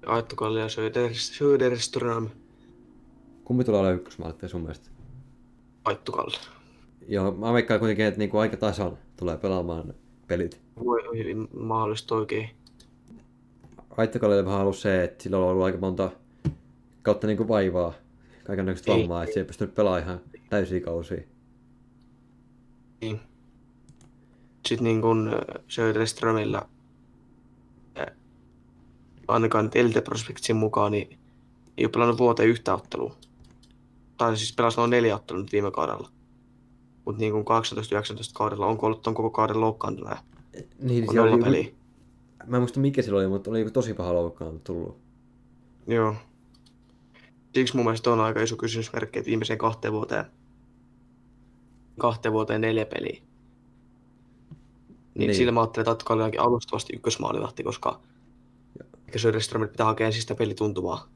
Aittokalli 0.06 0.60
ja 0.60 0.68
Söder, 0.68 1.10
Söderström. 1.14 2.28
Kumpi 3.44 3.64
tulee 3.64 3.80
olemaan 3.80 3.98
ykkösmaalit 3.98 4.36
sun 4.46 4.60
mielestä? 4.60 4.90
Aittokalli. 5.84 6.36
Joo, 7.08 7.32
mä 7.32 7.52
veikkaan 7.52 7.80
kuitenkin, 7.80 8.04
että 8.04 8.18
niinku 8.18 8.38
aika 8.38 8.56
tasan 8.56 8.98
tulee 9.16 9.36
pelaamaan 9.36 9.94
pelit. 10.26 10.60
Voi 10.84 11.18
hyvin 11.18 11.48
mahdollista 11.52 12.14
oikein. 12.14 12.50
Aittokallille 14.00 14.44
vähän 14.44 14.60
ollut 14.60 14.78
se, 14.78 15.04
että 15.04 15.22
sillä 15.22 15.38
on 15.38 15.44
ollut 15.44 15.64
aika 15.64 15.78
monta 15.78 16.10
kautta 17.02 17.26
niinku 17.26 17.48
vaivaa, 17.48 17.92
kaikenlaista 18.44 18.92
vammaa, 18.92 19.22
että 19.22 19.34
se 19.34 19.40
ei 19.40 19.46
pystynyt 19.46 19.74
pelaamaan 19.74 20.02
ihan 20.02 20.20
täysiä 20.50 20.80
kausia. 20.80 21.22
Niin. 23.00 23.20
Sitten 24.68 24.84
niin 24.84 25.00
kuin 25.00 25.30
Söderströmillä, 25.68 26.62
äh, 27.98 28.06
ainakaan 29.28 29.64
nyt 29.64 29.76
Elte 29.76 30.00
Prospectsin 30.00 30.56
mukaan, 30.56 30.92
niin 30.92 31.18
ei 31.78 31.84
ole 31.84 31.90
pelannut 31.90 32.18
vuoteen 32.18 32.48
yhtä 32.48 32.74
ottelua. 32.74 33.16
Tai 34.16 34.36
siis 34.36 34.54
pelasi 34.56 34.76
noin 34.76 34.90
neljä 34.90 35.16
ottelua 35.16 35.42
nyt 35.42 35.52
viime 35.52 35.70
kaudella. 35.70 36.10
Mutta 37.04 37.20
niin 37.20 37.32
kuin 37.32 37.44
18-19 37.44 37.48
kaudella 38.34 38.66
on 38.66 38.78
ollut 38.82 39.02
ton 39.02 39.14
koko 39.14 39.30
kauden 39.30 39.60
loukkaantunut. 39.60 40.10
ja 40.10 40.22
Niin, 40.78 41.08
On 41.08 41.14
siellä 41.14 41.34
oli 41.34 41.42
peliä. 41.42 41.79
Mä 42.46 42.56
en 42.56 42.62
muista 42.62 42.80
mikä 42.80 43.02
sillä 43.02 43.18
oli, 43.18 43.28
mutta 43.28 43.50
oli 43.50 43.58
joku 43.58 43.70
tosi 43.70 43.94
paha 43.94 44.14
loukkaantunut 44.14 44.64
tullut. 44.64 44.98
Joo. 45.86 46.14
Siksi 47.54 47.76
mun 47.76 47.84
mielestä 47.84 48.10
on 48.10 48.20
aika 48.20 48.42
iso 48.42 48.56
kysymysmerkki, 48.56 49.18
että 49.18 49.28
viimeiseen 49.28 49.58
kahteen 49.58 49.92
vuoteen, 49.92 50.24
kahteen 51.98 52.32
vuoteen 52.32 52.60
neljä 52.60 52.86
peliä. 52.86 53.20
Niin, 55.14 55.26
Niin. 55.26 55.34
sillä 55.34 55.52
mä 55.52 55.60
ajattelin, 55.60 55.82
että 55.82 55.90
Atka 55.90 56.14
oli 56.14 56.22
ainakin 56.22 56.40
alustavasti 56.40 56.96
ykkösmaalivahti, 56.96 57.62
koska 57.62 58.00
ehkä 59.06 59.18
Söderströmit 59.18 59.70
pitää 59.70 59.86
hakea 59.86 60.06
ensin 60.06 60.22
sitä 60.22 60.34
pelituntumaa. 60.34 61.08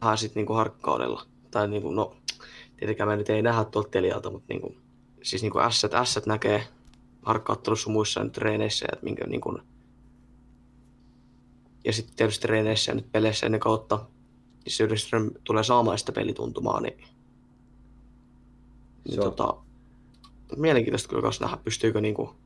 Vähän 0.00 0.18
sitten 0.18 0.40
niinku 0.40 0.52
harkkaudella. 0.52 1.22
Tai 1.50 1.68
niinku, 1.68 1.90
no, 1.90 2.16
tietenkään 2.76 3.08
me 3.08 3.16
nyt 3.16 3.30
ei 3.30 3.42
nähdä 3.42 3.64
tuolta 3.64 3.88
telialta, 3.88 4.30
mutta 4.30 4.46
niinku, 4.48 4.76
siis 5.22 5.42
niinku 5.42 5.58
ässät, 5.58 5.94
ässät 5.94 6.26
näkee 6.26 6.66
harkkauttelussa 7.26 7.90
muissa 7.90 8.24
nyt 8.24 8.32
treeneissä, 8.32 8.86
että 8.92 9.04
minkä 9.04 9.26
niinku, 9.26 9.58
ja 11.84 11.92
sitten 11.92 12.16
tietysti 12.16 12.42
treeneissä 12.42 12.92
ja 12.92 12.96
nyt 12.96 13.12
peleissä 13.12 13.46
ennen 13.46 13.60
kautta, 13.60 14.06
niin 14.64 14.72
Söderström 14.72 15.30
tulee 15.44 15.64
saamaan 15.64 15.98
sitä 15.98 16.12
pelituntumaa, 16.12 16.80
niin, 16.80 16.96
niin 19.08 19.20
tota, 19.20 19.56
mielenkiintoista 20.56 21.08
kyllä 21.08 21.22
kanssa 21.22 21.44
nähdä, 21.44 21.56
pystyykö 21.64 22.00
niinku, 22.00 22.36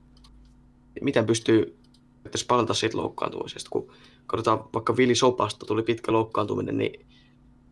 miten 1.00 1.26
pystyy 1.26 1.80
että 2.24 2.38
parantaa 2.48 2.74
siitä 2.74 2.96
loukkaantumisesta, 2.96 3.70
kun 3.70 3.92
katsotaan 4.26 4.64
vaikka 4.74 4.96
Vili 4.96 5.14
Sopasta 5.14 5.66
tuli 5.66 5.82
pitkä 5.82 6.12
loukkaantuminen, 6.12 6.78
niin 6.78 7.06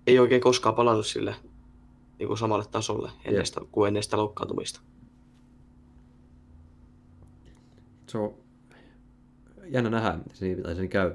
ei 0.07 0.19
oikein 0.19 0.41
koskaan 0.41 0.75
palannut 0.75 1.07
sille 1.07 1.35
niin 2.19 2.27
kuin 2.27 2.39
samalle 2.39 2.65
tasolle 2.71 3.11
ennen 3.25 3.47
sitä, 3.47 3.61
kuin 3.73 3.89
ennen 3.89 4.03
sitä 4.03 4.17
loukkaantumista. 4.17 4.81
Se 8.09 8.19
on 8.19 8.35
jännä 9.67 9.91
nähdä, 9.91 10.17
miten 10.17 10.37
se 10.37 10.45
niin, 10.45 10.63
tai 10.63 10.77
sen 10.77 10.89
käy. 10.89 11.15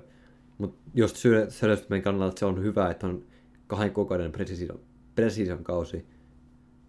Mutta 0.58 0.92
just 0.94 1.16
Söderströmin 1.50 2.04
kannalta 2.04 2.40
se 2.40 2.46
on 2.46 2.64
hyvä, 2.64 2.90
että 2.90 3.08
on 3.08 3.24
kahden 3.68 3.94
kuukauden 3.94 4.32
precision, 4.32 4.80
precision 5.16 5.64
kausi. 5.64 6.06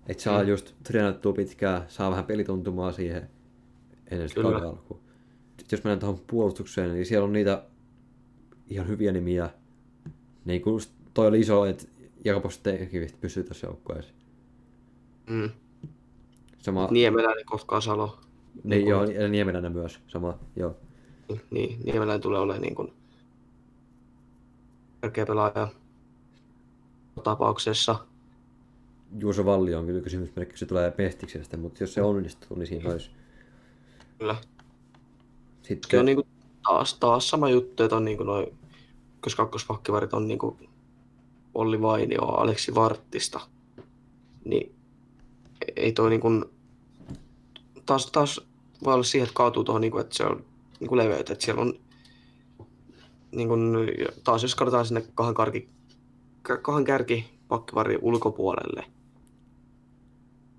Että 0.06 0.22
saa 0.22 0.43
mm. 0.43 0.48
Just 0.48 0.74
treenattua 0.82 1.32
pitkään, 1.32 1.82
saa 1.89 2.10
vähän 2.10 2.24
pelituntumaa 2.24 2.93
siihen 2.93 3.31
ennen 4.10 4.28
sitä 4.28 4.43
kauden 4.43 4.68
alkuun. 4.68 5.01
Sitten 5.59 5.76
jos 5.76 5.85
mennään 5.85 5.98
tuohon 5.98 6.20
puolustukseen, 6.26 6.94
niin 6.94 7.06
siellä 7.06 7.24
on 7.24 7.32
niitä 7.32 7.64
ihan 8.70 8.89
hyviä 8.89 9.12
nimiä. 9.12 9.51
Niin 10.44 10.62
kuin 10.62 10.82
toi 11.14 11.26
oli 11.26 11.40
iso, 11.40 11.64
että 11.64 11.85
Jakobos 12.24 12.59
Tenkivistä 12.59 13.18
pysyy 13.20 13.44
tässä 13.44 13.66
joukkueessa. 13.66 14.14
Mm. 15.26 15.51
Sama, 16.59 16.89
Niemeläinen, 16.90 17.47
Kotka, 17.47 17.81
Salo. 17.81 18.23
Niin, 18.64 18.82
kuin- 18.82 18.90
joo, 18.90 19.05
ja 19.05 19.28
Niemeläinen 19.28 19.72
myös, 19.72 20.01
sama, 20.06 20.39
joo. 20.56 20.76
Niin, 21.51 21.81
Niemeläinen 21.85 22.20
tulee 22.20 22.40
olemaan 22.40 22.62
niin 22.62 22.74
kuin 22.74 22.93
tärkeä 25.01 25.26
pelaaja 25.26 25.68
tapauksessa. 27.24 27.97
Juuso 29.18 29.44
Valli 29.44 29.74
on 29.74 29.86
kyllä 29.86 30.01
kysymysmerkki, 30.01 30.59
se 30.59 30.66
tulee 30.66 30.90
Pestiksestä, 30.90 31.56
mutta 31.56 31.82
jos 31.82 31.94
se 31.94 32.02
onnistuu, 32.02 32.56
niin 32.59 32.66
siinä 32.66 32.90
olisi. 32.90 33.10
Kyllä. 34.18 34.36
Se 35.62 35.68
Sitten, 35.68 36.01
on 36.01 36.06
niin 36.06 36.16
kuin 36.16 36.26
taas, 36.62 36.94
taas 36.94 37.28
sama 37.28 37.48
juttu, 37.51 37.82
että 37.82 37.97
on 37.97 38.05
niin 38.05 38.16
kuin 38.16 38.26
noin 38.26 38.47
ykkös 39.14 39.35
kakkospakkivarit 39.35 40.14
on 40.14 40.28
niin 40.28 40.39
kuin 40.39 40.68
Olli 41.55 41.82
Vainio, 41.82 42.22
Aleksi 42.24 42.74
Varttista. 42.74 43.40
Niin 44.44 44.74
ei 45.76 45.93
toi 45.93 46.10
niin 46.10 46.20
kuin, 46.20 46.44
taas, 47.86 48.06
taas 48.06 48.40
voi 48.85 48.94
olla 48.94 49.02
siihen, 49.05 49.24
että 49.27 49.36
kaatuu 49.36 49.65
tuohon, 49.65 49.81
niin 49.81 49.93
kuin, 49.93 50.01
että 50.01 50.16
se 50.16 50.24
on 50.24 50.44
niin 50.81 50.89
kuin 50.89 50.98
leveyttä, 50.98 51.32
että 51.32 51.44
siellä 51.44 51.62
on 51.62 51.74
niin 53.32 53.48
kuin, 53.48 53.77
taas 54.24 54.43
jos 54.43 54.55
katsotaan 54.55 54.86
sinne 54.86 55.05
kahden, 55.15 55.35
karki, 55.35 55.69
kahden 56.62 56.85
kärki 56.85 57.24
pakkivarin 57.48 57.98
ulkopuolelle, 58.02 58.85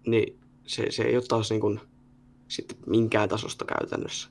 niin 0.08 0.40
se, 0.68 0.92
se 0.92 1.04
ei 1.04 1.16
ole 1.16 1.24
taas 1.28 1.50
niin 1.50 1.62
kuin, 1.62 1.80
sitten 2.48 2.78
minkään 2.88 3.30
tasosta 3.30 3.66
käytännössä 3.66 4.30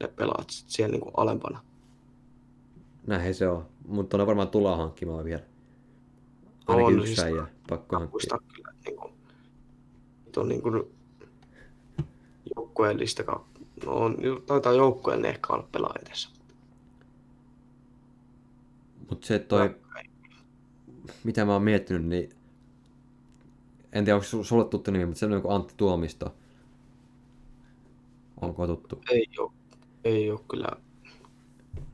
ne 0.00 0.08
pelaat 0.08 0.50
sit 0.50 0.70
siellä 0.70 0.92
niin 0.92 1.00
kuin 1.00 1.12
alempana. 1.16 1.60
näin 3.06 3.34
se 3.34 3.48
on. 3.48 3.66
Mutta 3.86 4.18
ne 4.18 4.26
varmaan 4.26 4.48
tullaan 4.48 4.78
hankkimaan 4.78 5.24
vielä. 5.24 5.42
Ainakin 6.66 6.86
On, 6.86 6.98
yksi 6.98 7.06
siis- 7.06 7.24
äijä 7.24 7.46
pakko 7.68 7.98
hankkia. 7.98 8.38
Kyllä, 8.54 8.72
niin 8.84 8.96
kuin, 8.96 9.12
on 10.36 10.48
niin 10.48 10.62
kuin 10.62 10.82
joukkueellista, 12.56 13.22
no 13.86 13.92
on, 13.92 14.16
taitaa 14.46 14.72
joukkueellinen 14.72 15.30
ehkä 15.30 15.52
olla 15.52 15.68
pelaaja 15.72 16.02
tässä. 16.08 16.28
Mutta 19.10 19.26
se, 19.26 19.38
toi, 19.38 19.76
mitä 21.24 21.44
mä 21.44 21.52
oon 21.52 21.62
miettinyt, 21.62 22.04
niin 22.04 22.30
en 23.92 24.04
tiedä, 24.04 24.16
onko 24.16 24.26
su- 24.26 24.44
sulle 24.44 24.64
tuttu 24.64 24.90
nimi, 24.90 25.06
mutta 25.06 25.18
semmoinen 25.20 25.42
kuin 25.42 25.54
Antti 25.54 25.74
Tuomisto. 25.76 26.34
Onko 28.40 28.66
tuttu? 28.66 29.02
Ei 29.10 29.28
ole, 29.38 29.52
ei 30.04 30.30
ole 30.30 30.40
kyllä. 30.50 30.68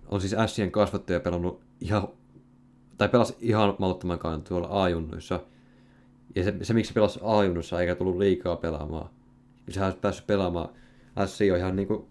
On 0.08 0.20
siis 0.20 0.34
Sien 0.46 0.70
kasvattaja 0.70 1.20
pelannut 1.20 1.60
ihan, 1.80 2.08
tai 2.98 3.08
pelasi 3.08 3.36
ihan 3.40 3.74
mauttoman 3.78 4.18
kauden 4.18 4.42
tuolla 4.42 4.84
A-junnuissa. 4.84 5.40
Ja 6.34 6.44
se, 6.44 6.54
se 6.62 6.74
miksi 6.74 6.88
se 6.88 6.94
pelasi 6.94 7.20
A-junnuissa 7.22 7.80
eikä 7.80 7.94
tullut 7.94 8.18
liikaa 8.18 8.56
pelaamaan. 8.56 9.10
Ja 9.68 9.74
sehän 9.74 9.86
olisi 9.86 10.00
päässyt 10.00 10.26
pelaamaan. 10.26 10.68
SC 11.26 11.48
on 11.52 11.58
ihan 11.58 11.76
niinku 11.76 12.08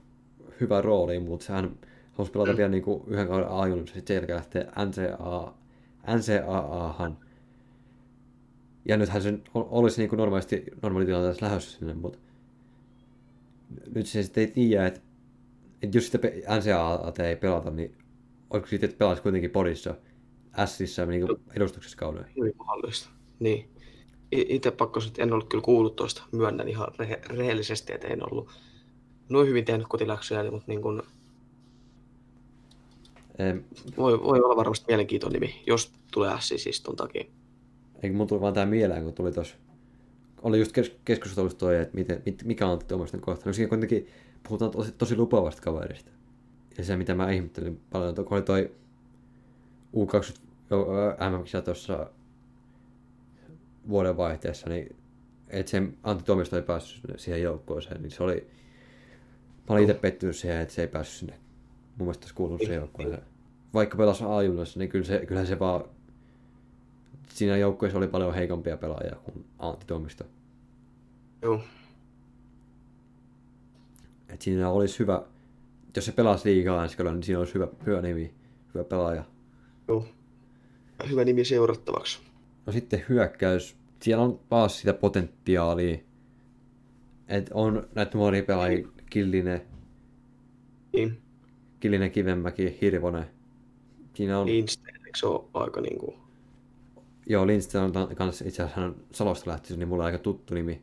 hyvä 0.62 0.82
rooli, 0.82 1.20
mutta 1.20 1.46
sehän 1.46 1.78
halusi 2.14 2.32
pelata 2.32 2.52
Mm. 2.52 2.58
vielä 2.58 2.70
niinku 2.70 3.04
yhden 3.08 3.28
kauden 3.28 3.48
A-junnuissa. 3.50 3.96
Sitten 3.96 4.08
sen 4.08 4.16
jälkeen 4.22 4.36
lähtee 4.36 4.68
NCAA, 4.86 5.54
NCAAhan. 6.18 7.18
Ja 8.86 8.98
nythän 8.98 9.22
se 9.22 9.40
ol- 9.54 9.66
olisi 9.70 10.02
niinku 10.02 10.16
normaalisti 10.16 10.64
normaalitilanteessa 10.82 11.46
lähdössä 11.46 11.80
sinne, 11.80 11.94
mutta 11.94 12.20
nyt 13.96 14.06
se 14.08 14.24
sitten 14.24 14.42
ei 14.42 14.52
tiedä, 14.52 14.86
että, 14.88 15.00
että 15.82 15.98
jos 15.98 16.06
sitä 16.06 16.18
NCAA 16.58 17.14
ei 17.28 17.36
pelata, 17.36 17.72
niin 17.72 17.96
olisiko 18.50 18.68
sitten, 18.70 18.90
että 18.90 18.98
pelaisi 19.00 19.22
kuitenkin 19.22 19.52
Porissa, 19.52 19.96
Sissä 20.66 21.06
niin 21.06 21.28
edustuksessa 21.56 21.98
kauden. 21.98 22.26
Hyvin 22.38 22.54
mahdollista. 22.58 23.10
Niin. 23.40 23.70
Itse 24.32 24.72
pakko 24.72 24.99
sanoa, 24.99 25.10
että 25.10 25.24
en 25.24 25.34
ollut 25.34 25.49
kyllä 25.49 25.62
kuullut 25.62 25.95
tuosta. 25.95 26.24
Myönnän 26.32 26.68
ihan 26.68 26.88
rehe- 26.88 27.38
rehellisesti, 27.38 27.94
että 27.94 28.08
en 28.08 28.24
ollut 28.24 28.49
noin 29.30 29.48
hyvin 29.48 29.66
tehnyt 29.66 29.88
kotiläksyjä, 29.88 30.52
mutta 30.52 30.66
niin 30.68 30.82
kuin, 30.82 31.02
Em, 33.38 33.64
voi, 33.98 34.24
voi 34.24 34.40
olla 34.40 34.56
varmasti 34.56 34.86
mielenkiintoinen 34.88 35.41
nimi, 35.41 35.64
jos 35.68 35.91
tulee 36.12 36.32
siis 36.40 36.82
ton 36.82 36.95
takia. 36.95 37.24
Eikä 38.04 38.16
mun 38.16 38.28
tuli 38.28 38.41
vaan 38.41 38.54
tää 38.54 38.66
mieleen, 38.66 39.04
kun 39.04 39.14
tuli 39.14 39.32
tos... 39.32 39.56
Oli 40.41 40.60
just 40.60 40.72
kes- 40.72 40.95
keskustelussa 41.06 41.58
toi, 41.58 41.82
että 41.82 41.95
miten, 41.95 42.22
mit, 42.26 42.44
mikä 42.44 42.68
on 42.68 42.80
Tuomasten 42.88 43.22
kohta. 43.22 43.49
No 43.49 43.54
siinä 43.54 43.70
kuitenkin 43.70 44.08
puhutaan 44.48 44.72
tosi, 44.72 44.91
tosi 44.91 45.16
lupaavasta 45.16 45.62
kaverista. 45.62 46.12
Ja 46.78 46.84
se, 46.84 46.98
mitä 46.98 47.16
mä 47.16 47.32
ihmettelin 47.32 47.80
paljon, 47.90 48.16
kun 48.16 48.28
oli 48.30 48.41
toi 48.41 48.72
U20 49.95 51.30
MM-kisa 51.30 51.62
tuossa 51.62 52.10
vuodenvaihteessa, 53.90 54.70
niin 54.70 54.96
että 55.50 55.70
se 55.70 55.84
Antti 56.04 56.26
Tuomisto 56.26 56.56
ei 56.56 56.62
päässyt 56.62 57.20
siihen 57.20 57.42
joukkueeseen, 57.42 58.02
niin 58.02 58.12
se 58.12 58.24
oli... 58.24 58.48
Mä 59.70 59.76
olin 59.76 59.84
itse 59.84 59.94
pettynyt 59.94 60.36
siihen, 60.36 60.62
että 60.62 60.74
se 60.74 60.82
ei 60.82 60.88
päässyt 60.88 61.20
sinne. 61.20 61.34
Mun 61.98 62.08
mielestä 62.08 62.24
olisi 62.24 62.36
kuulunut 62.36 62.62
siihen 62.62 62.76
joukkueeseen. 62.76 63.24
Vaikka 63.74 63.98
pelasi 63.98 64.24
a 64.24 64.28
niin 64.76 64.90
kyllä 64.90 65.06
se, 65.06 65.26
kyllähän 65.26 65.48
se 65.48 65.60
vaan... 65.60 65.84
Siinä 67.30 67.58
joukkueessa 67.58 67.98
oli 67.98 68.08
paljon 68.08 68.34
heikompia 68.34 68.78
pelaajia 68.78 69.16
kuin 69.16 69.46
Antti 69.60 69.86
Tuomisto. 69.86 70.24
Joo, 71.42 71.62
Et 74.30 74.42
siinä 74.42 74.70
olisi 74.70 75.00
hyvä... 75.00 75.24
Jos 75.96 76.06
se 76.06 76.12
pelasi 76.12 76.50
liigaa 76.50 76.84
ensi 76.84 77.04
niin 77.04 77.24
siinä 77.24 77.40
olisi 77.40 77.54
hyvä, 77.54 77.68
hyvä 77.86 78.02
nimi, 78.02 78.34
hyvä 78.74 78.84
pelaaja. 78.84 79.24
joo. 79.88 80.06
Hyvä 81.10 81.26
nimi 81.26 81.46
seurattavaksi. 81.46 82.27
No 82.68 82.73
sitten 82.73 83.06
hyökkäys. 83.10 83.77
Siellä 84.02 84.23
on 84.23 84.39
taas 84.49 84.80
sitä 84.80 84.94
potentiaalia. 84.94 85.98
Et 87.27 87.49
on 87.53 87.88
näitä 87.95 88.18
nuoria 88.18 88.44
pelaajia, 88.44 88.88
Killinen, 89.10 89.61
Niin, 90.94 91.22
Killinen 91.80 92.11
Kivenmäki, 92.11 92.77
Hirvonen. 92.81 93.26
Siinä 94.14 94.39
on, 94.39 94.48
Lindstein, 94.48 94.95
eikö 95.06 95.19
se 95.19 95.27
ole 95.27 95.44
aika 95.53 95.81
niin 95.81 95.99
kuin, 95.99 96.15
joo, 97.26 97.48
Lindström 97.48 97.91
on 97.95 98.15
kanssa 98.15 98.45
itse 98.48 98.64
asiassa 98.64 98.94
Salosta 99.11 99.49
lähtöisin, 99.49 99.80
niin 99.80 99.88
mulla 99.88 100.03
on 100.03 100.06
aika 100.06 100.18
tuttu 100.18 100.53
nimi 100.53 100.81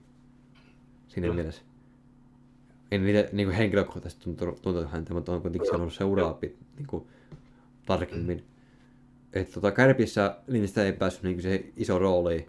siinä 1.08 1.24
Kyllä. 1.24 1.34
mielessä. 1.34 1.62
En 2.90 3.04
niitä 3.04 3.28
niin 3.32 3.48
kuin 3.48 3.56
henkilökohtaisesti 3.56 4.24
tuntunut, 4.24 4.62
tuntunut 4.62 4.92
häntä, 4.92 5.14
mutta 5.14 5.32
on 5.32 5.42
kuitenkin 5.42 5.66
seurannut 5.66 5.94
se 5.94 6.04
uraa 6.04 6.38
pit- 6.44 6.64
niin 6.76 6.86
kuin, 6.86 7.06
tarkemmin. 7.86 8.44
Et, 9.34 9.50
tota, 9.50 9.72
Kärpissä 9.72 10.36
Lindström 10.46 10.86
ei 10.86 10.92
päässyt 10.92 11.22
niin 11.22 11.42
se 11.42 11.72
iso 11.76 11.98
rooli 11.98 12.46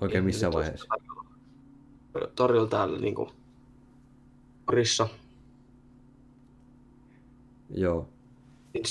oikein 0.00 0.24
missään 0.24 0.52
vaiheessa. 0.52 0.86
tarjolla- 0.88 2.30
Tarjolla 2.34 2.68
täällä 2.68 2.98
niin 2.98 3.14
kuin, 3.14 3.30
Porissa. 4.66 5.08
Joo. 7.74 8.08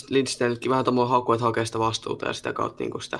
Lindsteinillekin 0.09 0.69
vähän 0.71 0.85
tuommoinen 0.85 1.09
haku, 1.09 1.33
että 1.33 1.45
hakee 1.45 1.65
sitä 1.65 1.79
vastuuta 1.79 2.25
ja 2.25 2.33
sitä 2.33 2.53
kautta 2.53 2.83
niin 2.83 2.91
kuin 2.91 3.01
sitä 3.01 3.19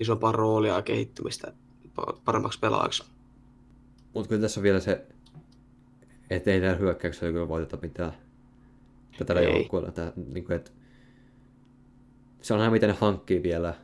isompaa 0.00 0.32
roolia 0.32 0.74
ja 0.74 0.82
kehittymistä 0.82 1.52
pa- 2.00 2.16
paremmaksi 2.24 2.58
pelaajaksi. 2.58 3.04
Mutta 4.14 4.28
kyllä 4.28 4.42
tässä 4.42 4.60
on 4.60 4.62
vielä 4.64 4.80
se, 4.80 5.06
Että 6.30 6.50
ei 6.50 6.60
täällä 6.60 6.78
hyökkäyksellä 6.78 7.32
kyllä 7.32 7.48
voiteta 7.48 7.78
mitään 7.82 8.12
Ei. 9.40 9.44
joukkueella. 9.58 9.92
Niin 10.32 10.44
kuin, 10.44 10.56
et, 10.56 10.72
se 12.46 12.54
on 12.54 12.60
ihan 12.60 12.72
miten 12.72 12.88
ne 12.88 12.96
hankkii 13.00 13.42
vielä. 13.42 13.74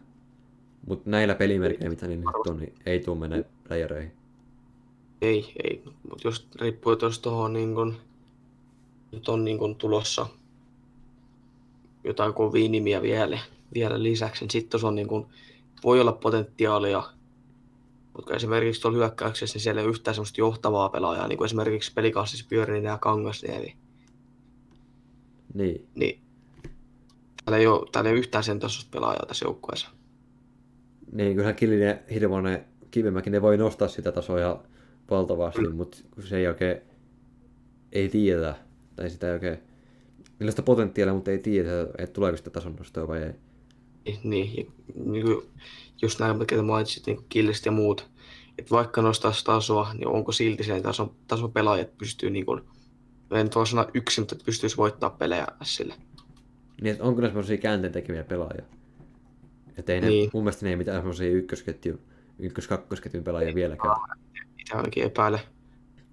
Mutta 0.87 1.11
näillä 1.11 1.35
pelimerkeillä, 1.35 1.89
mitä 1.89 2.07
niin 2.07 2.21
nyt 2.21 2.47
on, 2.49 2.59
niin 2.59 2.75
ei 2.87 3.01
tule 3.01 3.19
mene 3.19 3.45
playereihin. 3.69 4.13
Ei, 5.23 5.53
ei. 5.65 5.83
Mutta 6.11 6.29
jos 6.29 6.49
riippuu, 6.61 6.97
jos 7.03 7.19
tuohon 7.19 7.53
niin 7.53 7.75
kun, 7.75 7.97
nyt 9.13 9.29
on 9.29 9.45
niin 9.45 9.59
kun 9.59 9.77
tulossa 9.77 10.27
jotain 12.05 12.35
kovia 12.35 12.69
nimiä 12.69 13.03
vielä, 13.03 13.39
vielä 13.75 14.03
lisäksi, 14.03 14.45
niin 14.45 14.51
sitten 14.51 14.81
se 14.81 14.87
on 14.87 14.95
niin 14.95 15.09
kun, 15.09 15.27
voi 15.85 16.01
olla 16.01 16.13
potentiaalia. 16.13 17.03
Mutta 18.15 18.35
esimerkiksi 18.35 18.83
tuolla 18.83 18.99
hyökkäyksessä, 18.99 19.55
niin 19.55 19.63
siellä 19.63 19.81
ei 19.81 19.87
ole 19.87 19.91
yhtään 19.91 20.15
semmoista 20.15 20.41
johtavaa 20.41 20.89
pelaajaa, 20.89 21.29
niin 21.29 21.39
kuin 21.39 21.47
esimerkiksi 21.47 21.93
pelikassissa 21.95 22.47
Pyörinen 22.49 22.85
ja 22.85 22.99
Kangasniemi. 22.99 23.77
Niin, 25.55 25.87
Niin 25.95 26.22
täällä 27.45 27.59
ei 27.59 27.67
ole, 27.67 27.89
täällä 27.93 28.11
ei 28.11 28.15
ole 28.15 28.19
yhtään 28.19 28.45
sen 28.45 28.61
tasoista 28.61 28.91
pelaajaa 28.91 29.27
tässä 29.27 29.45
joukkueessa. 29.45 29.89
niin 31.13 31.35
kyllähän 31.35 31.57
Killinen, 31.57 32.01
Hirvonen, 32.15 32.65
Kivimäki, 32.91 33.31
ne 33.31 33.43
voi 33.43 33.57
nostaa 33.57 33.89
sitä 33.89 34.13
tasoa 34.13 34.63
valtavasti, 35.11 35.63
mm. 35.63 35.77
mutta 35.77 35.99
se 36.21 36.39
ei 36.39 36.47
oikein, 36.47 36.77
ei 37.93 38.09
tiedä, 38.09 38.55
tai 38.97 39.11
sitä 39.11 39.27
ei 39.27 39.33
oikein, 39.33 39.59
niillä 40.39 40.51
sitä 40.51 40.63
potentiaalia, 40.63 41.15
mutta 41.15 41.31
ei 41.31 41.39
tiedä, 41.39 41.71
että 41.99 42.13
tuleeko 42.13 42.37
sitä 42.37 42.51
tason 42.51 42.77
nostoa 42.77 43.09
vai 43.09 43.23
ei. 43.23 43.33
Niin, 44.05 44.21
Niin, 44.25 44.57
ja 44.57 44.65
niin 45.05 45.25
kuin 45.25 45.47
just 46.03 46.21
nämä, 46.21 46.45
ketä 46.45 46.63
mainitsit, 46.63 47.07
niin 47.07 47.25
Killiset 47.29 47.67
ja 47.67 47.73
muut, 47.73 48.11
että 48.59 48.71
vaikka 48.71 49.03
nostaisi 49.03 49.45
tasoa, 49.45 49.95
niin 49.95 50.09
onko 50.09 50.33
silti 50.33 50.65
se 50.65 50.81
tason, 50.81 51.15
tason 51.27 51.53
pelaajat 51.53 51.99
pystyy 51.99 52.31
niin 52.31 52.47
kuin, 52.47 52.61
en 53.31 53.49
voi 53.55 53.67
sanoa 53.67 53.91
yksin, 53.95 54.23
mutta 54.23 54.37
pystyisi 54.45 54.77
voittaa 54.77 55.11
pelejä 55.11 55.47
sille. 55.63 55.95
Niin, 56.83 57.03
onko 57.03 57.21
ne 57.21 57.27
semmoisia 57.27 57.57
käänteen 57.57 57.93
tekeviä 57.93 58.25
pelaajia? 58.25 58.65
Että 59.77 59.93
ei 59.93 60.01
ne, 60.01 60.07
Niin. 60.09 60.31
mun 60.33 60.43
mielestä 60.43 60.67
ne 60.67 60.71
ei 60.71 60.77
mitään 60.77 60.99
semmoisia 60.99 61.31
ykkösketju, 61.31 62.01
ykkös-kakkosketjun 62.39 63.25
pelaajia 63.25 63.55
vieläkään. 63.55 63.97
Itse 64.61 64.75
ainakin 64.77 65.05
epäile. 65.05 65.41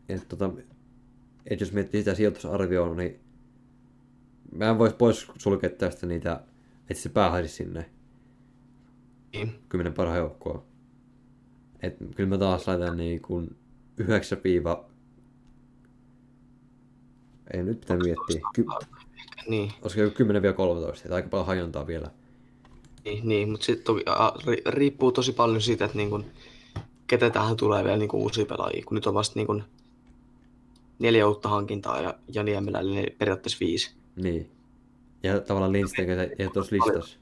Et, 0.10 0.28
tota, 0.28 0.52
et 1.46 1.60
jos 1.60 1.74
miettii 1.74 2.02
sitä 2.02 2.16
sijoitusarvioa, 2.16 2.96
niin 2.96 3.20
mä 4.56 4.70
en 4.70 4.78
vois 4.78 4.94
pois 4.94 5.28
sulkea 5.38 5.70
tästä 5.70 6.08
niitä, 6.08 6.42
että 6.90 7.04
se 7.04 7.10
päähaisi 7.10 7.56
sinne 7.56 7.90
Niin. 9.34 9.52
kymmenen 9.70 9.94
parhaan 9.94 10.20
joukkoon. 10.20 10.64
Et 11.82 11.98
kyllä 12.16 12.30
mä 12.30 12.38
taas 12.38 12.68
laitan 12.68 12.98
niin 12.98 13.22
kuin 13.22 13.56
9 13.98 14.38
piiva... 14.38 14.90
Ei 17.54 17.64
nyt 17.64 17.80
pitää 17.80 17.98
miettiä. 17.98 18.42
Ky... 18.56 18.66
Niin, 19.48 19.72
Olisiko 19.82 20.02
joku 20.02 20.24
10-13, 20.24 20.96
että 21.04 21.16
aika 21.16 21.30
paljon 21.30 21.48
hajontaa 21.48 21.88
vielä. 21.88 22.12
niin, 23.06 23.28
niin 23.28 23.50
mutta 23.50 23.66
sitten 23.66 23.86
toki 23.86 24.04
a, 24.06 24.32
ri, 24.48 24.62
riippuu 24.66 25.12
tosi 25.12 25.34
paljon 25.34 25.62
siitä, 25.62 25.86
että 25.86 25.98
niin 25.98 26.10
kuin, 26.10 26.26
ketä 27.08 27.30
tähän 27.30 27.58
tulee 27.58 27.84
vielä 27.84 27.98
niin 27.98 28.10
uusia 28.14 28.46
pelaajia, 28.46 28.84
kun 28.86 28.96
nyt 28.96 29.08
on 29.08 29.14
vasta 29.14 29.40
niin 29.40 29.48
kuin, 29.48 29.64
neljä 31.00 31.28
uutta 31.28 31.50
hankintaa 31.50 32.02
ja 32.02 32.14
Jani 32.34 32.54
Emelälle 32.54 32.96
ne 33.02 33.06
periaatteessa 33.18 33.58
viisi. 33.60 33.92
Niin. 34.16 34.50
Ja 35.24 35.40
tavallaan 35.42 35.72
Lindsten 35.72 36.10
ei 36.20 36.50
tuossa 36.54 36.76
listassa, 36.76 37.20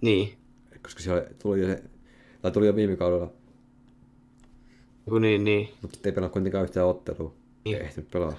Niin, 0.00 0.32
koska 0.82 1.00
siellä 1.02 1.24
tuli 1.42 1.60
jo, 1.60 1.66
se, 1.66 1.82
tai 2.42 2.50
tuli 2.52 2.66
jo 2.66 2.76
viime 2.76 2.96
kaudella, 2.96 3.30
Kun 5.04 5.22
niin, 5.22 5.44
niin. 5.44 5.68
mutta 5.82 5.98
ei 6.04 6.12
pelaa 6.12 6.28
kuitenkaan 6.28 6.64
yhtään 6.64 6.86
ottelua. 6.86 7.32
Niin. 7.64 7.76
Ei 7.76 7.82
ehtinyt 7.82 8.10
pelaa. 8.10 8.32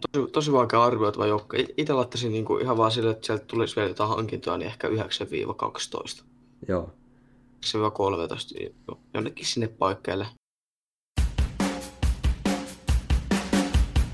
Tosi, 0.00 0.30
tosi 0.32 0.52
vaikea 0.52 0.84
arvioitava 0.84 1.26
joukko. 1.26 1.56
Itse 1.76 1.92
laittaisin 1.92 2.32
niin 2.32 2.44
kuin 2.44 2.62
ihan 2.62 2.76
vaan 2.76 2.90
sille, 2.90 3.10
että 3.10 3.26
sieltä 3.26 3.44
tulisi 3.44 3.76
vielä 3.76 3.88
jotain 3.88 4.08
hankintoja, 4.10 4.56
niin 4.56 4.66
ehkä 4.66 4.88
9-12. 4.88 6.24
Joo. 6.68 6.90
9-13, 7.66 8.54
niin 8.58 8.74
jo- 8.88 8.98
jonnekin 9.14 9.46
sinne 9.46 9.68
paikkeille. 9.68 10.26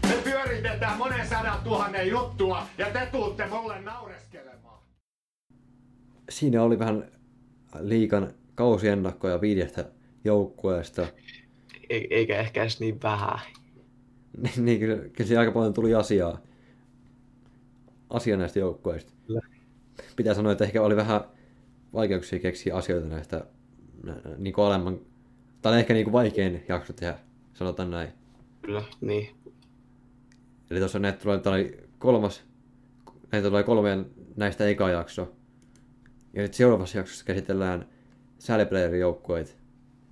Me 0.09 0.15
pyöritetään 0.25 0.99
monen 0.99 1.29
sadan 1.29 1.59
tuhannen 1.65 2.09
juttua 2.09 2.63
ja 2.79 2.87
te 2.91 3.09
tuutte 3.13 3.47
mulle 3.47 3.81
naureskelemaan. 3.81 4.79
Siinä 6.31 6.63
oli 6.63 6.79
vähän 6.79 7.11
liikan 7.81 8.33
kausiennakkoja 8.55 9.41
viidestä 9.41 9.91
joukkueesta. 10.25 11.03
E- 11.91 12.07
eikä 12.11 12.39
ehkä 12.39 12.63
edes 12.63 12.81
niin 12.81 13.03
vähän. 13.03 13.39
Niin, 14.37 14.65
niin 14.65 14.81
kyllä, 14.81 14.97
kyllä 14.97 15.29
siinä 15.29 15.41
aika 15.41 15.53
paljon 15.53 15.75
tuli 15.75 15.95
asiaa, 15.95 16.41
asiaa 18.11 18.39
näistä 18.39 18.59
joukkueista. 18.59 19.13
Kyllä. 19.27 19.41
Pitää 20.17 20.35
sanoa, 20.35 20.53
että 20.53 20.65
ehkä 20.65 20.83
oli 20.83 20.97
vähän 20.97 21.21
vaikeuksia 21.93 22.39
keksiä 22.39 22.77
asioita 22.77 23.09
näistä 23.09 23.47
niin 24.39 24.55
kuin 24.55 24.65
alemman, 24.65 25.01
tai 25.63 25.79
ehkä 25.79 25.95
niin 25.95 26.05
kuin 26.05 26.13
vaikein 26.13 26.65
jakso 26.69 26.93
tehdä, 26.93 27.19
sanotaan 27.55 27.91
näin. 27.91 28.09
Kyllä, 28.63 28.83
niin. 29.01 29.29
Eli 30.71 30.79
tuossa 30.79 30.99
näitä 30.99 31.19
tulee, 31.19 31.41
oli 31.47 31.79
kolmas, 31.99 32.45
näitä 33.33 33.49
tulee 33.49 33.63
kolme 33.63 34.05
näistä 34.37 34.69
eka 34.69 34.91
jakso. 34.91 35.33
Ja 36.33 36.43
nyt 36.43 36.55
seuraavassa 36.55 36.99
jaksossa 36.99 37.25
käsitellään 37.25 37.89
sääliplayerin 38.39 39.01
joukkueet, 39.01 39.59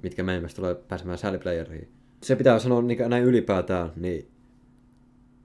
mitkä 0.03 0.23
meidän 0.23 0.43
mielestä 0.43 0.57
tulee 0.57 0.75
pääsemään 0.75 1.19
sääliplayeriin. 1.19 2.00
Se 2.23 2.37
pitää 2.37 2.59
sanoa 2.59 2.83
niin 2.83 3.11
näin 3.11 3.25
ylipäätään, 3.25 3.93
niin 3.97 4.31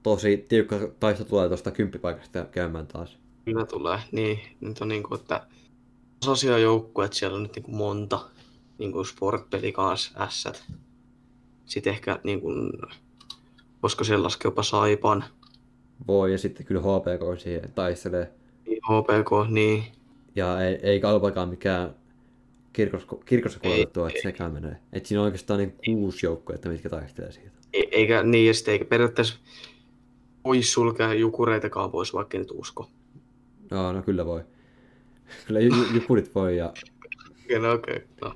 tosi 0.02 0.44
tiukka 0.48 0.76
taisto 1.00 1.24
tulee 1.24 1.48
tuosta 1.48 1.70
kymppipaikasta 1.70 2.44
käymään 2.44 2.86
taas. 2.86 3.18
Kyllä 3.44 3.66
tulee. 3.66 3.98
Niin, 4.12 4.38
nyt 4.60 4.80
on 4.80 4.88
niin 4.88 5.02
kuin, 5.02 5.20
että 5.20 5.46
tasaisia 6.20 6.58
joukkueet 6.58 7.12
siellä 7.12 7.36
on 7.36 7.42
nyt 7.42 7.56
niin 7.56 7.62
kuin 7.62 7.76
monta. 7.76 8.20
Niin 8.78 8.92
kuin 8.92 9.06
Sport-peli 9.06 9.72
kanssa, 9.72 10.12
ässät. 10.24 10.64
Sitten 11.66 11.92
ehkä 11.92 12.20
niin 12.24 12.40
kuin, 12.40 12.72
koska 13.80 14.04
siellä 14.04 14.24
laskee 14.24 14.48
jopa 14.48 14.62
Saipan, 14.62 15.24
Voi, 16.06 16.32
ja 16.32 16.38
sitten 16.38 16.66
kyllä 16.66 16.80
HPK 16.80 17.40
siihen 17.40 17.72
taistelee. 17.74 18.32
niin 18.66 18.80
HPK, 18.82 19.50
niin. 19.50 19.84
Ja 20.34 20.60
ei, 20.60 20.74
ei 20.82 21.00
kalpakaan 21.00 21.48
mikään 21.48 21.94
kirkos, 22.76 23.06
kirkossa 23.24 23.60
Ei, 23.62 23.70
koulutettua, 23.70 24.08
että 24.08 24.22
sekään 24.22 24.52
menee. 24.52 24.76
Et 24.92 25.06
siinä 25.06 25.20
on 25.20 25.24
oikeastaan 25.24 25.58
niin 25.58 25.74
kuusi 25.84 26.26
joukkuetta, 26.26 26.68
mitkä 26.68 26.88
taistelee 26.88 27.32
siitä. 27.32 27.50
E- 27.72 27.82
Eikä, 27.90 28.22
niin, 28.22 28.46
ja 28.46 28.54
sitten 28.54 28.72
eikä 28.72 28.84
periaatteessa 28.84 29.38
voi 30.44 30.62
sulkea 30.62 31.14
jukureitakaan 31.14 31.90
pois, 31.90 32.14
vaikka 32.14 32.38
nyt 32.38 32.50
usko. 32.50 32.90
No, 33.70 33.92
no 33.92 34.02
kyllä 34.02 34.26
voi. 34.26 34.44
Kyllä 35.46 35.60
ju- 35.60 35.74
ju- 35.74 35.94
jukurit 35.94 36.34
voi 36.34 36.56
ja, 36.56 36.72
Okei, 37.44 37.58
no 37.58 37.72
okei. 37.72 38.00
No. 38.22 38.34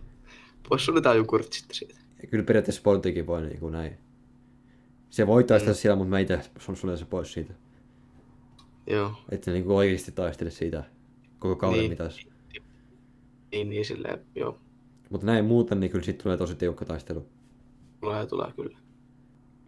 Pois 0.69 0.85
suljetaan 0.85 1.17
jukurit 1.17 1.53
sitten 1.53 1.75
siitä. 1.77 1.95
ja 2.23 2.29
kyllä 2.29 2.45
periaatteessa 2.45 2.81
Sportikin 2.81 3.27
voi 3.27 3.43
niin 3.43 3.61
kuin 3.61 3.73
näin. 3.73 3.97
Se 5.11 5.27
voi 5.27 5.45
taistella 5.45 5.75
Mm. 5.75 5.79
siellä, 5.79 5.97
mutta 5.97 6.11
mä 6.11 6.19
itse 6.19 6.41
suljen 6.75 6.99
se 6.99 7.05
pois 7.05 7.33
siitä. 7.33 7.55
Joo. 8.87 9.13
Että 9.31 9.45
se 9.45 9.51
niin 9.53 9.65
kuin 9.65 9.77
oikeasti 9.77 10.13
taistele 10.13 10.51
siitä 10.51 10.85
koko 11.39 11.57
kauden 11.57 11.79
Niin. 11.81 11.91
mitassa. 11.91 12.21
Niin, 13.53 13.71
niin 13.71 13.85
silleen, 13.85 14.27
joo. 14.35 14.59
Mutta 15.11 15.27
näin 15.27 15.45
muuten, 15.45 15.81
niin 15.81 15.91
kyllä 15.91 16.05
siitä 16.05 16.23
tulee 16.23 16.37
tosi 16.37 16.55
tiukka 16.55 16.85
taistelu. 16.85 17.27
Tulee, 18.01 18.27
tulee 18.27 18.53
kyllä. 18.57 18.79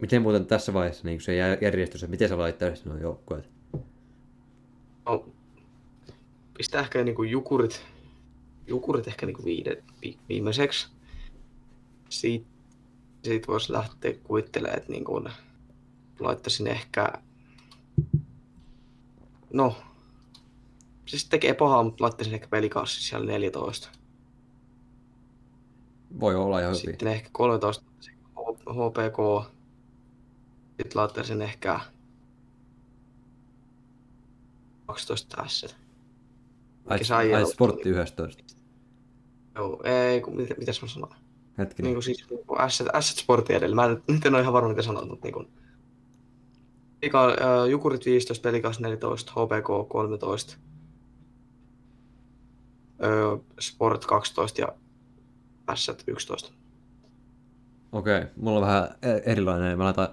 Miten 0.01 0.23
muuten 0.23 0.47
tässä 0.47 0.75
vaiheessa 0.75 1.09
niin 1.09 1.21
se 1.21 1.33
jär- 1.33 1.65
järjestys, 1.65 2.03
että 2.03 2.11
miten 2.11 2.29
sä 2.29 2.39
laittaisit 2.39 2.87
nuo 2.87 2.97
joukkueet? 2.97 3.51
No, 5.07 5.29
pistää 6.57 6.81
ehkä 6.81 7.05
niinku 7.05 7.23
jukurit, 7.23 7.87
jukurit 8.67 9.09
ehkä 9.09 9.27
niinku 9.27 9.45
viide, 9.45 9.83
vi, 10.03 10.19
viimeiseksi. 10.29 10.89
Siitä, 12.09 12.47
siitä 13.25 13.47
voisi 13.47 13.73
lähteä 13.73 14.15
kuvittelemaan, 14.25 14.79
että 14.79 14.93
niinku 14.93 15.25
laittaisin 16.21 16.67
ehkä... 16.67 17.13
No, 19.53 19.77
se 21.07 21.19
sitten 21.19 21.31
tekee 21.31 21.55
pahaa, 21.55 21.83
mutta 21.83 22.05
laittaisin 22.05 22.35
ehkä 22.35 22.49
pelikassi 22.49 23.03
siellä 23.03 23.27
14. 23.27 23.89
Voi 26.21 26.35
olla 26.35 26.61
ihan 26.61 26.73
hyvin. 26.73 26.81
Sitten 26.81 27.09
ehkä 27.09 27.29
13 27.33 27.85
HPK. 28.71 29.51
Sitten 30.69 30.93
laittaisin 30.95 31.43
ehkä 31.43 31.81
12 34.87 35.37
tässä. 35.37 35.69
Ai, 36.87 37.35
ai 37.35 37.47
sportti 37.47 37.89
11. 37.89 38.43
Joo, 39.55 39.83
ei, 39.85 40.21
kun, 40.21 40.37
mit, 40.37 40.59
mitäs 40.59 40.83
mä 40.83 40.89
sanoin? 40.89 41.13
Hetkinen. 41.59 41.87
Niin 41.89 41.95
kuin 41.95 42.03
siis 42.03 42.31
niinku 42.31 42.55
Asset, 42.59 42.87
Asset 42.93 43.17
Sportin 43.17 43.57
edellä. 43.57 43.75
Mä 43.75 43.85
en, 43.85 44.03
nyt 44.09 44.27
en 44.27 44.35
ole 44.35 44.43
ihan 44.43 44.53
varma, 44.53 44.69
mitä 44.69 44.83
sanoin, 44.83 45.09
mutta 45.09 45.27
niin 45.27 45.35
kuin, 45.35 45.49
Ika, 47.03 47.29
äh, 47.29 47.69
Jukurit 47.71 48.07
15, 48.07 48.43
Pelikas 48.43 48.81
14, 48.81 49.33
HPK 49.33 49.89
13, 49.89 50.57
äh, 50.57 50.72
Sport 53.61 54.07
12 54.07 54.61
ja 54.61 54.69
Asset 55.67 56.05
11. 56.07 56.53
Okei, 57.93 58.25
mulla 58.37 58.59
on 58.59 58.67
vähän 58.67 58.89
e- 59.03 59.31
erilainen. 59.33 59.79
Mä 59.79 59.85
laitan 59.85 60.09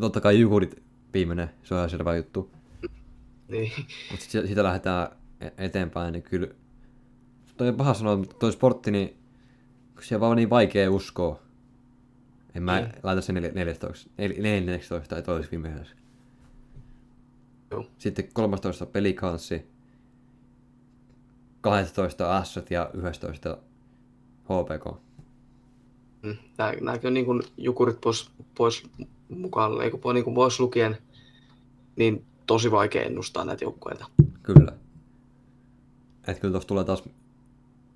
Totta 0.00 0.20
kai 0.20 0.40
Jukurit 0.40 0.82
viimeinen, 1.14 1.50
se 1.62 1.74
on 1.74 1.78
ihan 1.78 1.90
selvä 1.90 2.16
juttu. 2.16 2.50
Niin. 3.48 3.72
Mutta 4.10 4.24
siitä, 4.28 4.46
siitä 4.46 4.62
lähdetään 4.62 5.08
e- 5.40 5.50
eteenpäin, 5.58 6.12
niin 6.12 6.22
kyllä... 6.22 6.48
Toi 7.56 7.68
on 7.68 7.74
paha 7.76 7.94
sanoa, 7.94 8.16
mutta 8.16 8.36
toi 8.38 8.52
sportti, 8.52 8.90
niin 8.90 9.08
kun 9.94 10.02
siellä 10.02 10.20
vaan 10.20 10.30
on 10.30 10.36
niin 10.36 10.50
vaikea 10.50 10.90
uskoa. 10.90 11.40
En 12.54 12.62
mä 12.62 12.80
Niin. 12.80 12.92
laita 13.02 13.22
sen 13.22 13.34
14, 13.34 14.10
14 14.18 15.00
tai 15.08 15.22
toiseksi 15.22 15.50
viimeiseksi. 15.50 15.94
Joo. 17.70 17.86
Sitten 17.98 18.28
13 18.32 18.86
pelikanssi, 18.86 19.69
12 21.60 22.36
Assat 22.36 22.70
ja 22.70 22.90
11 22.94 23.58
HPK. 24.44 25.00
Nääkin 26.80 27.06
on 27.06 27.14
niin 27.14 27.26
kuin 27.26 27.42
jukurit 27.56 28.00
pois, 28.00 28.30
pois 28.54 28.82
mukaan, 29.28 29.82
eikö 29.82 29.98
niin 30.12 30.24
kuin 30.24 30.34
pois 30.34 30.60
lukien, 30.60 30.96
niin 31.96 32.24
tosi 32.46 32.70
vaikea 32.70 33.02
ennustaa 33.02 33.44
näitä 33.44 33.64
joukkueita. 33.64 34.06
Kyllä. 34.42 34.72
Et 36.28 36.38
kyllä 36.38 36.52
tuossa 36.52 36.68
tulee 36.68 36.84
taas 36.84 37.04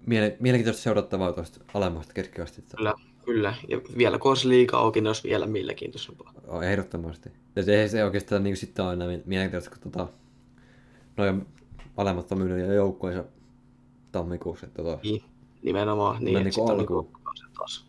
miele- 0.06 0.36
mielenkiintoista 0.40 0.82
seurattavaa 0.82 1.32
tuosta 1.32 1.60
alemmasta 1.74 2.12
keskiastetta. 2.12 2.76
Kyllä, 2.76 2.94
kyllä. 3.24 3.54
Ja 3.68 3.80
vielä 3.96 4.18
kun 4.18 4.30
olisi 4.30 4.48
liikaa 4.48 4.80
auki, 4.80 5.00
niin 5.00 5.06
olisi 5.06 5.28
vielä 5.28 5.46
mielenkiintoisempaa. 5.46 6.32
Oh, 6.46 6.62
ehdottomasti. 6.62 7.30
Ja 7.56 7.62
se, 7.62 7.88
se 7.88 8.04
oikeastaan 8.04 8.44
niin 8.44 8.56
sitten 8.56 8.84
on 8.84 8.90
aina 8.90 9.04
mielenkiintoista, 9.26 9.70
kun 9.70 9.92
tota, 9.92 10.08
noin 11.16 11.46
alemmat 11.96 12.32
on 12.32 12.38
myynyt 12.38 12.66
jo 12.66 12.72
joukkueensa 12.72 13.24
tammikuussa. 14.18 14.66
Että 14.66 14.82
tota, 14.82 14.98
Niin, 15.02 15.22
nimenomaan. 15.62 16.24
Niin, 16.24 16.34
No 16.34 16.40
niin 16.42 16.54
kuin 16.54 16.70
alkuun. 16.70 17.08
se 17.34 17.44
taas. 17.58 17.86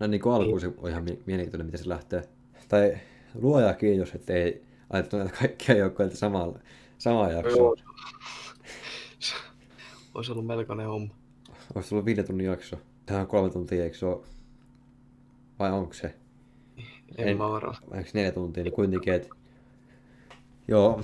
näin 0.00 0.10
niin 0.10 0.20
kuin 0.20 0.34
alkuun 0.34 0.60
se 0.60 0.72
on 0.78 0.90
ihan 0.90 1.04
mie- 1.04 1.18
mielenkiintoinen, 1.26 1.66
miten 1.66 1.80
se 1.82 1.88
lähtee. 1.88 2.28
Tai 2.68 2.98
luoja 3.34 3.74
kiitos, 3.74 4.14
että 4.14 4.32
ei 4.32 4.62
ajettu 4.90 5.16
näitä 5.16 5.32
kaikkia 5.38 5.76
joukkueita 5.76 6.16
samalla, 6.16 6.58
samaan 6.98 7.32
jaksoon. 7.32 7.76
Olisi 10.14 10.32
ollut 10.32 10.46
melkoinen 10.46 10.86
homma. 10.86 11.14
Olisi 11.74 11.88
tullut 11.88 12.04
viiden 12.04 12.26
tunnin 12.26 12.46
jakso. 12.46 12.76
Tähän 13.06 13.20
on 13.22 13.28
kolme 13.28 13.50
tuntia, 13.50 13.84
eikö 13.84 13.96
se 13.96 14.06
ole? 14.06 14.20
Vai 15.58 15.70
onko 15.72 15.92
se? 15.94 16.14
En, 17.18 17.28
En- 17.28 17.38
mä 17.38 17.48
varaa. 17.48 17.74
Onko 17.82 17.96
se 18.04 18.10
neljä 18.14 18.32
tuntia, 18.32 18.64
niin 18.64 18.74
kuitenkin, 18.74 19.12
että... 19.14 19.28
Joo, 20.68 21.02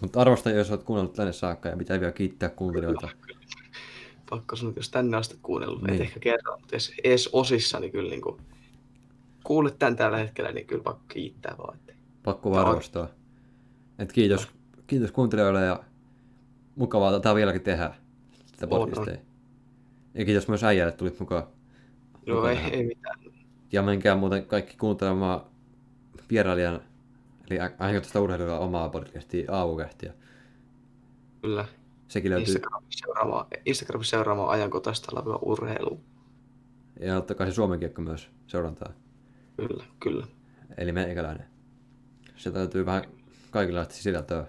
mutta 0.00 0.20
arvostan, 0.20 0.54
jos 0.56 0.70
olet 0.70 0.82
kuunnellut 0.82 1.12
tänne 1.14 1.32
saakka 1.32 1.68
ja 1.68 1.76
pitää 1.76 2.00
vielä 2.00 2.12
kiittää 2.12 2.48
kuuntelijoita. 2.48 3.08
Pakko 4.38 4.56
sanoa, 4.56 4.68
että 4.70 4.78
jos 4.78 4.90
tänne 4.90 5.16
asti 5.16 5.38
kuunnellut, 5.42 5.82
niin. 5.82 5.94
Et 5.94 6.00
ehkä 6.00 6.20
kerran, 6.20 6.60
mutta 6.60 6.74
edes, 6.76 6.92
edes 7.04 7.30
osissa, 7.32 7.80
niin 7.80 7.92
kyllä 7.92 8.10
niin 8.10 8.22
kuin, 8.22 8.40
kuulet 9.44 9.78
tämän 9.78 9.96
tällä 9.96 10.16
hetkellä, 10.16 10.52
niin 10.52 10.66
kyllä 10.66 10.82
pakko 10.82 11.04
kiittää 11.08 11.54
vaan. 11.58 11.74
Että 11.74 11.92
Pakko 12.22 12.50
Tämä 12.50 12.62
arvostaa. 12.62 13.08
Et 13.98 14.12
kiitos, 14.12 14.48
kiitos 14.86 15.12
kuuntelijoille 15.12 15.64
ja 15.64 15.84
mukavaa 16.76 17.12
tätä 17.12 17.34
vieläkin 17.34 17.62
tehdä. 17.62 17.94
Sitä 18.46 18.66
podcastia. 18.66 19.16
Ja 20.14 20.24
kiitos 20.24 20.48
myös 20.48 20.64
äijälle, 20.64 20.88
että 20.88 20.98
tulit 20.98 21.20
mukaan. 21.20 21.46
Joo, 22.26 22.48
ei, 22.48 22.56
Mukana. 22.56 22.74
ei 22.74 22.84
mitään. 22.84 23.20
Ja 23.72 23.82
menkää 23.82 24.16
muuten 24.16 24.46
kaikki 24.46 24.76
kuuntelemaan 24.76 25.40
vierailijan, 26.30 26.80
eli 27.50 27.60
ajankohtaista 27.60 28.20
urheilua 28.20 28.58
omaa 28.58 28.88
podcastia, 28.88 29.52
Aamukähtiä. 29.52 30.12
Kyllä. 31.42 31.64
Sekin 32.08 32.30
löytyy, 32.30 32.54
Instagramissa 32.54 33.06
seuraamaan, 33.06 33.46
Instagramissa 33.66 34.10
seuraamaan 34.16 34.48
ajankohtaista 34.48 35.22
urheilu. 35.42 36.00
ja 37.00 37.16
ottakaa 37.16 37.46
se 37.46 37.52
Suomen 37.52 37.78
kiekko 37.78 38.02
myös 38.02 38.30
seurantaa. 38.46 38.92
Kyllä, 39.56 39.84
kyllä. 40.00 40.26
Eli 40.78 40.92
meikäläinen. 40.92 41.46
Se 42.36 42.50
täytyy 42.50 42.86
vähän 42.86 43.04
kaikenlaista 43.50 43.94
sisältöä. 43.94 44.46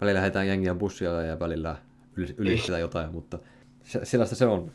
Välillä 0.00 0.16
lähdetään 0.18 0.48
jengiä 0.48 0.74
bussilla 0.74 1.22
ja 1.22 1.38
välillä 1.38 1.76
yli- 2.16 2.34
ylistetään 2.38 2.80
jotain, 2.80 3.12
mutta 3.12 3.38
se, 3.84 4.04
sellaista 4.04 4.36
se 4.36 4.46
on 4.46 4.72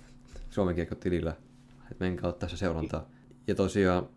Suomen 0.49 0.75
kiekko 0.75 0.95
tilillä. 0.95 1.35
Et 1.91 1.99
menkää 1.99 2.29
ottaa 2.29 2.49
se 2.49 2.57
seurantaa. 2.57 3.05
Ja 3.47 3.55
tosiaan 3.55 4.09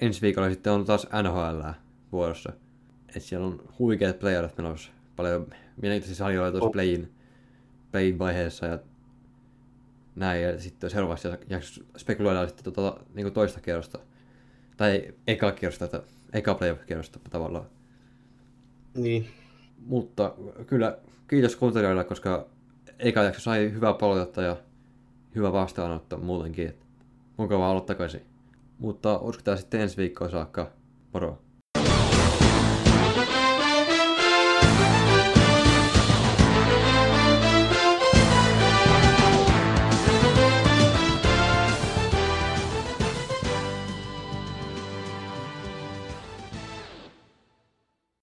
ensi 0.00 0.20
viikolla 0.22 0.50
sitten 0.50 0.72
on 0.72 0.84
taas 0.84 1.06
NHL 1.22 1.68
vuorossa. 2.12 2.52
Et 3.16 3.22
siellä 3.22 3.46
on 3.46 3.62
huikeat 3.78 4.18
playerit 4.18 4.56
menossa. 4.56 4.90
Paljon 5.18 5.46
mielenkiintoisia 5.82 6.16
sarjoja 6.16 6.50
tuossa 6.50 6.66
On. 6.66 6.72
playin, 6.72 7.12
playin 7.90 8.18
vaiheessa 8.18 8.66
ja 8.66 8.78
näin. 10.16 10.42
Ja 10.42 10.60
sitten 10.60 10.90
seuraavaksi 10.90 11.28
spekuloidaan 11.96 12.48
sitten 12.48 12.72
tota, 12.72 13.00
niin 13.14 13.32
toista 13.32 13.60
kierrosta. 13.60 13.98
Tai 14.76 15.14
eka 15.26 15.52
kierrosta, 15.52 15.84
että 15.84 16.02
eka 16.32 16.54
playoff-kierrosta 16.54 17.18
tavallaan. 17.30 17.66
Niin, 18.94 19.26
Mutta 19.78 20.34
kyllä 20.66 20.98
kiitos 21.28 21.56
kuuntelijoille, 21.56 22.04
koska 22.04 22.46
eka 22.98 23.22
jakso 23.22 23.40
sai 23.40 23.72
hyvää 23.72 23.92
palautetta 23.94 24.42
ja 24.42 24.56
hyvä 25.34 25.52
vastaanotto 25.52 26.18
muutenkin. 26.18 26.68
Et 26.68 26.86
mukavaa 27.36 27.70
olla 27.70 27.80
takaisin. 27.80 28.22
Mutta 28.78 29.18
uskotaan 29.18 29.58
sitten 29.58 29.80
ensi 29.80 29.96
viikkoon 29.96 30.30
saakka. 30.30 30.72
Moro. 31.12 31.42